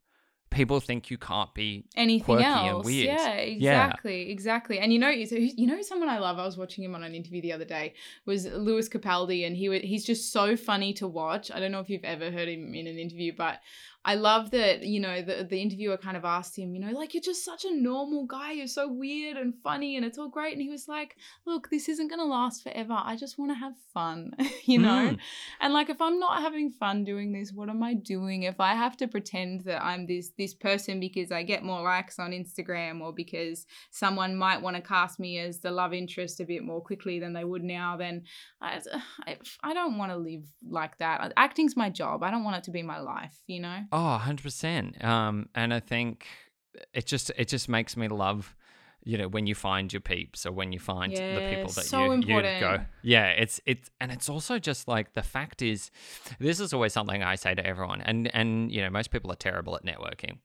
people 0.51 0.81
think 0.81 1.11
you 1.11 1.19
can't 1.19 1.53
be 1.53 1.85
anything 1.95 2.43
else 2.43 2.87
weird. 2.87 3.07
yeah 3.07 3.35
Yeah. 3.35 3.43
exactly 3.87 4.31
exactly 4.31 4.79
and 4.79 4.93
you 4.95 4.99
know 4.99 5.11
you 5.11 5.67
know 5.67 5.83
someone 5.83 6.09
i 6.09 6.19
love 6.19 6.39
i 6.39 6.45
was 6.47 6.57
watching 6.57 6.83
him 6.85 6.95
on 6.95 7.03
an 7.05 7.15
interview 7.15 7.43
the 7.43 7.53
other 7.53 7.67
day 7.67 7.93
was 8.25 8.47
lewis 8.47 8.89
capaldi 8.89 9.47
and 9.47 9.55
he 9.57 9.79
he's 9.81 10.05
just 10.07 10.33
so 10.33 10.57
funny 10.57 10.95
to 10.95 11.07
watch 11.07 11.51
i 11.51 11.61
don't 11.61 11.71
know 11.71 11.81
if 11.81 11.91
you've 11.91 12.05
ever 12.05 12.31
heard 12.31 12.49
him 12.49 12.75
in 12.75 12.87
an 12.87 12.99
interview 12.99 13.31
but 13.37 13.61
i 14.05 14.15
love 14.15 14.51
that 14.51 14.83
you 14.83 15.01
know 15.01 15.21
the, 15.23 15.47
the 15.49 15.61
interviewer 15.61 15.97
kind 15.97 16.17
of 16.17 16.25
asked 16.25 16.57
him 16.59 16.75
you 16.75 16.81
know 16.81 16.93
like 16.93 17.15
you're 17.15 17.23
just 17.23 17.45
such 17.45 17.65
a 17.65 17.75
normal 17.75 18.27
guy 18.27 18.53
you're 18.53 18.67
so 18.67 18.89
weird 18.91 19.37
and 19.37 19.55
funny 19.63 19.97
and 19.97 20.05
it's 20.05 20.19
all 20.19 20.29
great 20.29 20.53
and 20.53 20.63
he 20.63 20.69
was 20.69 20.89
like 20.89 21.17
look 21.47 21.69
this 21.71 21.89
isn't 21.89 22.09
going 22.09 22.19
to 22.19 22.25
last 22.25 22.63
forever 22.63 22.97
i 23.05 23.17
just 23.17 23.39
want 23.39 23.51
to 23.51 23.55
have 23.57 23.75
fun 23.93 24.31
you 24.65 24.79
know 24.79 24.89
Mm. 24.89 25.19
and 25.61 25.73
like 25.73 25.91
if 25.91 26.01
I'm 26.01 26.19
not 26.19 26.41
having 26.43 26.71
fun 26.71 27.05
doing 27.05 27.33
this, 27.33 27.53
what 27.53 27.69
am 27.69 27.83
I 27.83 27.95
doing? 27.95 28.43
If 28.45 28.59
I 28.61 28.75
have 28.75 28.97
to 28.99 29.09
pretend 29.09 29.63
that 29.63 29.83
I'm 29.83 30.07
this 30.07 30.31
this 30.39 30.55
person 30.55 30.99
because 31.01 31.31
I 31.31 31.43
get 31.43 31.63
more 31.63 31.83
likes 31.83 32.19
on 32.19 32.33
Instagram 32.33 33.01
or 33.01 33.13
because 33.13 33.67
someone 33.91 34.37
might 34.37 34.63
want 34.63 34.77
to 34.77 34.83
cast 34.83 35.19
me 35.21 35.39
as 35.39 35.61
the 35.61 35.71
love 35.71 35.93
interest 35.93 36.41
a 36.41 36.45
bit 36.45 36.63
more 36.65 36.81
quickly 36.81 37.19
than 37.21 37.33
they 37.33 37.45
would 37.45 37.65
now, 37.65 37.97
then 37.97 38.23
I 38.61 38.81
I, 39.27 39.37
I 39.63 39.75
don't 39.75 39.99
want 39.99 40.13
to 40.13 40.17
live 40.17 40.45
like 40.69 40.99
that. 40.99 41.33
Acting's 41.37 41.77
my 41.77 41.91
job. 41.91 42.23
I 42.23 42.31
don't 42.31 42.45
want 42.45 42.57
it 42.57 42.65
to 42.65 42.71
be 42.71 42.83
my 42.83 43.01
life, 43.01 43.37
you 43.47 43.61
know? 43.61 43.79
oh 43.93 43.98
100% 43.99 45.05
um 45.05 45.49
and 45.55 45.73
i 45.73 45.81
think 45.81 46.27
it 46.93 47.07
just 47.07 47.31
it 47.37 47.49
just 47.49 47.69
makes 47.69 47.97
me 47.97 48.09
love 48.09 48.55
you 49.05 49.17
know 49.17 49.29
when 49.29 49.47
you 49.47 49.55
find 49.55 49.93
your 49.93 50.01
peeps 50.01 50.45
or 50.45 50.53
when 50.53 50.73
you 50.73 50.79
find 50.79 51.15
the 51.35 51.41
people 51.49 51.71
that 51.71 51.85
so 51.85 52.13
you, 52.13 52.27
you 52.27 52.43
go 52.61 52.79
yeah 53.03 53.29
it's 53.29 53.61
it's 53.65 53.91
and 54.01 54.11
it's 54.11 54.29
also 54.29 54.59
just 54.59 54.89
like 54.89 55.15
the 55.15 55.23
fact 55.23 55.63
is 55.63 55.91
this 56.39 56.61
is 56.61 56.73
always 56.73 56.93
something 56.93 57.23
i 57.23 57.35
say 57.35 57.55
to 57.55 57.67
everyone 57.67 58.01
and 58.03 58.33
and 58.35 58.71
you 58.73 58.83
know 58.83 58.91
most 58.91 59.11
people 59.11 59.31
are 59.31 59.37
terrible 59.37 59.75
at 59.77 59.85
networking 59.85 60.39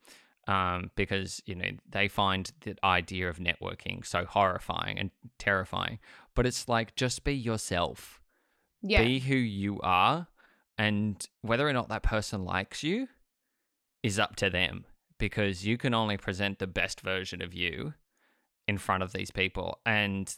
um 0.47 0.91
because 0.95 1.41
you 1.45 1.55
know 1.55 1.69
they 1.89 2.07
find 2.07 2.51
the 2.61 2.75
idea 2.83 3.29
of 3.29 3.37
networking 3.37 4.05
so 4.05 4.25
horrifying 4.25 4.99
and 4.99 5.09
terrifying 5.39 5.99
but 6.35 6.45
it's 6.45 6.67
like 6.67 6.95
just 6.95 7.23
be 7.23 7.33
yourself. 7.33 8.19
Yeah. 8.85 9.03
be 9.03 9.19
who 9.19 9.35
you 9.35 9.79
are 9.81 10.27
and 10.77 11.27
whether 11.41 11.67
or 11.67 11.71
not 11.71 11.87
that 11.89 12.03
person 12.03 12.43
likes 12.43 12.83
you 12.83 13.07
is 14.03 14.19
up 14.19 14.35
to 14.35 14.49
them 14.49 14.85
because 15.17 15.65
you 15.65 15.77
can 15.77 15.93
only 15.93 16.17
present 16.17 16.59
the 16.59 16.67
best 16.67 17.01
version 17.01 17.41
of 17.41 17.53
you 17.53 17.93
in 18.67 18.77
front 18.77 19.03
of 19.03 19.13
these 19.13 19.31
people 19.31 19.79
and 19.85 20.35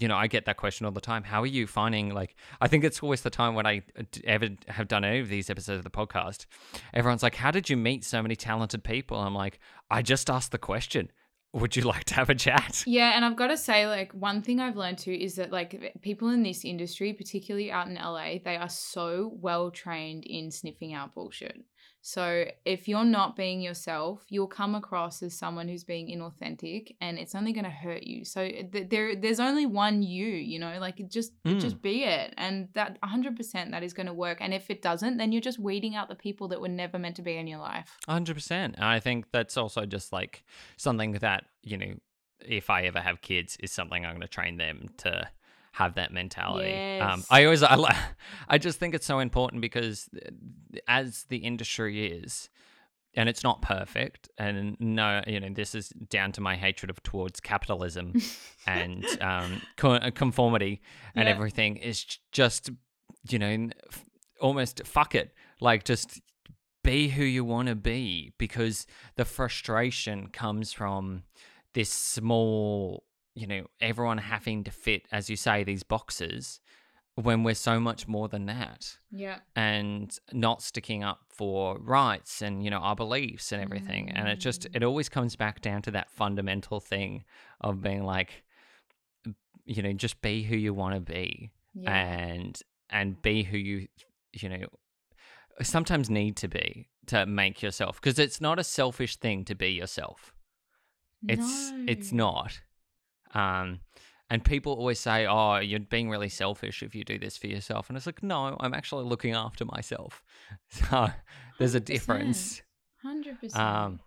you 0.00 0.08
know, 0.08 0.16
I 0.16 0.26
get 0.26 0.44
that 0.46 0.56
question 0.56 0.86
all 0.86 0.92
the 0.92 1.00
time. 1.00 1.22
How 1.22 1.42
are 1.42 1.46
you 1.46 1.66
finding 1.66 2.10
like? 2.10 2.34
I 2.60 2.68
think 2.68 2.84
it's 2.84 3.02
always 3.02 3.22
the 3.22 3.30
time 3.30 3.54
when 3.54 3.66
I 3.66 3.82
uh, 3.98 4.02
ever 4.24 4.48
have 4.68 4.88
done 4.88 5.04
any 5.04 5.20
of 5.20 5.28
these 5.28 5.50
episodes 5.50 5.78
of 5.78 5.84
the 5.84 5.90
podcast. 5.90 6.46
Everyone's 6.92 7.22
like, 7.22 7.36
"How 7.36 7.50
did 7.50 7.70
you 7.70 7.76
meet 7.76 8.04
so 8.04 8.20
many 8.20 8.34
talented 8.34 8.82
people?" 8.82 9.18
I'm 9.18 9.34
like, 9.34 9.60
I 9.90 10.02
just 10.02 10.28
asked 10.28 10.52
the 10.52 10.58
question. 10.58 11.10
Would 11.52 11.76
you 11.76 11.82
like 11.84 12.04
to 12.04 12.14
have 12.14 12.28
a 12.28 12.34
chat? 12.34 12.82
Yeah, 12.86 13.12
and 13.14 13.24
I've 13.24 13.36
got 13.36 13.48
to 13.48 13.56
say, 13.56 13.86
like, 13.86 14.12
one 14.12 14.42
thing 14.42 14.60
I've 14.60 14.76
learned 14.76 14.98
too 14.98 15.12
is 15.12 15.36
that, 15.36 15.50
like, 15.52 15.96
people 16.02 16.28
in 16.28 16.42
this 16.42 16.64
industry, 16.64 17.12
particularly 17.12 17.70
out 17.70 17.88
in 17.88 17.94
LA, 17.94 18.34
they 18.44 18.56
are 18.56 18.68
so 18.68 19.32
well 19.40 19.70
trained 19.70 20.24
in 20.24 20.50
sniffing 20.50 20.92
out 20.92 21.14
bullshit. 21.14 21.62
So 22.08 22.46
if 22.64 22.88
you're 22.88 23.04
not 23.04 23.36
being 23.36 23.60
yourself, 23.60 24.24
you'll 24.30 24.46
come 24.46 24.74
across 24.74 25.22
as 25.22 25.34
someone 25.36 25.68
who's 25.68 25.84
being 25.84 26.06
inauthentic, 26.08 26.96
and 27.02 27.18
it's 27.18 27.34
only 27.34 27.52
going 27.52 27.64
to 27.66 27.70
hurt 27.70 28.04
you. 28.04 28.24
So 28.24 28.48
th- 28.48 28.88
there, 28.88 29.14
there's 29.14 29.40
only 29.40 29.66
one 29.66 30.02
you, 30.02 30.26
you 30.26 30.58
know, 30.58 30.78
like 30.80 31.06
just, 31.10 31.32
Mm. 31.44 31.60
just 31.60 31.82
be 31.82 32.04
it, 32.04 32.32
and 32.38 32.68
that 32.72 32.98
100% 33.02 33.72
that 33.72 33.82
is 33.82 33.92
going 33.92 34.06
to 34.06 34.14
work. 34.14 34.38
And 34.40 34.54
if 34.54 34.70
it 34.70 34.80
doesn't, 34.80 35.18
then 35.18 35.32
you're 35.32 35.42
just 35.42 35.58
weeding 35.58 35.96
out 35.96 36.08
the 36.08 36.14
people 36.14 36.48
that 36.48 36.62
were 36.62 36.68
never 36.68 36.98
meant 36.98 37.16
to 37.16 37.22
be 37.22 37.36
in 37.36 37.46
your 37.46 37.58
life. 37.58 37.98
Hundred 38.08 38.34
percent. 38.34 38.76
And 38.76 38.86
I 38.86 39.00
think 39.00 39.26
that's 39.30 39.58
also 39.58 39.84
just 39.84 40.10
like 40.10 40.44
something 40.78 41.12
that 41.12 41.44
you 41.62 41.76
know, 41.76 41.92
if 42.40 42.70
I 42.70 42.84
ever 42.84 43.00
have 43.00 43.20
kids, 43.20 43.58
is 43.60 43.70
something 43.70 44.06
I'm 44.06 44.12
going 44.12 44.22
to 44.22 44.28
train 44.28 44.56
them 44.56 44.88
to 44.98 45.28
have 45.78 45.94
that 45.94 46.12
mentality. 46.12 46.82
Um, 47.00 47.24
I 47.30 47.44
always, 47.44 47.62
I, 47.62 47.76
I 48.48 48.58
just 48.58 48.78
think 48.80 48.94
it's 48.94 49.06
so 49.06 49.20
important 49.20 49.62
because 49.62 50.08
uh, 50.14 50.30
as 50.88 51.24
the 51.28 51.38
industry 51.38 52.06
is, 52.06 52.48
and 53.14 53.28
it's 53.28 53.42
not 53.44 53.62
perfect, 53.62 54.28
and 54.38 54.76
no, 54.80 55.22
you 55.26 55.40
know, 55.40 55.48
this 55.50 55.74
is 55.74 55.88
down 55.88 56.32
to 56.32 56.40
my 56.40 56.56
hatred 56.56 56.90
of 56.90 57.02
towards 57.02 57.40
capitalism 57.40 58.14
and 58.66 59.04
um, 59.20 59.62
co- 59.76 60.10
conformity 60.10 60.80
and 61.14 61.28
Yeah. 61.28 61.34
everything 61.34 61.76
is 61.76 62.04
just, 62.32 62.70
you 63.30 63.38
know, 63.38 63.70
almost 64.40 64.82
fuck 64.84 65.14
it, 65.14 65.32
like 65.60 65.84
just 65.84 66.20
be 66.84 67.08
who 67.08 67.24
you 67.24 67.44
want 67.44 67.68
to 67.68 67.74
be 67.74 68.32
because 68.38 68.86
the 69.16 69.24
frustration 69.24 70.28
comes 70.28 70.72
from 70.72 71.22
this 71.74 71.90
small, 71.90 73.04
you 73.34 73.46
know, 73.46 73.66
everyone 73.80 74.18
having 74.18 74.64
to 74.64 74.70
fit, 74.70 75.02
as 75.12 75.30
you 75.30 75.36
say, 75.36 75.64
these 75.64 75.82
boxes 75.82 76.60
when 77.14 77.42
we're 77.42 77.54
so 77.54 77.80
much 77.80 78.06
more 78.06 78.28
than 78.28 78.46
that 78.46 78.96
Yeah. 79.10 79.40
and 79.56 80.16
not 80.32 80.62
sticking 80.62 81.02
up 81.02 81.18
for 81.28 81.76
rights 81.80 82.42
and 82.42 82.62
you 82.62 82.70
know 82.70 82.78
our 82.78 82.94
beliefs 82.94 83.50
and 83.50 83.60
everything. 83.60 84.10
And 84.10 84.28
it 84.28 84.36
just 84.36 84.62
mm. 84.62 84.76
it 84.76 84.84
always 84.84 85.08
comes 85.08 85.34
back 85.34 85.60
down 85.60 85.82
to 85.82 85.90
that 85.92 86.10
fundamental 86.10 86.78
thing 86.78 87.24
of 87.60 87.80
being 87.82 88.04
like 88.04 88.44
you 89.64 89.82
know 89.82 89.92
just 89.92 90.20
be 90.22 90.44
who 90.44 90.56
you 90.56 90.72
want 90.72 90.94
to 90.94 91.00
be 91.00 91.50
Yeah. 91.74 91.92
and 91.92 92.60
and 92.88 93.20
be 93.20 93.42
who 93.42 93.58
you 93.58 93.88
you 94.32 94.48
know 94.48 94.66
sometimes 95.62 96.08
need 96.08 96.36
to 96.36 96.48
be 96.48 96.88
to 97.06 97.26
make 97.26 97.62
yourself 97.62 98.00
because 98.00 98.18
it's 98.20 98.40
not 98.40 98.60
a 98.60 98.64
selfish 98.64 99.16
thing 99.16 99.44
to 99.46 99.54
be 99.56 99.70
yourself. 99.70 100.32
It's 101.26 101.72
it's 101.88 102.12
not 102.12 102.60
um 103.34 103.80
and 104.30 104.44
people 104.44 104.72
always 104.74 104.98
say 105.00 105.26
oh 105.26 105.56
you're 105.58 105.80
being 105.80 106.10
really 106.10 106.28
selfish 106.28 106.82
if 106.82 106.94
you 106.94 107.04
do 107.04 107.18
this 107.18 107.36
for 107.36 107.46
yourself. 107.46 107.88
And 107.88 107.96
it's 107.96 108.06
like 108.06 108.22
no 108.22 108.56
i'm 108.60 108.74
actually 108.74 109.04
looking 109.04 109.34
after 109.34 109.64
myself. 109.64 110.22
So 110.70 111.08
there's 111.58 111.74
a 111.74 111.80
difference. 111.80 112.62
Hundred 113.02 113.40
percent. 113.40 113.62
um 113.62 114.00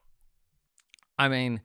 i 1.18 1.28
mean 1.28 1.62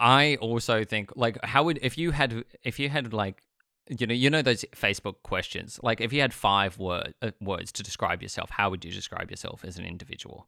i 0.00 0.36
also 0.40 0.84
think 0.84 1.10
like 1.16 1.42
how 1.44 1.62
would 1.64 1.78
if 1.82 1.96
you 1.96 2.10
had 2.10 2.44
if 2.62 2.78
you 2.78 2.88
had 2.90 3.12
like 3.12 3.42
you 3.88 4.06
know 4.06 4.14
you 4.14 4.28
know 4.30 4.42
those 4.42 4.64
facebook 4.72 5.22
questions? 5.22 5.80
Like 5.82 6.00
if 6.00 6.12
you 6.12 6.20
had 6.20 6.34
five 6.34 6.78
word, 6.78 7.14
uh, 7.22 7.30
words 7.40 7.72
to 7.72 7.82
describe 7.82 8.22
yourself 8.22 8.50
how 8.50 8.68
would 8.70 8.84
you 8.84 8.92
describe 8.92 9.30
yourself 9.30 9.64
as 9.64 9.78
an 9.78 9.84
individual? 9.86 10.46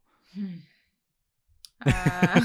Uh, 1.85 2.41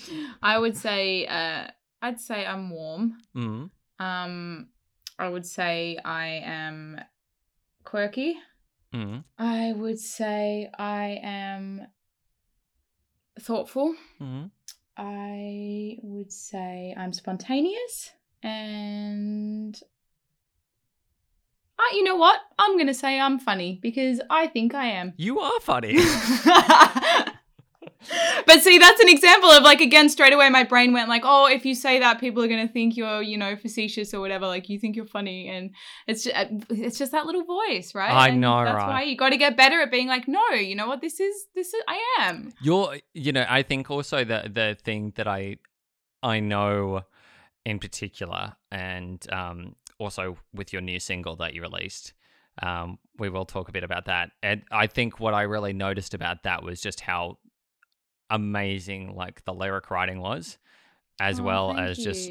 I 0.42 0.58
would 0.58 0.76
say, 0.76 1.26
uh, 1.26 1.68
I'd 2.02 2.20
say 2.20 2.46
I'm 2.46 2.70
warm. 2.70 3.18
mm 3.34 3.70
Um, 3.98 4.68
I 5.18 5.28
would 5.28 5.46
say 5.46 5.98
I 6.04 6.26
am 6.44 7.00
quirky. 7.84 8.36
mm 8.94 9.24
I 9.38 9.72
would 9.72 9.98
say 9.98 10.70
I 10.78 11.18
am 11.22 11.86
thoughtful. 13.40 13.94
mm 14.20 14.50
I 14.98 15.98
would 16.02 16.32
say 16.32 16.94
I'm 16.96 17.12
spontaneous 17.12 18.12
and 18.42 19.78
uh, 21.78 21.82
you 21.92 22.02
know 22.04 22.16
what? 22.16 22.40
I'm 22.58 22.76
going 22.76 22.86
to 22.86 22.94
say 22.94 23.20
I'm 23.20 23.38
funny 23.38 23.78
because 23.82 24.22
I 24.30 24.46
think 24.46 24.74
I 24.74 24.86
am. 24.86 25.12
you 25.18 25.38
are 25.40 25.60
funny 25.60 25.92
but 28.46 28.62
see, 28.62 28.78
that's 28.78 29.00
an 29.00 29.08
example 29.08 29.50
of 29.50 29.62
like 29.62 29.80
again, 29.80 30.08
straight 30.08 30.32
away 30.32 30.48
my 30.50 30.64
brain 30.64 30.92
went 30.92 31.08
like, 31.08 31.22
oh, 31.24 31.46
if 31.46 31.64
you 31.64 31.74
say 31.74 31.98
that, 31.98 32.20
people 32.20 32.42
are 32.42 32.48
gonna 32.48 32.68
think 32.68 32.96
you're, 32.96 33.22
you 33.22 33.36
know, 33.36 33.56
facetious 33.56 34.12
or 34.14 34.20
whatever. 34.20 34.46
Like 34.46 34.68
you 34.68 34.78
think 34.78 34.96
you're 34.96 35.06
funny, 35.06 35.48
and 35.48 35.70
it's 36.06 36.24
just, 36.24 36.36
it's 36.70 36.98
just 36.98 37.12
that 37.12 37.26
little 37.26 37.44
voice, 37.44 37.94
right? 37.94 38.12
I 38.12 38.28
And 38.28 38.40
know, 38.40 38.64
That's 38.64 38.76
right? 38.76 38.88
why 38.88 39.02
you 39.02 39.16
got 39.16 39.30
to 39.30 39.36
get 39.36 39.56
better 39.56 39.80
at 39.80 39.90
being 39.90 40.08
like, 40.08 40.28
no, 40.28 40.50
you 40.50 40.74
know 40.76 40.86
what? 40.86 41.00
This 41.00 41.20
is 41.20 41.46
this 41.54 41.68
is 41.68 41.82
I 41.88 42.00
am. 42.20 42.52
You're, 42.62 42.96
you 43.14 43.32
know, 43.32 43.46
I 43.48 43.62
think 43.62 43.90
also 43.90 44.24
the 44.24 44.50
the 44.52 44.76
thing 44.82 45.12
that 45.16 45.26
I 45.28 45.56
I 46.22 46.40
know 46.40 47.02
in 47.64 47.78
particular, 47.78 48.54
and 48.70 49.26
um, 49.32 49.74
also 49.98 50.36
with 50.54 50.72
your 50.72 50.82
new 50.82 51.00
single 51.00 51.36
that 51.36 51.52
you 51.52 51.62
released, 51.62 52.12
um, 52.62 52.98
we 53.18 53.28
will 53.28 53.44
talk 53.44 53.68
a 53.68 53.72
bit 53.72 53.82
about 53.82 54.04
that. 54.06 54.30
And 54.42 54.62
I 54.70 54.86
think 54.86 55.18
what 55.18 55.34
I 55.34 55.42
really 55.42 55.72
noticed 55.72 56.14
about 56.14 56.44
that 56.44 56.62
was 56.62 56.80
just 56.80 57.00
how 57.00 57.38
amazing 58.30 59.14
like 59.14 59.44
the 59.44 59.52
lyric 59.54 59.90
writing 59.90 60.20
was, 60.20 60.58
as 61.20 61.40
Oh, 61.40 61.44
well 61.44 61.76
as 61.76 61.98
just 61.98 62.30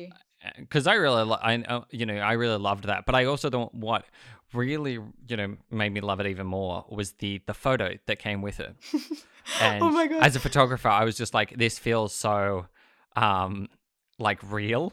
because 0.58 0.88
I 0.88 0.94
really, 0.96 1.24
lo- 1.24 1.40
I 1.42 1.58
uh, 1.58 1.82
you 1.92 2.06
know, 2.06 2.18
I 2.18 2.34
really 2.34 2.58
loved 2.58 2.86
that. 2.86 3.06
But 3.06 3.16
I 3.16 3.26
also 3.26 3.50
don't. 3.50 3.74
What 3.74 4.06
really, 4.54 5.00
you 5.28 5.38
know, 5.38 5.58
made 5.72 5.92
me 5.94 6.02
love 6.02 6.20
it 6.20 6.28
even 6.28 6.48
more 6.48 6.86
was 6.90 7.14
the 7.14 7.42
the 7.46 7.54
photo 7.54 7.98
that 8.06 8.20
came 8.20 8.42
with 8.42 8.60
it. 8.60 8.76
And 9.62 9.84
oh 9.84 9.92
my 9.92 10.08
god. 10.08 10.24
as 10.24 10.36
a 10.36 10.40
photographer, 10.40 10.88
I 10.88 11.04
was 11.04 11.16
just 11.16 11.36
like, 11.36 11.56
this 11.56 11.78
feels 11.78 12.16
so, 12.16 12.66
um, 13.16 13.70
like 14.18 14.40
real. 14.52 14.92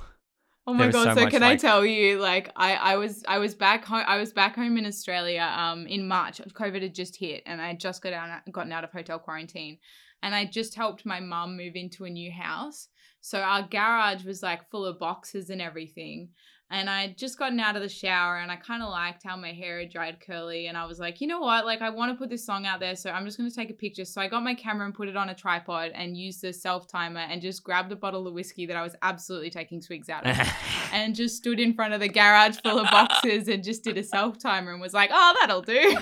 Oh 0.66 0.74
my 0.74 0.88
god! 0.90 1.08
so 1.08 1.14
So, 1.14 1.22
much, 1.22 1.30
can 1.32 1.42
I 1.42 1.56
tell 1.56 1.84
you, 1.86 2.20
like, 2.20 2.52
I, 2.54 2.74
I 2.74 2.96
was 2.96 3.24
I 3.26 3.38
was 3.38 3.54
back 3.54 3.84
home 3.84 4.04
I 4.06 4.18
was 4.18 4.32
back 4.32 4.54
home 4.54 4.76
in 4.76 4.84
Australia 4.86 5.50
um 5.56 5.86
in 5.86 6.06
March. 6.06 6.40
COVID 6.52 6.82
had 6.82 6.94
just 6.94 7.16
hit, 7.16 7.42
and 7.46 7.60
I 7.60 7.68
had 7.68 7.80
just 7.80 8.02
got 8.02 8.12
out 8.12 8.42
gotten 8.52 8.72
out 8.72 8.84
of 8.84 8.92
hotel 8.92 9.18
quarantine, 9.18 9.78
and 10.22 10.34
I 10.34 10.44
just 10.44 10.74
helped 10.74 11.04
my 11.04 11.20
mum 11.20 11.56
move 11.56 11.74
into 11.74 12.04
a 12.04 12.10
new 12.10 12.30
house. 12.30 12.88
So 13.20 13.40
our 13.40 13.62
garage 13.62 14.24
was 14.24 14.42
like 14.42 14.70
full 14.70 14.84
of 14.84 14.98
boxes 14.98 15.50
and 15.50 15.60
everything. 15.60 16.30
And 16.72 16.88
I 16.88 17.02
had 17.02 17.18
just 17.18 17.38
gotten 17.38 17.60
out 17.60 17.76
of 17.76 17.82
the 17.82 17.88
shower 17.88 18.38
and 18.38 18.50
I 18.50 18.56
kind 18.56 18.82
of 18.82 18.88
liked 18.88 19.22
how 19.22 19.36
my 19.36 19.52
hair 19.52 19.78
had 19.78 19.90
dried 19.90 20.18
curly. 20.26 20.68
And 20.68 20.76
I 20.76 20.86
was 20.86 20.98
like, 20.98 21.20
you 21.20 21.26
know 21.26 21.40
what? 21.40 21.66
Like, 21.66 21.82
I 21.82 21.90
want 21.90 22.12
to 22.12 22.18
put 22.18 22.30
this 22.30 22.46
song 22.46 22.64
out 22.64 22.80
there. 22.80 22.96
So 22.96 23.10
I'm 23.10 23.26
just 23.26 23.36
going 23.36 23.48
to 23.48 23.54
take 23.54 23.68
a 23.68 23.74
picture. 23.74 24.06
So 24.06 24.22
I 24.22 24.26
got 24.26 24.42
my 24.42 24.54
camera 24.54 24.86
and 24.86 24.94
put 24.94 25.08
it 25.08 25.16
on 25.16 25.28
a 25.28 25.34
tripod 25.34 25.90
and 25.94 26.16
used 26.16 26.40
the 26.40 26.50
self 26.50 26.88
timer 26.88 27.20
and 27.20 27.42
just 27.42 27.62
grabbed 27.62 27.92
a 27.92 27.96
bottle 27.96 28.26
of 28.26 28.32
whiskey 28.32 28.64
that 28.64 28.76
I 28.76 28.82
was 28.82 28.96
absolutely 29.02 29.50
taking 29.50 29.82
swigs 29.82 30.08
out 30.08 30.26
of 30.26 30.34
and 30.92 31.14
just 31.14 31.36
stood 31.36 31.60
in 31.60 31.74
front 31.74 31.92
of 31.92 32.00
the 32.00 32.08
garage 32.08 32.56
full 32.62 32.78
of 32.78 32.90
boxes 32.90 33.48
and 33.48 33.62
just 33.62 33.84
did 33.84 33.98
a 33.98 34.02
self 34.02 34.38
timer 34.38 34.72
and 34.72 34.80
was 34.80 34.94
like, 34.94 35.10
"Oh, 35.12 35.36
that'll 35.40 35.62
do." 35.62 35.72
and 35.74 35.96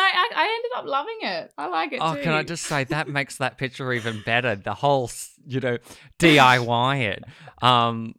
I, 0.00 0.10
I 0.14 0.30
I 0.34 0.60
ended 0.62 0.72
up 0.76 0.86
loving 0.86 1.18
it. 1.22 1.52
I 1.58 1.66
like 1.66 1.92
it 1.92 1.98
oh, 2.00 2.14
too. 2.14 2.22
can 2.22 2.32
I 2.32 2.42
just 2.42 2.64
say 2.64 2.84
that 2.84 3.08
makes 3.08 3.38
that 3.38 3.58
picture 3.58 3.92
even 3.92 4.22
better? 4.24 4.54
The 4.54 4.74
whole, 4.74 5.10
you 5.46 5.60
know, 5.60 5.78
DIY 6.18 7.00
it. 7.00 7.24
Um, 7.60 8.14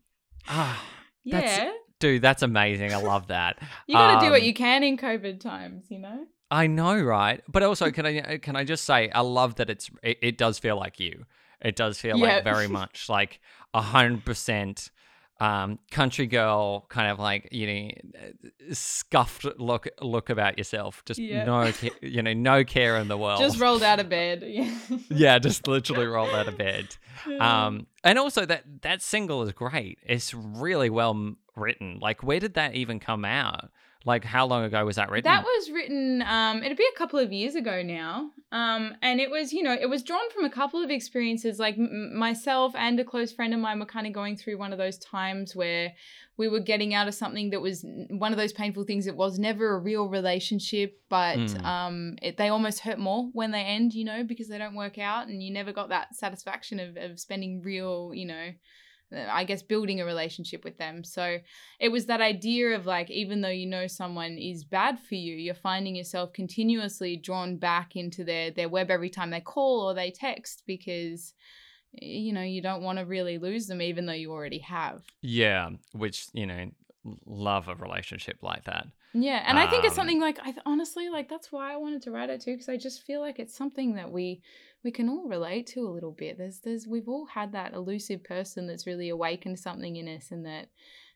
ah, 0.47 0.83
that's- 1.31 1.57
yeah, 1.57 1.71
dude, 1.99 2.21
that's 2.21 2.41
amazing. 2.43 2.93
I 2.93 2.97
love 2.97 3.27
that. 3.27 3.59
you 3.87 3.95
got 3.95 4.19
to 4.19 4.25
do 4.25 4.31
what 4.31 4.41
um, 4.41 4.47
you 4.47 4.53
can 4.53 4.83
in 4.83 4.97
COVID 4.97 5.39
times, 5.39 5.85
you 5.89 5.99
know. 5.99 6.25
I 6.51 6.67
know, 6.67 6.99
right? 7.01 7.41
But 7.47 7.63
also, 7.63 7.89
can 7.95 8.05
I 8.05 8.37
can 8.37 8.55
I 8.55 8.63
just 8.63 8.83
say, 8.83 9.09
I 9.09 9.21
love 9.21 9.55
that 9.55 9.69
it's 9.69 9.89
it, 10.03 10.19
it 10.21 10.37
does 10.37 10.59
feel 10.59 10.75
like 10.77 10.99
you. 10.99 11.25
It 11.61 11.75
does 11.75 11.99
feel 11.99 12.17
Yeah. 12.17 12.35
like 12.35 12.43
very 12.43 12.67
much 12.81 13.07
like 13.09 13.39
a 13.73 13.81
hundred 13.81 14.25
percent 14.25 14.91
um 15.39 15.79
country 15.91 16.27
girl 16.27 16.85
kind 16.89 17.11
of 17.11 17.17
like 17.19 17.49
you 17.51 17.65
know 17.67 17.89
scuffed 18.71 19.45
look 19.59 19.87
look 20.01 20.29
about 20.29 20.57
yourself 20.57 21.03
just 21.05 21.19
Yeah. 21.19 21.43
no 21.45 21.71
you 22.01 22.21
know 22.21 22.33
no 22.33 22.63
care 22.63 22.97
in 22.97 23.07
the 23.07 23.17
world 23.23 23.39
Just 23.39 23.59
rolled 23.59 23.83
out 23.83 23.99
of 23.99 24.09
bed. 24.19 24.43
Yeah. 24.45 24.71
yeah 25.09 25.39
just 25.39 25.67
literally 25.67 26.05
rolled 26.05 26.29
out 26.29 26.47
of 26.47 26.57
bed 26.57 26.95
um 27.39 27.87
and 28.03 28.19
also 28.19 28.45
that 28.45 28.63
that 28.81 29.01
single 29.01 29.41
is 29.43 29.51
great 29.53 29.99
it's 30.05 30.33
really 30.33 30.89
well 30.89 31.35
written 31.55 31.99
like 32.01 32.23
where 32.23 32.39
did 32.39 32.53
that 32.55 32.75
even 32.75 32.99
come 32.99 33.25
out 33.25 33.71
Like, 34.05 34.25
how 34.25 34.45
long 34.45 34.63
ago 34.65 34.83
was 34.85 34.97
that 34.97 35.09
written? 35.09 35.31
That 35.31 35.43
was 35.43 35.71
written, 35.71 36.21
um, 36.23 36.61
it'd 36.61 36.77
be 36.77 36.87
a 36.93 36.97
couple 36.97 37.19
of 37.19 37.31
years 37.31 37.55
ago 37.55 37.81
now. 37.81 38.31
Um, 38.51 38.95
and 39.01 39.19
it 39.21 39.31
was, 39.31 39.53
you 39.53 39.63
know, 39.63 39.73
it 39.73 39.89
was 39.89 40.03
drawn 40.03 40.29
from 40.31 40.43
a 40.43 40.49
couple 40.49 40.83
of 40.83 40.89
experiences. 40.89 41.57
Like 41.57 41.75
m- 41.77 42.15
myself 42.15 42.73
and 42.75 42.99
a 42.99 43.05
close 43.05 43.31
friend 43.31 43.53
of 43.53 43.59
mine 43.61 43.79
were 43.79 43.85
kind 43.85 44.05
of 44.05 44.11
going 44.13 44.35
through 44.35 44.57
one 44.57 44.73
of 44.73 44.77
those 44.77 44.97
times 44.97 45.55
where 45.55 45.93
we 46.35 46.47
were 46.49 46.59
getting 46.59 46.93
out 46.93 47.07
of 47.07 47.13
something 47.13 47.51
that 47.51 47.61
was 47.61 47.85
one 48.09 48.31
of 48.31 48.37
those 48.37 48.51
painful 48.53 48.83
things. 48.83 49.07
It 49.07 49.15
was 49.15 49.39
never 49.39 49.75
a 49.75 49.79
real 49.79 50.07
relationship, 50.09 50.99
but 51.09 51.37
Mm. 51.37 51.63
um, 51.63 52.15
it, 52.21 52.37
they 52.37 52.49
almost 52.49 52.79
hurt 52.81 52.99
more 52.99 53.29
when 53.33 53.51
they 53.51 53.61
end, 53.61 53.93
you 53.93 54.03
know, 54.03 54.23
because 54.23 54.47
they 54.49 54.57
don't 54.57 54.75
work 54.75 54.97
out 54.97 55.27
and 55.27 55.41
you 55.41 55.53
never 55.53 55.71
got 55.71 55.89
that 55.89 56.15
satisfaction 56.15 56.79
of, 56.79 56.97
of 56.97 57.19
spending 57.19 57.61
real, 57.61 58.11
you 58.13 58.25
know, 58.25 58.49
I 59.15 59.43
guess 59.43 59.61
building 59.61 60.01
a 60.01 60.05
relationship 60.05 60.63
with 60.63 60.77
them. 60.77 61.03
So 61.03 61.39
it 61.79 61.89
was 61.89 62.05
that 62.07 62.21
idea 62.21 62.75
of 62.75 62.85
like, 62.85 63.09
even 63.11 63.41
though 63.41 63.49
you 63.49 63.67
know 63.67 63.87
someone 63.87 64.37
is 64.37 64.63
bad 64.63 64.99
for 64.99 65.15
you, 65.15 65.35
you're 65.35 65.53
finding 65.55 65.95
yourself 65.95 66.33
continuously 66.33 67.17
drawn 67.17 67.57
back 67.57 67.95
into 67.95 68.23
their 68.23 68.51
their 68.51 68.69
web 68.69 68.89
every 68.91 69.09
time 69.09 69.29
they 69.29 69.41
call 69.41 69.81
or 69.81 69.93
they 69.93 70.11
text 70.11 70.63
because 70.65 71.33
you 71.91 72.33
know 72.33 72.41
you 72.41 72.61
don't 72.61 72.81
want 72.81 72.97
to 72.99 73.05
really 73.05 73.37
lose 73.37 73.67
them, 73.67 73.81
even 73.81 74.05
though 74.05 74.13
you 74.13 74.31
already 74.31 74.59
have. 74.59 75.03
yeah, 75.21 75.69
which 75.91 76.27
you 76.33 76.45
know, 76.45 76.71
love 77.25 77.67
a 77.67 77.75
relationship 77.75 78.37
like 78.41 78.63
that. 78.65 78.87
Yeah, 79.15 79.43
and 79.45 79.59
I 79.59 79.69
think 79.69 79.83
it's 79.83 79.91
Um, 79.91 79.97
something 79.97 80.19
like 80.19 80.39
I 80.41 80.55
honestly 80.65 81.09
like 81.09 81.29
that's 81.29 81.51
why 81.51 81.71
I 81.71 81.77
wanted 81.77 82.01
to 82.03 82.11
write 82.11 82.31
it 82.31 82.41
too 82.41 82.53
because 82.53 82.67
I 82.69 82.77
just 82.77 83.03
feel 83.03 83.21
like 83.21 83.37
it's 83.37 83.55
something 83.55 83.93
that 83.95 84.11
we 84.11 84.41
we 84.83 84.91
can 84.91 85.09
all 85.09 85.27
relate 85.27 85.67
to 85.67 85.81
a 85.81 85.89
little 85.91 86.11
bit. 86.11 86.37
There's 86.37 86.59
there's 86.59 86.87
we've 86.87 87.07
all 87.07 87.25
had 87.25 87.53
that 87.53 87.73
elusive 87.73 88.23
person 88.23 88.67
that's 88.67 88.87
really 88.87 89.09
awakened 89.09 89.59
something 89.59 89.95
in 89.95 90.07
us 90.07 90.31
and 90.31 90.45
that 90.45 90.67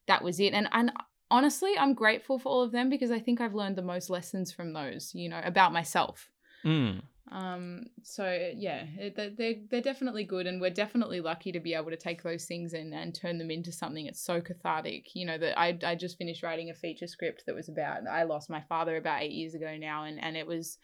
that 0.07 0.23
was 0.23 0.39
it. 0.39 0.53
And 0.53 0.69
and 0.71 0.91
honestly, 1.29 1.77
I'm 1.77 1.93
grateful 1.93 2.39
for 2.39 2.49
all 2.49 2.61
of 2.63 2.71
them 2.71 2.89
because 2.89 3.11
I 3.11 3.19
think 3.19 3.41
I've 3.41 3.53
learned 3.55 3.75
the 3.75 3.81
most 3.81 4.09
lessons 4.09 4.51
from 4.51 4.73
those, 4.73 5.11
you 5.13 5.29
know, 5.29 5.41
about 5.43 5.73
myself. 5.73 6.29
Mm. 6.65 7.01
Um 7.29 7.83
so 8.03 8.23
yeah, 8.55 8.85
it- 8.97 9.17
they 9.17 9.33
they're, 9.37 9.55
they're 9.69 9.81
definitely 9.81 10.23
good 10.23 10.47
and 10.47 10.61
we're 10.61 10.69
definitely 10.69 11.19
lucky 11.19 11.51
to 11.51 11.59
be 11.59 11.73
able 11.73 11.89
to 11.89 11.97
take 11.97 12.23
those 12.23 12.45
things 12.45 12.71
and, 12.71 12.93
and 12.93 13.13
turn 13.13 13.37
them 13.37 13.51
into 13.51 13.73
something 13.73 14.05
that's 14.05 14.21
so 14.23 14.39
cathartic. 14.39 15.13
You 15.13 15.25
know, 15.25 15.37
that 15.37 15.59
I 15.59 15.77
I 15.83 15.95
just 15.95 16.17
finished 16.17 16.41
writing 16.41 16.69
a 16.69 16.73
feature 16.73 17.07
script 17.07 17.43
that 17.45 17.55
was 17.55 17.67
about 17.67 18.07
I 18.09 18.23
lost 18.23 18.49
my 18.49 18.61
father 18.69 18.95
about 18.95 19.23
8 19.23 19.31
years 19.31 19.55
ago 19.55 19.75
now 19.75 20.05
and 20.05 20.23
and 20.23 20.37
it 20.37 20.47
was 20.47 20.77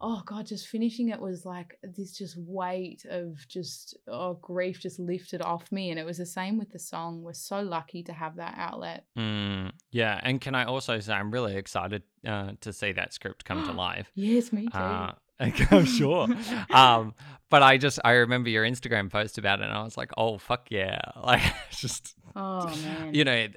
oh 0.00 0.22
god, 0.24 0.46
just 0.46 0.68
finishing 0.68 1.08
it 1.08 1.20
was 1.20 1.44
like 1.44 1.78
this 1.82 2.16
just 2.16 2.36
weight 2.38 3.04
of 3.08 3.36
just 3.48 3.96
oh 4.08 4.34
grief 4.34 4.80
just 4.80 4.98
lifted 4.98 5.42
off 5.42 5.70
me 5.70 5.90
and 5.90 5.98
it 5.98 6.06
was 6.06 6.18
the 6.18 6.26
same 6.26 6.58
with 6.58 6.70
the 6.70 6.78
song. 6.78 7.22
We're 7.22 7.32
so 7.32 7.60
lucky 7.60 8.02
to 8.04 8.12
have 8.12 8.36
that 8.36 8.54
outlet. 8.56 9.04
Mm. 9.18 9.72
Yeah, 9.90 10.20
and 10.22 10.40
can 10.40 10.54
I 10.54 10.64
also 10.64 10.98
say 11.00 11.12
I'm 11.12 11.30
really 11.30 11.56
excited 11.56 12.02
uh, 12.26 12.52
to 12.60 12.72
see 12.72 12.92
that 12.92 13.12
script 13.12 13.44
come 13.44 13.64
to 13.66 13.72
life. 13.88 14.10
Yes, 14.14 14.52
me 14.52 14.68
too. 14.68 14.78
Uh, 14.78 15.12
I'm 15.40 15.86
sure. 15.86 16.28
um, 16.70 17.14
but 17.48 17.62
I 17.62 17.78
just 17.78 17.98
I 18.04 18.12
remember 18.12 18.50
your 18.50 18.64
Instagram 18.64 19.10
post 19.10 19.38
about 19.38 19.60
it, 19.60 19.64
and 19.64 19.72
I 19.72 19.82
was 19.82 19.96
like, 19.96 20.12
oh 20.16 20.38
fuck 20.38 20.70
yeah! 20.70 21.00
Like 21.22 21.42
just 21.70 22.14
oh 22.36 22.66
man. 22.66 23.14
you 23.14 23.24
know, 23.24 23.48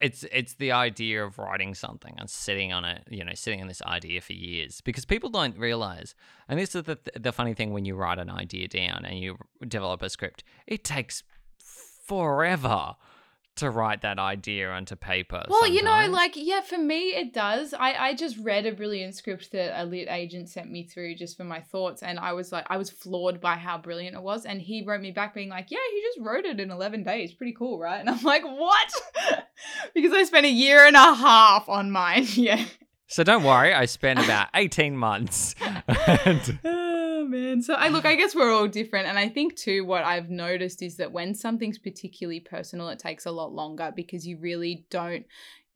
it's 0.00 0.24
it's 0.32 0.54
the 0.54 0.72
idea 0.72 1.24
of 1.24 1.38
writing 1.38 1.74
something 1.74 2.14
and 2.18 2.28
sitting 2.30 2.72
on 2.72 2.84
it, 2.84 3.06
you 3.10 3.22
know, 3.22 3.34
sitting 3.34 3.60
on 3.60 3.68
this 3.68 3.82
idea 3.82 4.20
for 4.20 4.32
years 4.32 4.80
because 4.80 5.04
people 5.04 5.28
don't 5.28 5.58
realize. 5.58 6.14
And 6.48 6.58
this 6.58 6.74
is 6.74 6.84
the 6.84 6.98
the 7.18 7.32
funny 7.32 7.54
thing 7.54 7.72
when 7.72 7.84
you 7.84 7.94
write 7.94 8.18
an 8.18 8.30
idea 8.30 8.68
down 8.68 9.04
and 9.04 9.18
you 9.18 9.36
develop 9.66 10.02
a 10.02 10.08
script, 10.08 10.42
it 10.66 10.84
takes 10.84 11.22
forever 11.58 12.96
to 13.56 13.70
write 13.70 14.02
that 14.02 14.18
idea 14.18 14.70
onto 14.70 14.96
paper. 14.96 15.44
Well, 15.48 15.66
you 15.66 15.82
know, 15.82 16.06
like 16.10 16.32
yeah, 16.34 16.60
for 16.62 16.78
me 16.78 17.08
it 17.10 17.32
does. 17.32 17.74
I 17.74 17.94
I 17.94 18.14
just 18.14 18.38
read 18.38 18.66
a 18.66 18.72
brilliant 18.72 19.14
script 19.14 19.52
that 19.52 19.80
a 19.80 19.84
lit 19.84 20.08
agent 20.08 20.48
sent 20.48 20.70
me 20.70 20.84
through 20.84 21.16
just 21.16 21.36
for 21.36 21.44
my 21.44 21.60
thoughts, 21.60 22.02
and 22.02 22.18
I 22.18 22.32
was 22.32 22.52
like, 22.52 22.66
I 22.70 22.76
was 22.76 22.90
floored 22.90 23.40
by 23.40 23.54
how 23.54 23.78
brilliant 23.78 24.16
it 24.16 24.22
was. 24.22 24.44
And 24.46 24.60
he 24.60 24.84
wrote 24.84 25.00
me 25.00 25.10
back 25.10 25.34
being 25.34 25.48
like, 25.48 25.70
"Yeah, 25.70 25.78
he 25.92 26.02
just 26.02 26.26
wrote 26.26 26.44
it 26.44 26.60
in 26.60 26.70
eleven 26.70 27.02
days. 27.02 27.32
Pretty 27.32 27.52
cool, 27.52 27.78
right?" 27.78 28.00
And 28.00 28.08
I'm 28.08 28.22
like, 28.22 28.44
"What?" 28.44 28.92
because 29.94 30.12
I 30.12 30.24
spent 30.24 30.46
a 30.46 30.50
year 30.50 30.86
and 30.86 30.96
a 30.96 31.14
half 31.14 31.68
on 31.68 31.90
mine. 31.90 32.26
Yeah. 32.40 32.64
So 33.06 33.24
don't 33.24 33.42
worry, 33.42 33.74
I 33.74 33.86
spent 33.86 34.20
about 34.20 34.48
18 34.54 34.96
months. 34.96 35.56
and, 36.24 36.58
man. 37.30 37.62
So 37.62 37.74
i 37.74 37.88
look 37.88 38.04
i 38.04 38.14
guess 38.14 38.34
we're 38.34 38.52
all 38.52 38.68
different 38.68 39.06
and 39.06 39.18
i 39.18 39.28
think 39.28 39.56
too 39.56 39.84
what 39.84 40.04
i've 40.04 40.30
noticed 40.30 40.82
is 40.82 40.96
that 40.96 41.12
when 41.12 41.34
something's 41.34 41.78
particularly 41.78 42.40
personal 42.40 42.88
it 42.88 42.98
takes 42.98 43.26
a 43.26 43.30
lot 43.30 43.52
longer 43.52 43.92
because 43.94 44.26
you 44.26 44.38
really 44.38 44.86
don't 44.90 45.24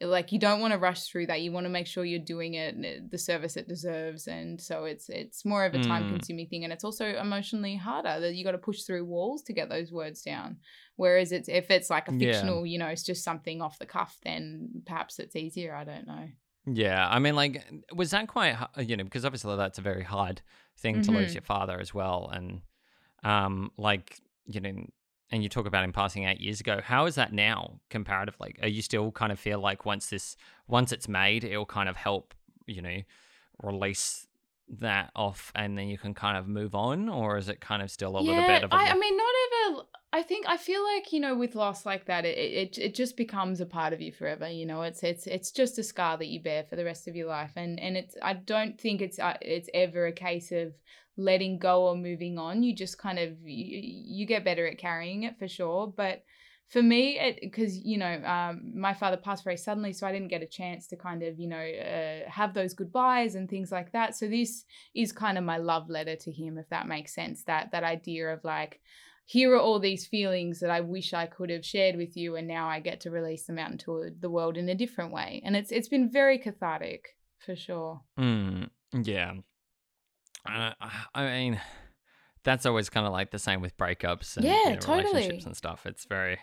like 0.00 0.32
you 0.32 0.38
don't 0.38 0.60
want 0.60 0.72
to 0.72 0.78
rush 0.78 1.04
through 1.04 1.26
that. 1.26 1.40
You 1.40 1.52
want 1.52 1.66
to 1.66 1.70
make 1.70 1.86
sure 1.86 2.04
you're 2.04 2.18
doing 2.18 2.54
it 2.54 3.10
the 3.10 3.18
service 3.18 3.56
it 3.56 3.68
deserves 3.68 4.26
and 4.26 4.60
so 4.60 4.84
it's 4.84 5.08
it's 5.08 5.44
more 5.44 5.64
of 5.64 5.74
a 5.74 5.82
time 5.82 6.04
mm. 6.04 6.10
consuming 6.10 6.48
thing 6.48 6.64
and 6.64 6.72
it's 6.72 6.84
also 6.84 7.06
emotionally 7.16 7.76
harder 7.76 8.20
that 8.20 8.34
you 8.34 8.44
got 8.44 8.52
to 8.52 8.58
push 8.58 8.82
through 8.82 9.04
walls 9.04 9.42
to 9.42 9.52
get 9.52 9.68
those 9.68 9.92
words 9.92 10.22
down. 10.22 10.56
Whereas 10.96 11.32
it's 11.32 11.48
if 11.48 11.70
it's 11.70 11.90
like 11.90 12.08
a 12.08 12.14
Yeah. 12.14 12.32
fictional 12.32 12.66
you 12.66 12.78
know 12.78 12.88
it's 12.88 13.04
just 13.04 13.24
something 13.24 13.62
off 13.62 13.78
the 13.78 13.86
cuff 13.86 14.16
then 14.24 14.82
perhaps 14.86 15.18
it's 15.18 15.36
easier 15.36 15.74
i 15.74 15.84
don't 15.84 16.06
know 16.06 16.28
yeah, 16.66 17.06
I 17.08 17.18
mean, 17.18 17.34
like, 17.36 17.64
was 17.94 18.10
that 18.12 18.28
quite, 18.28 18.56
you 18.78 18.96
know, 18.96 19.04
because 19.04 19.24
obviously 19.24 19.56
that's 19.56 19.78
a 19.78 19.82
very 19.82 20.02
hard 20.02 20.42
thing 20.78 21.02
to 21.02 21.12
lose 21.12 21.30
Mhm. 21.30 21.34
your 21.34 21.42
father 21.42 21.78
as 21.80 21.92
well. 21.94 22.30
And, 22.32 22.62
um, 23.22 23.70
like, 23.76 24.20
you 24.46 24.60
know, 24.60 24.86
and 25.30 25.42
you 25.42 25.48
talk 25.48 25.66
about 25.66 25.84
him 25.84 25.92
passing 25.92 26.24
eight 26.24 26.40
years 26.40 26.60
ago. 26.60 26.80
How 26.82 27.06
is 27.06 27.14
that 27.16 27.32
now 27.32 27.80
comparatively? 27.90 28.54
Are 28.62 28.68
you 28.68 28.82
still 28.82 29.10
kind 29.12 29.32
of 29.32 29.38
feel 29.40 29.58
like 29.60 29.84
once 29.84 30.08
this, 30.10 30.36
once 30.68 30.92
it's 30.92 31.08
made, 31.08 31.44
it'll 31.44 31.66
kind 31.66 31.88
of 31.88 31.96
help, 31.96 32.34
you 32.66 32.82
know, 32.82 33.02
release 33.62 34.26
that 34.68 35.10
off 35.14 35.52
and 35.54 35.76
then 35.76 35.88
you 35.88 35.98
can 35.98 36.14
kind 36.14 36.36
of 36.36 36.46
move 36.48 36.74
on? 36.74 37.08
Or 37.08 37.36
is 37.36 37.48
it 37.48 37.60
kind 37.60 37.82
of 37.82 37.90
still 37.90 38.16
a 38.16 38.20
little 38.20 38.46
bit 38.46 38.64
of 38.64 38.72
a. 38.72 38.74
I, 38.74 38.90
I 38.90 38.94
mean, 38.94 39.16
not. 39.16 39.34
I 40.14 40.22
think 40.22 40.46
I 40.48 40.56
feel 40.56 40.84
like 40.84 41.12
you 41.12 41.18
know, 41.18 41.34
with 41.34 41.56
loss 41.56 41.84
like 41.84 42.06
that, 42.06 42.24
it, 42.24 42.38
it 42.38 42.78
it 42.78 42.94
just 42.94 43.16
becomes 43.16 43.60
a 43.60 43.66
part 43.66 43.92
of 43.92 44.00
you 44.00 44.12
forever. 44.12 44.48
You 44.48 44.64
know, 44.64 44.82
it's 44.82 45.02
it's 45.02 45.26
it's 45.26 45.50
just 45.50 45.76
a 45.76 45.82
scar 45.82 46.16
that 46.18 46.28
you 46.28 46.40
bear 46.40 46.62
for 46.62 46.76
the 46.76 46.84
rest 46.84 47.08
of 47.08 47.16
your 47.16 47.26
life, 47.26 47.50
and 47.56 47.80
and 47.80 47.96
it's 47.96 48.14
I 48.22 48.34
don't 48.34 48.80
think 48.80 49.02
it's 49.02 49.18
uh, 49.18 49.36
it's 49.42 49.68
ever 49.74 50.06
a 50.06 50.12
case 50.12 50.52
of 50.52 50.72
letting 51.16 51.58
go 51.58 51.88
or 51.88 51.96
moving 51.96 52.38
on. 52.38 52.62
You 52.62 52.76
just 52.76 52.96
kind 52.96 53.18
of 53.18 53.30
you, 53.44 53.80
you 53.82 54.24
get 54.24 54.44
better 54.44 54.68
at 54.68 54.78
carrying 54.78 55.24
it 55.24 55.36
for 55.38 55.48
sure, 55.48 55.92
but. 55.94 56.22
For 56.70 56.82
me, 56.82 57.20
it 57.20 57.38
because 57.42 57.76
you 57.78 57.98
know 57.98 58.24
um, 58.24 58.72
my 58.74 58.94
father 58.94 59.18
passed 59.18 59.44
very 59.44 59.58
suddenly, 59.58 59.92
so 59.92 60.06
I 60.06 60.12
didn't 60.12 60.28
get 60.28 60.42
a 60.42 60.46
chance 60.46 60.86
to 60.88 60.96
kind 60.96 61.22
of 61.22 61.38
you 61.38 61.46
know 61.46 61.58
uh, 61.58 62.28
have 62.28 62.54
those 62.54 62.72
goodbyes 62.72 63.34
and 63.34 63.48
things 63.48 63.70
like 63.70 63.92
that. 63.92 64.16
So 64.16 64.26
this 64.26 64.64
is 64.94 65.12
kind 65.12 65.36
of 65.36 65.44
my 65.44 65.58
love 65.58 65.90
letter 65.90 66.16
to 66.16 66.32
him, 66.32 66.56
if 66.56 66.68
that 66.70 66.88
makes 66.88 67.14
sense. 67.14 67.44
That 67.44 67.70
that 67.72 67.84
idea 67.84 68.32
of 68.32 68.42
like, 68.44 68.80
here 69.26 69.54
are 69.54 69.60
all 69.60 69.78
these 69.80 70.06
feelings 70.06 70.60
that 70.60 70.70
I 70.70 70.80
wish 70.80 71.14
I 71.14 71.26
could 71.26 71.50
have 71.50 71.64
shared 71.64 71.96
with 71.96 72.16
you, 72.16 72.36
and 72.36 72.46
now 72.46 72.68
I 72.68 72.80
get 72.80 73.00
to 73.00 73.10
release 73.10 73.46
them 73.46 73.58
out 73.58 73.70
into 73.70 74.10
the 74.20 74.30
world 74.30 74.56
in 74.56 74.68
a 74.68 74.74
different 74.74 75.12
way. 75.12 75.42
And 75.44 75.56
it's 75.56 75.72
it's 75.72 75.88
been 75.88 76.10
very 76.10 76.38
cathartic 76.38 77.16
for 77.38 77.56
sure. 77.56 78.02
Mm, 78.18 78.68
yeah. 78.92 79.34
Uh, 80.46 80.72
I 81.14 81.24
mean, 81.24 81.60
that's 82.42 82.66
always 82.66 82.90
kind 82.90 83.06
of 83.06 83.12
like 83.12 83.30
the 83.30 83.38
same 83.38 83.62
with 83.62 83.76
breakups 83.78 84.36
and 84.36 84.44
you 84.46 84.50
Yeah, 84.50 84.74
know, 84.74 84.80
totally. 84.80 85.02
relationships 85.04 85.46
and 85.46 85.56
stuff. 85.56 85.86
It's 85.86 86.04
very, 86.04 86.38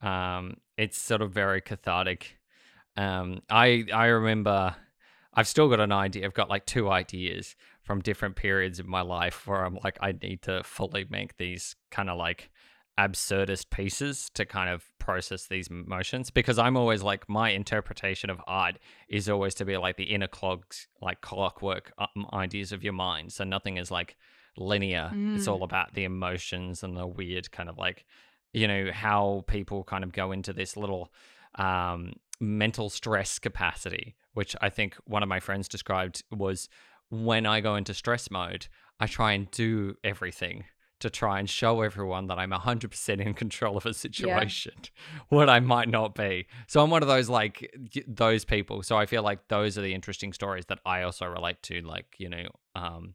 um, 0.00 0.56
it's 0.78 1.00
sort 1.00 1.20
of 1.20 1.32
very 1.32 1.60
cathartic. 1.60 2.38
Um, 2.96 3.42
I 3.50 3.84
I 3.92 4.06
remember, 4.06 4.74
I've 5.34 5.48
still 5.48 5.68
got 5.68 5.80
an 5.80 5.92
idea. 5.92 6.24
I've 6.24 6.34
got 6.34 6.48
like 6.48 6.64
two 6.66 6.90
ideas 6.90 7.54
from 7.82 8.00
different 8.00 8.36
periods 8.36 8.78
of 8.78 8.86
my 8.86 9.00
life 9.00 9.46
where 9.46 9.64
I'm 9.64 9.78
like, 9.82 9.98
I 10.00 10.12
need 10.12 10.42
to 10.42 10.62
fully 10.62 11.06
make 11.10 11.36
these 11.36 11.74
kind 11.90 12.08
of 12.08 12.16
like 12.18 12.50
absurdist 12.98 13.70
pieces 13.70 14.30
to 14.34 14.44
kind 14.44 14.68
of 14.68 14.84
process 14.98 15.46
these 15.46 15.68
emotions 15.68 16.30
because 16.30 16.58
I'm 16.58 16.76
always 16.76 17.02
like 17.02 17.28
my 17.28 17.50
interpretation 17.50 18.28
of 18.28 18.40
art 18.46 18.78
is 19.08 19.28
always 19.28 19.54
to 19.56 19.64
be 19.64 19.76
like 19.78 19.96
the 19.96 20.04
inner 20.04 20.26
clogs 20.28 20.88
like 21.00 21.22
clockwork 21.22 21.92
um, 21.98 22.26
ideas 22.34 22.70
of 22.70 22.84
your 22.84 22.92
mind 22.92 23.32
so 23.32 23.44
nothing 23.44 23.78
is 23.78 23.90
like 23.90 24.16
linear 24.58 25.16
it's 25.34 25.46
Mm. 25.46 25.52
all 25.52 25.62
about 25.64 25.94
the 25.94 26.04
emotions 26.04 26.82
and 26.82 26.94
the 26.94 27.06
weird 27.06 27.50
kind 27.50 27.70
of 27.70 27.78
like 27.78 28.04
you 28.52 28.68
know 28.68 28.90
how 28.92 29.42
people 29.46 29.82
kind 29.84 30.04
of 30.04 30.12
go 30.12 30.30
into 30.30 30.52
this 30.52 30.76
little 30.76 31.10
um 31.54 32.12
mental 32.40 32.90
stress 32.90 33.38
capacity 33.38 34.14
which 34.34 34.54
I 34.60 34.68
think 34.68 34.96
one 35.06 35.22
of 35.22 35.28
my 35.28 35.40
friends 35.40 35.66
described 35.68 36.24
was 36.30 36.68
when 37.12 37.46
I 37.46 37.60
go 37.60 37.76
into 37.76 37.94
stress 37.94 38.30
mode 38.30 38.66
I 38.98 39.06
try 39.06 39.32
and 39.32 39.50
do 39.50 39.96
everything 40.02 40.64
to 41.00 41.10
try 41.10 41.40
and 41.40 41.50
show 41.50 41.80
everyone 41.80 42.28
that 42.28 42.38
I'm 42.38 42.52
100% 42.52 43.20
in 43.20 43.34
control 43.34 43.76
of 43.76 43.84
a 43.84 43.92
situation 43.92 44.74
what 45.28 45.50
I 45.50 45.58
might 45.58 45.88
not 45.88 46.14
be. 46.14 46.46
So 46.68 46.80
I'm 46.80 46.90
one 46.90 47.02
of 47.02 47.08
those 47.08 47.28
like 47.28 47.68
those 48.06 48.44
people. 48.44 48.84
So 48.84 48.96
I 48.96 49.06
feel 49.06 49.24
like 49.24 49.48
those 49.48 49.76
are 49.76 49.82
the 49.82 49.92
interesting 49.92 50.32
stories 50.32 50.66
that 50.66 50.78
I 50.86 51.02
also 51.02 51.26
relate 51.26 51.60
to 51.64 51.80
like, 51.80 52.06
you 52.18 52.28
know, 52.28 52.44
um 52.76 53.14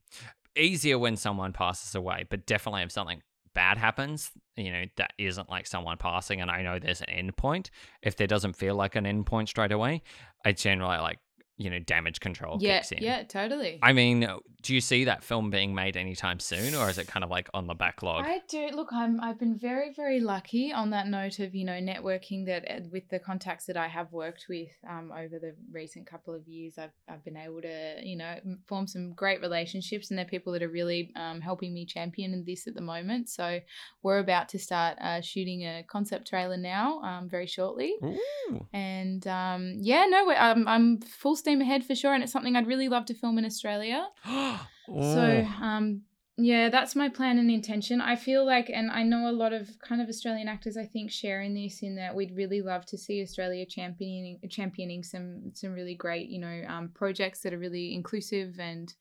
easier 0.58 1.00
when 1.00 1.16
someone 1.16 1.54
passes 1.54 1.96
away, 1.96 2.26
but 2.30 2.46
definitely 2.46 2.82
if 2.82 2.92
something 2.92 3.22
bad 3.54 3.78
happens, 3.78 4.32
you 4.58 4.72
know, 4.72 4.84
that 4.98 5.14
isn't 5.18 5.50
like 5.50 5.66
someone 5.66 5.98
passing 5.98 6.42
and 6.42 6.52
I 6.52 6.62
know 6.64 6.80
there's 6.80 7.02
an 7.02 7.10
end 7.10 7.38
point. 7.38 7.72
If 8.02 8.18
there 8.18 8.28
doesn't 8.28 8.58
feel 8.58 8.76
like 8.76 8.96
an 8.96 9.06
end 9.06 9.26
point 9.26 9.48
straight 9.48 9.72
away, 9.72 10.02
I 10.44 10.52
generally 10.52 10.98
like 10.98 11.20
you 11.58 11.70
know, 11.70 11.80
damage 11.80 12.20
control 12.20 12.58
yeah, 12.62 12.78
kicks 12.78 12.92
in. 12.92 13.04
yeah, 13.04 13.24
totally. 13.24 13.80
I 13.82 13.92
mean, 13.92 14.28
do 14.62 14.76
you 14.76 14.82
see 14.82 15.06
that 15.06 15.24
film 15.24 15.50
being 15.50 15.74
made 15.74 15.98
anytime 15.98 16.40
soon, 16.40 16.76
or 16.76 16.90
is 16.90 16.98
it 16.98 17.08
kind 17.08 17.24
of 17.24 17.32
like 17.32 17.50
on 17.54 17.68
the 17.68 17.74
backlog? 17.74 18.26
I 18.28 18.42
do. 18.48 18.70
Look, 18.74 18.90
I'm. 18.92 19.20
I've 19.22 19.40
been 19.40 19.58
very, 19.58 19.94
very 19.94 20.20
lucky 20.20 20.72
on 20.72 20.92
that 20.92 21.08
note 21.08 21.40
of 21.40 21.56
you 21.56 21.66
know 21.66 21.80
networking 21.80 22.46
that 22.46 22.70
uh, 22.70 22.82
with 22.92 23.10
the 23.10 23.18
contacts 23.18 23.66
that 23.66 23.78
I 23.78 23.88
have 23.88 24.12
worked 24.12 24.46
with 24.50 24.70
um, 24.88 25.12
over 25.12 25.40
the 25.40 25.56
recent 25.72 26.06
couple 26.06 26.34
of 26.34 26.48
years. 26.48 26.78
I've 26.78 26.92
I've 27.10 27.24
been 27.24 27.38
able 27.38 27.62
to 27.62 27.96
you 28.04 28.18
know 28.18 28.36
form 28.68 28.86
some 28.86 29.14
great 29.14 29.42
relationships, 29.42 30.12
and 30.12 30.18
they're 30.18 30.26
people 30.26 30.54
that 30.54 30.62
are 30.62 30.70
really 30.70 31.12
um, 31.16 31.42
helping 31.42 31.74
me 31.74 31.86
champion 31.86 32.44
this 32.46 32.68
at 32.68 32.76
the 32.76 32.82
moment. 32.82 33.30
So 33.30 33.60
we're 34.04 34.20
about 34.20 34.50
to 34.50 34.60
start 34.60 34.98
uh, 35.00 35.22
shooting 35.22 35.62
a 35.62 35.84
concept 35.88 36.28
trailer 36.28 36.58
now, 36.58 37.02
um, 37.02 37.30
very 37.30 37.48
shortly, 37.48 37.96
Ooh. 38.04 38.68
and 38.74 39.26
um, 39.28 39.76
yeah, 39.80 40.06
no, 40.06 40.30
I'm 40.30 40.68
I'm 40.68 41.00
full 41.02 41.36
steam 41.48 41.62
ahead 41.62 41.86
for 41.86 41.96
sure, 41.96 42.14
and 42.14 42.22
it's 42.24 42.34
something 42.34 42.58
I'd 42.58 42.68
really 42.68 42.90
love 42.90 43.06
to 43.06 43.14
film 43.14 43.38
in 43.38 43.46
Australia. 43.46 44.08
So, 44.90 45.46
um, 45.62 46.04
yeah, 46.38 46.70
that's 46.70 46.96
my 46.96 47.10
plan 47.10 47.40
and 47.40 47.52
intention. 47.52 48.00
I 48.00 48.16
feel 48.16 48.46
like, 48.46 48.70
and 48.74 48.90
I 48.90 49.04
know 49.04 49.30
a 49.30 49.36
lot 49.36 49.52
of 49.52 49.68
kind 49.80 50.02
of 50.02 50.08
Australian 50.08 50.48
actors, 50.48 50.78
I 50.78 50.86
think, 50.86 51.12
sharing 51.12 51.54
this 51.54 51.84
in 51.84 51.98
that 51.98 52.16
we'd 52.16 52.34
really 52.34 52.62
love 52.62 52.86
to 52.86 52.98
see 52.98 53.22
Australia 53.22 53.66
championing 53.66 54.40
championing 54.50 55.04
some 55.04 55.52
some 55.54 55.74
really 55.74 55.94
great, 55.94 56.30
you 56.30 56.40
know, 56.40 56.62
um, 56.70 56.90
projects 56.96 57.42
that 57.42 57.54
are 57.54 57.58
really 57.58 57.94
inclusive 57.94 58.62
and 58.62 58.94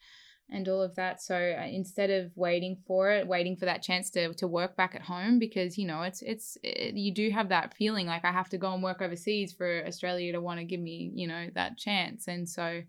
and 0.51 0.69
all 0.69 0.83
of 0.83 0.95
that. 0.95 1.21
So 1.21 1.35
uh, 1.35 1.67
instead 1.67 2.11
of 2.11 2.31
waiting 2.37 2.77
for 2.87 3.11
it, 3.11 3.27
waiting 3.27 3.57
for 3.57 3.65
that 3.65 3.83
chance 3.83 4.11
to 4.11 4.33
to 4.35 4.47
work 4.47 4.77
back 4.77 4.95
at 4.95 5.03
home, 5.03 5.39
because 5.39 5.77
you 5.77 5.87
know 5.87 6.03
it's 6.03 6.23
it's 6.23 6.57
it, 6.63 6.95
you 6.95 7.13
do 7.13 7.31
have 7.31 7.49
that 7.49 7.75
feeling 7.75 8.07
like 8.07 8.25
I 8.25 8.33
have 8.33 8.49
to 8.51 8.59
go 8.59 8.73
and 8.73 8.83
work 8.83 9.03
overseas 9.03 9.53
for 9.53 9.85
Australia 9.87 10.33
to 10.33 10.41
want 10.41 10.61
to 10.61 10.65
give 10.65 10.81
me, 10.81 11.11
you 11.15 11.27
know, 11.27 11.49
that 11.55 11.79
chance, 11.79 12.29
and 12.29 12.49
so. 12.49 12.83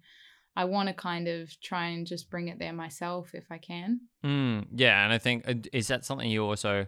I 0.55 0.65
want 0.65 0.89
to 0.89 0.93
kind 0.95 1.27
of 1.27 1.51
try 1.61 1.89
and 1.89 2.07
just 2.07 2.31
bring 2.31 2.47
it 2.47 2.57
there 2.57 2.73
myself 2.73 3.35
if 3.35 3.43
I 3.51 3.59
can. 3.59 4.01
Mm, 4.25 4.65
yeah, 4.73 5.03
and 5.03 5.13
I 5.13 5.19
think 5.19 5.47
uh, 5.47 5.53
is 5.71 5.87
that 5.89 6.03
something 6.03 6.27
you 6.27 6.43
also 6.43 6.87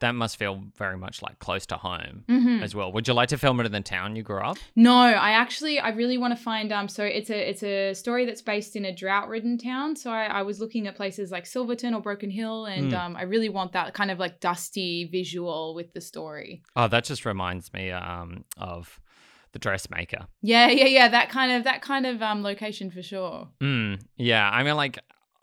that 0.00 0.14
must 0.14 0.36
feel 0.38 0.62
very 0.76 0.96
much 0.96 1.22
like 1.22 1.38
close 1.38 1.66
to 1.66 1.76
home 1.76 2.24
Mm-hmm. 2.28 2.62
as 2.62 2.74
well. 2.74 2.90
Would 2.92 3.06
you 3.08 3.14
like 3.14 3.28
to 3.30 3.38
film 3.38 3.60
it 3.60 3.66
in 3.66 3.72
the 3.72 3.80
town 3.80 4.16
you 4.16 4.22
grew 4.22 4.40
up? 4.40 4.56
No, 4.74 4.94
I 4.96 5.30
actually 5.32 5.78
I 5.78 5.90
really 5.90 6.18
want 6.18 6.36
to 6.36 6.42
find 6.42 6.72
um 6.72 6.88
so 6.88 7.04
it's 7.04 7.30
a 7.30 7.50
it's 7.50 7.62
a 7.62 7.94
story 7.94 8.24
that's 8.26 8.42
based 8.42 8.76
in 8.76 8.84
a 8.84 8.94
drought 8.94 9.28
ridden 9.28 9.58
town. 9.58 9.96
So 9.96 10.10
I, 10.10 10.24
I 10.24 10.42
was 10.42 10.60
looking 10.60 10.86
at 10.86 10.96
places 10.96 11.30
like 11.30 11.46
Silverton 11.46 11.94
or 11.94 12.00
Broken 12.00 12.30
Hill 12.30 12.66
and 12.66 12.92
Mm. 12.92 12.98
um 12.98 13.16
I 13.16 13.22
really 13.22 13.48
want 13.48 13.72
that 13.72 13.94
kind 13.94 14.10
of 14.10 14.18
like 14.18 14.40
dusty 14.40 15.04
visual 15.04 15.74
with 15.74 15.92
the 15.92 16.00
story. 16.00 16.62
Oh, 16.74 16.88
that 16.88 17.04
just 17.04 17.24
reminds 17.24 17.72
me 17.72 17.90
um 17.90 18.44
of 18.56 19.00
the 19.52 19.58
dressmaker. 19.58 20.26
Yeah, 20.42 20.68
yeah, 20.68 20.86
yeah. 20.86 21.08
That 21.08 21.28
kind 21.28 21.52
of 21.52 21.64
that 21.64 21.82
kind 21.82 22.06
of 22.06 22.22
um 22.22 22.42
location 22.42 22.90
for 22.90 23.02
sure. 23.02 23.48
Mm, 23.60 24.00
yeah, 24.16 24.48
I 24.48 24.62
mean, 24.62 24.76
like, 24.76 24.98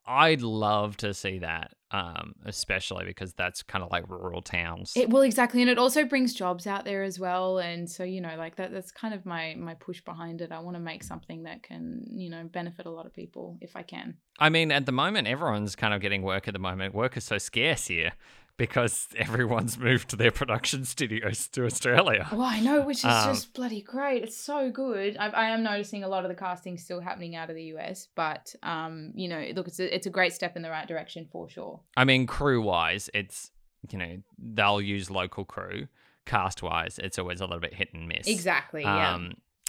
I'd 0.08 0.42
love 0.42 0.96
to 0.98 1.14
see 1.14 1.40
that, 1.40 1.74
um, 1.92 2.36
especially 2.46 3.06
because 3.06 3.34
that's 3.34 3.64
kind 3.64 3.84
of 3.84 3.92
like 3.92 4.10
rural 4.10 4.42
towns. 4.42 4.94
It 4.96 5.10
well 5.10 5.22
exactly, 5.22 5.62
and 5.62 5.70
it 5.70 5.78
also 5.78 6.06
brings 6.06 6.34
jobs 6.34 6.68
out 6.68 6.86
there 6.86 7.04
as 7.04 7.20
well. 7.20 7.60
And 7.60 7.90
so 7.90 8.04
you 8.04 8.22
know, 8.22 8.36
like 8.38 8.58
that 8.58 8.72
that's 8.72 8.92
kind 8.92 9.14
of 9.14 9.26
my 9.26 9.56
my 9.56 9.74
push 9.76 10.02
behind 10.02 10.42
it. 10.42 10.52
I 10.52 10.60
want 10.60 10.76
to 10.76 10.82
make 10.82 11.04
something 11.04 11.44
that 11.44 11.64
can 11.64 12.04
you 12.10 12.30
know 12.30 12.44
benefit 12.44 12.86
a 12.86 12.92
lot 12.92 13.06
of 13.06 13.14
people 13.14 13.58
if 13.62 13.76
I 13.76 13.84
can. 13.84 14.16
I 14.40 14.50
mean, 14.50 14.72
at 14.72 14.86
the 14.86 14.92
moment, 14.92 15.28
everyone's 15.28 15.76
kind 15.76 15.94
of 15.94 16.02
getting 16.02 16.22
work 16.22 16.48
at 16.48 16.54
the 16.54 16.60
moment. 16.60 16.94
Work 16.94 17.18
is 17.18 17.24
so 17.24 17.38
scarce 17.38 17.88
here 17.88 18.14
because 18.58 19.08
everyone's 19.18 19.78
moved 19.78 20.10
to 20.10 20.16
their 20.16 20.32
production 20.32 20.84
studios 20.86 21.48
to 21.50 21.66
Australia. 21.66 22.28
Oh, 22.32 22.42
I 22.42 22.60
know, 22.60 22.82
which 22.82 23.00
is 23.00 23.06
Um, 23.06 23.34
just 23.34 23.54
bloody 23.54 23.82
great. 23.82 24.24
It's 24.24 24.38
so 24.38 24.70
good. 24.72 25.16
I, 25.18 25.28
I 25.28 25.50
am 25.50 25.64
noticing 25.64 26.04
a 26.04 26.08
lot 26.08 26.26
of 26.26 26.30
the 26.30 26.36
casting 26.36 26.78
still 26.78 27.00
happening 27.00 27.36
out 27.36 27.50
of 27.50 27.56
the 27.56 27.64
US, 27.76 28.08
but 28.16 28.54
um, 28.64 29.12
you 29.16 29.28
know, 29.28 29.46
look, 29.56 29.68
it's 29.68 29.80
a, 29.80 29.96
it's 29.96 30.08
a 30.08 30.12
great 30.12 30.34
step 30.34 30.56
in 30.56 30.62
the 30.62 30.70
right 30.70 30.88
direction 30.88 31.28
for 31.32 31.50
sure. 31.50 31.80
I 31.96 32.04
mean, 32.04 32.28
crew 32.28 32.62
wise, 32.62 33.10
it's, 33.14 33.52
you 33.90 33.98
know, 33.98 34.18
they'll 34.38 34.82
use 34.82 35.10
local 35.10 35.46
crew. 35.46 35.88
Cast 36.26 36.62
wise, 36.62 37.00
it's 37.02 37.18
always 37.18 37.40
a 37.40 37.46
little 37.46 37.62
bit 37.62 37.74
hit 37.74 37.94
and 37.94 38.06
miss. 38.08 38.28
Exactly. 38.28 38.82
Yeah. 38.82 39.16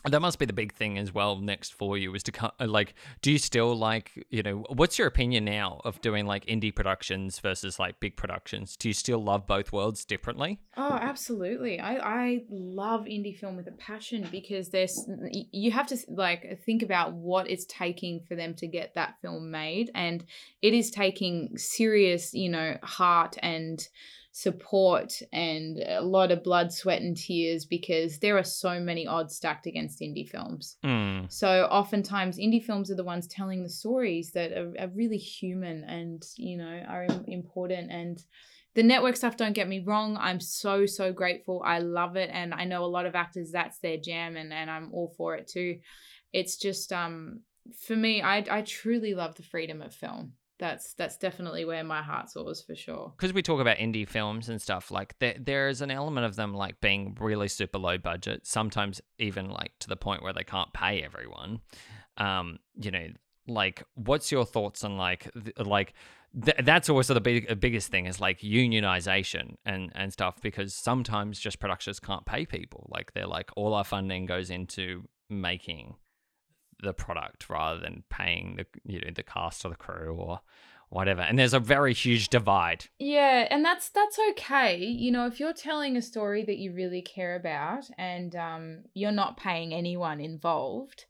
That 0.08 0.20
must 0.20 0.38
be 0.38 0.46
the 0.46 0.52
big 0.52 0.72
thing 0.72 0.98
as 0.98 1.12
well 1.12 1.36
next 1.36 1.74
for 1.74 1.96
you 1.98 2.14
is 2.14 2.22
to 2.24 2.32
co- 2.32 2.50
uh, 2.60 2.66
like 2.66 2.94
do 3.22 3.32
you 3.32 3.38
still 3.38 3.76
like 3.76 4.26
you 4.30 4.42
know 4.42 4.64
what's 4.70 4.98
your 4.98 5.06
opinion 5.06 5.44
now 5.44 5.80
of 5.84 6.00
doing 6.00 6.26
like 6.26 6.46
indie 6.46 6.74
productions 6.74 7.38
versus 7.38 7.78
like 7.78 8.00
big 8.00 8.16
productions? 8.16 8.76
Do 8.76 8.88
you 8.88 8.94
still 8.94 9.22
love 9.22 9.46
both 9.46 9.72
worlds 9.72 10.04
differently? 10.04 10.60
Oh, 10.76 10.98
absolutely. 11.00 11.80
I, 11.80 11.96
I 11.96 12.44
love 12.50 13.02
indie 13.02 13.36
film 13.36 13.56
with 13.56 13.66
a 13.66 13.72
passion 13.72 14.28
because 14.30 14.68
there's 14.70 15.08
you 15.30 15.70
have 15.72 15.86
to 15.88 15.98
like 16.08 16.60
think 16.64 16.82
about 16.82 17.12
what 17.14 17.50
it's 17.50 17.66
taking 17.66 18.20
for 18.28 18.34
them 18.34 18.54
to 18.54 18.66
get 18.66 18.94
that 18.94 19.16
film 19.20 19.50
made. 19.50 19.90
And 19.94 20.24
it 20.62 20.74
is 20.74 20.90
taking 20.90 21.56
serious, 21.56 22.34
you 22.34 22.48
know, 22.48 22.76
heart 22.82 23.36
and 23.42 23.86
support 24.32 25.20
and 25.32 25.78
a 25.78 26.00
lot 26.02 26.30
of 26.30 26.44
blood, 26.44 26.72
sweat 26.72 27.02
and 27.02 27.16
tears 27.16 27.64
because 27.64 28.18
there 28.18 28.38
are 28.38 28.44
so 28.44 28.78
many 28.78 29.06
odds 29.06 29.36
stacked 29.36 29.66
against 29.66 30.00
indie 30.00 30.28
films. 30.28 30.76
mm. 30.84 31.30
So 31.32 31.64
oftentimes 31.64 32.38
indie 32.38 32.64
films 32.64 32.90
are 32.90 32.96
the 32.96 33.04
ones 33.04 33.26
telling 33.26 33.62
the 33.62 33.68
stories 33.68 34.32
that 34.32 34.52
are, 34.52 34.74
are 34.78 34.88
really 34.94 35.16
human 35.16 35.84
and 35.84 36.24
you 36.36 36.56
know 36.56 36.82
are 36.88 37.06
important. 37.26 37.90
And 37.90 38.22
the 38.74 38.82
network 38.82 39.16
stuff 39.16 39.36
don't 39.36 39.54
get 39.54 39.66
me 39.66 39.80
wrong 39.80 40.16
i'm 40.20 40.40
so 40.40 40.86
so 40.86 41.12
grateful. 41.12 41.62
I 41.64 41.80
love 41.80 42.16
it. 42.16 42.30
And 42.32 42.54
i 42.54 42.64
know 42.64 42.84
a 42.84 42.86
lot 42.86 43.06
of 43.06 43.14
actors 43.14 43.50
that's 43.50 43.78
their 43.80 43.96
jam 43.96 44.36
and, 44.36 44.52
and 44.52 44.70
i'm 44.70 44.90
all 44.92 45.14
for 45.16 45.34
it 45.36 45.48
too. 45.48 45.80
It's 46.32 46.56
just 46.56 46.92
um 46.92 47.40
for 47.86 47.96
me 47.96 48.22
i 48.22 48.44
i 48.50 48.62
truly 48.62 49.14
love 49.14 49.34
the 49.34 49.42
freedom 49.42 49.82
of 49.82 49.94
film 49.94 50.32
that's 50.58 50.94
that's 50.94 51.16
definitely 51.16 51.64
where 51.64 51.84
my 51.84 52.02
heart 52.02 52.30
soars 52.30 52.62
for 52.62 52.74
sure. 52.74 53.12
Because 53.16 53.32
we 53.32 53.42
talk 53.42 53.60
about 53.60 53.76
indie 53.76 54.08
films 54.08 54.48
and 54.48 54.60
stuff 54.60 54.90
like 54.90 55.18
there, 55.18 55.36
there's 55.38 55.80
an 55.80 55.90
element 55.90 56.26
of 56.26 56.36
them 56.36 56.54
like 56.54 56.80
being 56.80 57.16
really 57.20 57.48
super 57.48 57.78
low 57.78 57.98
budget 57.98 58.46
sometimes 58.46 59.00
even 59.18 59.48
like 59.48 59.72
to 59.80 59.88
the 59.88 59.96
point 59.96 60.22
where 60.22 60.32
they 60.32 60.44
can't 60.44 60.72
pay 60.72 61.02
everyone. 61.02 61.60
Um 62.16 62.58
you 62.80 62.90
know 62.90 63.08
like 63.46 63.82
what's 63.94 64.30
your 64.30 64.44
thoughts 64.44 64.84
on 64.84 64.96
like 64.96 65.30
th- 65.32 65.58
like 65.58 65.94
th- 66.44 66.58
that's 66.64 66.90
also 66.90 67.14
the 67.14 67.20
big, 67.20 67.60
biggest 67.60 67.90
thing 67.90 68.06
is 68.06 68.20
like 68.20 68.40
unionization 68.40 69.54
and 69.64 69.90
and 69.94 70.12
stuff 70.12 70.40
because 70.42 70.74
sometimes 70.74 71.38
just 71.38 71.58
productions 71.58 72.00
can't 72.00 72.26
pay 72.26 72.44
people. 72.44 72.88
Like 72.92 73.12
they're 73.14 73.26
like 73.26 73.50
all 73.56 73.74
our 73.74 73.84
funding 73.84 74.26
goes 74.26 74.50
into 74.50 75.04
making 75.30 75.94
the 76.82 76.92
product 76.92 77.48
rather 77.48 77.80
than 77.80 78.04
paying 78.08 78.56
the 78.56 78.66
you 78.84 79.00
know 79.00 79.10
the 79.14 79.22
cast 79.22 79.64
or 79.64 79.70
the 79.70 79.76
crew 79.76 80.14
or 80.14 80.40
whatever 80.90 81.20
and 81.20 81.38
there's 81.38 81.52
a 81.52 81.60
very 81.60 81.92
huge 81.92 82.28
divide 82.28 82.86
Yeah, 82.98 83.46
and 83.50 83.64
that's 83.64 83.90
that's 83.90 84.18
okay. 84.30 84.78
You 84.78 85.10
know, 85.10 85.26
if 85.26 85.38
you're 85.38 85.52
telling 85.52 85.96
a 85.96 86.02
story 86.02 86.44
that 86.44 86.56
you 86.56 86.72
really 86.72 87.02
care 87.02 87.36
about 87.36 87.90
and 87.98 88.34
um 88.34 88.84
you're 88.94 89.12
not 89.12 89.36
paying 89.36 89.74
anyone 89.74 90.20
involved, 90.20 91.04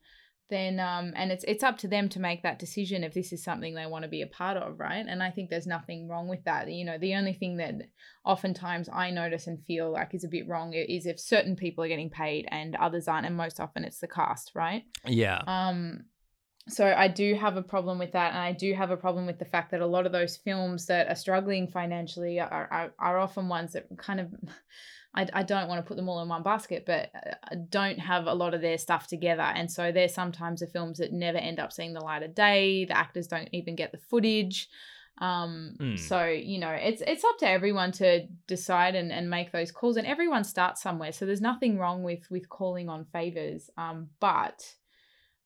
then 0.51 0.81
um 0.81 1.13
and 1.17 1.31
it's 1.31 1.45
it's 1.45 1.63
up 1.63 1.79
to 1.79 1.89
them 1.89 2.09
to 2.09 2.21
make 2.21 2.43
that 2.43 2.59
decision 2.59 3.05
if 3.05 3.15
this 3.15 3.33
is 3.33 3.43
something 3.43 3.75
they 3.75 3.87
want 3.87 4.03
to 4.03 4.09
be 4.09 4.23
a 4.23 4.27
part 4.27 4.57
of, 4.57 4.79
right? 4.79 5.05
And 5.07 5.23
I 5.23 5.31
think 5.31 5.51
there's 5.51 5.67
nothing 5.67 6.09
wrong 6.09 6.29
with 6.29 6.45
that. 6.45 6.71
You 6.71 6.85
know, 6.85 6.99
the 6.99 7.15
only 7.15 7.35
thing 7.35 7.57
that 7.59 7.75
oftentimes 8.25 8.89
I 8.93 9.11
notice 9.11 9.47
and 9.47 9.63
feel 9.65 9.91
like 9.91 10.15
is 10.15 10.25
a 10.25 10.29
bit 10.29 10.49
wrong 10.49 10.73
is 10.73 11.07
if 11.07 11.21
certain 11.21 11.57
people 11.57 11.85
are 11.85 11.89
getting 11.89 12.11
paid 12.11 12.47
and 12.51 12.77
others 12.77 13.09
aren't, 13.09 13.27
and 13.27 13.37
most 13.37 13.61
often 13.61 13.85
it's 13.85 14.01
the 14.01 14.09
cast, 14.09 14.53
right? 14.55 14.85
yeah 15.07 15.43
Um, 15.47 16.05
so 16.69 16.93
I 16.95 17.09
do 17.09 17.35
have 17.35 17.57
a 17.57 17.63
problem 17.63 17.99
with 17.99 18.13
that, 18.13 18.33
and 18.33 18.43
I 18.43 18.53
do 18.53 18.75
have 18.75 18.91
a 18.91 18.97
problem 18.97 19.27
with 19.27 19.39
the 19.39 19.47
fact 19.47 19.71
that 19.71 19.81
a 19.81 19.87
lot 19.87 20.05
of 20.05 20.13
those 20.13 20.37
films 20.37 20.87
that 20.87 21.09
are 21.09 21.15
struggling 21.15 21.69
financially 21.69 22.41
are 22.41 22.69
are, 22.71 22.95
are 22.99 23.19
often 23.19 23.49
ones 23.49 23.73
that 23.73 23.87
kind 23.97 24.21
of. 24.21 24.29
I, 25.15 25.27
I 25.33 25.43
don't 25.43 25.69
want 25.69 25.83
to 25.83 25.89
put 25.89 25.97
them 25.97 26.09
all 26.09 26.21
in 26.23 26.29
one 26.29 26.43
basket, 26.43 26.85
but 26.87 27.11
uh, 27.15 27.57
don't 27.71 27.99
have 27.99 28.27
a 28.27 28.35
lot 28.35 28.55
of 28.55 28.61
their 28.61 28.79
stuff 28.79 29.07
together. 29.07 29.43
And 29.43 29.71
so 29.71 29.91
they're 29.91 30.09
sometimes 30.09 30.61
the 30.61 30.67
films 30.67 30.99
that 30.99 31.13
never 31.13 31.39
end 31.39 31.59
up 31.59 31.73
seeing 31.73 31.95
the 31.95 32.01
light 32.01 32.23
of 32.23 32.35
day. 32.35 32.85
The 32.85 32.97
actors 32.97 33.27
don't 33.27 33.49
even 33.53 33.75
get 33.75 33.91
the 33.93 33.99
footage. 33.99 34.69
Um, 35.21 35.75
Mm. 35.81 35.99
so 35.99 36.27
you 36.27 36.59
know, 36.61 36.71
it's 36.71 37.03
it's 37.05 37.25
up 37.25 37.39
to 37.39 37.49
everyone 37.49 37.91
to 37.93 38.27
decide 38.47 38.95
and, 38.95 39.11
and 39.11 39.29
make 39.29 39.51
those 39.51 39.73
calls. 39.73 39.97
And 39.97 40.07
everyone 40.07 40.45
starts 40.45 40.81
somewhere. 40.83 41.11
So 41.11 41.27
there's 41.27 41.41
nothing 41.41 41.79
wrong 41.79 42.05
with 42.05 42.31
with 42.31 42.49
calling 42.49 42.89
on 42.89 43.05
favors. 43.07 43.69
Um, 43.77 44.11
but 44.21 44.75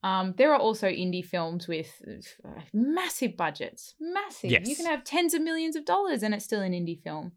um, 0.03 0.35
there 0.37 0.53
are 0.53 0.59
also 0.59 0.89
indie 0.89 1.25
films 1.25 1.69
with 1.69 1.89
uh, 2.45 2.61
massive 2.75 3.37
budgets, 3.37 3.95
massive. 4.01 4.51
Yes. 4.51 4.69
You 4.69 4.77
can 4.77 4.87
have 4.87 5.05
tens 5.05 5.33
of 5.33 5.41
millions 5.41 5.77
of 5.77 5.85
dollars, 5.85 6.23
and 6.23 6.35
it's 6.35 6.45
still 6.45 6.61
an 6.61 6.73
indie 6.73 7.01
film. 7.01 7.33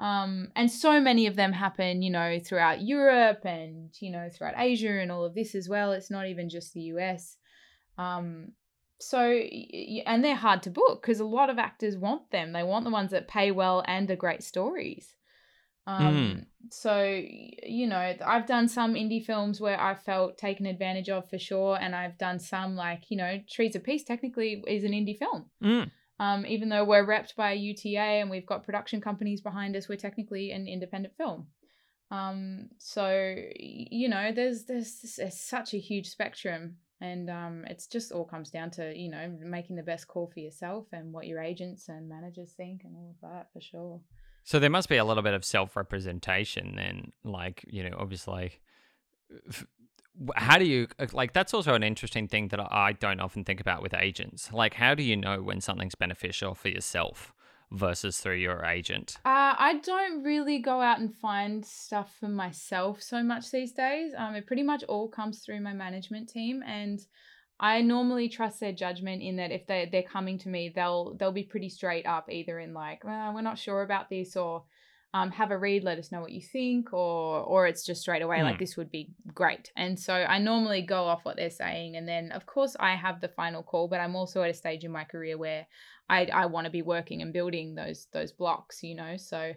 Um, 0.00 0.48
and 0.56 0.70
so 0.70 0.98
many 0.98 1.26
of 1.26 1.36
them 1.36 1.52
happen, 1.52 2.00
you 2.00 2.10
know, 2.10 2.40
throughout 2.42 2.80
Europe 2.80 3.44
and 3.44 3.90
you 4.00 4.10
know 4.10 4.30
throughout 4.34 4.54
Asia 4.56 4.98
and 4.98 5.12
all 5.12 5.26
of 5.26 5.34
this 5.34 5.54
as 5.54 5.68
well. 5.68 5.92
It's 5.92 6.10
not 6.10 6.26
even 6.26 6.48
just 6.48 6.72
the 6.72 6.80
US. 6.94 7.36
Um, 7.98 8.52
so 8.98 9.20
and 9.20 10.24
they're 10.24 10.34
hard 10.36 10.62
to 10.62 10.70
book 10.70 11.02
because 11.02 11.20
a 11.20 11.24
lot 11.26 11.50
of 11.50 11.58
actors 11.58 11.98
want 11.98 12.30
them. 12.30 12.52
They 12.52 12.62
want 12.62 12.84
the 12.86 12.90
ones 12.90 13.10
that 13.10 13.28
pay 13.28 13.50
well 13.50 13.84
and 13.86 14.10
are 14.10 14.16
great 14.16 14.42
stories. 14.42 15.14
Um, 15.86 16.14
Mm. 16.14 16.44
so 16.70 17.02
you 17.02 17.86
know, 17.86 18.14
I've 18.24 18.46
done 18.46 18.68
some 18.68 18.94
indie 18.94 19.24
films 19.24 19.60
where 19.60 19.78
I 19.80 19.94
felt 19.94 20.38
taken 20.38 20.64
advantage 20.64 21.10
of 21.10 21.28
for 21.28 21.38
sure, 21.38 21.76
and 21.78 21.94
I've 21.94 22.16
done 22.16 22.38
some 22.38 22.74
like 22.74 23.10
you 23.10 23.18
know, 23.18 23.40
Trees 23.50 23.76
of 23.76 23.84
Peace 23.84 24.04
technically 24.04 24.62
is 24.66 24.84
an 24.84 24.92
indie 24.92 25.18
film. 25.18 25.50
Mm. 25.62 25.90
Um, 26.20 26.44
even 26.44 26.68
though 26.68 26.84
we're 26.84 27.06
repped 27.06 27.34
by 27.34 27.52
a 27.52 27.56
UTA 27.56 27.98
and 27.98 28.28
we've 28.28 28.44
got 28.44 28.62
production 28.62 29.00
companies 29.00 29.40
behind 29.40 29.74
us, 29.74 29.88
we're 29.88 29.96
technically 29.96 30.52
an 30.52 30.68
independent 30.68 31.16
film. 31.16 31.46
Um, 32.10 32.68
so 32.76 33.34
you 33.56 34.08
know, 34.08 34.30
there's 34.30 34.64
there's, 34.64 35.16
there's 35.16 35.40
such 35.40 35.72
a 35.72 35.78
huge 35.78 36.08
spectrum, 36.08 36.76
and 37.00 37.30
um, 37.30 37.64
it's 37.68 37.86
just 37.86 38.12
all 38.12 38.26
comes 38.26 38.50
down 38.50 38.70
to 38.72 38.94
you 38.94 39.10
know 39.10 39.32
making 39.42 39.76
the 39.76 39.82
best 39.82 40.08
call 40.08 40.30
for 40.32 40.40
yourself 40.40 40.86
and 40.92 41.10
what 41.10 41.26
your 41.26 41.40
agents 41.40 41.88
and 41.88 42.06
managers 42.06 42.52
think 42.52 42.82
and 42.84 42.94
all 42.94 43.14
of 43.14 43.30
that 43.30 43.46
for 43.54 43.60
sure. 43.62 44.00
So 44.44 44.58
there 44.58 44.70
must 44.70 44.90
be 44.90 44.98
a 44.98 45.04
little 45.04 45.22
bit 45.22 45.34
of 45.34 45.44
self-representation 45.44 46.74
then, 46.76 47.12
like 47.24 47.64
you 47.66 47.88
know, 47.88 47.96
obviously. 47.98 48.60
w- 49.30 49.66
How 50.36 50.58
do 50.58 50.64
you 50.64 50.86
uh, 50.98 51.06
like? 51.12 51.32
That's 51.32 51.54
also 51.54 51.74
an 51.74 51.82
interesting 51.82 52.28
thing 52.28 52.48
that 52.48 52.60
I 52.60 52.92
don't 52.92 53.20
often 53.20 53.44
think 53.44 53.60
about 53.60 53.82
with 53.82 53.94
agents. 53.94 54.52
Like, 54.52 54.74
how 54.74 54.94
do 54.94 55.02
you 55.02 55.16
know 55.16 55.42
when 55.42 55.60
something's 55.60 55.94
beneficial 55.94 56.54
for 56.54 56.68
yourself 56.68 57.32
versus 57.72 58.18
through 58.18 58.36
your 58.36 58.64
agent? 58.64 59.16
Uh, 59.24 59.54
I 59.56 59.80
don't 59.82 60.22
really 60.22 60.58
go 60.58 60.80
out 60.80 60.98
and 60.98 61.14
find 61.14 61.64
stuff 61.64 62.16
for 62.18 62.28
myself 62.28 63.00
so 63.00 63.22
much 63.22 63.50
these 63.50 63.72
days. 63.72 64.12
Um, 64.16 64.34
it 64.34 64.46
pretty 64.46 64.62
much 64.62 64.82
all 64.84 65.08
comes 65.08 65.38
through 65.40 65.60
my 65.60 65.72
management 65.72 66.28
team, 66.28 66.62
and 66.66 67.00
I 67.58 67.80
normally 67.80 68.28
trust 68.28 68.60
their 68.60 68.72
judgment 68.72 69.22
in 69.22 69.36
that 69.36 69.52
if 69.52 69.66
they 69.66 69.88
they're 69.90 70.02
coming 70.02 70.38
to 70.38 70.48
me, 70.48 70.70
they'll 70.74 71.14
they'll 71.14 71.32
be 71.32 71.44
pretty 71.44 71.68
straight 71.68 72.06
up, 72.06 72.28
either 72.30 72.58
in 72.58 72.74
like, 72.74 73.04
we're 73.04 73.40
not 73.40 73.58
sure 73.58 73.82
about 73.82 74.10
this, 74.10 74.36
or 74.36 74.64
um, 75.12 75.30
have 75.32 75.50
a 75.50 75.58
read, 75.58 75.82
let 75.84 75.98
us 75.98 76.12
know 76.12 76.20
what 76.20 76.32
you 76.32 76.40
think, 76.42 76.92
or 76.92 77.40
or 77.40 77.66
it's 77.66 77.84
just 77.84 78.02
straight 78.02 78.22
away 78.22 78.42
like 78.42 78.58
Hmm. 78.58 78.58
this 78.58 78.76
would 78.76 78.90
be 78.90 79.12
great. 79.34 79.72
And 79.76 79.98
so 79.98 80.14
I 80.14 80.38
normally 80.38 80.82
go 80.82 81.04
off 81.04 81.24
what 81.24 81.36
they're 81.36 81.50
saying, 81.50 81.96
and 81.96 82.08
then 82.08 82.32
of 82.32 82.46
course 82.46 82.76
I 82.78 82.94
have 82.94 83.20
the 83.20 83.28
final 83.28 83.62
call, 83.62 83.88
but 83.88 84.00
I'm 84.00 84.14
also 84.16 84.42
at 84.42 84.50
a 84.50 84.54
stage 84.54 84.84
in 84.84 84.92
my 84.92 85.04
career 85.04 85.36
where 85.36 85.66
I 86.08 86.26
I 86.26 86.46
want 86.46 86.66
to 86.66 86.70
be 86.70 86.82
working 86.82 87.22
and 87.22 87.32
building 87.32 87.74
those 87.74 88.06
those 88.12 88.32
blocks, 88.32 88.82
you 88.82 88.94
know. 88.94 89.16
So 89.16 89.54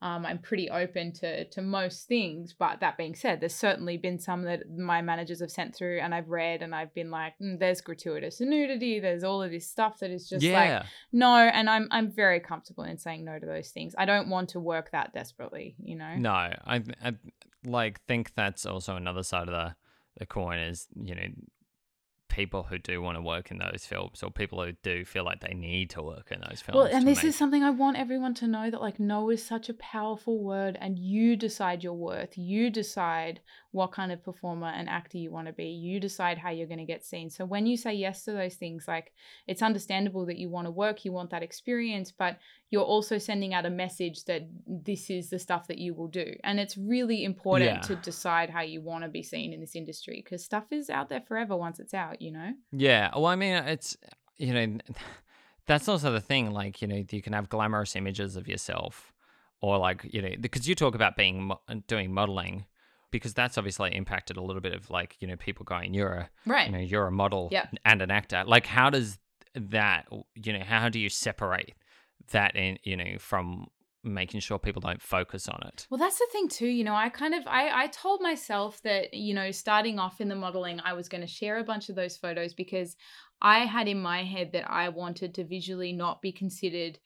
um, 0.00 0.24
I'm 0.24 0.38
pretty 0.38 0.70
open 0.70 1.12
to 1.14 1.44
to 1.46 1.60
most 1.60 2.06
things. 2.06 2.54
But 2.56 2.80
that 2.80 2.96
being 2.96 3.14
said, 3.14 3.40
there's 3.40 3.54
certainly 3.54 3.96
been 3.96 4.18
some 4.18 4.42
that 4.42 4.70
my 4.70 5.02
managers 5.02 5.40
have 5.40 5.50
sent 5.50 5.74
through, 5.74 5.98
and 6.00 6.14
I've 6.14 6.28
read, 6.28 6.62
and 6.62 6.74
I've 6.74 6.94
been 6.94 7.10
like, 7.10 7.34
mm, 7.42 7.58
there's 7.58 7.80
gratuitous 7.80 8.40
nudity, 8.40 9.00
there's 9.00 9.24
all 9.24 9.42
of 9.42 9.50
this 9.50 9.66
stuff 9.66 9.98
that 9.98 10.10
is 10.10 10.28
just 10.28 10.44
like 10.44 10.84
no, 11.12 11.34
and 11.34 11.68
I'm 11.68 11.88
I'm 11.90 12.10
very 12.10 12.38
comfortable 12.38 12.84
in 12.84 12.98
saying 12.98 13.24
no 13.24 13.38
to 13.38 13.46
those 13.46 13.70
things. 13.70 13.94
I 13.98 14.04
don't 14.04 14.28
want 14.28 14.50
to 14.50 14.60
work 14.60 14.92
that 14.92 15.12
desperately, 15.12 15.74
you 15.82 15.96
know. 15.96 16.14
no, 16.16 16.30
I, 16.30 16.82
I 17.02 17.14
like 17.64 18.00
think 18.06 18.34
that's 18.34 18.66
also 18.66 18.94
another 18.94 19.22
side 19.24 19.48
of 19.48 19.52
the 19.52 19.74
the 20.18 20.26
coin 20.26 20.58
is 20.58 20.88
you 21.00 21.14
know 21.14 21.26
people 22.38 22.62
who 22.70 22.78
do 22.78 23.02
want 23.02 23.16
to 23.16 23.20
work 23.20 23.50
in 23.50 23.58
those 23.58 23.84
films 23.84 24.22
or 24.22 24.30
people 24.30 24.62
who 24.62 24.70
do 24.84 25.04
feel 25.04 25.24
like 25.24 25.40
they 25.40 25.54
need 25.54 25.90
to 25.90 26.00
work 26.00 26.30
in 26.30 26.40
those 26.48 26.60
films. 26.60 26.76
Well, 26.76 26.84
and 26.84 27.04
this 27.04 27.18
make- 27.18 27.30
is 27.30 27.36
something 27.36 27.64
I 27.64 27.70
want 27.70 27.96
everyone 27.98 28.32
to 28.34 28.46
know 28.46 28.70
that 28.70 28.80
like 28.80 29.00
no 29.00 29.28
is 29.30 29.44
such 29.44 29.68
a 29.68 29.74
powerful 29.74 30.38
word 30.38 30.78
and 30.80 30.96
you 30.96 31.34
decide 31.34 31.82
your 31.82 31.94
worth. 31.94 32.38
You 32.38 32.70
decide 32.70 33.40
what 33.72 33.92
kind 33.92 34.10
of 34.10 34.22
performer 34.24 34.68
and 34.68 34.88
actor 34.88 35.18
you 35.18 35.30
want 35.30 35.46
to 35.46 35.52
be. 35.52 35.66
You 35.66 36.00
decide 36.00 36.38
how 36.38 36.50
you're 36.50 36.66
going 36.66 36.78
to 36.78 36.84
get 36.86 37.04
seen. 37.04 37.28
So 37.28 37.44
when 37.44 37.66
you 37.66 37.76
say 37.76 37.92
yes 37.92 38.24
to 38.24 38.32
those 38.32 38.54
things, 38.54 38.88
like 38.88 39.12
it's 39.46 39.60
understandable 39.60 40.24
that 40.26 40.38
you 40.38 40.48
want 40.48 40.66
to 40.66 40.70
work, 40.70 41.04
you 41.04 41.12
want 41.12 41.30
that 41.30 41.42
experience, 41.42 42.10
but 42.10 42.38
you're 42.70 42.82
also 42.82 43.18
sending 43.18 43.52
out 43.52 43.66
a 43.66 43.70
message 43.70 44.24
that 44.24 44.48
this 44.66 45.10
is 45.10 45.28
the 45.28 45.38
stuff 45.38 45.66
that 45.68 45.78
you 45.78 45.92
will 45.92 46.08
do. 46.08 46.34
And 46.44 46.58
it's 46.58 46.78
really 46.78 47.24
important 47.24 47.70
Yeah. 47.70 47.80
to 47.80 47.96
decide 47.96 48.48
how 48.48 48.62
you 48.62 48.80
want 48.80 49.04
to 49.04 49.10
be 49.10 49.22
seen 49.22 49.52
in 49.52 49.60
this 49.60 49.76
industry 49.76 50.22
because 50.24 50.42
stuff 50.44 50.64
is 50.70 50.88
out 50.88 51.08
there 51.10 51.20
forever 51.20 51.54
once 51.56 51.78
it's 51.78 51.94
out, 51.94 52.22
you 52.22 52.30
know? 52.32 52.54
Yeah. 52.72 53.10
Well, 53.14 53.26
I 53.26 53.36
mean, 53.36 53.54
it's 53.54 53.96
you 54.38 54.54
know, 54.54 54.78
that's 55.66 55.88
also 55.88 56.10
the 56.12 56.20
thing. 56.20 56.52
Like, 56.52 56.80
you 56.80 56.88
know, 56.88 57.04
you 57.10 57.20
can 57.22 57.32
have 57.34 57.48
glamorous 57.48 57.96
images 57.96 58.36
of 58.36 58.48
yourself, 58.48 59.12
or 59.60 59.76
like, 59.78 60.06
you 60.10 60.22
know, 60.22 60.30
because 60.40 60.68
you 60.68 60.74
talk 60.74 60.94
about 60.94 61.16
being 61.16 61.52
doing 61.86 62.12
modeling, 62.14 62.64
because 63.10 63.34
that's 63.34 63.56
obviously 63.58 63.94
impacted 63.94 64.36
a 64.36 64.42
little 64.42 64.60
bit 64.62 64.72
of 64.74 64.90
like, 64.90 65.16
you 65.20 65.26
know, 65.28 65.36
people 65.36 65.64
going, 65.64 65.94
you're 65.94 66.12
a, 66.12 66.30
Right. 66.46 66.66
you 66.66 66.72
know, 66.72 66.78
you're 66.78 67.06
a 67.06 67.12
model 67.12 67.48
Yep. 67.50 67.76
and 67.84 68.02
an 68.02 68.10
actor. 68.10 68.44
Like, 68.46 68.66
how 68.66 68.90
does 68.90 69.18
that, 69.54 70.06
you 70.34 70.52
know, 70.52 70.64
how 70.64 70.88
do 70.88 70.98
you 70.98 71.08
separate 71.08 71.74
that 72.32 72.54
in, 72.56 72.78
you 72.82 72.96
know, 72.96 73.18
from 73.18 73.66
making 74.04 74.40
sure 74.40 74.58
people 74.58 74.80
don't 74.80 75.02
focus 75.02 75.48
on 75.48 75.60
it? 75.66 75.86
Well, 75.90 75.98
that's 75.98 76.18
the 76.18 76.26
thing 76.32 76.48
too. 76.48 76.66
You 76.68 76.84
know, 76.84 76.94
I 76.94 77.08
kind 77.08 77.34
of 77.34 77.42
I 77.46 77.84
I 77.84 77.86
told 77.88 78.20
myself 78.20 78.80
that 78.82 79.12
you 79.14 79.34
know, 79.34 79.50
starting 79.50 79.98
off 79.98 80.20
in 80.20 80.28
the 80.28 80.36
modeling, 80.36 80.80
I 80.84 80.92
was 80.92 81.08
going 81.08 81.20
to 81.22 81.26
share 81.26 81.58
a 81.58 81.64
bunch 81.64 81.88
of 81.88 81.96
those 81.96 82.16
photos 82.16 82.54
because 82.54 82.96
I 83.40 83.60
had 83.60 83.88
in 83.88 84.00
my 84.00 84.24
head 84.24 84.52
that 84.52 84.70
I 84.70 84.88
wanted 84.90 85.34
to 85.34 85.44
visually 85.44 85.92
not 85.92 86.22
be 86.22 86.32
considered 86.32 86.98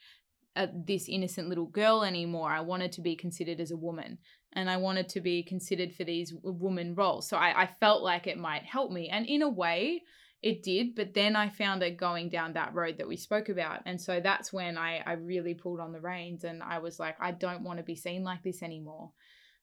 uh, 0.55 0.66
this 0.74 1.09
innocent 1.09 1.48
little 1.48 1.66
girl 1.66 2.03
anymore. 2.05 2.50
I 2.50 2.61
wanted 2.61 2.92
to 2.92 3.00
be 3.00 3.16
considered 3.16 3.59
as 3.61 3.70
a 3.70 3.76
woman, 3.76 4.18
and 4.55 4.68
I 4.68 4.76
wanted 4.76 5.09
to 5.11 5.20
be 5.20 5.42
considered 5.42 5.94
for 5.94 6.05
these 6.05 6.34
woman 6.42 6.94
roles. 6.94 7.28
So 7.28 7.36
I, 7.36 7.62
I 7.62 7.66
felt 7.80 8.03
like 8.03 8.26
it 8.26 8.38
might 8.38 8.62
help 8.64 8.90
me, 8.92 9.09
and 9.09 9.26
in 9.26 9.42
a 9.42 9.48
way, 9.48 10.03
it 10.42 10.62
did. 10.62 10.94
But 10.94 11.14
then 11.14 11.36
I 11.36 11.48
found 11.48 11.82
it 11.82 11.96
going 11.96 12.28
down 12.28 12.53
that 12.55 12.74
road 12.74 12.98
that 12.98 13.09
we 13.09 13.16
spoke 13.16 13.48
about, 13.48 13.80
and 13.86 14.00
so 14.00 14.20
that's 14.20 14.53
when 14.53 14.76
I 14.76 15.03
I 15.07 15.12
really 15.12 15.55
pulled 15.55 15.80
on 15.80 15.92
the 15.92 16.00
reins, 16.00 16.44
and 16.44 16.62
I 16.62 16.78
was 16.78 16.98
like, 16.98 17.16
I 17.20 17.32
don't 17.32 17.62
want 17.62 17.78
to 17.78 17.84
be 17.84 17.96
seen 17.96 18.24
like 18.24 18.42
this 18.42 18.62
anymore. 18.62 19.11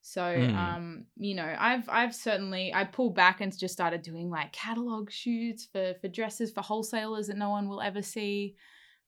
So 0.01 0.21
Mm. 0.21 0.55
um, 0.55 1.05
you 1.17 1.35
know, 1.35 1.55
I've 1.59 1.87
I've 1.89 2.15
certainly 2.15 2.73
I 2.73 2.85
pulled 2.85 3.15
back 3.15 3.41
and 3.41 3.57
just 3.57 3.73
started 3.73 4.01
doing 4.01 4.29
like 4.29 4.53
catalog 4.53 5.11
shoots 5.11 5.65
for 5.65 5.93
for 6.01 6.07
dresses 6.07 6.51
for 6.51 6.61
wholesalers 6.61 7.27
that 7.27 7.37
no 7.37 7.49
one 7.49 7.67
will 7.67 7.81
ever 7.81 8.01
see 8.01 8.55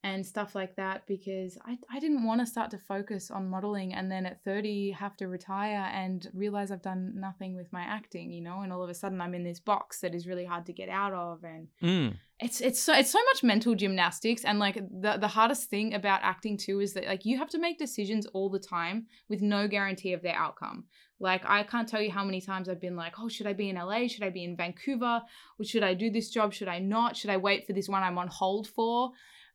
and 0.04 0.26
stuff 0.26 0.56
like 0.56 0.76
that 0.78 1.06
because 1.06 1.58
I, 1.64 1.78
I 1.92 2.00
didn't 2.00 2.26
want 2.26 2.42
to 2.42 2.48
start 2.48 2.72
to 2.72 2.78
focus 2.80 3.30
on 3.30 3.50
modeling 3.50 3.94
and 3.94 4.12
then 4.12 4.26
at 4.26 4.44
30 4.44 4.92
have 4.92 5.16
to 5.18 5.28
retire 5.28 5.90
and 5.94 6.28
realize 6.34 6.72
I've 6.72 6.82
done 6.82 7.14
nothing 7.16 7.56
with 7.56 7.72
my 7.72 7.82
acting, 7.82 8.32
you 8.32 8.42
know, 8.42 8.62
and 8.62 8.74
all 8.74 8.82
of 8.82 8.90
a 8.90 8.96
sudden 8.96 9.22
I'm 9.22 9.36
in 9.36 9.44
this 9.44 9.60
box 9.60 10.00
that 10.02 10.16
is 10.16 10.26
really 10.26 10.46
hard 10.46 10.66
to 10.66 10.74
get 10.74 10.90
out 10.90 11.14
of 11.14 11.44
and 11.44 11.68
Mm. 11.84 12.16
it's 12.40 12.62
it's 12.62 12.82
so 12.82 12.94
it's 12.96 13.12
so 13.12 13.24
much 13.26 13.44
mental 13.44 13.76
gymnastics 13.76 14.44
and 14.44 14.58
like 14.58 14.76
the 14.76 15.18
the 15.20 15.28
hardest 15.28 15.70
thing 15.70 15.94
about 15.94 16.22
acting 16.24 16.58
too 16.58 16.80
is 16.80 16.94
that 16.94 17.06
like 17.06 17.24
you 17.24 17.38
have 17.38 17.50
to 17.50 17.60
make 17.60 17.78
decisions 17.78 18.26
all 18.28 18.50
the 18.50 18.60
time 18.60 19.06
with 19.30 19.42
no 19.42 19.68
guarantee 19.68 20.14
of 20.14 20.24
their 20.24 20.36
outcome. 20.36 20.86
Like 21.20 21.44
I 21.46 21.62
can't 21.62 21.88
tell 21.88 22.02
you 22.02 22.10
how 22.10 22.26
many 22.26 22.42
times 22.42 22.68
I've 22.68 22.82
been 22.82 22.96
like, 22.96 23.14
"Oh, 23.20 23.30
should 23.30 23.46
I 23.46 23.54
be 23.54 23.70
in 23.70 23.76
LA? 23.76 24.08
Should 24.08 24.24
I 24.24 24.32
be 24.32 24.44
in 24.44 24.58
Vancouver? 24.58 25.22
Or 25.60 25.64
should 25.64 25.84
I 25.84 25.94
do 25.94 26.10
this 26.10 26.32
job? 26.32 26.52
Should 26.52 26.68
I 26.68 26.80
not? 26.80 27.16
Should 27.16 27.30
I 27.30 27.38
wait 27.38 27.68
for 27.68 27.74
this 27.74 27.88
one 27.88 28.02
I'm 28.02 28.18
on 28.18 28.28
hold 28.28 28.68
for?" 28.68 29.12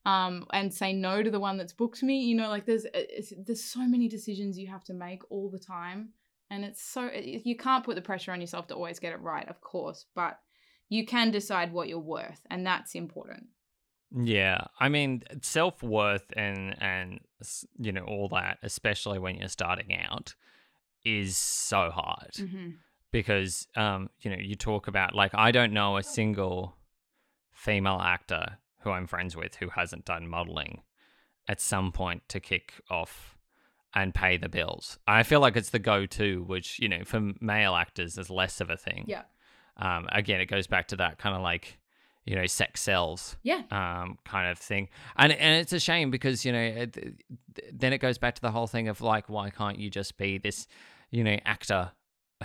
Um, 0.06 0.46
and 0.52 0.72
say 0.72 0.92
no 0.92 1.22
to 1.22 1.30
the 1.32 1.40
one 1.40 1.56
that's 1.58 1.72
booked 1.72 2.00
me. 2.02 2.22
You 2.22 2.36
know, 2.36 2.48
like 2.48 2.64
there's 2.64 2.86
it's, 2.94 3.32
there's 3.44 3.64
so 3.64 3.80
many 3.80 4.08
decisions 4.08 4.56
you 4.56 4.68
have 4.68 4.84
to 4.84 4.94
make 4.94 5.22
all 5.30 5.50
the 5.50 5.58
time, 5.58 6.10
and 6.48 6.64
it's 6.64 6.80
so 6.80 7.10
you 7.12 7.56
can't 7.56 7.84
put 7.84 7.96
the 7.96 8.02
pressure 8.02 8.30
on 8.30 8.40
yourself 8.40 8.68
to 8.68 8.74
always 8.74 9.00
get 9.00 9.12
it 9.12 9.20
right, 9.20 9.48
of 9.48 9.60
course, 9.60 10.06
but 10.14 10.38
you 10.88 11.04
can 11.04 11.32
decide 11.32 11.72
what 11.72 11.88
you're 11.88 11.98
worth, 11.98 12.40
and 12.50 12.64
that's 12.64 12.94
important. 12.94 13.48
Yeah, 14.16 14.66
I 14.78 14.88
mean 14.88 15.24
self 15.42 15.82
worth 15.82 16.32
and 16.36 16.80
and 16.80 17.18
you 17.76 17.90
know 17.90 18.04
all 18.04 18.28
that, 18.28 18.58
especially 18.62 19.18
when 19.18 19.36
you're 19.38 19.48
starting 19.48 19.92
out, 20.08 20.36
is 21.04 21.36
so 21.36 21.90
hard 21.90 22.34
Mm-hmm. 22.34 22.70
because 23.10 23.66
um 23.74 24.10
you 24.20 24.30
know 24.30 24.38
you 24.38 24.54
talk 24.54 24.86
about 24.86 25.16
like 25.16 25.32
I 25.34 25.50
don't 25.50 25.72
know 25.72 25.96
a 25.96 26.02
single 26.04 26.76
female 27.52 28.00
actor 28.00 28.58
who 28.86 28.92
I'm 28.92 29.06
friends 29.06 29.36
with 29.36 29.56
who 29.56 29.68
hasn't 29.70 30.04
done 30.04 30.26
modeling 30.28 30.80
at 31.48 31.60
some 31.60 31.92
point 31.92 32.22
to 32.30 32.40
kick 32.40 32.72
off 32.90 33.36
and 33.94 34.14
pay 34.14 34.36
the 34.36 34.48
bills. 34.48 34.98
I 35.06 35.22
feel 35.22 35.40
like 35.40 35.56
it's 35.56 35.70
the 35.70 35.78
go-to, 35.78 36.42
which 36.44 36.78
you 36.78 36.88
know 36.88 37.04
for 37.04 37.32
male 37.40 37.74
actors 37.74 38.16
is 38.18 38.30
less 38.30 38.60
of 38.60 38.70
a 38.70 38.76
thing. 38.76 39.04
Yeah. 39.06 39.22
Um, 39.76 40.08
again, 40.10 40.40
it 40.40 40.46
goes 40.46 40.66
back 40.66 40.88
to 40.88 40.96
that 40.96 41.18
kind 41.18 41.36
of 41.36 41.42
like 41.42 41.78
you 42.24 42.34
know 42.34 42.46
sex 42.46 42.80
sells 42.80 43.36
Yeah. 43.42 43.62
um, 43.70 44.18
kind 44.24 44.50
of 44.50 44.58
thing. 44.58 44.88
And 45.16 45.32
and 45.32 45.60
it's 45.60 45.72
a 45.72 45.78
shame 45.80 46.10
because 46.10 46.44
you 46.44 46.52
know 46.52 46.58
it, 46.60 46.98
then 47.72 47.92
it 47.92 47.98
goes 47.98 48.18
back 48.18 48.34
to 48.36 48.42
the 48.42 48.50
whole 48.50 48.66
thing 48.66 48.88
of 48.88 49.00
like 49.00 49.28
why 49.28 49.50
can't 49.50 49.78
you 49.78 49.88
just 49.90 50.16
be 50.18 50.38
this 50.38 50.66
you 51.10 51.22
know 51.24 51.38
actor 51.44 51.92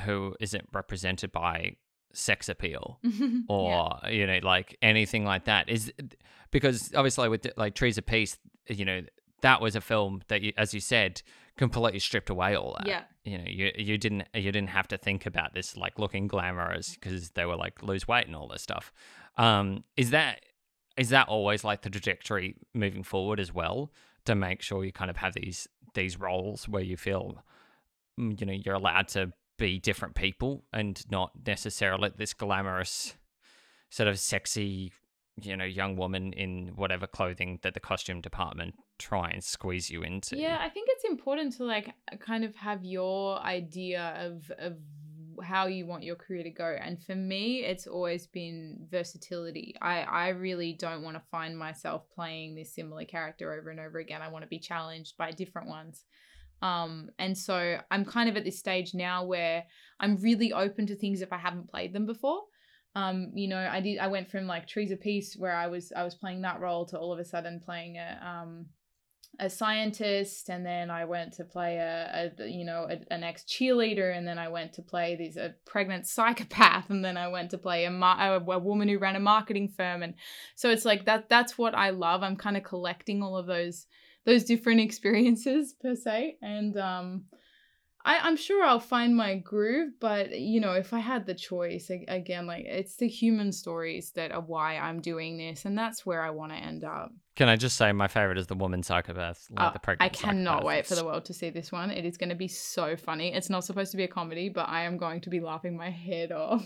who 0.05 0.35
isn't 0.39 0.67
represented 0.71 1.31
by 1.31 1.75
sex 2.13 2.49
appeal 2.49 2.99
or 3.47 3.97
you 4.09 4.27
know 4.27 4.39
like 4.43 4.77
anything 4.81 5.25
like 5.25 5.45
that. 5.45 5.69
Is 5.69 5.91
because 6.51 6.91
obviously 6.95 7.29
with 7.29 7.47
like 7.57 7.75
trees 7.75 7.97
of 7.97 8.05
peace 8.05 8.37
you 8.67 8.85
know 8.85 9.01
that 9.41 9.59
was 9.59 9.75
a 9.75 9.81
film 9.81 10.21
that 10.27 10.41
you, 10.41 10.53
as 10.57 10.73
you 10.73 10.79
said 10.79 11.21
completely 11.57 11.99
stripped 11.99 12.29
away 12.29 12.55
all 12.55 12.75
that. 12.77 12.87
Yeah. 12.87 13.03
you 13.23 13.37
know 13.37 13.43
you 13.45 13.71
you 13.75 13.97
didn't 13.97 14.27
you 14.33 14.51
didn't 14.51 14.69
have 14.69 14.87
to 14.89 14.97
think 14.97 15.25
about 15.25 15.53
this 15.53 15.75
like 15.75 15.99
looking 15.99 16.27
glamorous 16.27 16.95
because 16.95 17.31
they 17.31 17.45
were 17.45 17.55
like 17.55 17.83
lose 17.83 18.07
weight 18.07 18.27
and 18.27 18.35
all 18.35 18.47
this 18.47 18.61
stuff. 18.61 18.91
Um 19.37 19.83
is 19.97 20.11
that 20.11 20.41
is 20.97 21.09
that 21.09 21.27
always 21.27 21.63
like 21.63 21.81
the 21.81 21.89
trajectory 21.89 22.55
moving 22.73 23.03
forward 23.03 23.39
as 23.39 23.53
well 23.53 23.91
to 24.25 24.35
make 24.35 24.61
sure 24.61 24.83
you 24.85 24.91
kind 24.91 25.09
of 25.09 25.17
have 25.17 25.33
these 25.33 25.67
these 25.93 26.19
roles 26.19 26.67
where 26.67 26.83
you 26.83 26.97
feel 26.97 27.43
mm, 28.19 28.39
you 28.39 28.45
know 28.45 28.53
you're 28.53 28.75
allowed 28.75 29.07
to 29.09 29.31
be 29.61 29.77
different 29.77 30.15
people 30.15 30.63
and 30.73 31.03
not 31.11 31.31
necessarily 31.45 32.09
this 32.17 32.33
glamorous 32.33 33.13
sort 33.91 34.09
of 34.09 34.17
sexy 34.17 34.91
you 35.39 35.55
know 35.55 35.63
young 35.63 35.95
woman 35.95 36.33
in 36.33 36.71
whatever 36.75 37.05
clothing 37.05 37.59
that 37.61 37.75
the 37.75 37.79
costume 37.79 38.21
department 38.21 38.73
try 38.97 39.29
and 39.29 39.43
squeeze 39.43 39.89
you 39.89 40.01
into 40.01 40.35
Yeah, 40.35 40.57
I 40.59 40.69
think 40.69 40.87
it's 40.91 41.05
important 41.05 41.53
to 41.57 41.63
like 41.63 41.93
kind 42.19 42.43
of 42.43 42.55
have 42.55 42.83
your 42.83 43.39
idea 43.39 44.15
of 44.17 44.51
of 44.57 44.77
how 45.43 45.67
you 45.67 45.85
want 45.85 46.03
your 46.03 46.15
career 46.15 46.43
to 46.43 46.49
go. 46.49 46.75
And 46.79 47.01
for 47.01 47.15
me, 47.15 47.63
it's 47.63 47.87
always 47.87 48.27
been 48.27 48.87
versatility. 48.89 49.75
I 49.81 50.01
I 50.01 50.27
really 50.29 50.73
don't 50.73 51.03
want 51.03 51.17
to 51.17 51.23
find 51.31 51.57
myself 51.57 52.03
playing 52.13 52.55
this 52.55 52.73
similar 52.73 53.05
character 53.05 53.53
over 53.53 53.69
and 53.69 53.79
over 53.79 53.99
again. 53.99 54.21
I 54.21 54.29
want 54.29 54.43
to 54.43 54.49
be 54.49 54.59
challenged 54.59 55.17
by 55.17 55.31
different 55.31 55.67
ones. 55.67 56.03
Um, 56.61 57.09
and 57.17 57.37
so 57.37 57.77
I'm 57.89 58.05
kind 58.05 58.29
of 58.29 58.37
at 58.37 58.43
this 58.43 58.59
stage 58.59 58.93
now 58.93 59.25
where 59.25 59.63
I'm 59.99 60.17
really 60.17 60.53
open 60.53 60.87
to 60.87 60.95
things 60.95 61.21
if 61.21 61.33
I 61.33 61.37
haven't 61.37 61.69
played 61.69 61.93
them 61.93 62.05
before. 62.05 62.41
Um, 62.93 63.31
you 63.33 63.47
know, 63.47 63.69
I 63.71 63.79
did 63.79 63.99
I 63.99 64.07
went 64.07 64.29
from 64.29 64.47
like 64.47 64.67
Trees 64.67 64.91
of 64.91 64.99
Peace 64.99 65.35
where 65.37 65.55
I 65.55 65.67
was 65.67 65.93
I 65.95 66.03
was 66.03 66.15
playing 66.15 66.41
that 66.41 66.59
role 66.59 66.85
to 66.87 66.99
all 66.99 67.13
of 67.13 67.19
a 67.19 67.25
sudden 67.25 67.61
playing 67.63 67.97
a 67.97 68.19
um 68.23 68.65
a 69.39 69.49
scientist 69.49 70.49
and 70.49 70.65
then 70.65 70.91
I 70.91 71.05
went 71.05 71.33
to 71.33 71.45
play 71.45 71.77
a, 71.77 72.33
a 72.39 72.47
you 72.47 72.65
know 72.65 72.87
a, 72.89 72.99
an 73.13 73.23
ex 73.23 73.43
cheerleader 73.43 74.15
and 74.15 74.27
then 74.27 74.37
I 74.37 74.49
went 74.49 74.73
to 74.73 74.81
play 74.81 75.15
this 75.15 75.37
a 75.37 75.55
pregnant 75.65 76.05
psychopath 76.05 76.89
and 76.89 77.03
then 77.03 77.17
I 77.17 77.29
went 77.29 77.51
to 77.51 77.57
play 77.57 77.85
a, 77.85 77.91
a, 77.91 78.39
a 78.39 78.59
woman 78.59 78.89
who 78.89 78.99
ran 78.99 79.15
a 79.15 79.21
marketing 79.21 79.69
firm 79.69 80.03
and 80.03 80.15
so 80.55 80.69
it's 80.69 80.85
like 80.85 81.05
that 81.05 81.29
that's 81.29 81.57
what 81.57 81.73
I 81.73 81.91
love 81.91 82.23
I'm 82.23 82.35
kind 82.35 82.57
of 82.57 82.63
collecting 82.63 83.23
all 83.23 83.37
of 83.37 83.47
those 83.47 83.87
those 84.25 84.43
different 84.43 84.79
experiences 84.87 85.73
per 85.81 85.95
se 85.95 86.37
and 86.41 86.77
um 86.77 87.25
I, 88.03 88.17
I'm 88.17 88.35
sure 88.35 88.63
I'll 88.63 88.79
find 88.79 89.15
my 89.15 89.35
groove, 89.35 89.93
but 89.99 90.37
you 90.39 90.59
know, 90.59 90.73
if 90.73 90.93
I 90.93 90.99
had 90.99 91.25
the 91.25 91.35
choice, 91.35 91.91
again, 92.07 92.47
like 92.47 92.65
it's 92.65 92.95
the 92.95 93.07
human 93.07 93.51
stories 93.51 94.11
that 94.15 94.31
are 94.31 94.41
why 94.41 94.77
I'm 94.77 95.01
doing 95.01 95.37
this, 95.37 95.65
and 95.65 95.77
that's 95.77 96.05
where 96.05 96.23
I 96.23 96.31
want 96.31 96.51
to 96.51 96.57
end 96.57 96.83
up. 96.83 97.11
Can 97.35 97.47
I 97.47 97.55
just 97.55 97.77
say 97.77 97.91
my 97.91 98.07
favorite 98.07 98.37
is 98.37 98.47
the 98.47 98.55
woman 98.55 98.81
psychopath, 98.81 99.47
like 99.51 99.67
uh, 99.67 99.71
the 99.71 99.79
pregnant 99.79 100.11
I 100.11 100.15
cannot 100.15 100.65
wait 100.65 100.85
for 100.85 100.95
the 100.95 101.05
world 101.05 101.25
to 101.25 101.33
see 101.33 101.49
this 101.49 101.71
one. 101.71 101.91
It 101.91 102.05
is 102.05 102.17
going 102.17 102.29
to 102.29 102.35
be 102.35 102.47
so 102.47 102.95
funny. 102.95 103.33
It's 103.33 103.49
not 103.49 103.63
supposed 103.63 103.91
to 103.91 103.97
be 103.97 104.03
a 104.03 104.07
comedy, 104.07 104.49
but 104.49 104.67
I 104.67 104.83
am 104.83 104.97
going 104.97 105.21
to 105.21 105.29
be 105.29 105.39
laughing 105.39 105.77
my 105.77 105.91
head 105.91 106.31
off. 106.31 106.65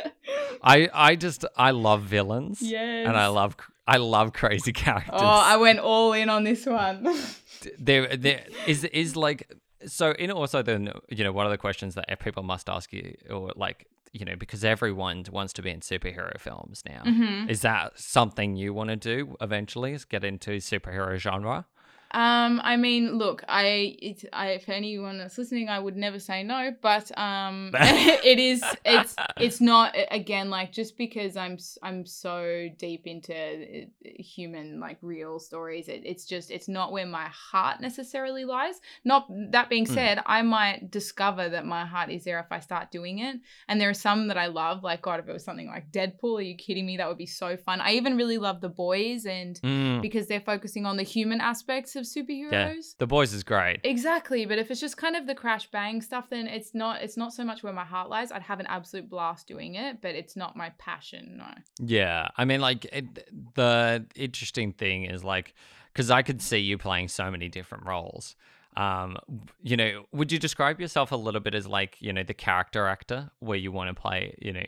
I 0.62 0.88
I 0.92 1.16
just 1.16 1.44
I 1.56 1.72
love 1.72 2.02
villains. 2.02 2.62
Yes. 2.62 3.06
And 3.06 3.16
I 3.16 3.26
love 3.26 3.56
I 3.86 3.96
love 3.96 4.32
crazy 4.32 4.72
characters. 4.84 5.12
Oh, 5.20 5.26
I 5.26 5.56
went 5.56 5.78
all 5.80 6.12
in 6.12 6.28
on 6.28 6.44
this 6.44 6.66
one. 6.66 7.14
there 7.78 8.16
there 8.16 8.44
is 8.66 8.84
is 8.84 9.14
like 9.16 9.52
so 9.86 10.12
in 10.12 10.30
also 10.30 10.62
then 10.62 10.92
you 11.08 11.22
know 11.24 11.32
one 11.32 11.46
of 11.46 11.52
the 11.52 11.58
questions 11.58 11.94
that 11.94 12.18
people 12.20 12.42
must 12.42 12.68
ask 12.68 12.92
you 12.92 13.14
or 13.30 13.52
like 13.56 13.86
you 14.12 14.24
know 14.24 14.34
because 14.36 14.64
everyone 14.64 15.24
wants 15.30 15.52
to 15.54 15.62
be 15.62 15.70
in 15.70 15.80
superhero 15.80 16.38
films 16.40 16.82
now 16.86 17.02
Mhm. 17.04 17.48
is 17.48 17.60
that 17.62 17.98
something 17.98 18.56
you 18.56 18.74
want 18.74 18.90
to 18.90 18.96
do 18.96 19.36
eventually 19.40 19.92
is 19.92 20.04
get 20.04 20.22
into 20.24 20.58
superhero 20.58 21.16
genre 21.16 21.66
Um, 22.12 22.60
I 22.62 22.76
mean, 22.76 23.16
look, 23.18 23.42
I, 23.48 23.96
it, 24.00 24.24
I, 24.32 24.48
if 24.50 24.68
anyone 24.68 25.18
that's 25.18 25.38
listening, 25.38 25.68
I 25.68 25.78
would 25.78 25.96
never 25.96 26.18
say 26.18 26.42
no, 26.42 26.74
but 26.80 27.16
um, 27.18 27.70
it 27.74 28.38
is, 28.38 28.62
it's, 28.84 29.16
it's 29.40 29.60
not 29.60 29.96
again 30.10 30.50
like 30.50 30.72
just 30.72 30.98
because 30.98 31.36
I'm, 31.36 31.58
I'm 31.82 32.04
so 32.06 32.68
deep 32.78 33.06
into 33.06 33.34
uh, 33.34 33.86
human 34.02 34.78
like 34.78 34.98
real 35.02 35.38
stories. 35.38 35.88
It, 35.88 36.02
it's 36.04 36.26
just, 36.26 36.50
it's 36.50 36.68
not 36.68 36.92
where 36.92 37.06
my 37.06 37.28
heart 37.28 37.80
necessarily 37.80 38.44
lies. 38.44 38.80
Not 39.04 39.26
that 39.50 39.68
being 39.68 39.86
Mm. 39.86 39.94
said, 39.94 40.22
I 40.26 40.42
might 40.42 40.90
discover 40.90 41.48
that 41.48 41.66
my 41.66 41.84
heart 41.84 42.10
is 42.10 42.24
there 42.24 42.38
if 42.38 42.52
I 42.52 42.60
start 42.60 42.90
doing 42.90 43.18
it. 43.20 43.36
And 43.68 43.80
there 43.80 43.90
are 43.90 43.94
some 43.94 44.28
that 44.28 44.36
I 44.38 44.46
love. 44.46 44.82
Like 44.84 45.02
God, 45.02 45.18
if 45.18 45.28
it 45.28 45.32
was 45.32 45.44
something 45.44 45.66
like 45.66 45.90
Deadpool, 45.90 46.38
are 46.38 46.42
you 46.42 46.56
kidding 46.56 46.86
me? 46.86 46.98
That 46.98 47.08
would 47.08 47.18
be 47.18 47.26
so 47.26 47.56
fun. 47.56 47.80
I 47.80 47.92
even 47.94 48.16
really 48.16 48.38
love 48.38 48.60
the 48.60 48.68
boys 48.68 49.24
and 49.26 49.58
Mm, 49.62 50.02
because 50.02 50.26
they're 50.26 50.40
focusing 50.40 50.86
on 50.86 50.96
the 50.96 51.02
human 51.02 51.40
aspects 51.40 51.94
of 51.94 52.01
superheroes. 52.02 52.50
yeah 52.52 52.74
the 52.98 53.06
boys 53.06 53.32
is 53.32 53.42
great 53.42 53.80
Exactly, 53.84 54.46
but 54.46 54.58
if 54.58 54.70
it's 54.70 54.80
just 54.80 54.96
kind 54.96 55.16
of 55.16 55.26
the 55.26 55.34
crash 55.34 55.70
bang 55.70 56.00
stuff, 56.00 56.30
then 56.30 56.46
it's 56.46 56.74
not 56.74 57.02
it's 57.02 57.16
not 57.16 57.32
so 57.32 57.44
much 57.44 57.62
where 57.62 57.72
my 57.72 57.84
heart 57.84 58.08
lies. 58.08 58.32
I'd 58.32 58.42
have 58.42 58.60
an 58.60 58.66
absolute 58.66 59.08
blast 59.08 59.46
doing 59.46 59.74
it, 59.74 60.00
but 60.00 60.14
it's 60.14 60.36
not 60.36 60.56
my 60.56 60.70
passion. 60.78 61.36
No. 61.38 61.46
Yeah, 61.78 62.28
I 62.36 62.44
mean, 62.44 62.60
like 62.60 62.84
it, 62.86 63.54
the 63.54 64.06
interesting 64.14 64.72
thing 64.72 65.04
is 65.04 65.22
like 65.24 65.54
because 65.92 66.10
I 66.10 66.22
could 66.22 66.40
see 66.40 66.58
you 66.58 66.78
playing 66.78 67.08
so 67.08 67.30
many 67.30 67.48
different 67.48 67.86
roles. 67.86 68.34
Um, 68.76 69.18
you 69.62 69.76
know, 69.76 70.06
would 70.12 70.32
you 70.32 70.38
describe 70.38 70.80
yourself 70.80 71.12
a 71.12 71.16
little 71.16 71.40
bit 71.40 71.54
as 71.54 71.66
like 71.66 71.96
you 72.00 72.12
know 72.12 72.22
the 72.22 72.34
character 72.34 72.86
actor 72.86 73.30
where 73.40 73.58
you 73.58 73.72
want 73.72 73.94
to 73.94 74.00
play, 74.00 74.34
you 74.40 74.52
know, 74.52 74.66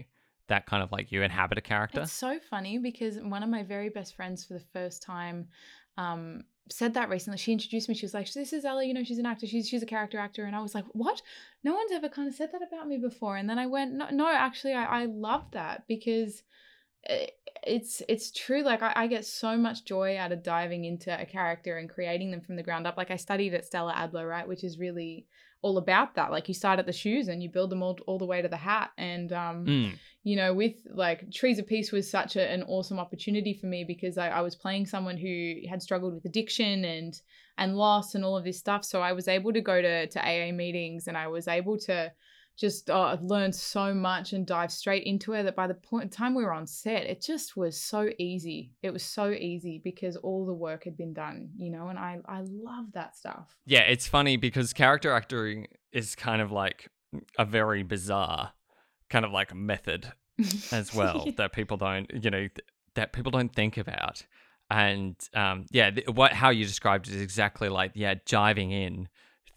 that 0.48 0.66
kind 0.66 0.82
of 0.82 0.92
like 0.92 1.12
you 1.12 1.22
inhabit 1.22 1.58
a 1.58 1.62
character? 1.62 2.02
It's 2.02 2.12
so 2.12 2.38
funny 2.50 2.78
because 2.78 3.16
one 3.18 3.42
of 3.42 3.48
my 3.48 3.62
very 3.62 3.88
best 3.88 4.14
friends 4.16 4.44
for 4.44 4.54
the 4.54 4.64
first 4.72 5.02
time 5.02 5.48
um 5.96 6.42
said 6.70 6.94
that 6.94 7.08
recently. 7.08 7.38
She 7.38 7.52
introduced 7.52 7.88
me. 7.88 7.94
She 7.94 8.06
was 8.06 8.14
like, 8.14 8.32
"This 8.32 8.52
is 8.52 8.64
Ella. 8.64 8.84
You 8.84 8.94
know, 8.94 9.04
she's 9.04 9.18
an 9.18 9.26
actor. 9.26 9.46
She's 9.46 9.68
she's 9.68 9.82
a 9.82 9.86
character 9.86 10.18
actor." 10.18 10.44
And 10.44 10.56
I 10.56 10.62
was 10.62 10.74
like, 10.74 10.86
"What? 10.92 11.22
No 11.62 11.74
one's 11.74 11.92
ever 11.92 12.08
kind 12.08 12.28
of 12.28 12.34
said 12.34 12.52
that 12.52 12.62
about 12.62 12.88
me 12.88 12.98
before." 12.98 13.36
And 13.36 13.48
then 13.48 13.58
I 13.58 13.66
went, 13.66 13.92
"No, 13.94 14.08
no. 14.10 14.28
Actually, 14.28 14.74
I 14.74 15.02
I 15.02 15.04
love 15.06 15.50
that 15.52 15.86
because." 15.88 16.42
I- 17.08 17.28
It's 17.66 18.02
it's 18.08 18.30
true. 18.30 18.62
Like 18.62 18.82
I, 18.82 18.92
I 18.94 19.06
get 19.06 19.24
so 19.24 19.56
much 19.56 19.84
joy 19.86 20.18
out 20.18 20.32
of 20.32 20.42
diving 20.42 20.84
into 20.84 21.10
a 21.18 21.24
character 21.24 21.78
and 21.78 21.88
creating 21.88 22.30
them 22.30 22.42
from 22.42 22.56
the 22.56 22.62
ground 22.62 22.86
up. 22.86 22.96
Like 22.98 23.10
I 23.10 23.16
studied 23.16 23.54
at 23.54 23.64
Stella 23.64 23.94
Adler, 23.96 24.26
right, 24.28 24.46
which 24.46 24.62
is 24.64 24.78
really 24.78 25.26
all 25.62 25.78
about 25.78 26.14
that. 26.16 26.30
Like 26.30 26.46
you 26.46 26.52
start 26.52 26.78
at 26.78 26.84
the 26.84 26.92
shoes 26.92 27.28
and 27.28 27.42
you 27.42 27.48
build 27.48 27.70
them 27.70 27.82
all, 27.82 27.96
all 28.06 28.18
the 28.18 28.26
way 28.26 28.42
to 28.42 28.48
the 28.48 28.56
hat. 28.58 28.90
And 28.98 29.32
um, 29.32 29.64
Mm, 29.66 29.92
you 30.22 30.36
know, 30.36 30.52
with 30.52 30.74
like 30.92 31.32
Trees 31.32 31.58
of 31.58 31.66
Peace 31.66 31.90
was 31.90 32.10
such 32.10 32.36
a, 32.36 32.46
an 32.50 32.64
awesome 32.64 32.98
opportunity 32.98 33.54
for 33.54 33.66
me 33.66 33.82
because 33.82 34.18
I, 34.18 34.28
I 34.28 34.40
was 34.42 34.56
playing 34.56 34.84
someone 34.84 35.16
who 35.16 35.54
had 35.70 35.82
struggled 35.82 36.12
with 36.14 36.26
addiction 36.26 36.84
and 36.84 37.18
and 37.56 37.76
loss 37.76 38.14
and 38.14 38.24
all 38.26 38.36
of 38.36 38.44
this 38.44 38.58
stuff. 38.58 38.84
So 38.84 39.00
I 39.00 39.12
was 39.12 39.26
able 39.26 39.54
to 39.54 39.62
go 39.62 39.80
to 39.80 40.06
to 40.06 40.20
AA 40.20 40.52
meetings 40.52 41.06
and 41.08 41.16
I 41.16 41.28
was 41.28 41.48
able 41.48 41.78
to 41.86 42.12
just 42.56 42.88
uh, 42.90 43.16
learn 43.20 43.52
so 43.52 43.92
much 43.92 44.32
and 44.32 44.46
dive 44.46 44.70
straight 44.70 45.04
into 45.04 45.32
it 45.32 45.42
that 45.42 45.56
by 45.56 45.66
the 45.66 45.74
point 45.74 46.12
time 46.12 46.34
we 46.34 46.44
were 46.44 46.52
on 46.52 46.66
set, 46.66 47.04
it 47.04 47.20
just 47.20 47.56
was 47.56 47.80
so 47.80 48.10
easy. 48.18 48.72
It 48.82 48.92
was 48.92 49.02
so 49.02 49.30
easy 49.30 49.80
because 49.82 50.16
all 50.16 50.46
the 50.46 50.54
work 50.54 50.84
had 50.84 50.96
been 50.96 51.12
done, 51.12 51.50
you 51.56 51.70
know, 51.70 51.88
and 51.88 51.98
I 51.98 52.18
I 52.26 52.42
love 52.42 52.92
that 52.92 53.16
stuff. 53.16 53.56
yeah, 53.66 53.80
it's 53.80 54.06
funny 54.06 54.36
because 54.36 54.72
character 54.72 55.12
acting 55.12 55.66
is 55.92 56.14
kind 56.14 56.40
of 56.40 56.52
like 56.52 56.90
a 57.38 57.44
very 57.44 57.82
bizarre 57.82 58.52
kind 59.10 59.24
of 59.24 59.32
like 59.32 59.54
method 59.54 60.12
as 60.72 60.94
well 60.94 61.26
that 61.36 61.52
people 61.52 61.76
don't 61.76 62.10
you 62.12 62.30
know 62.30 62.40
th- 62.40 62.66
that 62.94 63.12
people 63.12 63.30
don't 63.30 63.54
think 63.54 63.76
about 63.76 64.24
and 64.70 65.14
um 65.34 65.66
yeah 65.70 65.90
th- 65.90 66.08
what 66.08 66.32
how 66.32 66.50
you 66.50 66.64
described 66.64 67.06
it 67.06 67.14
is 67.14 67.20
exactly 67.22 67.68
like 67.68 67.92
yeah 67.94 68.14
diving 68.26 68.72
in 68.72 69.08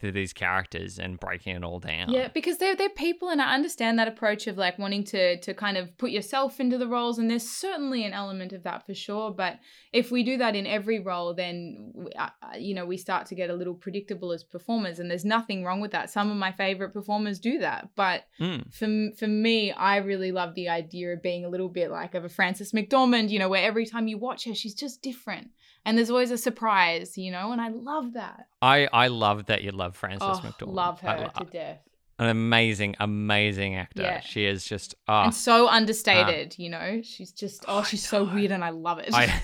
to 0.02 0.12
these 0.12 0.34
characters 0.34 1.00
and 1.00 1.20
breaking 1.20 1.56
it 1.56 1.64
all 1.64 1.80
down 1.80 2.10
Yeah, 2.10 2.28
because 2.34 2.58
they're 2.58 2.76
they're 2.76 2.90
people, 2.90 3.30
and 3.30 3.42
I 3.42 3.54
understand 3.54 3.98
that 4.00 4.08
approach 4.08 4.48
of 4.48 4.58
like 4.58 4.78
wanting 4.78 5.04
to 5.06 5.40
to 5.40 5.54
kind 5.54 5.78
of 5.78 5.98
put 5.98 6.12
yourself 6.12 6.60
into 6.60 6.78
the 6.78 6.88
roles, 6.88 7.18
and 7.18 7.30
there's 7.30 7.48
certainly 7.48 8.04
an 8.06 8.14
element 8.14 8.54
of 8.54 8.64
that 8.64 8.86
for 8.86 8.94
sure. 8.94 9.32
But 9.32 9.60
if 9.94 10.12
we 10.12 10.24
do 10.24 10.38
that 10.38 10.56
in 10.56 10.68
every 10.68 11.00
role, 11.00 11.34
then 11.34 11.92
w- 11.94 12.10
uh, 12.18 12.30
you 12.58 12.76
know 12.76 12.86
we 12.86 12.98
start 12.98 13.28
to 13.28 13.36
get 13.36 13.50
a 13.50 13.56
little 13.56 13.74
predictable 13.74 14.32
as 14.32 14.44
performers, 14.44 15.00
and 15.00 15.10
there's 15.10 15.26
nothing 15.26 15.64
wrong 15.64 15.82
with 15.82 15.92
that. 15.92 16.10
Some 16.10 16.30
of 16.30 16.38
my 16.38 16.52
favorite 16.52 16.94
performers 16.94 17.40
do 17.40 17.60
that, 17.60 17.90
but 17.96 18.24
Mm, 18.40 18.74
for 18.74 19.18
for 19.18 19.28
me, 19.28 19.72
I 19.72 19.98
really 19.98 20.32
love 20.32 20.54
the 20.54 20.70
idea 20.70 21.14
of 21.14 21.24
being 21.24 21.44
a 21.44 21.50
little 21.50 21.70
bit 21.70 21.90
like 21.90 22.14
of 22.14 22.24
a 22.24 22.30
Frances 22.30 22.72
McDormand, 22.72 23.30
you 23.30 23.40
know, 23.40 23.50
where 23.50 23.64
every 23.64 23.86
time 23.86 24.08
you 24.08 24.18
watch 24.18 24.46
her, 24.46 24.54
she's 24.54 24.76
just 24.76 25.02
different, 25.02 25.50
and 25.88 25.98
there's 25.98 26.10
always 26.12 26.30
a 26.32 26.38
surprise, 26.38 27.18
you 27.18 27.32
know, 27.32 27.52
and 27.52 27.60
I 27.60 27.70
love 27.70 28.14
that. 28.14 28.48
i 28.62 28.88
i 28.94 29.08
love 29.08 29.46
that 29.48 29.64
you 29.64 29.72
love 29.72 29.96
frances 29.96 30.28
oh, 30.30 30.42
mcdormand 30.46 30.74
love 30.76 31.00
her 31.02 31.10
I 31.10 31.18
lo- 31.24 31.32
to 31.40 31.46
death. 31.46 31.80
an 32.20 32.30
amazing 32.30 32.96
amazing 33.00 33.76
actor 33.76 34.02
Yeah. 34.04 34.20
she 34.20 34.46
is 34.46 34.66
just 34.66 34.94
ah 35.08 35.24
and 35.26 35.34
so 35.34 35.68
understated, 35.68 36.56
you 36.60 36.70
know. 36.70 37.02
She's 37.04 37.32
just 37.32 37.66
oh, 37.68 37.84
she's 37.84 38.06
so 38.08 38.24
weird, 38.24 38.52
and 38.52 38.64
I 38.64 38.70
love 38.72 39.00
it. 39.00 39.10
I- 39.14 39.42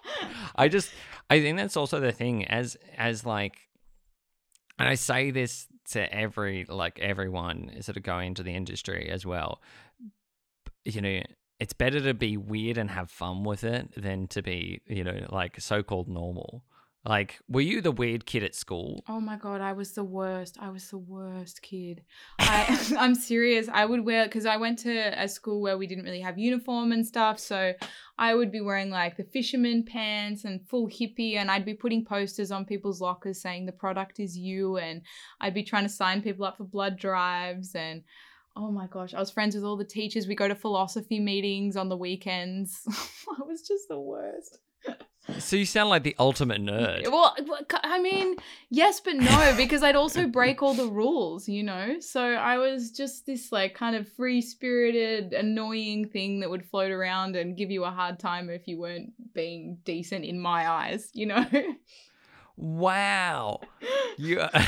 I 0.64 0.68
just 0.68 0.90
I 1.28 1.40
think 1.40 1.56
that's 1.58 1.76
also 1.76 2.00
the 2.00 2.12
thing 2.12 2.44
as 2.46 2.76
as 2.96 3.24
like 3.26 3.56
and 4.78 4.88
I 4.88 4.94
say 4.96 5.30
this 5.30 5.66
to 5.92 6.00
every 6.14 6.64
like 6.68 6.98
everyone 7.00 7.82
sort 7.82 7.96
of 7.96 8.02
going 8.02 8.28
into 8.28 8.42
the 8.42 8.54
industry 8.54 9.08
as 9.10 9.24
well. 9.26 9.60
You 10.84 11.00
know, 11.00 11.22
it's 11.60 11.74
better 11.74 12.00
to 12.00 12.14
be 12.14 12.36
weird 12.36 12.78
and 12.78 12.90
have 12.90 13.10
fun 13.10 13.44
with 13.44 13.64
it 13.64 13.90
than 13.94 14.26
to 14.28 14.42
be, 14.42 14.80
you 14.86 15.04
know, 15.04 15.26
like 15.30 15.60
so-called 15.60 16.08
normal. 16.08 16.64
Like, 17.04 17.38
were 17.48 17.62
you 17.62 17.80
the 17.80 17.92
weird 17.92 18.26
kid 18.26 18.44
at 18.44 18.54
school? 18.54 19.02
Oh 19.08 19.20
my 19.20 19.36
god, 19.36 19.62
I 19.62 19.72
was 19.72 19.92
the 19.92 20.04
worst. 20.04 20.58
I 20.60 20.68
was 20.68 20.90
the 20.90 20.98
worst 20.98 21.62
kid. 21.62 22.02
I 22.38 22.94
I'm 22.98 23.14
serious. 23.14 23.68
I 23.72 23.86
would 23.86 24.04
wear 24.04 24.24
because 24.24 24.44
I 24.44 24.58
went 24.58 24.78
to 24.80 25.22
a 25.22 25.26
school 25.26 25.62
where 25.62 25.78
we 25.78 25.86
didn't 25.86 26.04
really 26.04 26.20
have 26.20 26.38
uniform 26.38 26.92
and 26.92 27.06
stuff, 27.06 27.38
so 27.38 27.72
I 28.18 28.34
would 28.34 28.52
be 28.52 28.60
wearing 28.60 28.90
like 28.90 29.16
the 29.16 29.24
fisherman 29.24 29.84
pants 29.84 30.44
and 30.44 30.66
full 30.68 30.88
hippie, 30.88 31.36
and 31.36 31.50
I'd 31.50 31.64
be 31.64 31.74
putting 31.74 32.04
posters 32.04 32.50
on 32.50 32.66
people's 32.66 33.00
lockers 33.00 33.40
saying 33.40 33.64
the 33.64 33.72
product 33.72 34.20
is 34.20 34.36
you, 34.36 34.76
and 34.76 35.00
I'd 35.40 35.54
be 35.54 35.62
trying 35.62 35.84
to 35.84 35.88
sign 35.88 36.20
people 36.20 36.44
up 36.44 36.56
for 36.58 36.64
blood 36.64 36.98
drives 36.98 37.74
and. 37.74 38.02
Oh 38.62 38.70
my 38.70 38.86
gosh, 38.88 39.14
I 39.14 39.20
was 39.20 39.30
friends 39.30 39.54
with 39.54 39.64
all 39.64 39.78
the 39.78 39.84
teachers. 39.84 40.28
We 40.28 40.34
go 40.34 40.46
to 40.46 40.54
philosophy 40.54 41.18
meetings 41.18 41.76
on 41.76 41.88
the 41.88 41.96
weekends. 41.96 42.82
I 43.40 43.42
was 43.42 43.62
just 43.62 43.88
the 43.88 43.98
worst. 43.98 44.58
So 45.38 45.56
you 45.56 45.64
sound 45.64 45.88
like 45.88 46.02
the 46.02 46.14
ultimate 46.18 46.60
nerd. 46.60 47.10
Well, 47.10 47.34
I 47.82 48.02
mean, 48.02 48.36
yes, 48.68 49.00
but 49.00 49.16
no, 49.16 49.54
because 49.56 49.82
I'd 49.82 49.96
also 49.96 50.26
break 50.26 50.62
all 50.62 50.74
the 50.74 50.88
rules, 50.88 51.48
you 51.48 51.62
know? 51.62 52.00
So 52.00 52.22
I 52.22 52.58
was 52.58 52.90
just 52.90 53.24
this, 53.24 53.50
like, 53.50 53.74
kind 53.74 53.96
of 53.96 54.06
free 54.12 54.42
spirited, 54.42 55.32
annoying 55.32 56.08
thing 56.08 56.40
that 56.40 56.50
would 56.50 56.66
float 56.66 56.90
around 56.90 57.36
and 57.36 57.56
give 57.56 57.70
you 57.70 57.84
a 57.84 57.90
hard 57.90 58.18
time 58.18 58.50
if 58.50 58.68
you 58.68 58.78
weren't 58.78 59.12
being 59.32 59.78
decent 59.84 60.26
in 60.26 60.38
my 60.38 60.68
eyes, 60.68 61.08
you 61.14 61.26
know? 61.26 61.46
Wow. 62.56 63.60
You. 64.18 64.40
Uh, 64.40 64.66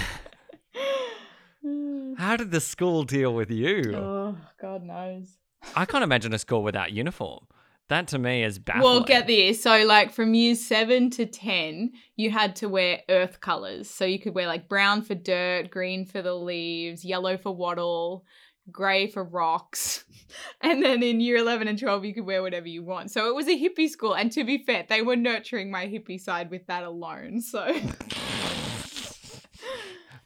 Hmm. 1.65 2.15
How 2.15 2.37
did 2.37 2.51
the 2.51 2.61
school 2.61 3.05
deal 3.05 3.35
with 3.35 3.51
you? 3.51 3.95
oh, 3.95 4.37
God 4.61 4.83
knows. 4.85 5.39
I 5.77 5.85
can't 5.85 6.05
imagine 6.05 6.33
a 6.33 6.39
school 6.39 6.63
without 6.63 6.93
uniform. 6.93 7.47
That 7.89 8.09
to 8.09 8.19
me 8.19 8.43
is 8.43 8.59
baffling. 8.59 8.85
Well, 8.85 9.03
get 9.03 9.27
this. 9.27 9.63
So, 9.63 9.85
like, 9.85 10.13
from 10.13 10.35
year 10.35 10.55
seven 10.55 11.11
to 11.11 11.27
10, 11.27 11.93
you 12.17 12.31
had 12.31 12.57
to 12.57 12.69
wear 12.69 13.03
earth 13.09 13.41
colors. 13.41 13.91
So, 13.91 14.05
you 14.05 14.19
could 14.19 14.35
wear 14.35 14.47
like 14.47 14.69
brown 14.69 15.03
for 15.03 15.15
dirt, 15.15 15.71
green 15.71 16.07
for 16.07 16.23
the 16.23 16.35
leaves, 16.35 17.05
yellow 17.05 17.37
for 17.37 17.55
wattle, 17.55 18.25
grey 18.71 19.07
for 19.09 19.23
rocks. 19.25 20.05
And 20.63 20.83
then 20.83 21.03
in 21.03 21.21
year 21.21 21.37
11 21.37 21.69
and 21.69 21.79
12, 21.79 22.07
you 22.07 22.15
could 22.15 22.25
wear 22.25 22.41
whatever 22.41 22.67
you 22.67 22.83
want. 22.83 23.11
So, 23.11 23.29
it 23.29 23.35
was 23.35 23.49
a 23.49 23.51
hippie 23.51 23.91
school. 23.91 24.15
And 24.15 24.33
to 24.33 24.45
be 24.45 24.57
fair, 24.57 24.87
they 24.89 25.03
were 25.03 25.15
nurturing 25.15 25.71
my 25.71 25.85
hippie 25.85 26.19
side 26.19 26.51
with 26.51 26.67
that 26.69 26.85
alone. 26.85 27.43
So, 27.43 27.67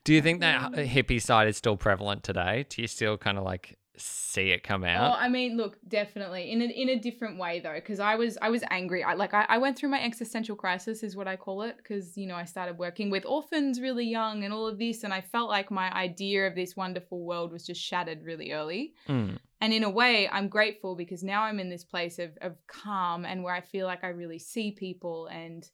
Do 0.06 0.14
you 0.14 0.22
think 0.22 0.40
that 0.40 0.70
hippie 0.72 1.20
side 1.20 1.48
is 1.48 1.56
still 1.56 1.76
prevalent 1.76 2.22
today? 2.22 2.64
Do 2.68 2.80
you 2.80 2.86
still 2.86 3.18
kind 3.18 3.36
of 3.38 3.42
like 3.42 3.76
see 3.96 4.50
it 4.50 4.62
come 4.62 4.82
Well, 4.82 5.14
out? 5.14 5.18
I 5.18 5.28
mean, 5.28 5.56
look, 5.56 5.78
definitely 5.88 6.52
in 6.52 6.62
a, 6.62 6.66
in 6.66 6.90
a 6.90 6.96
different 6.96 7.40
way 7.40 7.58
though, 7.58 7.74
because 7.74 7.98
I 7.98 8.14
was 8.14 8.38
I 8.40 8.48
was 8.50 8.62
angry. 8.70 9.02
I 9.02 9.14
like 9.14 9.34
I, 9.34 9.46
I 9.48 9.58
went 9.58 9.76
through 9.76 9.88
my 9.88 10.00
existential 10.00 10.54
crisis, 10.54 11.02
is 11.02 11.16
what 11.16 11.26
I 11.26 11.34
call 11.34 11.62
it, 11.62 11.76
because 11.78 12.16
you 12.16 12.28
know 12.28 12.36
I 12.36 12.44
started 12.44 12.78
working 12.78 13.10
with 13.10 13.26
orphans 13.26 13.80
really 13.80 14.06
young 14.06 14.44
and 14.44 14.54
all 14.54 14.68
of 14.68 14.78
this, 14.78 15.02
and 15.02 15.12
I 15.12 15.22
felt 15.22 15.48
like 15.48 15.72
my 15.72 15.92
idea 15.92 16.46
of 16.46 16.54
this 16.54 16.76
wonderful 16.76 17.24
world 17.24 17.50
was 17.50 17.66
just 17.66 17.80
shattered 17.80 18.22
really 18.22 18.52
early. 18.52 18.94
Mm. 19.08 19.38
And 19.60 19.72
in 19.72 19.82
a 19.82 19.90
way, 19.90 20.28
I'm 20.28 20.46
grateful 20.46 20.94
because 20.94 21.24
now 21.24 21.42
I'm 21.42 21.58
in 21.58 21.68
this 21.68 21.82
place 21.82 22.20
of 22.20 22.38
of 22.42 22.64
calm 22.68 23.24
and 23.24 23.42
where 23.42 23.54
I 23.54 23.60
feel 23.60 23.86
like 23.86 24.04
I 24.04 24.10
really 24.10 24.38
see 24.38 24.70
people 24.70 25.26
and. 25.26 25.68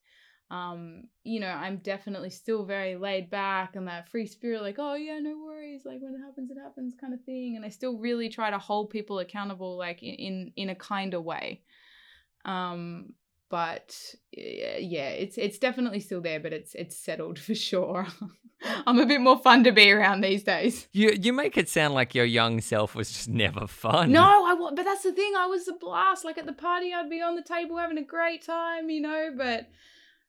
Um, 0.53 1.05
you 1.25 1.41
know, 1.41 1.49
I'm 1.49 1.79
definitely 1.79 2.29
still 2.29 2.67
very 2.67 2.95
laid 2.95 3.31
back 3.31 3.75
and 3.75 3.89
that 3.89 4.11
free 4.11 4.27
spirit, 4.27 4.61
like, 4.61 4.77
oh 4.79 4.95
yeah, 4.95 5.19
no 5.19 5.39
worries, 5.43 5.87
like 5.87 6.01
when 6.01 6.15
it 6.15 6.19
happens, 6.19 6.51
it 6.51 6.59
happens, 6.63 6.93
kind 7.01 7.15
of 7.15 7.25
thing. 7.25 7.57
And 7.57 7.65
I 7.65 7.71
still 7.71 7.97
really 7.97 8.29
try 8.29 8.51
to 8.51 8.59
hold 8.59 8.91
people 8.91 9.19
accountable, 9.19 9.79
like 9.79 10.03
in 10.03 10.15
in, 10.15 10.53
in 10.57 10.69
a 10.69 10.75
kinder 10.75 11.23
way. 11.23 11.63
Um, 12.45 13.15
but 13.49 13.97
yeah, 14.31 15.09
it's 15.09 15.39
it's 15.39 15.59
definitely 15.59 16.01
still 16.01 16.21
there, 16.21 16.39
but 16.39 16.53
it's 16.53 16.75
it's 16.75 16.99
settled 16.99 17.39
for 17.47 17.55
sure. 17.55 18.07
I'm 18.87 18.99
a 18.99 19.07
bit 19.07 19.23
more 19.23 19.39
fun 19.39 19.65
to 19.65 19.73
be 19.73 19.91
around 19.91 20.21
these 20.21 20.43
days. 20.43 20.87
You 20.93 21.17
you 21.19 21.33
make 21.33 21.57
it 21.57 21.71
sound 21.71 21.95
like 21.95 22.15
your 22.15 22.27
young 22.27 22.61
self 22.61 22.95
was 22.95 23.11
just 23.11 23.31
never 23.31 23.67
fun. 23.67 24.13
No, 24.13 24.23
I 24.23 24.55
but 24.75 24.85
that's 24.85 25.03
the 25.03 25.13
thing. 25.13 25.33
I 25.35 25.47
was 25.47 25.67
a 25.67 25.73
blast. 25.73 26.27
Like 26.27 26.37
at 26.37 26.45
the 26.45 26.53
party, 26.53 26.93
I'd 26.93 27.09
be 27.09 27.23
on 27.23 27.37
the 27.37 27.43
table 27.43 27.79
having 27.79 27.97
a 27.97 28.05
great 28.05 28.45
time, 28.45 28.91
you 28.91 29.01
know. 29.01 29.31
But 29.35 29.71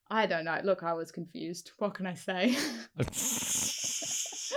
I 0.09 0.25
don't 0.25 0.45
know. 0.45 0.59
Look, 0.63 0.83
I 0.83 0.93
was 0.93 1.11
confused. 1.11 1.71
What 1.77 1.93
can 1.93 2.05
I 2.05 2.13
say? 2.13 2.55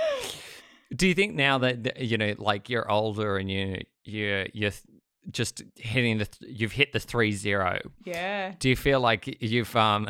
Do 0.95 1.07
you 1.07 1.15
think 1.15 1.35
now 1.35 1.59
that 1.59 2.01
you 2.01 2.17
know, 2.17 2.35
like 2.39 2.71
you're 2.71 2.91
older 2.91 3.37
and 3.37 3.51
you 3.51 3.83
you 4.05 4.47
you're 4.53 4.71
just 5.31 5.63
hitting 5.75 6.19
the 6.19 6.29
you've 6.41 6.73
hit 6.73 6.93
the 6.93 7.01
three 7.01 7.33
zero? 7.33 7.81
yeah. 8.05 8.55
Do 8.59 8.69
you 8.69 8.77
feel 8.77 9.01
like 9.01 9.43
you've 9.43 9.75
um 9.75 10.09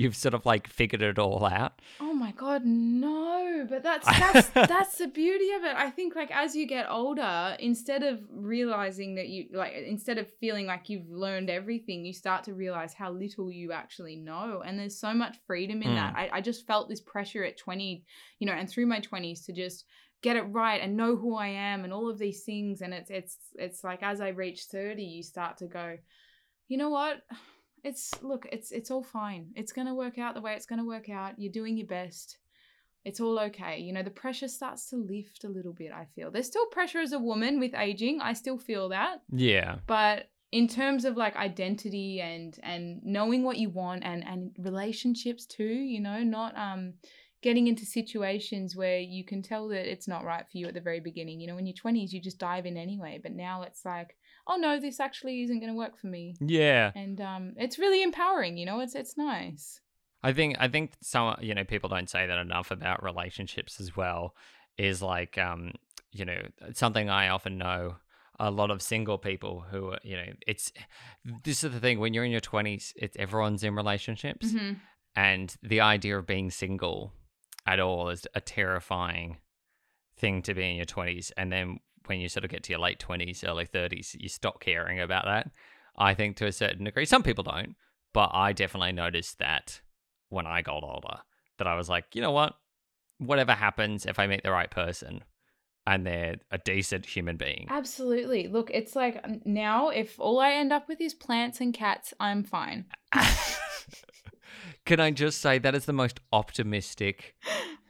you've 0.00 0.16
sort 0.16 0.32
of 0.32 0.46
like 0.46 0.66
figured 0.66 1.02
it 1.02 1.18
all 1.18 1.44
out? 1.44 1.80
Oh 2.00 2.14
my 2.14 2.32
god, 2.32 2.64
no! 2.64 3.66
But 3.68 3.82
that's 3.82 4.06
that's 4.18 4.48
that's 4.48 4.96
the 4.96 5.08
beauty 5.08 5.52
of 5.52 5.64
it. 5.64 5.76
I 5.76 5.90
think 5.90 6.16
like 6.16 6.30
as 6.30 6.56
you 6.56 6.66
get 6.66 6.86
older, 6.88 7.56
instead 7.60 8.02
of 8.02 8.20
realizing 8.30 9.14
that 9.16 9.28
you 9.28 9.46
like 9.52 9.74
instead 9.74 10.16
of 10.16 10.32
feeling 10.40 10.66
like 10.66 10.88
you've 10.88 11.10
learned 11.10 11.50
everything, 11.50 12.04
you 12.04 12.14
start 12.14 12.44
to 12.44 12.54
realize 12.54 12.94
how 12.94 13.12
little 13.12 13.52
you 13.52 13.72
actually 13.72 14.16
know. 14.16 14.62
And 14.64 14.78
there's 14.78 14.98
so 14.98 15.12
much 15.12 15.36
freedom 15.46 15.82
in 15.82 15.94
that. 15.94 16.14
Mm. 16.14 16.18
I, 16.18 16.30
I 16.34 16.40
just 16.40 16.66
felt 16.66 16.88
this 16.88 17.00
pressure 17.00 17.44
at 17.44 17.58
20, 17.58 18.02
you 18.38 18.46
know, 18.46 18.54
and 18.54 18.68
through 18.68 18.86
my 18.86 19.00
20s 19.00 19.44
to 19.46 19.52
just 19.52 19.84
get 20.22 20.36
it 20.36 20.42
right 20.42 20.80
and 20.82 20.96
know 20.96 21.16
who 21.16 21.34
I 21.36 21.48
am 21.48 21.84
and 21.84 21.92
all 21.92 22.08
of 22.08 22.18
these 22.18 22.42
things. 22.44 22.80
And 22.80 22.94
it's 22.94 23.10
it's 23.10 23.36
it's 23.56 23.84
like 23.84 24.02
as 24.02 24.22
I 24.22 24.28
reach 24.28 24.64
30, 24.64 25.02
you 25.02 25.22
start 25.22 25.58
to 25.58 25.66
go, 25.66 25.98
you 26.68 26.78
know 26.78 26.88
what? 26.88 27.20
It's 27.84 28.10
look 28.22 28.46
it's 28.52 28.70
it's 28.72 28.90
all 28.90 29.02
fine. 29.02 29.48
It's 29.54 29.72
going 29.72 29.86
to 29.86 29.94
work 29.94 30.18
out 30.18 30.34
the 30.34 30.40
way 30.40 30.54
it's 30.54 30.66
going 30.66 30.78
to 30.80 30.86
work 30.86 31.08
out. 31.08 31.34
You're 31.38 31.52
doing 31.52 31.76
your 31.76 31.86
best. 31.86 32.38
It's 33.04 33.20
all 33.20 33.38
okay. 33.38 33.78
You 33.78 33.92
know 33.92 34.02
the 34.02 34.10
pressure 34.10 34.48
starts 34.48 34.90
to 34.90 34.96
lift 34.96 35.44
a 35.44 35.48
little 35.48 35.72
bit 35.72 35.90
i 35.92 36.06
feel. 36.14 36.30
There's 36.30 36.46
still 36.46 36.66
pressure 36.66 37.00
as 37.00 37.12
a 37.12 37.18
woman 37.18 37.58
with 37.58 37.74
aging. 37.74 38.20
I 38.20 38.34
still 38.34 38.58
feel 38.58 38.88
that. 38.90 39.22
Yeah. 39.30 39.76
but 39.86 40.30
in 40.52 40.66
terms 40.66 41.04
of 41.04 41.16
like 41.16 41.36
identity 41.36 42.20
and 42.20 42.58
and 42.64 43.00
knowing 43.04 43.44
what 43.44 43.56
you 43.56 43.70
want 43.70 44.02
and 44.04 44.26
and 44.26 44.50
relationships 44.58 45.46
too 45.46 45.62
you 45.62 46.00
know 46.00 46.24
not 46.24 46.58
um 46.58 46.94
getting 47.42 47.68
into 47.68 47.86
situations 47.86 48.76
where 48.76 48.98
you 48.98 49.24
can 49.24 49.42
tell 49.42 49.68
that 49.68 49.90
it's 49.90 50.06
not 50.06 50.24
right 50.24 50.44
for 50.50 50.58
you 50.58 50.66
at 50.66 50.74
the 50.74 50.80
very 50.80 51.00
beginning. 51.00 51.40
You 51.40 51.46
know 51.46 51.58
in 51.58 51.66
your 51.66 51.74
20s 51.74 52.12
you 52.12 52.20
just 52.20 52.38
dive 52.38 52.66
in 52.66 52.76
anyway. 52.76 53.18
But 53.22 53.32
now 53.32 53.62
it's 53.62 53.84
like 53.84 54.16
oh 54.50 54.56
no 54.56 54.78
this 54.80 55.00
actually 55.00 55.42
isn't 55.42 55.60
going 55.60 55.72
to 55.72 55.76
work 55.78 55.96
for 55.96 56.08
me 56.08 56.34
Yeah. 56.40 56.90
and 56.94 57.20
um, 57.20 57.54
it's 57.56 57.78
really 57.78 58.02
empowering. 58.02 58.56
You 58.58 58.66
know, 58.66 58.80
it's 58.80 58.94
it's 58.94 59.16
nice. 59.16 59.80
I 60.22 60.32
think 60.34 60.56
I 60.58 60.68
think 60.68 60.92
some 61.02 61.36
you 61.40 61.54
know 61.54 61.64
people 61.64 61.88
don't 61.88 62.10
say 62.10 62.26
that 62.26 62.38
enough 62.38 62.70
about 62.70 63.02
relationships 63.02 63.80
as 63.80 63.96
well. 63.96 64.34
Is 64.76 65.00
like 65.00 65.38
um 65.38 65.72
you 66.12 66.24
know 66.24 66.40
something 66.74 67.08
I 67.08 67.28
often 67.28 67.56
know 67.58 67.96
a 68.38 68.50
lot 68.50 68.70
of 68.70 68.80
single 68.82 69.18
people 69.18 69.64
who 69.70 69.92
are, 69.92 69.98
you 70.02 70.16
know 70.16 70.32
it's 70.46 70.72
this 71.44 71.62
is 71.62 71.72
the 71.72 71.80
thing 71.80 72.00
when 72.00 72.14
you're 72.14 72.24
in 72.24 72.30
your 72.30 72.40
twenties 72.40 72.92
it's 72.96 73.16
everyone's 73.18 73.62
in 73.62 73.74
relationships 73.76 74.46
Mm-hmm. 74.52 74.72
and 75.14 75.54
the 75.62 75.80
idea 75.82 76.18
of 76.18 76.26
being 76.26 76.50
single 76.50 77.12
at 77.66 77.78
all 77.80 78.08
is 78.08 78.26
a 78.34 78.40
terrifying 78.40 79.36
thing 80.16 80.40
to 80.42 80.54
be 80.54 80.70
in 80.70 80.76
your 80.76 80.86
twenties 80.86 81.30
and 81.36 81.52
then 81.52 81.80
when 82.06 82.20
you 82.20 82.28
sort 82.28 82.44
of 82.44 82.50
get 82.50 82.62
to 82.64 82.72
your 82.72 82.80
late 82.80 82.98
twenties 82.98 83.44
early 83.44 83.66
thirties 83.66 84.16
you 84.18 84.28
stop 84.28 84.60
caring 84.60 85.00
about 85.00 85.24
that. 85.24 85.50
I 85.96 86.14
think 86.14 86.36
to 86.36 86.46
a 86.46 86.52
certain 86.52 86.84
degree 86.84 87.04
some 87.04 87.22
people 87.22 87.44
don't 87.44 87.74
but 88.12 88.30
I 88.32 88.52
definitely 88.52 88.92
noticed 88.92 89.38
that 89.38 89.80
when 90.28 90.46
I 90.46 90.62
got 90.62 90.82
older 90.82 91.18
that 91.58 91.66
I 91.66 91.74
was 91.76 91.88
like, 91.88 92.06
you 92.14 92.22
know 92.22 92.30
what? 92.32 92.54
Whatever 93.18 93.52
happens, 93.52 94.06
if 94.06 94.18
I 94.18 94.26
meet 94.26 94.42
the 94.42 94.50
right 94.50 94.70
person 94.70 95.22
and 95.86 96.06
they're 96.06 96.36
a 96.50 96.58
decent 96.58 97.06
human 97.06 97.36
being. 97.36 97.66
Absolutely. 97.68 98.48
Look, 98.48 98.70
it's 98.72 98.96
like 98.96 99.24
now 99.46 99.90
if 99.90 100.18
all 100.18 100.40
I 100.40 100.52
end 100.52 100.72
up 100.72 100.88
with 100.88 101.00
is 101.00 101.14
plants 101.14 101.60
and 101.60 101.72
cats, 101.74 102.14
I'm 102.18 102.42
fine. 102.44 102.86
Can 104.86 104.98
I 105.00 105.10
just 105.10 105.40
say 105.40 105.58
that 105.58 105.74
is 105.74 105.84
the 105.84 105.92
most 105.92 106.20
optimistic? 106.32 107.34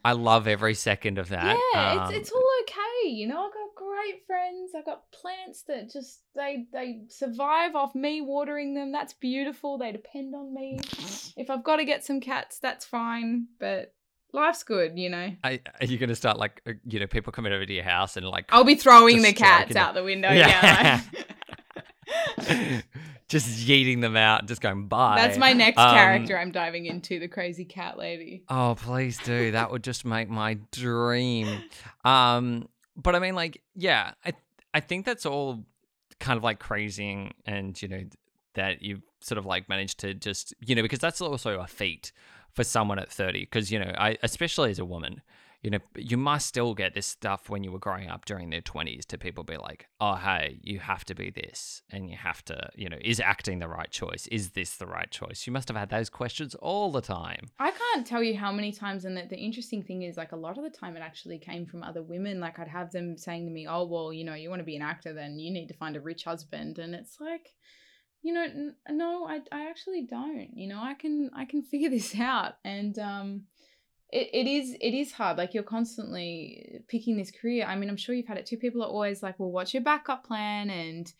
I 0.03 0.13
love 0.13 0.47
every 0.47 0.73
second 0.73 1.17
of 1.17 1.29
that. 1.29 1.57
yeah, 1.73 1.91
Um, 1.93 2.09
it's 2.13 2.17
it's 2.19 2.31
all 2.31 2.47
okay. 2.63 3.09
You 3.09 3.27
know, 3.27 3.45
I've 3.45 3.51
got 3.75 3.83
great 3.83 4.25
friends. 4.27 4.71
I've 4.75 4.85
got 4.85 5.11
plants 5.11 5.63
that 5.67 5.91
just 5.91 6.21
they 6.35 6.65
they 6.73 7.01
survive 7.09 7.75
off 7.75 7.93
me 7.95 8.21
watering 8.21 8.73
them. 8.73 8.91
That's 8.91 9.13
beautiful. 9.13 9.77
They 9.77 9.91
depend 9.91 10.35
on 10.35 10.53
me. 10.53 10.79
if 11.37 11.49
I've 11.49 11.63
got 11.63 11.77
to 11.77 11.85
get 11.85 12.03
some 12.03 12.19
cats, 12.19 12.59
that's 12.59 12.85
fine. 12.85 13.47
But 13.59 13.93
life's 14.33 14.63
good, 14.63 14.97
you 14.97 15.09
know. 15.09 15.31
I, 15.43 15.59
are 15.79 15.85
you 15.85 15.97
going 15.97 16.09
to 16.09 16.15
start 16.15 16.37
like, 16.37 16.61
uh, 16.67 16.73
you 16.87 16.99
know, 16.99 17.07
people 17.07 17.31
coming 17.33 17.53
over 17.53 17.65
to 17.65 17.73
your 17.73 17.83
house 17.83 18.17
and 18.17 18.25
like 18.27 18.45
I'll 18.49 18.63
be 18.63 18.75
throwing 18.75 19.21
the 19.21 19.33
cats 19.33 19.75
out 19.75 19.93
the 19.93 20.03
window. 20.03 20.31
Yeah. 20.31 20.47
Yeah. 20.47 21.01
like- 22.37 22.85
just 23.27 23.65
yeeting 23.67 24.01
them 24.01 24.17
out, 24.17 24.45
just 24.45 24.61
going 24.61 24.87
bye. 24.87 25.15
That's 25.17 25.37
my 25.37 25.53
next 25.53 25.77
Um, 25.79 25.93
character 25.95 26.37
I'm 26.37 26.51
diving 26.51 26.85
into, 26.85 27.19
the 27.19 27.27
crazy 27.29 27.63
cat 27.65 27.97
lady. 27.97 28.43
Oh, 28.49 28.75
please 28.77 29.17
do. 29.23 29.51
That 29.51 29.71
would 29.71 29.83
just 29.83 30.03
make 30.05 30.29
my 30.29 30.55
dream. 30.71 31.47
Um, 32.03 32.67
but 32.95 33.15
I 33.15 33.19
mean, 33.19 33.35
like, 33.35 33.61
yeah, 33.75 34.13
I 34.25 34.33
I 34.73 34.79
think 34.79 35.05
that's 35.05 35.25
all 35.25 35.63
kind 36.19 36.37
of 36.37 36.43
like 36.43 36.59
crazy, 36.59 37.31
and 37.45 37.81
you 37.81 37.87
know 37.87 38.03
that 38.53 38.81
you've 38.81 39.01
sort 39.21 39.37
of 39.37 39.45
like 39.45 39.69
managed 39.69 39.99
to 39.99 40.13
just 40.13 40.53
you 40.65 40.75
know 40.75 40.81
because 40.81 40.99
that's 40.99 41.21
also 41.21 41.59
a 41.59 41.67
feat 41.67 42.11
for 42.51 42.63
someone 42.63 42.99
at 42.99 43.09
30 43.09 43.41
because 43.41 43.71
you 43.71 43.79
know 43.79 43.93
I 43.97 44.17
especially 44.23 44.71
as 44.71 44.79
a 44.79 44.85
woman 44.85 45.21
you 45.61 45.69
know 45.69 45.79
you 45.95 46.17
must 46.17 46.47
still 46.47 46.73
get 46.73 46.93
this 46.93 47.07
stuff 47.07 47.49
when 47.49 47.63
you 47.63 47.71
were 47.71 47.79
growing 47.79 48.09
up 48.09 48.25
during 48.25 48.49
their 48.49 48.61
20s 48.61 49.05
to 49.05 49.17
people 49.17 49.43
be 49.43 49.57
like 49.57 49.87
oh 49.99 50.15
hey 50.15 50.59
you 50.61 50.79
have 50.79 51.05
to 51.05 51.15
be 51.15 51.29
this 51.29 51.81
and 51.89 52.09
you 52.09 52.17
have 52.17 52.43
to 52.43 52.69
you 52.75 52.89
know 52.89 52.97
is 53.01 53.19
acting 53.19 53.59
the 53.59 53.67
right 53.67 53.91
choice 53.91 54.27
is 54.27 54.51
this 54.51 54.75
the 54.75 54.87
right 54.87 55.11
choice 55.11 55.45
you 55.45 55.53
must 55.53 55.67
have 55.67 55.77
had 55.77 55.89
those 55.89 56.09
questions 56.09 56.55
all 56.55 56.91
the 56.91 57.01
time 57.01 57.49
I 57.59 57.71
can't 57.71 58.07
tell 58.07 58.23
you 58.23 58.37
how 58.37 58.51
many 58.51 58.71
times, 58.71 59.05
and 59.05 59.15
the, 59.17 59.25
the 59.29 59.37
interesting 59.37 59.83
thing 59.83 60.03
is, 60.03 60.17
like, 60.17 60.31
a 60.31 60.37
lot 60.37 60.57
of 60.57 60.63
the 60.63 60.69
time 60.69 60.95
it 60.95 61.01
actually 61.01 61.37
came 61.37 61.65
from 61.65 61.83
other 61.83 62.01
women. 62.01 62.39
Like, 62.39 62.57
I'd 62.59 62.67
have 62.67 62.91
them 62.91 63.17
saying 63.17 63.45
to 63.45 63.51
me, 63.51 63.67
Oh, 63.67 63.85
well, 63.85 64.13
you 64.13 64.23
know, 64.23 64.33
you 64.33 64.49
want 64.49 64.59
to 64.61 64.65
be 64.65 64.75
an 64.75 64.81
actor, 64.81 65.13
then 65.13 65.39
you 65.39 65.51
need 65.51 65.67
to 65.67 65.73
find 65.73 65.95
a 65.95 66.01
rich 66.01 66.23
husband. 66.23 66.79
And 66.79 66.95
it's 66.95 67.19
like, 67.19 67.49
you 68.21 68.33
know, 68.33 68.43
n- 68.43 68.75
no, 68.89 69.25
I, 69.25 69.41
I 69.51 69.69
actually 69.69 70.03
don't. 70.03 70.49
You 70.53 70.67
know, 70.67 70.81
I 70.81 70.93
can, 70.93 71.29
I 71.35 71.45
can 71.45 71.61
figure 71.71 71.89
this 71.89 72.17
out. 72.19 72.55
And, 72.63 72.97
um, 72.99 73.43
it, 74.11 74.29
it 74.33 74.47
is 74.47 74.75
it 74.79 74.93
is 74.93 75.11
hard 75.11 75.37
like 75.37 75.53
you're 75.53 75.63
constantly 75.63 76.81
picking 76.87 77.17
this 77.17 77.31
career. 77.31 77.65
I 77.65 77.75
mean 77.75 77.89
i'm 77.89 77.97
sure 77.97 78.15
you've 78.15 78.27
had 78.27 78.37
it 78.37 78.45
too. 78.45 78.57
People 78.57 78.83
are 78.83 78.89
always 78.89 79.23
like 79.23 79.39
well 79.39 79.51
what's 79.51 79.73
your 79.73 79.83
backup 79.83 80.25
plan? 80.25 80.69
And 80.69 81.11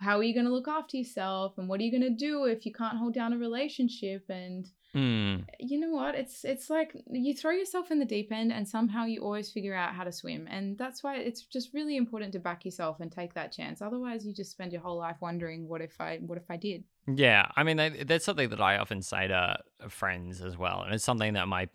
how 0.00 0.18
are 0.18 0.22
you 0.22 0.34
going 0.34 0.46
to 0.46 0.52
look 0.52 0.68
after 0.68 0.96
yourself? 0.96 1.56
And 1.56 1.68
what 1.68 1.80
are 1.80 1.84
you 1.84 1.90
going 1.90 2.02
to 2.02 2.10
do 2.10 2.44
if 2.44 2.66
you 2.66 2.72
can't 2.72 2.98
hold 2.98 3.14
down 3.14 3.32
a 3.32 3.38
relationship? 3.38 4.24
And 4.28 4.66
Hmm. 4.92 5.38
you 5.58 5.80
know 5.80 5.90
what? 5.90 6.14
It's 6.14 6.44
it's 6.44 6.70
like 6.70 6.94
you 7.10 7.34
throw 7.34 7.50
yourself 7.50 7.90
in 7.90 7.98
the 7.98 8.04
deep 8.04 8.30
end 8.30 8.52
and 8.52 8.68
somehow 8.68 9.06
you 9.06 9.22
always 9.22 9.50
figure 9.50 9.74
out 9.74 9.92
how 9.92 10.04
to 10.04 10.12
swim. 10.12 10.46
And 10.48 10.78
that's 10.78 11.02
why 11.02 11.16
it's 11.16 11.42
just 11.42 11.74
really 11.74 11.96
important 11.96 12.32
to 12.34 12.38
back 12.38 12.64
yourself 12.64 13.00
and 13.00 13.10
take 13.10 13.34
that 13.34 13.50
chance. 13.50 13.82
Otherwise 13.82 14.24
you 14.24 14.32
just 14.32 14.52
spend 14.52 14.70
your 14.72 14.82
whole 14.82 14.96
life 14.96 15.16
wondering 15.20 15.66
what 15.66 15.80
if 15.80 16.00
i 16.00 16.18
what 16.18 16.38
if 16.38 16.48
i 16.48 16.56
did? 16.56 16.84
Yeah, 17.12 17.48
I 17.56 17.64
mean, 17.64 18.06
that's 18.06 18.24
something 18.24 18.48
that 18.50 18.60
I 18.60 18.78
often 18.78 19.02
say 19.02 19.28
to 19.28 19.58
friends 19.88 20.40
as 20.40 20.56
well, 20.56 20.82
and 20.82 20.94
it's 20.94 21.04
something 21.04 21.34
that 21.34 21.48
my, 21.48 21.68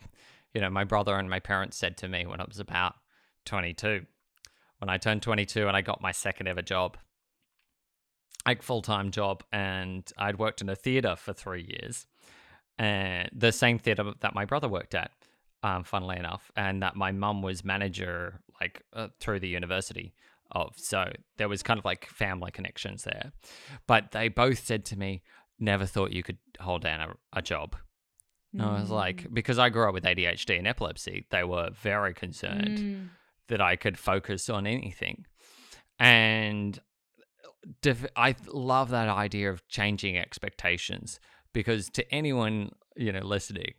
you 0.54 0.62
know, 0.62 0.70
my 0.70 0.84
brother 0.84 1.16
and 1.16 1.30
my 1.30 1.40
parents 1.40 1.78
said 1.78 1.98
to 1.98 2.08
me 2.08 2.26
when 2.26 2.42
I 2.42 2.46
was 2.48 2.60
about 2.60 2.96
twenty-two. 3.46 4.06
When 4.80 4.90
I 4.90 4.98
turned 4.98 5.22
twenty-two 5.22 5.68
and 5.68 5.76
I 5.76 5.82
got 5.82 6.02
my 6.02 6.12
second 6.12 6.48
ever 6.48 6.62
job, 6.62 6.98
like 8.46 8.62
full-time 8.64 9.12
job, 9.12 9.44
and 9.52 10.10
I'd 10.18 10.40
worked 10.40 10.62
in 10.62 10.70
a 10.70 10.76
theater 10.76 11.16
for 11.16 11.34
three 11.34 11.68
years, 11.68 12.08
and 12.78 13.30
the 13.34 13.52
same 13.52 13.78
theater 13.78 14.14
that 14.22 14.34
my 14.34 14.46
brother 14.46 14.70
worked 14.70 14.96
at, 14.96 15.12
um, 15.64 15.84
funnily 15.84 16.18
enough, 16.18 16.50
and 16.56 16.82
that 16.82 16.96
my 16.96 17.12
mum 17.12 17.42
was 17.42 17.66
manager 17.66 18.40
like 18.62 18.82
uh, 18.94 19.10
through 19.20 19.42
the 19.42 19.50
university 19.50 20.14
of. 20.52 20.74
So 20.78 21.12
there 21.38 21.50
was 21.50 21.62
kind 21.62 21.78
of 21.78 21.86
like 21.86 22.06
family 22.06 22.52
connections 22.52 23.04
there. 23.04 23.34
But 23.86 24.12
they 24.12 24.30
both 24.30 24.66
said 24.66 24.86
to 24.86 24.98
me, 24.98 25.22
never 25.60 25.86
thought 25.86 26.12
you 26.12 26.24
could 26.24 26.38
hold 26.60 26.84
down 26.84 27.02
a, 27.02 27.40
a 27.40 27.42
job. 27.42 27.76
And 28.54 28.62
I 28.64 28.80
was 28.80 28.90
like, 28.90 29.24
Mm. 29.24 29.34
because 29.34 29.60
I 29.60 29.70
grew 29.70 29.88
up 29.88 29.94
with 29.94 30.06
ADHD 30.06 30.58
and 30.58 30.68
epilepsy, 30.68 31.28
they 31.30 31.44
were 31.44 31.70
very 31.72 32.14
concerned 32.14 32.78
Mm. 32.80 33.10
that 33.48 33.62
I 33.62 33.76
could 33.76 33.98
focus 34.00 34.50
on 34.50 34.66
anything. 34.66 35.26
And 36.00 36.80
def- 37.82 38.06
I 38.16 38.36
love 38.48 38.90
that 38.90 39.08
idea 39.10 39.52
of 39.52 39.68
changing 39.68 40.18
expectations 40.18 41.20
because 41.54 41.90
to 41.92 42.14
anyone, 42.14 42.72
you 42.96 43.12
know, 43.12 43.22
listening, 43.22 43.74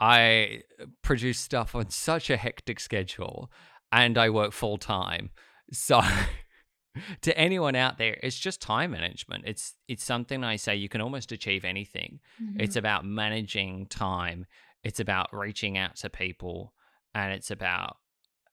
I 0.00 0.62
produce 1.02 1.38
stuff 1.38 1.74
on 1.74 1.90
such 1.90 2.30
a 2.30 2.36
hectic 2.36 2.80
schedule 2.80 3.50
and 3.92 4.16
I 4.16 4.30
work 4.30 4.52
full 4.52 4.78
time. 4.78 5.30
So 5.72 6.00
to 7.22 7.36
anyone 7.36 7.76
out 7.76 7.98
there, 7.98 8.18
it's 8.22 8.38
just 8.38 8.60
time 8.60 8.92
management. 8.92 9.44
It's 9.46 9.74
it's 9.88 10.04
something 10.04 10.44
I 10.44 10.56
say 10.56 10.76
you 10.76 10.88
can 10.88 11.00
almost 11.00 11.32
achieve 11.32 11.64
anything. 11.64 12.20
It's 12.58 12.76
about 12.76 13.04
managing 13.04 13.86
time. 13.86 14.46
It's 14.82 15.00
about 15.00 15.28
reaching 15.32 15.76
out 15.76 15.96
to 15.96 16.10
people 16.10 16.72
and 17.14 17.32
it's 17.32 17.50
about 17.50 17.96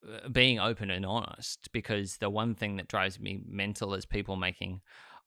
uh, 0.08 0.30
being 0.30 0.60
open 0.60 0.90
and 0.90 1.06
honest 1.06 1.70
because 1.72 2.18
the 2.18 2.30
one 2.30 2.56
thing 2.56 2.78
that 2.78 2.88
drives 2.88 3.20
me 3.20 3.42
mental 3.48 3.94
is 3.94 4.06
people 4.06 4.36
making 4.36 4.82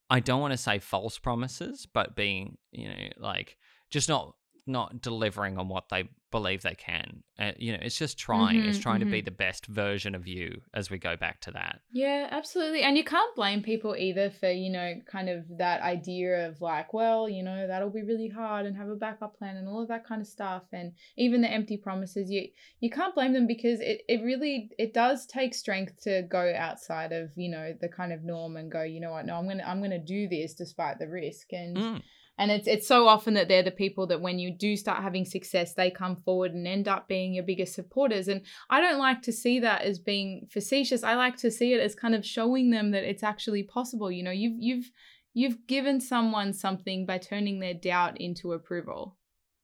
I 0.08 0.20
don't 0.20 0.40
want 0.40 0.52
to 0.52 0.58
say 0.58 0.78
false 0.78 1.18
promises 1.18 1.86
but 1.92 2.16
being 2.16 2.58
you 2.70 2.88
know 2.88 3.08
like 3.18 3.56
just 3.90 4.08
not 4.08 4.34
not 4.70 5.00
delivering 5.00 5.58
on 5.58 5.68
what 5.68 5.88
they 5.88 6.08
believe 6.30 6.62
they 6.62 6.74
can 6.74 7.22
uh, 7.38 7.52
you 7.58 7.72
know 7.72 7.78
it's 7.82 7.98
just 7.98 8.18
trying 8.18 8.56
it's 8.64 8.78
Mhm, 8.78 8.78
trying 8.78 9.00
to 9.00 9.06
be 9.06 9.20
the 9.20 9.30
best 9.30 9.66
version 9.66 10.14
of 10.14 10.26
you 10.26 10.60
as 10.74 10.90
we 10.90 10.98
go 10.98 11.16
back 11.16 11.40
to 11.40 11.50
that 11.50 11.80
Yeah, 11.92 12.28
absolutely. 12.30 12.82
And 12.82 12.96
you 12.96 13.02
can't 13.02 13.34
blame 13.34 13.62
people 13.64 13.96
either 13.96 14.30
for, 14.30 14.48
you 14.48 14.70
know, 14.70 15.00
kind 15.10 15.28
of 15.28 15.44
that 15.58 15.82
idea 15.82 16.46
of 16.48 16.60
like, 16.60 16.94
well, 16.94 17.28
you 17.28 17.42
know, 17.42 17.66
that'll 17.66 17.90
be 17.90 18.02
really 18.02 18.28
hard 18.28 18.64
and 18.64 18.76
have 18.76 18.88
a 18.88 18.94
backup 18.94 19.36
plan 19.36 19.56
and 19.56 19.66
all 19.66 19.82
of 19.82 19.88
that 19.88 20.06
kind 20.06 20.20
of 20.20 20.28
stuff. 20.28 20.62
And 20.72 20.92
even 21.16 21.40
the 21.40 21.50
empty 21.50 21.76
promises, 21.76 22.30
you 22.30 22.46
you 22.78 22.90
can't 22.90 23.12
blame 23.12 23.32
them 23.32 23.48
because 23.48 23.80
it, 23.80 24.02
it 24.08 24.22
really 24.22 24.70
it 24.78 24.94
does 24.94 25.26
take 25.26 25.52
strength 25.52 26.00
to 26.02 26.22
go 26.22 26.54
outside 26.56 27.10
of, 27.10 27.32
you 27.36 27.50
know, 27.50 27.74
the 27.80 27.88
kind 27.88 28.12
of 28.12 28.22
norm 28.22 28.56
and 28.56 28.70
go, 28.70 28.82
you 28.84 29.00
know 29.00 29.10
what, 29.10 29.26
no, 29.26 29.34
I'm 29.34 29.48
gonna 29.48 29.64
I'm 29.64 29.82
gonna 29.82 29.98
do 29.98 30.28
this 30.28 30.54
despite 30.54 31.00
the 31.00 31.08
risk. 31.08 31.52
And 31.52 31.74
Mm. 31.74 32.02
And 32.40 32.50
it's 32.50 32.66
it's 32.66 32.88
so 32.88 33.06
often 33.06 33.34
that 33.34 33.48
they're 33.48 33.62
the 33.62 33.70
people 33.70 34.06
that 34.06 34.22
when 34.22 34.38
you 34.38 34.50
do 34.50 34.74
start 34.74 35.02
having 35.02 35.26
success, 35.26 35.74
they 35.74 35.90
come 35.90 36.16
forward 36.16 36.54
and 36.54 36.66
end 36.66 36.88
up 36.88 37.06
being 37.06 37.34
your 37.34 37.44
biggest 37.44 37.74
supporters. 37.74 38.28
And 38.28 38.40
I 38.70 38.80
don't 38.80 38.98
like 38.98 39.20
to 39.22 39.32
see 39.32 39.60
that 39.60 39.82
as 39.82 39.98
being 39.98 40.48
facetious. 40.50 41.04
I 41.04 41.16
like 41.16 41.36
to 41.36 41.50
see 41.50 41.74
it 41.74 41.80
as 41.80 41.94
kind 41.94 42.14
of 42.14 42.24
showing 42.24 42.70
them 42.70 42.92
that 42.92 43.04
it's 43.04 43.22
actually 43.22 43.62
possible. 43.64 44.10
You 44.10 44.22
know, 44.22 44.30
you've 44.30 44.54
you've 44.58 44.90
you've 45.34 45.66
given 45.66 46.00
someone 46.00 46.54
something 46.54 47.04
by 47.04 47.18
turning 47.18 47.60
their 47.60 47.74
doubt 47.74 48.18
into 48.18 48.54
approval. 48.54 49.18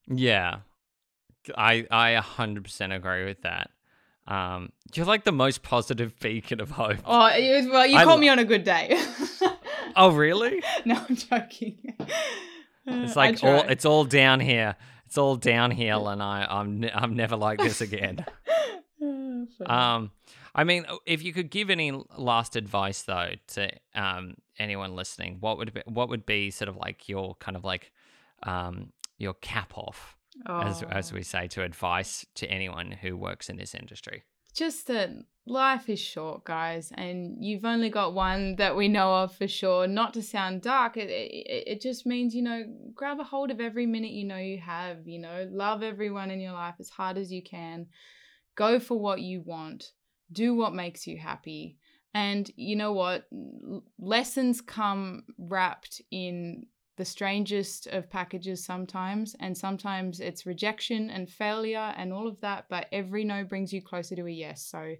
Yeah. 0.06 0.58
I 1.56 1.86
I 1.90 2.20
100% 2.20 2.94
agree 2.94 3.24
with 3.24 3.40
that. 3.40 3.70
Um 4.28 4.70
you're 4.92 5.06
like 5.06 5.24
the 5.24 5.32
most 5.32 5.62
positive 5.62 6.12
beacon 6.20 6.60
of 6.60 6.72
hope. 6.72 6.98
Oh, 7.06 7.24
it 7.28 7.56
was, 7.56 7.72
well, 7.72 7.86
you 7.86 7.96
I 7.96 8.04
caught 8.04 8.16
lo- 8.16 8.20
me 8.20 8.28
on 8.28 8.38
a 8.38 8.44
good 8.44 8.64
day. 8.64 9.02
Oh, 9.98 10.10
really? 10.10 10.62
no, 10.84 11.02
I'm 11.08 11.16
joking. 11.16 11.78
It's 12.86 13.16
like 13.16 13.42
all 13.42 13.60
it's 13.68 13.84
all 13.84 14.04
down 14.04 14.40
here. 14.40 14.76
It's 15.06 15.18
all 15.18 15.36
downhill 15.36 16.08
and 16.08 16.22
I 16.22 16.46
I'm 16.48 16.84
I'm 16.94 17.14
never 17.14 17.36
like 17.36 17.58
this 17.60 17.80
again. 17.80 18.24
Um, 19.66 20.10
I 20.54 20.64
mean, 20.64 20.86
if 21.04 21.22
you 21.22 21.32
could 21.32 21.50
give 21.50 21.70
any 21.70 21.92
last 22.16 22.56
advice 22.56 23.02
though 23.02 23.32
to 23.48 23.70
um 23.94 24.34
anyone 24.58 24.96
listening, 24.96 25.36
what 25.40 25.58
would 25.58 25.74
be, 25.74 25.82
what 25.86 26.08
would 26.08 26.24
be 26.26 26.50
sort 26.50 26.68
of 26.68 26.76
like 26.76 27.08
your 27.08 27.34
kind 27.36 27.56
of 27.56 27.64
like 27.64 27.92
um 28.42 28.92
your 29.18 29.34
cap 29.34 29.72
off, 29.76 30.16
as 30.48 30.82
as 30.84 31.12
Oh. 31.12 31.16
we 31.16 31.22
say, 31.22 31.46
to 31.48 31.62
advice 31.62 32.24
to 32.36 32.46
anyone 32.50 32.90
who 32.92 33.16
works 33.16 33.48
in 33.48 33.56
this 33.56 33.74
industry? 33.74 34.24
Just 34.56 34.86
that 34.86 35.10
life 35.46 35.88
is 35.88 36.00
short, 36.00 36.44
guys, 36.44 36.90
and 36.94 37.36
you've 37.44 37.64
only 37.64 37.90
got 37.90 38.14
one 38.14 38.56
that 38.56 38.74
we 38.74 38.88
know 38.88 39.14
of 39.14 39.34
for 39.34 39.46
sure. 39.46 39.86
Not 39.86 40.14
to 40.14 40.22
sound 40.22 40.62
dark, 40.62 40.96
it, 40.96 41.08
it, 41.08 41.64
it 41.66 41.80
just 41.80 42.06
means, 42.06 42.34
you 42.34 42.42
know, 42.42 42.64
grab 42.94 43.20
a 43.20 43.24
hold 43.24 43.50
of 43.50 43.60
every 43.60 43.86
minute 43.86 44.10
you 44.10 44.24
know 44.24 44.38
you 44.38 44.58
have, 44.58 45.06
you 45.06 45.18
know, 45.18 45.48
love 45.50 45.82
everyone 45.82 46.30
in 46.30 46.40
your 46.40 46.52
life 46.52 46.74
as 46.80 46.88
hard 46.88 47.16
as 47.16 47.30
you 47.30 47.42
can. 47.42 47.86
Go 48.56 48.80
for 48.80 48.98
what 48.98 49.20
you 49.20 49.42
want, 49.42 49.92
do 50.32 50.54
what 50.54 50.74
makes 50.74 51.06
you 51.06 51.18
happy. 51.18 51.76
And 52.14 52.50
you 52.56 52.76
know 52.76 52.92
what? 52.92 53.28
Lessons 53.98 54.62
come 54.62 55.24
wrapped 55.38 56.00
in 56.10 56.64
the 56.96 57.04
strangest 57.04 57.86
of 57.88 58.08
packages 58.10 58.64
sometimes, 58.64 59.36
and 59.40 59.56
sometimes 59.56 60.20
it's 60.20 60.46
rejection 60.46 61.10
and 61.10 61.28
failure 61.28 61.94
and 61.96 62.12
all 62.12 62.26
of 62.26 62.40
that, 62.40 62.66
but 62.70 62.86
every 62.92 63.24
no 63.24 63.44
brings 63.44 63.72
you 63.72 63.82
closer 63.82 64.16
to 64.16 64.26
a 64.26 64.30
yes. 64.30 64.64
So 64.64 64.94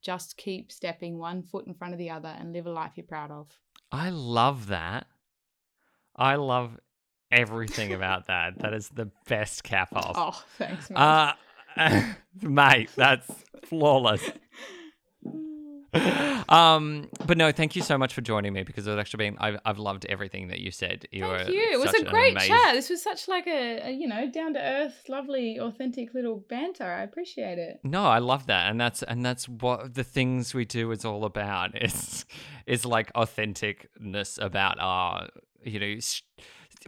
just 0.00 0.36
keep 0.36 0.72
stepping 0.72 1.18
one 1.18 1.42
foot 1.42 1.66
in 1.66 1.74
front 1.74 1.94
of 1.94 1.98
the 1.98 2.10
other 2.10 2.34
and 2.38 2.52
live 2.52 2.66
a 2.66 2.72
life 2.72 2.92
you're 2.96 3.06
proud 3.06 3.30
of. 3.30 3.48
I 3.90 4.10
love 4.10 4.68
that. 4.68 5.06
I 6.16 6.36
love 6.36 6.78
everything 7.30 7.92
about 7.92 8.26
that. 8.28 8.58
That 8.58 8.72
is 8.72 8.88
the 8.88 9.10
best 9.26 9.62
cap 9.62 9.94
off. 9.94 10.14
Oh, 10.16 10.44
thanks, 10.58 10.90
man. 10.90 11.34
Uh, 11.76 12.14
mate, 12.42 12.90
that's 12.96 13.30
flawless. 13.64 14.30
um, 16.48 17.08
but 17.26 17.36
no, 17.36 17.52
thank 17.52 17.76
you 17.76 17.82
so 17.82 17.98
much 17.98 18.14
for 18.14 18.20
joining 18.20 18.52
me 18.52 18.62
because 18.62 18.86
it's 18.86 18.98
actually 18.98 19.24
been 19.30 19.36
I've, 19.38 19.58
I've 19.64 19.78
loved 19.78 20.06
everything 20.06 20.48
that 20.48 20.60
you 20.60 20.70
said. 20.70 21.06
You 21.10 21.26
Thank 21.26 21.50
you. 21.50 21.68
It 21.72 21.78
was 21.78 21.92
a 21.94 22.04
great 22.04 22.32
amazing- 22.32 22.54
chat. 22.56 22.74
This 22.74 22.88
was 22.90 23.02
such 23.02 23.28
like 23.28 23.46
a, 23.46 23.88
a 23.88 23.90
you 23.90 24.06
know 24.08 24.30
down 24.30 24.54
to 24.54 24.60
earth, 24.60 25.02
lovely, 25.08 25.58
authentic 25.58 26.14
little 26.14 26.36
banter. 26.48 26.84
I 26.84 27.02
appreciate 27.02 27.58
it. 27.58 27.80
No, 27.84 28.04
I 28.04 28.18
love 28.18 28.46
that, 28.46 28.70
and 28.70 28.80
that's 28.80 29.02
and 29.02 29.24
that's 29.24 29.48
what 29.48 29.94
the 29.94 30.04
things 30.04 30.54
we 30.54 30.64
do 30.64 30.90
is 30.92 31.04
all 31.04 31.24
about. 31.24 31.70
Is 31.82 32.24
is 32.66 32.84
like 32.86 33.12
authenticness 33.14 34.40
about 34.40 34.78
our 34.78 35.28
you 35.64 35.80
know 35.80 35.86
s- 35.96 36.22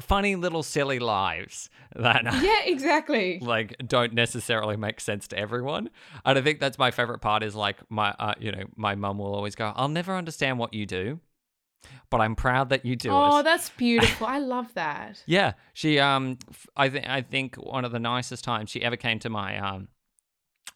funny 0.00 0.36
little 0.36 0.62
silly 0.62 0.98
lives 0.98 1.70
that 1.94 2.24
Yeah, 2.42 2.62
exactly. 2.64 3.38
like 3.40 3.76
don't 3.86 4.12
necessarily 4.12 4.76
make 4.76 5.00
sense 5.00 5.28
to 5.28 5.38
everyone. 5.38 5.90
And 6.24 6.38
I 6.38 6.42
think 6.42 6.60
that's 6.60 6.78
my 6.78 6.90
favorite 6.90 7.20
part 7.20 7.42
is 7.42 7.54
like 7.54 7.78
my 7.90 8.14
uh, 8.18 8.34
you 8.38 8.52
know 8.52 8.64
my 8.76 8.94
mum 8.94 9.18
will 9.18 9.34
always 9.34 9.54
go, 9.54 9.72
"I'll 9.76 9.88
never 9.88 10.14
understand 10.14 10.58
what 10.58 10.74
you 10.74 10.86
do." 10.86 11.20
but 12.10 12.20
I'm 12.20 12.34
proud 12.34 12.70
that 12.70 12.84
you 12.84 12.96
do 12.96 13.10
it. 13.10 13.14
Oh, 13.14 13.38
it. 13.38 13.42
that's 13.42 13.68
beautiful. 13.76 14.26
I 14.26 14.38
love 14.38 14.72
that. 14.74 15.22
Yeah, 15.26 15.52
she 15.72 15.98
um, 15.98 16.38
f- 16.50 16.66
I 16.76 16.88
think 16.88 17.08
I 17.08 17.22
think 17.22 17.56
one 17.56 17.84
of 17.84 17.92
the 17.92 17.98
nicest 17.98 18.44
times 18.44 18.70
she 18.70 18.82
ever 18.82 18.96
came 18.96 19.18
to 19.20 19.28
my 19.30 19.58
um, 19.58 19.88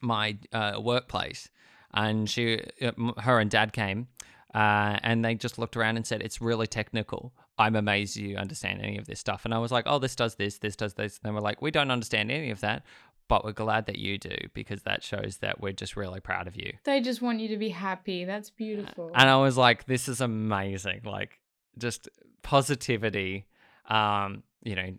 my 0.01 0.37
uh, 0.53 0.79
workplace, 0.81 1.49
and 1.93 2.29
she, 2.29 2.61
uh, 2.81 2.91
her 3.21 3.39
and 3.39 3.49
dad 3.49 3.73
came, 3.73 4.07
uh, 4.53 4.97
and 5.03 5.23
they 5.23 5.35
just 5.35 5.57
looked 5.57 5.75
around 5.75 5.97
and 5.97 6.05
said, 6.05 6.21
"It's 6.21 6.41
really 6.41 6.67
technical. 6.67 7.33
I'm 7.59 7.75
amazed 7.75 8.15
you 8.15 8.37
understand 8.37 8.81
any 8.81 8.97
of 8.97 9.05
this 9.05 9.19
stuff." 9.19 9.45
And 9.45 9.53
I 9.53 9.59
was 9.59 9.71
like, 9.71 9.85
"Oh, 9.85 9.99
this 9.99 10.15
does 10.15 10.35
this, 10.35 10.57
this 10.57 10.75
does 10.75 10.95
this." 10.95 11.19
And 11.19 11.29
they 11.29 11.33
were 11.33 11.41
like, 11.41 11.61
"We 11.61 11.69
don't 11.69 11.91
understand 11.91 12.31
any 12.31 12.49
of 12.49 12.61
that." 12.61 12.83
But 13.27 13.45
we're 13.45 13.51
glad 13.51 13.85
that 13.85 13.99
you 13.99 14.17
do 14.17 14.35
because 14.55 14.81
that 14.83 15.03
shows 15.03 15.37
that 15.37 15.61
we're 15.61 15.71
just 15.71 15.95
really 15.95 16.19
proud 16.19 16.47
of 16.47 16.55
you. 16.55 16.73
They 16.83 16.99
just 16.99 17.21
want 17.21 17.39
you 17.39 17.49
to 17.49 17.57
be 17.57 17.69
happy. 17.69 18.25
That's 18.25 18.49
beautiful. 18.49 19.11
And 19.13 19.29
I 19.29 19.35
was 19.37 19.55
like, 19.55 19.85
this 19.85 20.07
is 20.07 20.19
amazing. 20.19 21.01
Like, 21.05 21.39
just 21.77 22.09
positivity, 22.41 23.45
um, 23.87 24.41
you 24.63 24.75
know, 24.75 24.95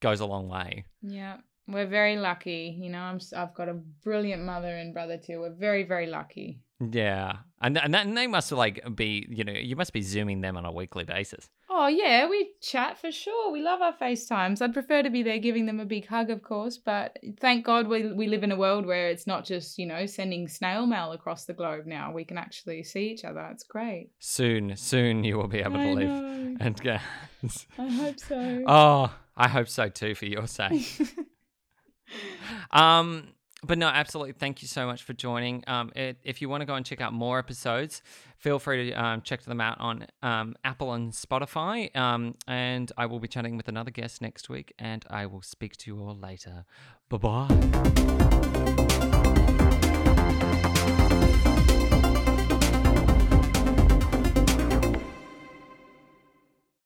goes 0.00 0.20
a 0.20 0.26
long 0.26 0.48
way. 0.48 0.84
Yeah, 1.00 1.38
we're 1.66 1.86
very 1.86 2.16
lucky. 2.16 2.76
You 2.78 2.90
know, 2.90 3.00
I'm. 3.00 3.20
I've 3.34 3.54
got 3.54 3.70
a 3.70 3.74
brilliant 3.74 4.42
mother 4.42 4.76
and 4.76 4.92
brother 4.92 5.16
too. 5.16 5.40
We're 5.40 5.50
very, 5.54 5.84
very 5.84 6.06
lucky. 6.06 6.60
Yeah. 6.80 7.38
And, 7.62 7.76
and, 7.76 7.92
that, 7.92 8.06
and 8.06 8.16
they 8.16 8.26
must 8.26 8.50
like 8.52 8.80
be, 8.96 9.26
you 9.28 9.44
know, 9.44 9.52
you 9.52 9.76
must 9.76 9.92
be 9.92 10.00
zooming 10.00 10.40
them 10.40 10.56
on 10.56 10.64
a 10.64 10.72
weekly 10.72 11.04
basis. 11.04 11.50
Oh 11.68 11.88
yeah, 11.88 12.28
we 12.28 12.50
chat 12.62 12.98
for 12.98 13.12
sure. 13.12 13.52
We 13.52 13.60
love 13.62 13.82
our 13.82 13.92
FaceTimes. 13.92 14.62
I'd 14.62 14.72
prefer 14.72 15.02
to 15.02 15.10
be 15.10 15.22
there 15.22 15.38
giving 15.38 15.66
them 15.66 15.78
a 15.78 15.84
big 15.84 16.06
hug, 16.06 16.30
of 16.30 16.42
course, 16.42 16.78
but 16.78 17.18
thank 17.38 17.64
God 17.66 17.86
we 17.86 18.12
we 18.12 18.28
live 18.28 18.42
in 18.42 18.50
a 18.50 18.56
world 18.56 18.86
where 18.86 19.08
it's 19.08 19.26
not 19.26 19.44
just, 19.44 19.78
you 19.78 19.86
know, 19.86 20.06
sending 20.06 20.48
snail 20.48 20.86
mail 20.86 21.12
across 21.12 21.44
the 21.44 21.52
globe 21.52 21.84
now. 21.86 22.12
We 22.12 22.24
can 22.24 22.38
actually 22.38 22.82
see 22.82 23.08
each 23.10 23.24
other. 23.24 23.46
It's 23.52 23.64
great. 23.64 24.10
Soon, 24.18 24.74
soon 24.76 25.22
you 25.22 25.36
will 25.36 25.48
be 25.48 25.60
able 25.60 25.72
to 25.72 25.80
I 25.80 25.92
live 25.92 26.08
know. 26.08 26.56
and 26.60 26.80
go. 26.82 26.98
I 27.78 27.88
hope 27.88 28.20
so. 28.20 28.62
oh, 28.66 29.14
I 29.36 29.48
hope 29.48 29.68
so 29.68 29.88
too 29.90 30.14
for 30.14 30.26
your 30.26 30.46
sake. 30.46 31.00
Um, 32.70 33.28
but 33.64 33.78
no, 33.78 33.88
absolutely. 33.88 34.32
Thank 34.32 34.62
you 34.62 34.68
so 34.68 34.86
much 34.86 35.02
for 35.02 35.12
joining. 35.12 35.64
Um, 35.66 35.90
it, 35.94 36.16
if 36.24 36.40
you 36.40 36.48
want 36.48 36.62
to 36.62 36.66
go 36.66 36.74
and 36.74 36.86
check 36.86 37.00
out 37.00 37.12
more 37.12 37.38
episodes, 37.38 38.02
feel 38.38 38.58
free 38.58 38.90
to 38.90 38.94
um, 38.94 39.22
check 39.22 39.42
them 39.42 39.60
out 39.60 39.78
on 39.80 40.06
um, 40.22 40.56
Apple 40.64 40.92
and 40.92 41.12
Spotify. 41.12 41.94
Um, 41.96 42.34
and 42.46 42.90
I 42.96 43.06
will 43.06 43.20
be 43.20 43.28
chatting 43.28 43.56
with 43.56 43.68
another 43.68 43.90
guest 43.90 44.22
next 44.22 44.48
week, 44.48 44.72
and 44.78 45.04
I 45.10 45.26
will 45.26 45.42
speak 45.42 45.76
to 45.78 45.90
you 45.90 46.00
all 46.00 46.16
later. 46.16 46.64
Bye 47.08 47.18
bye. 47.18 47.48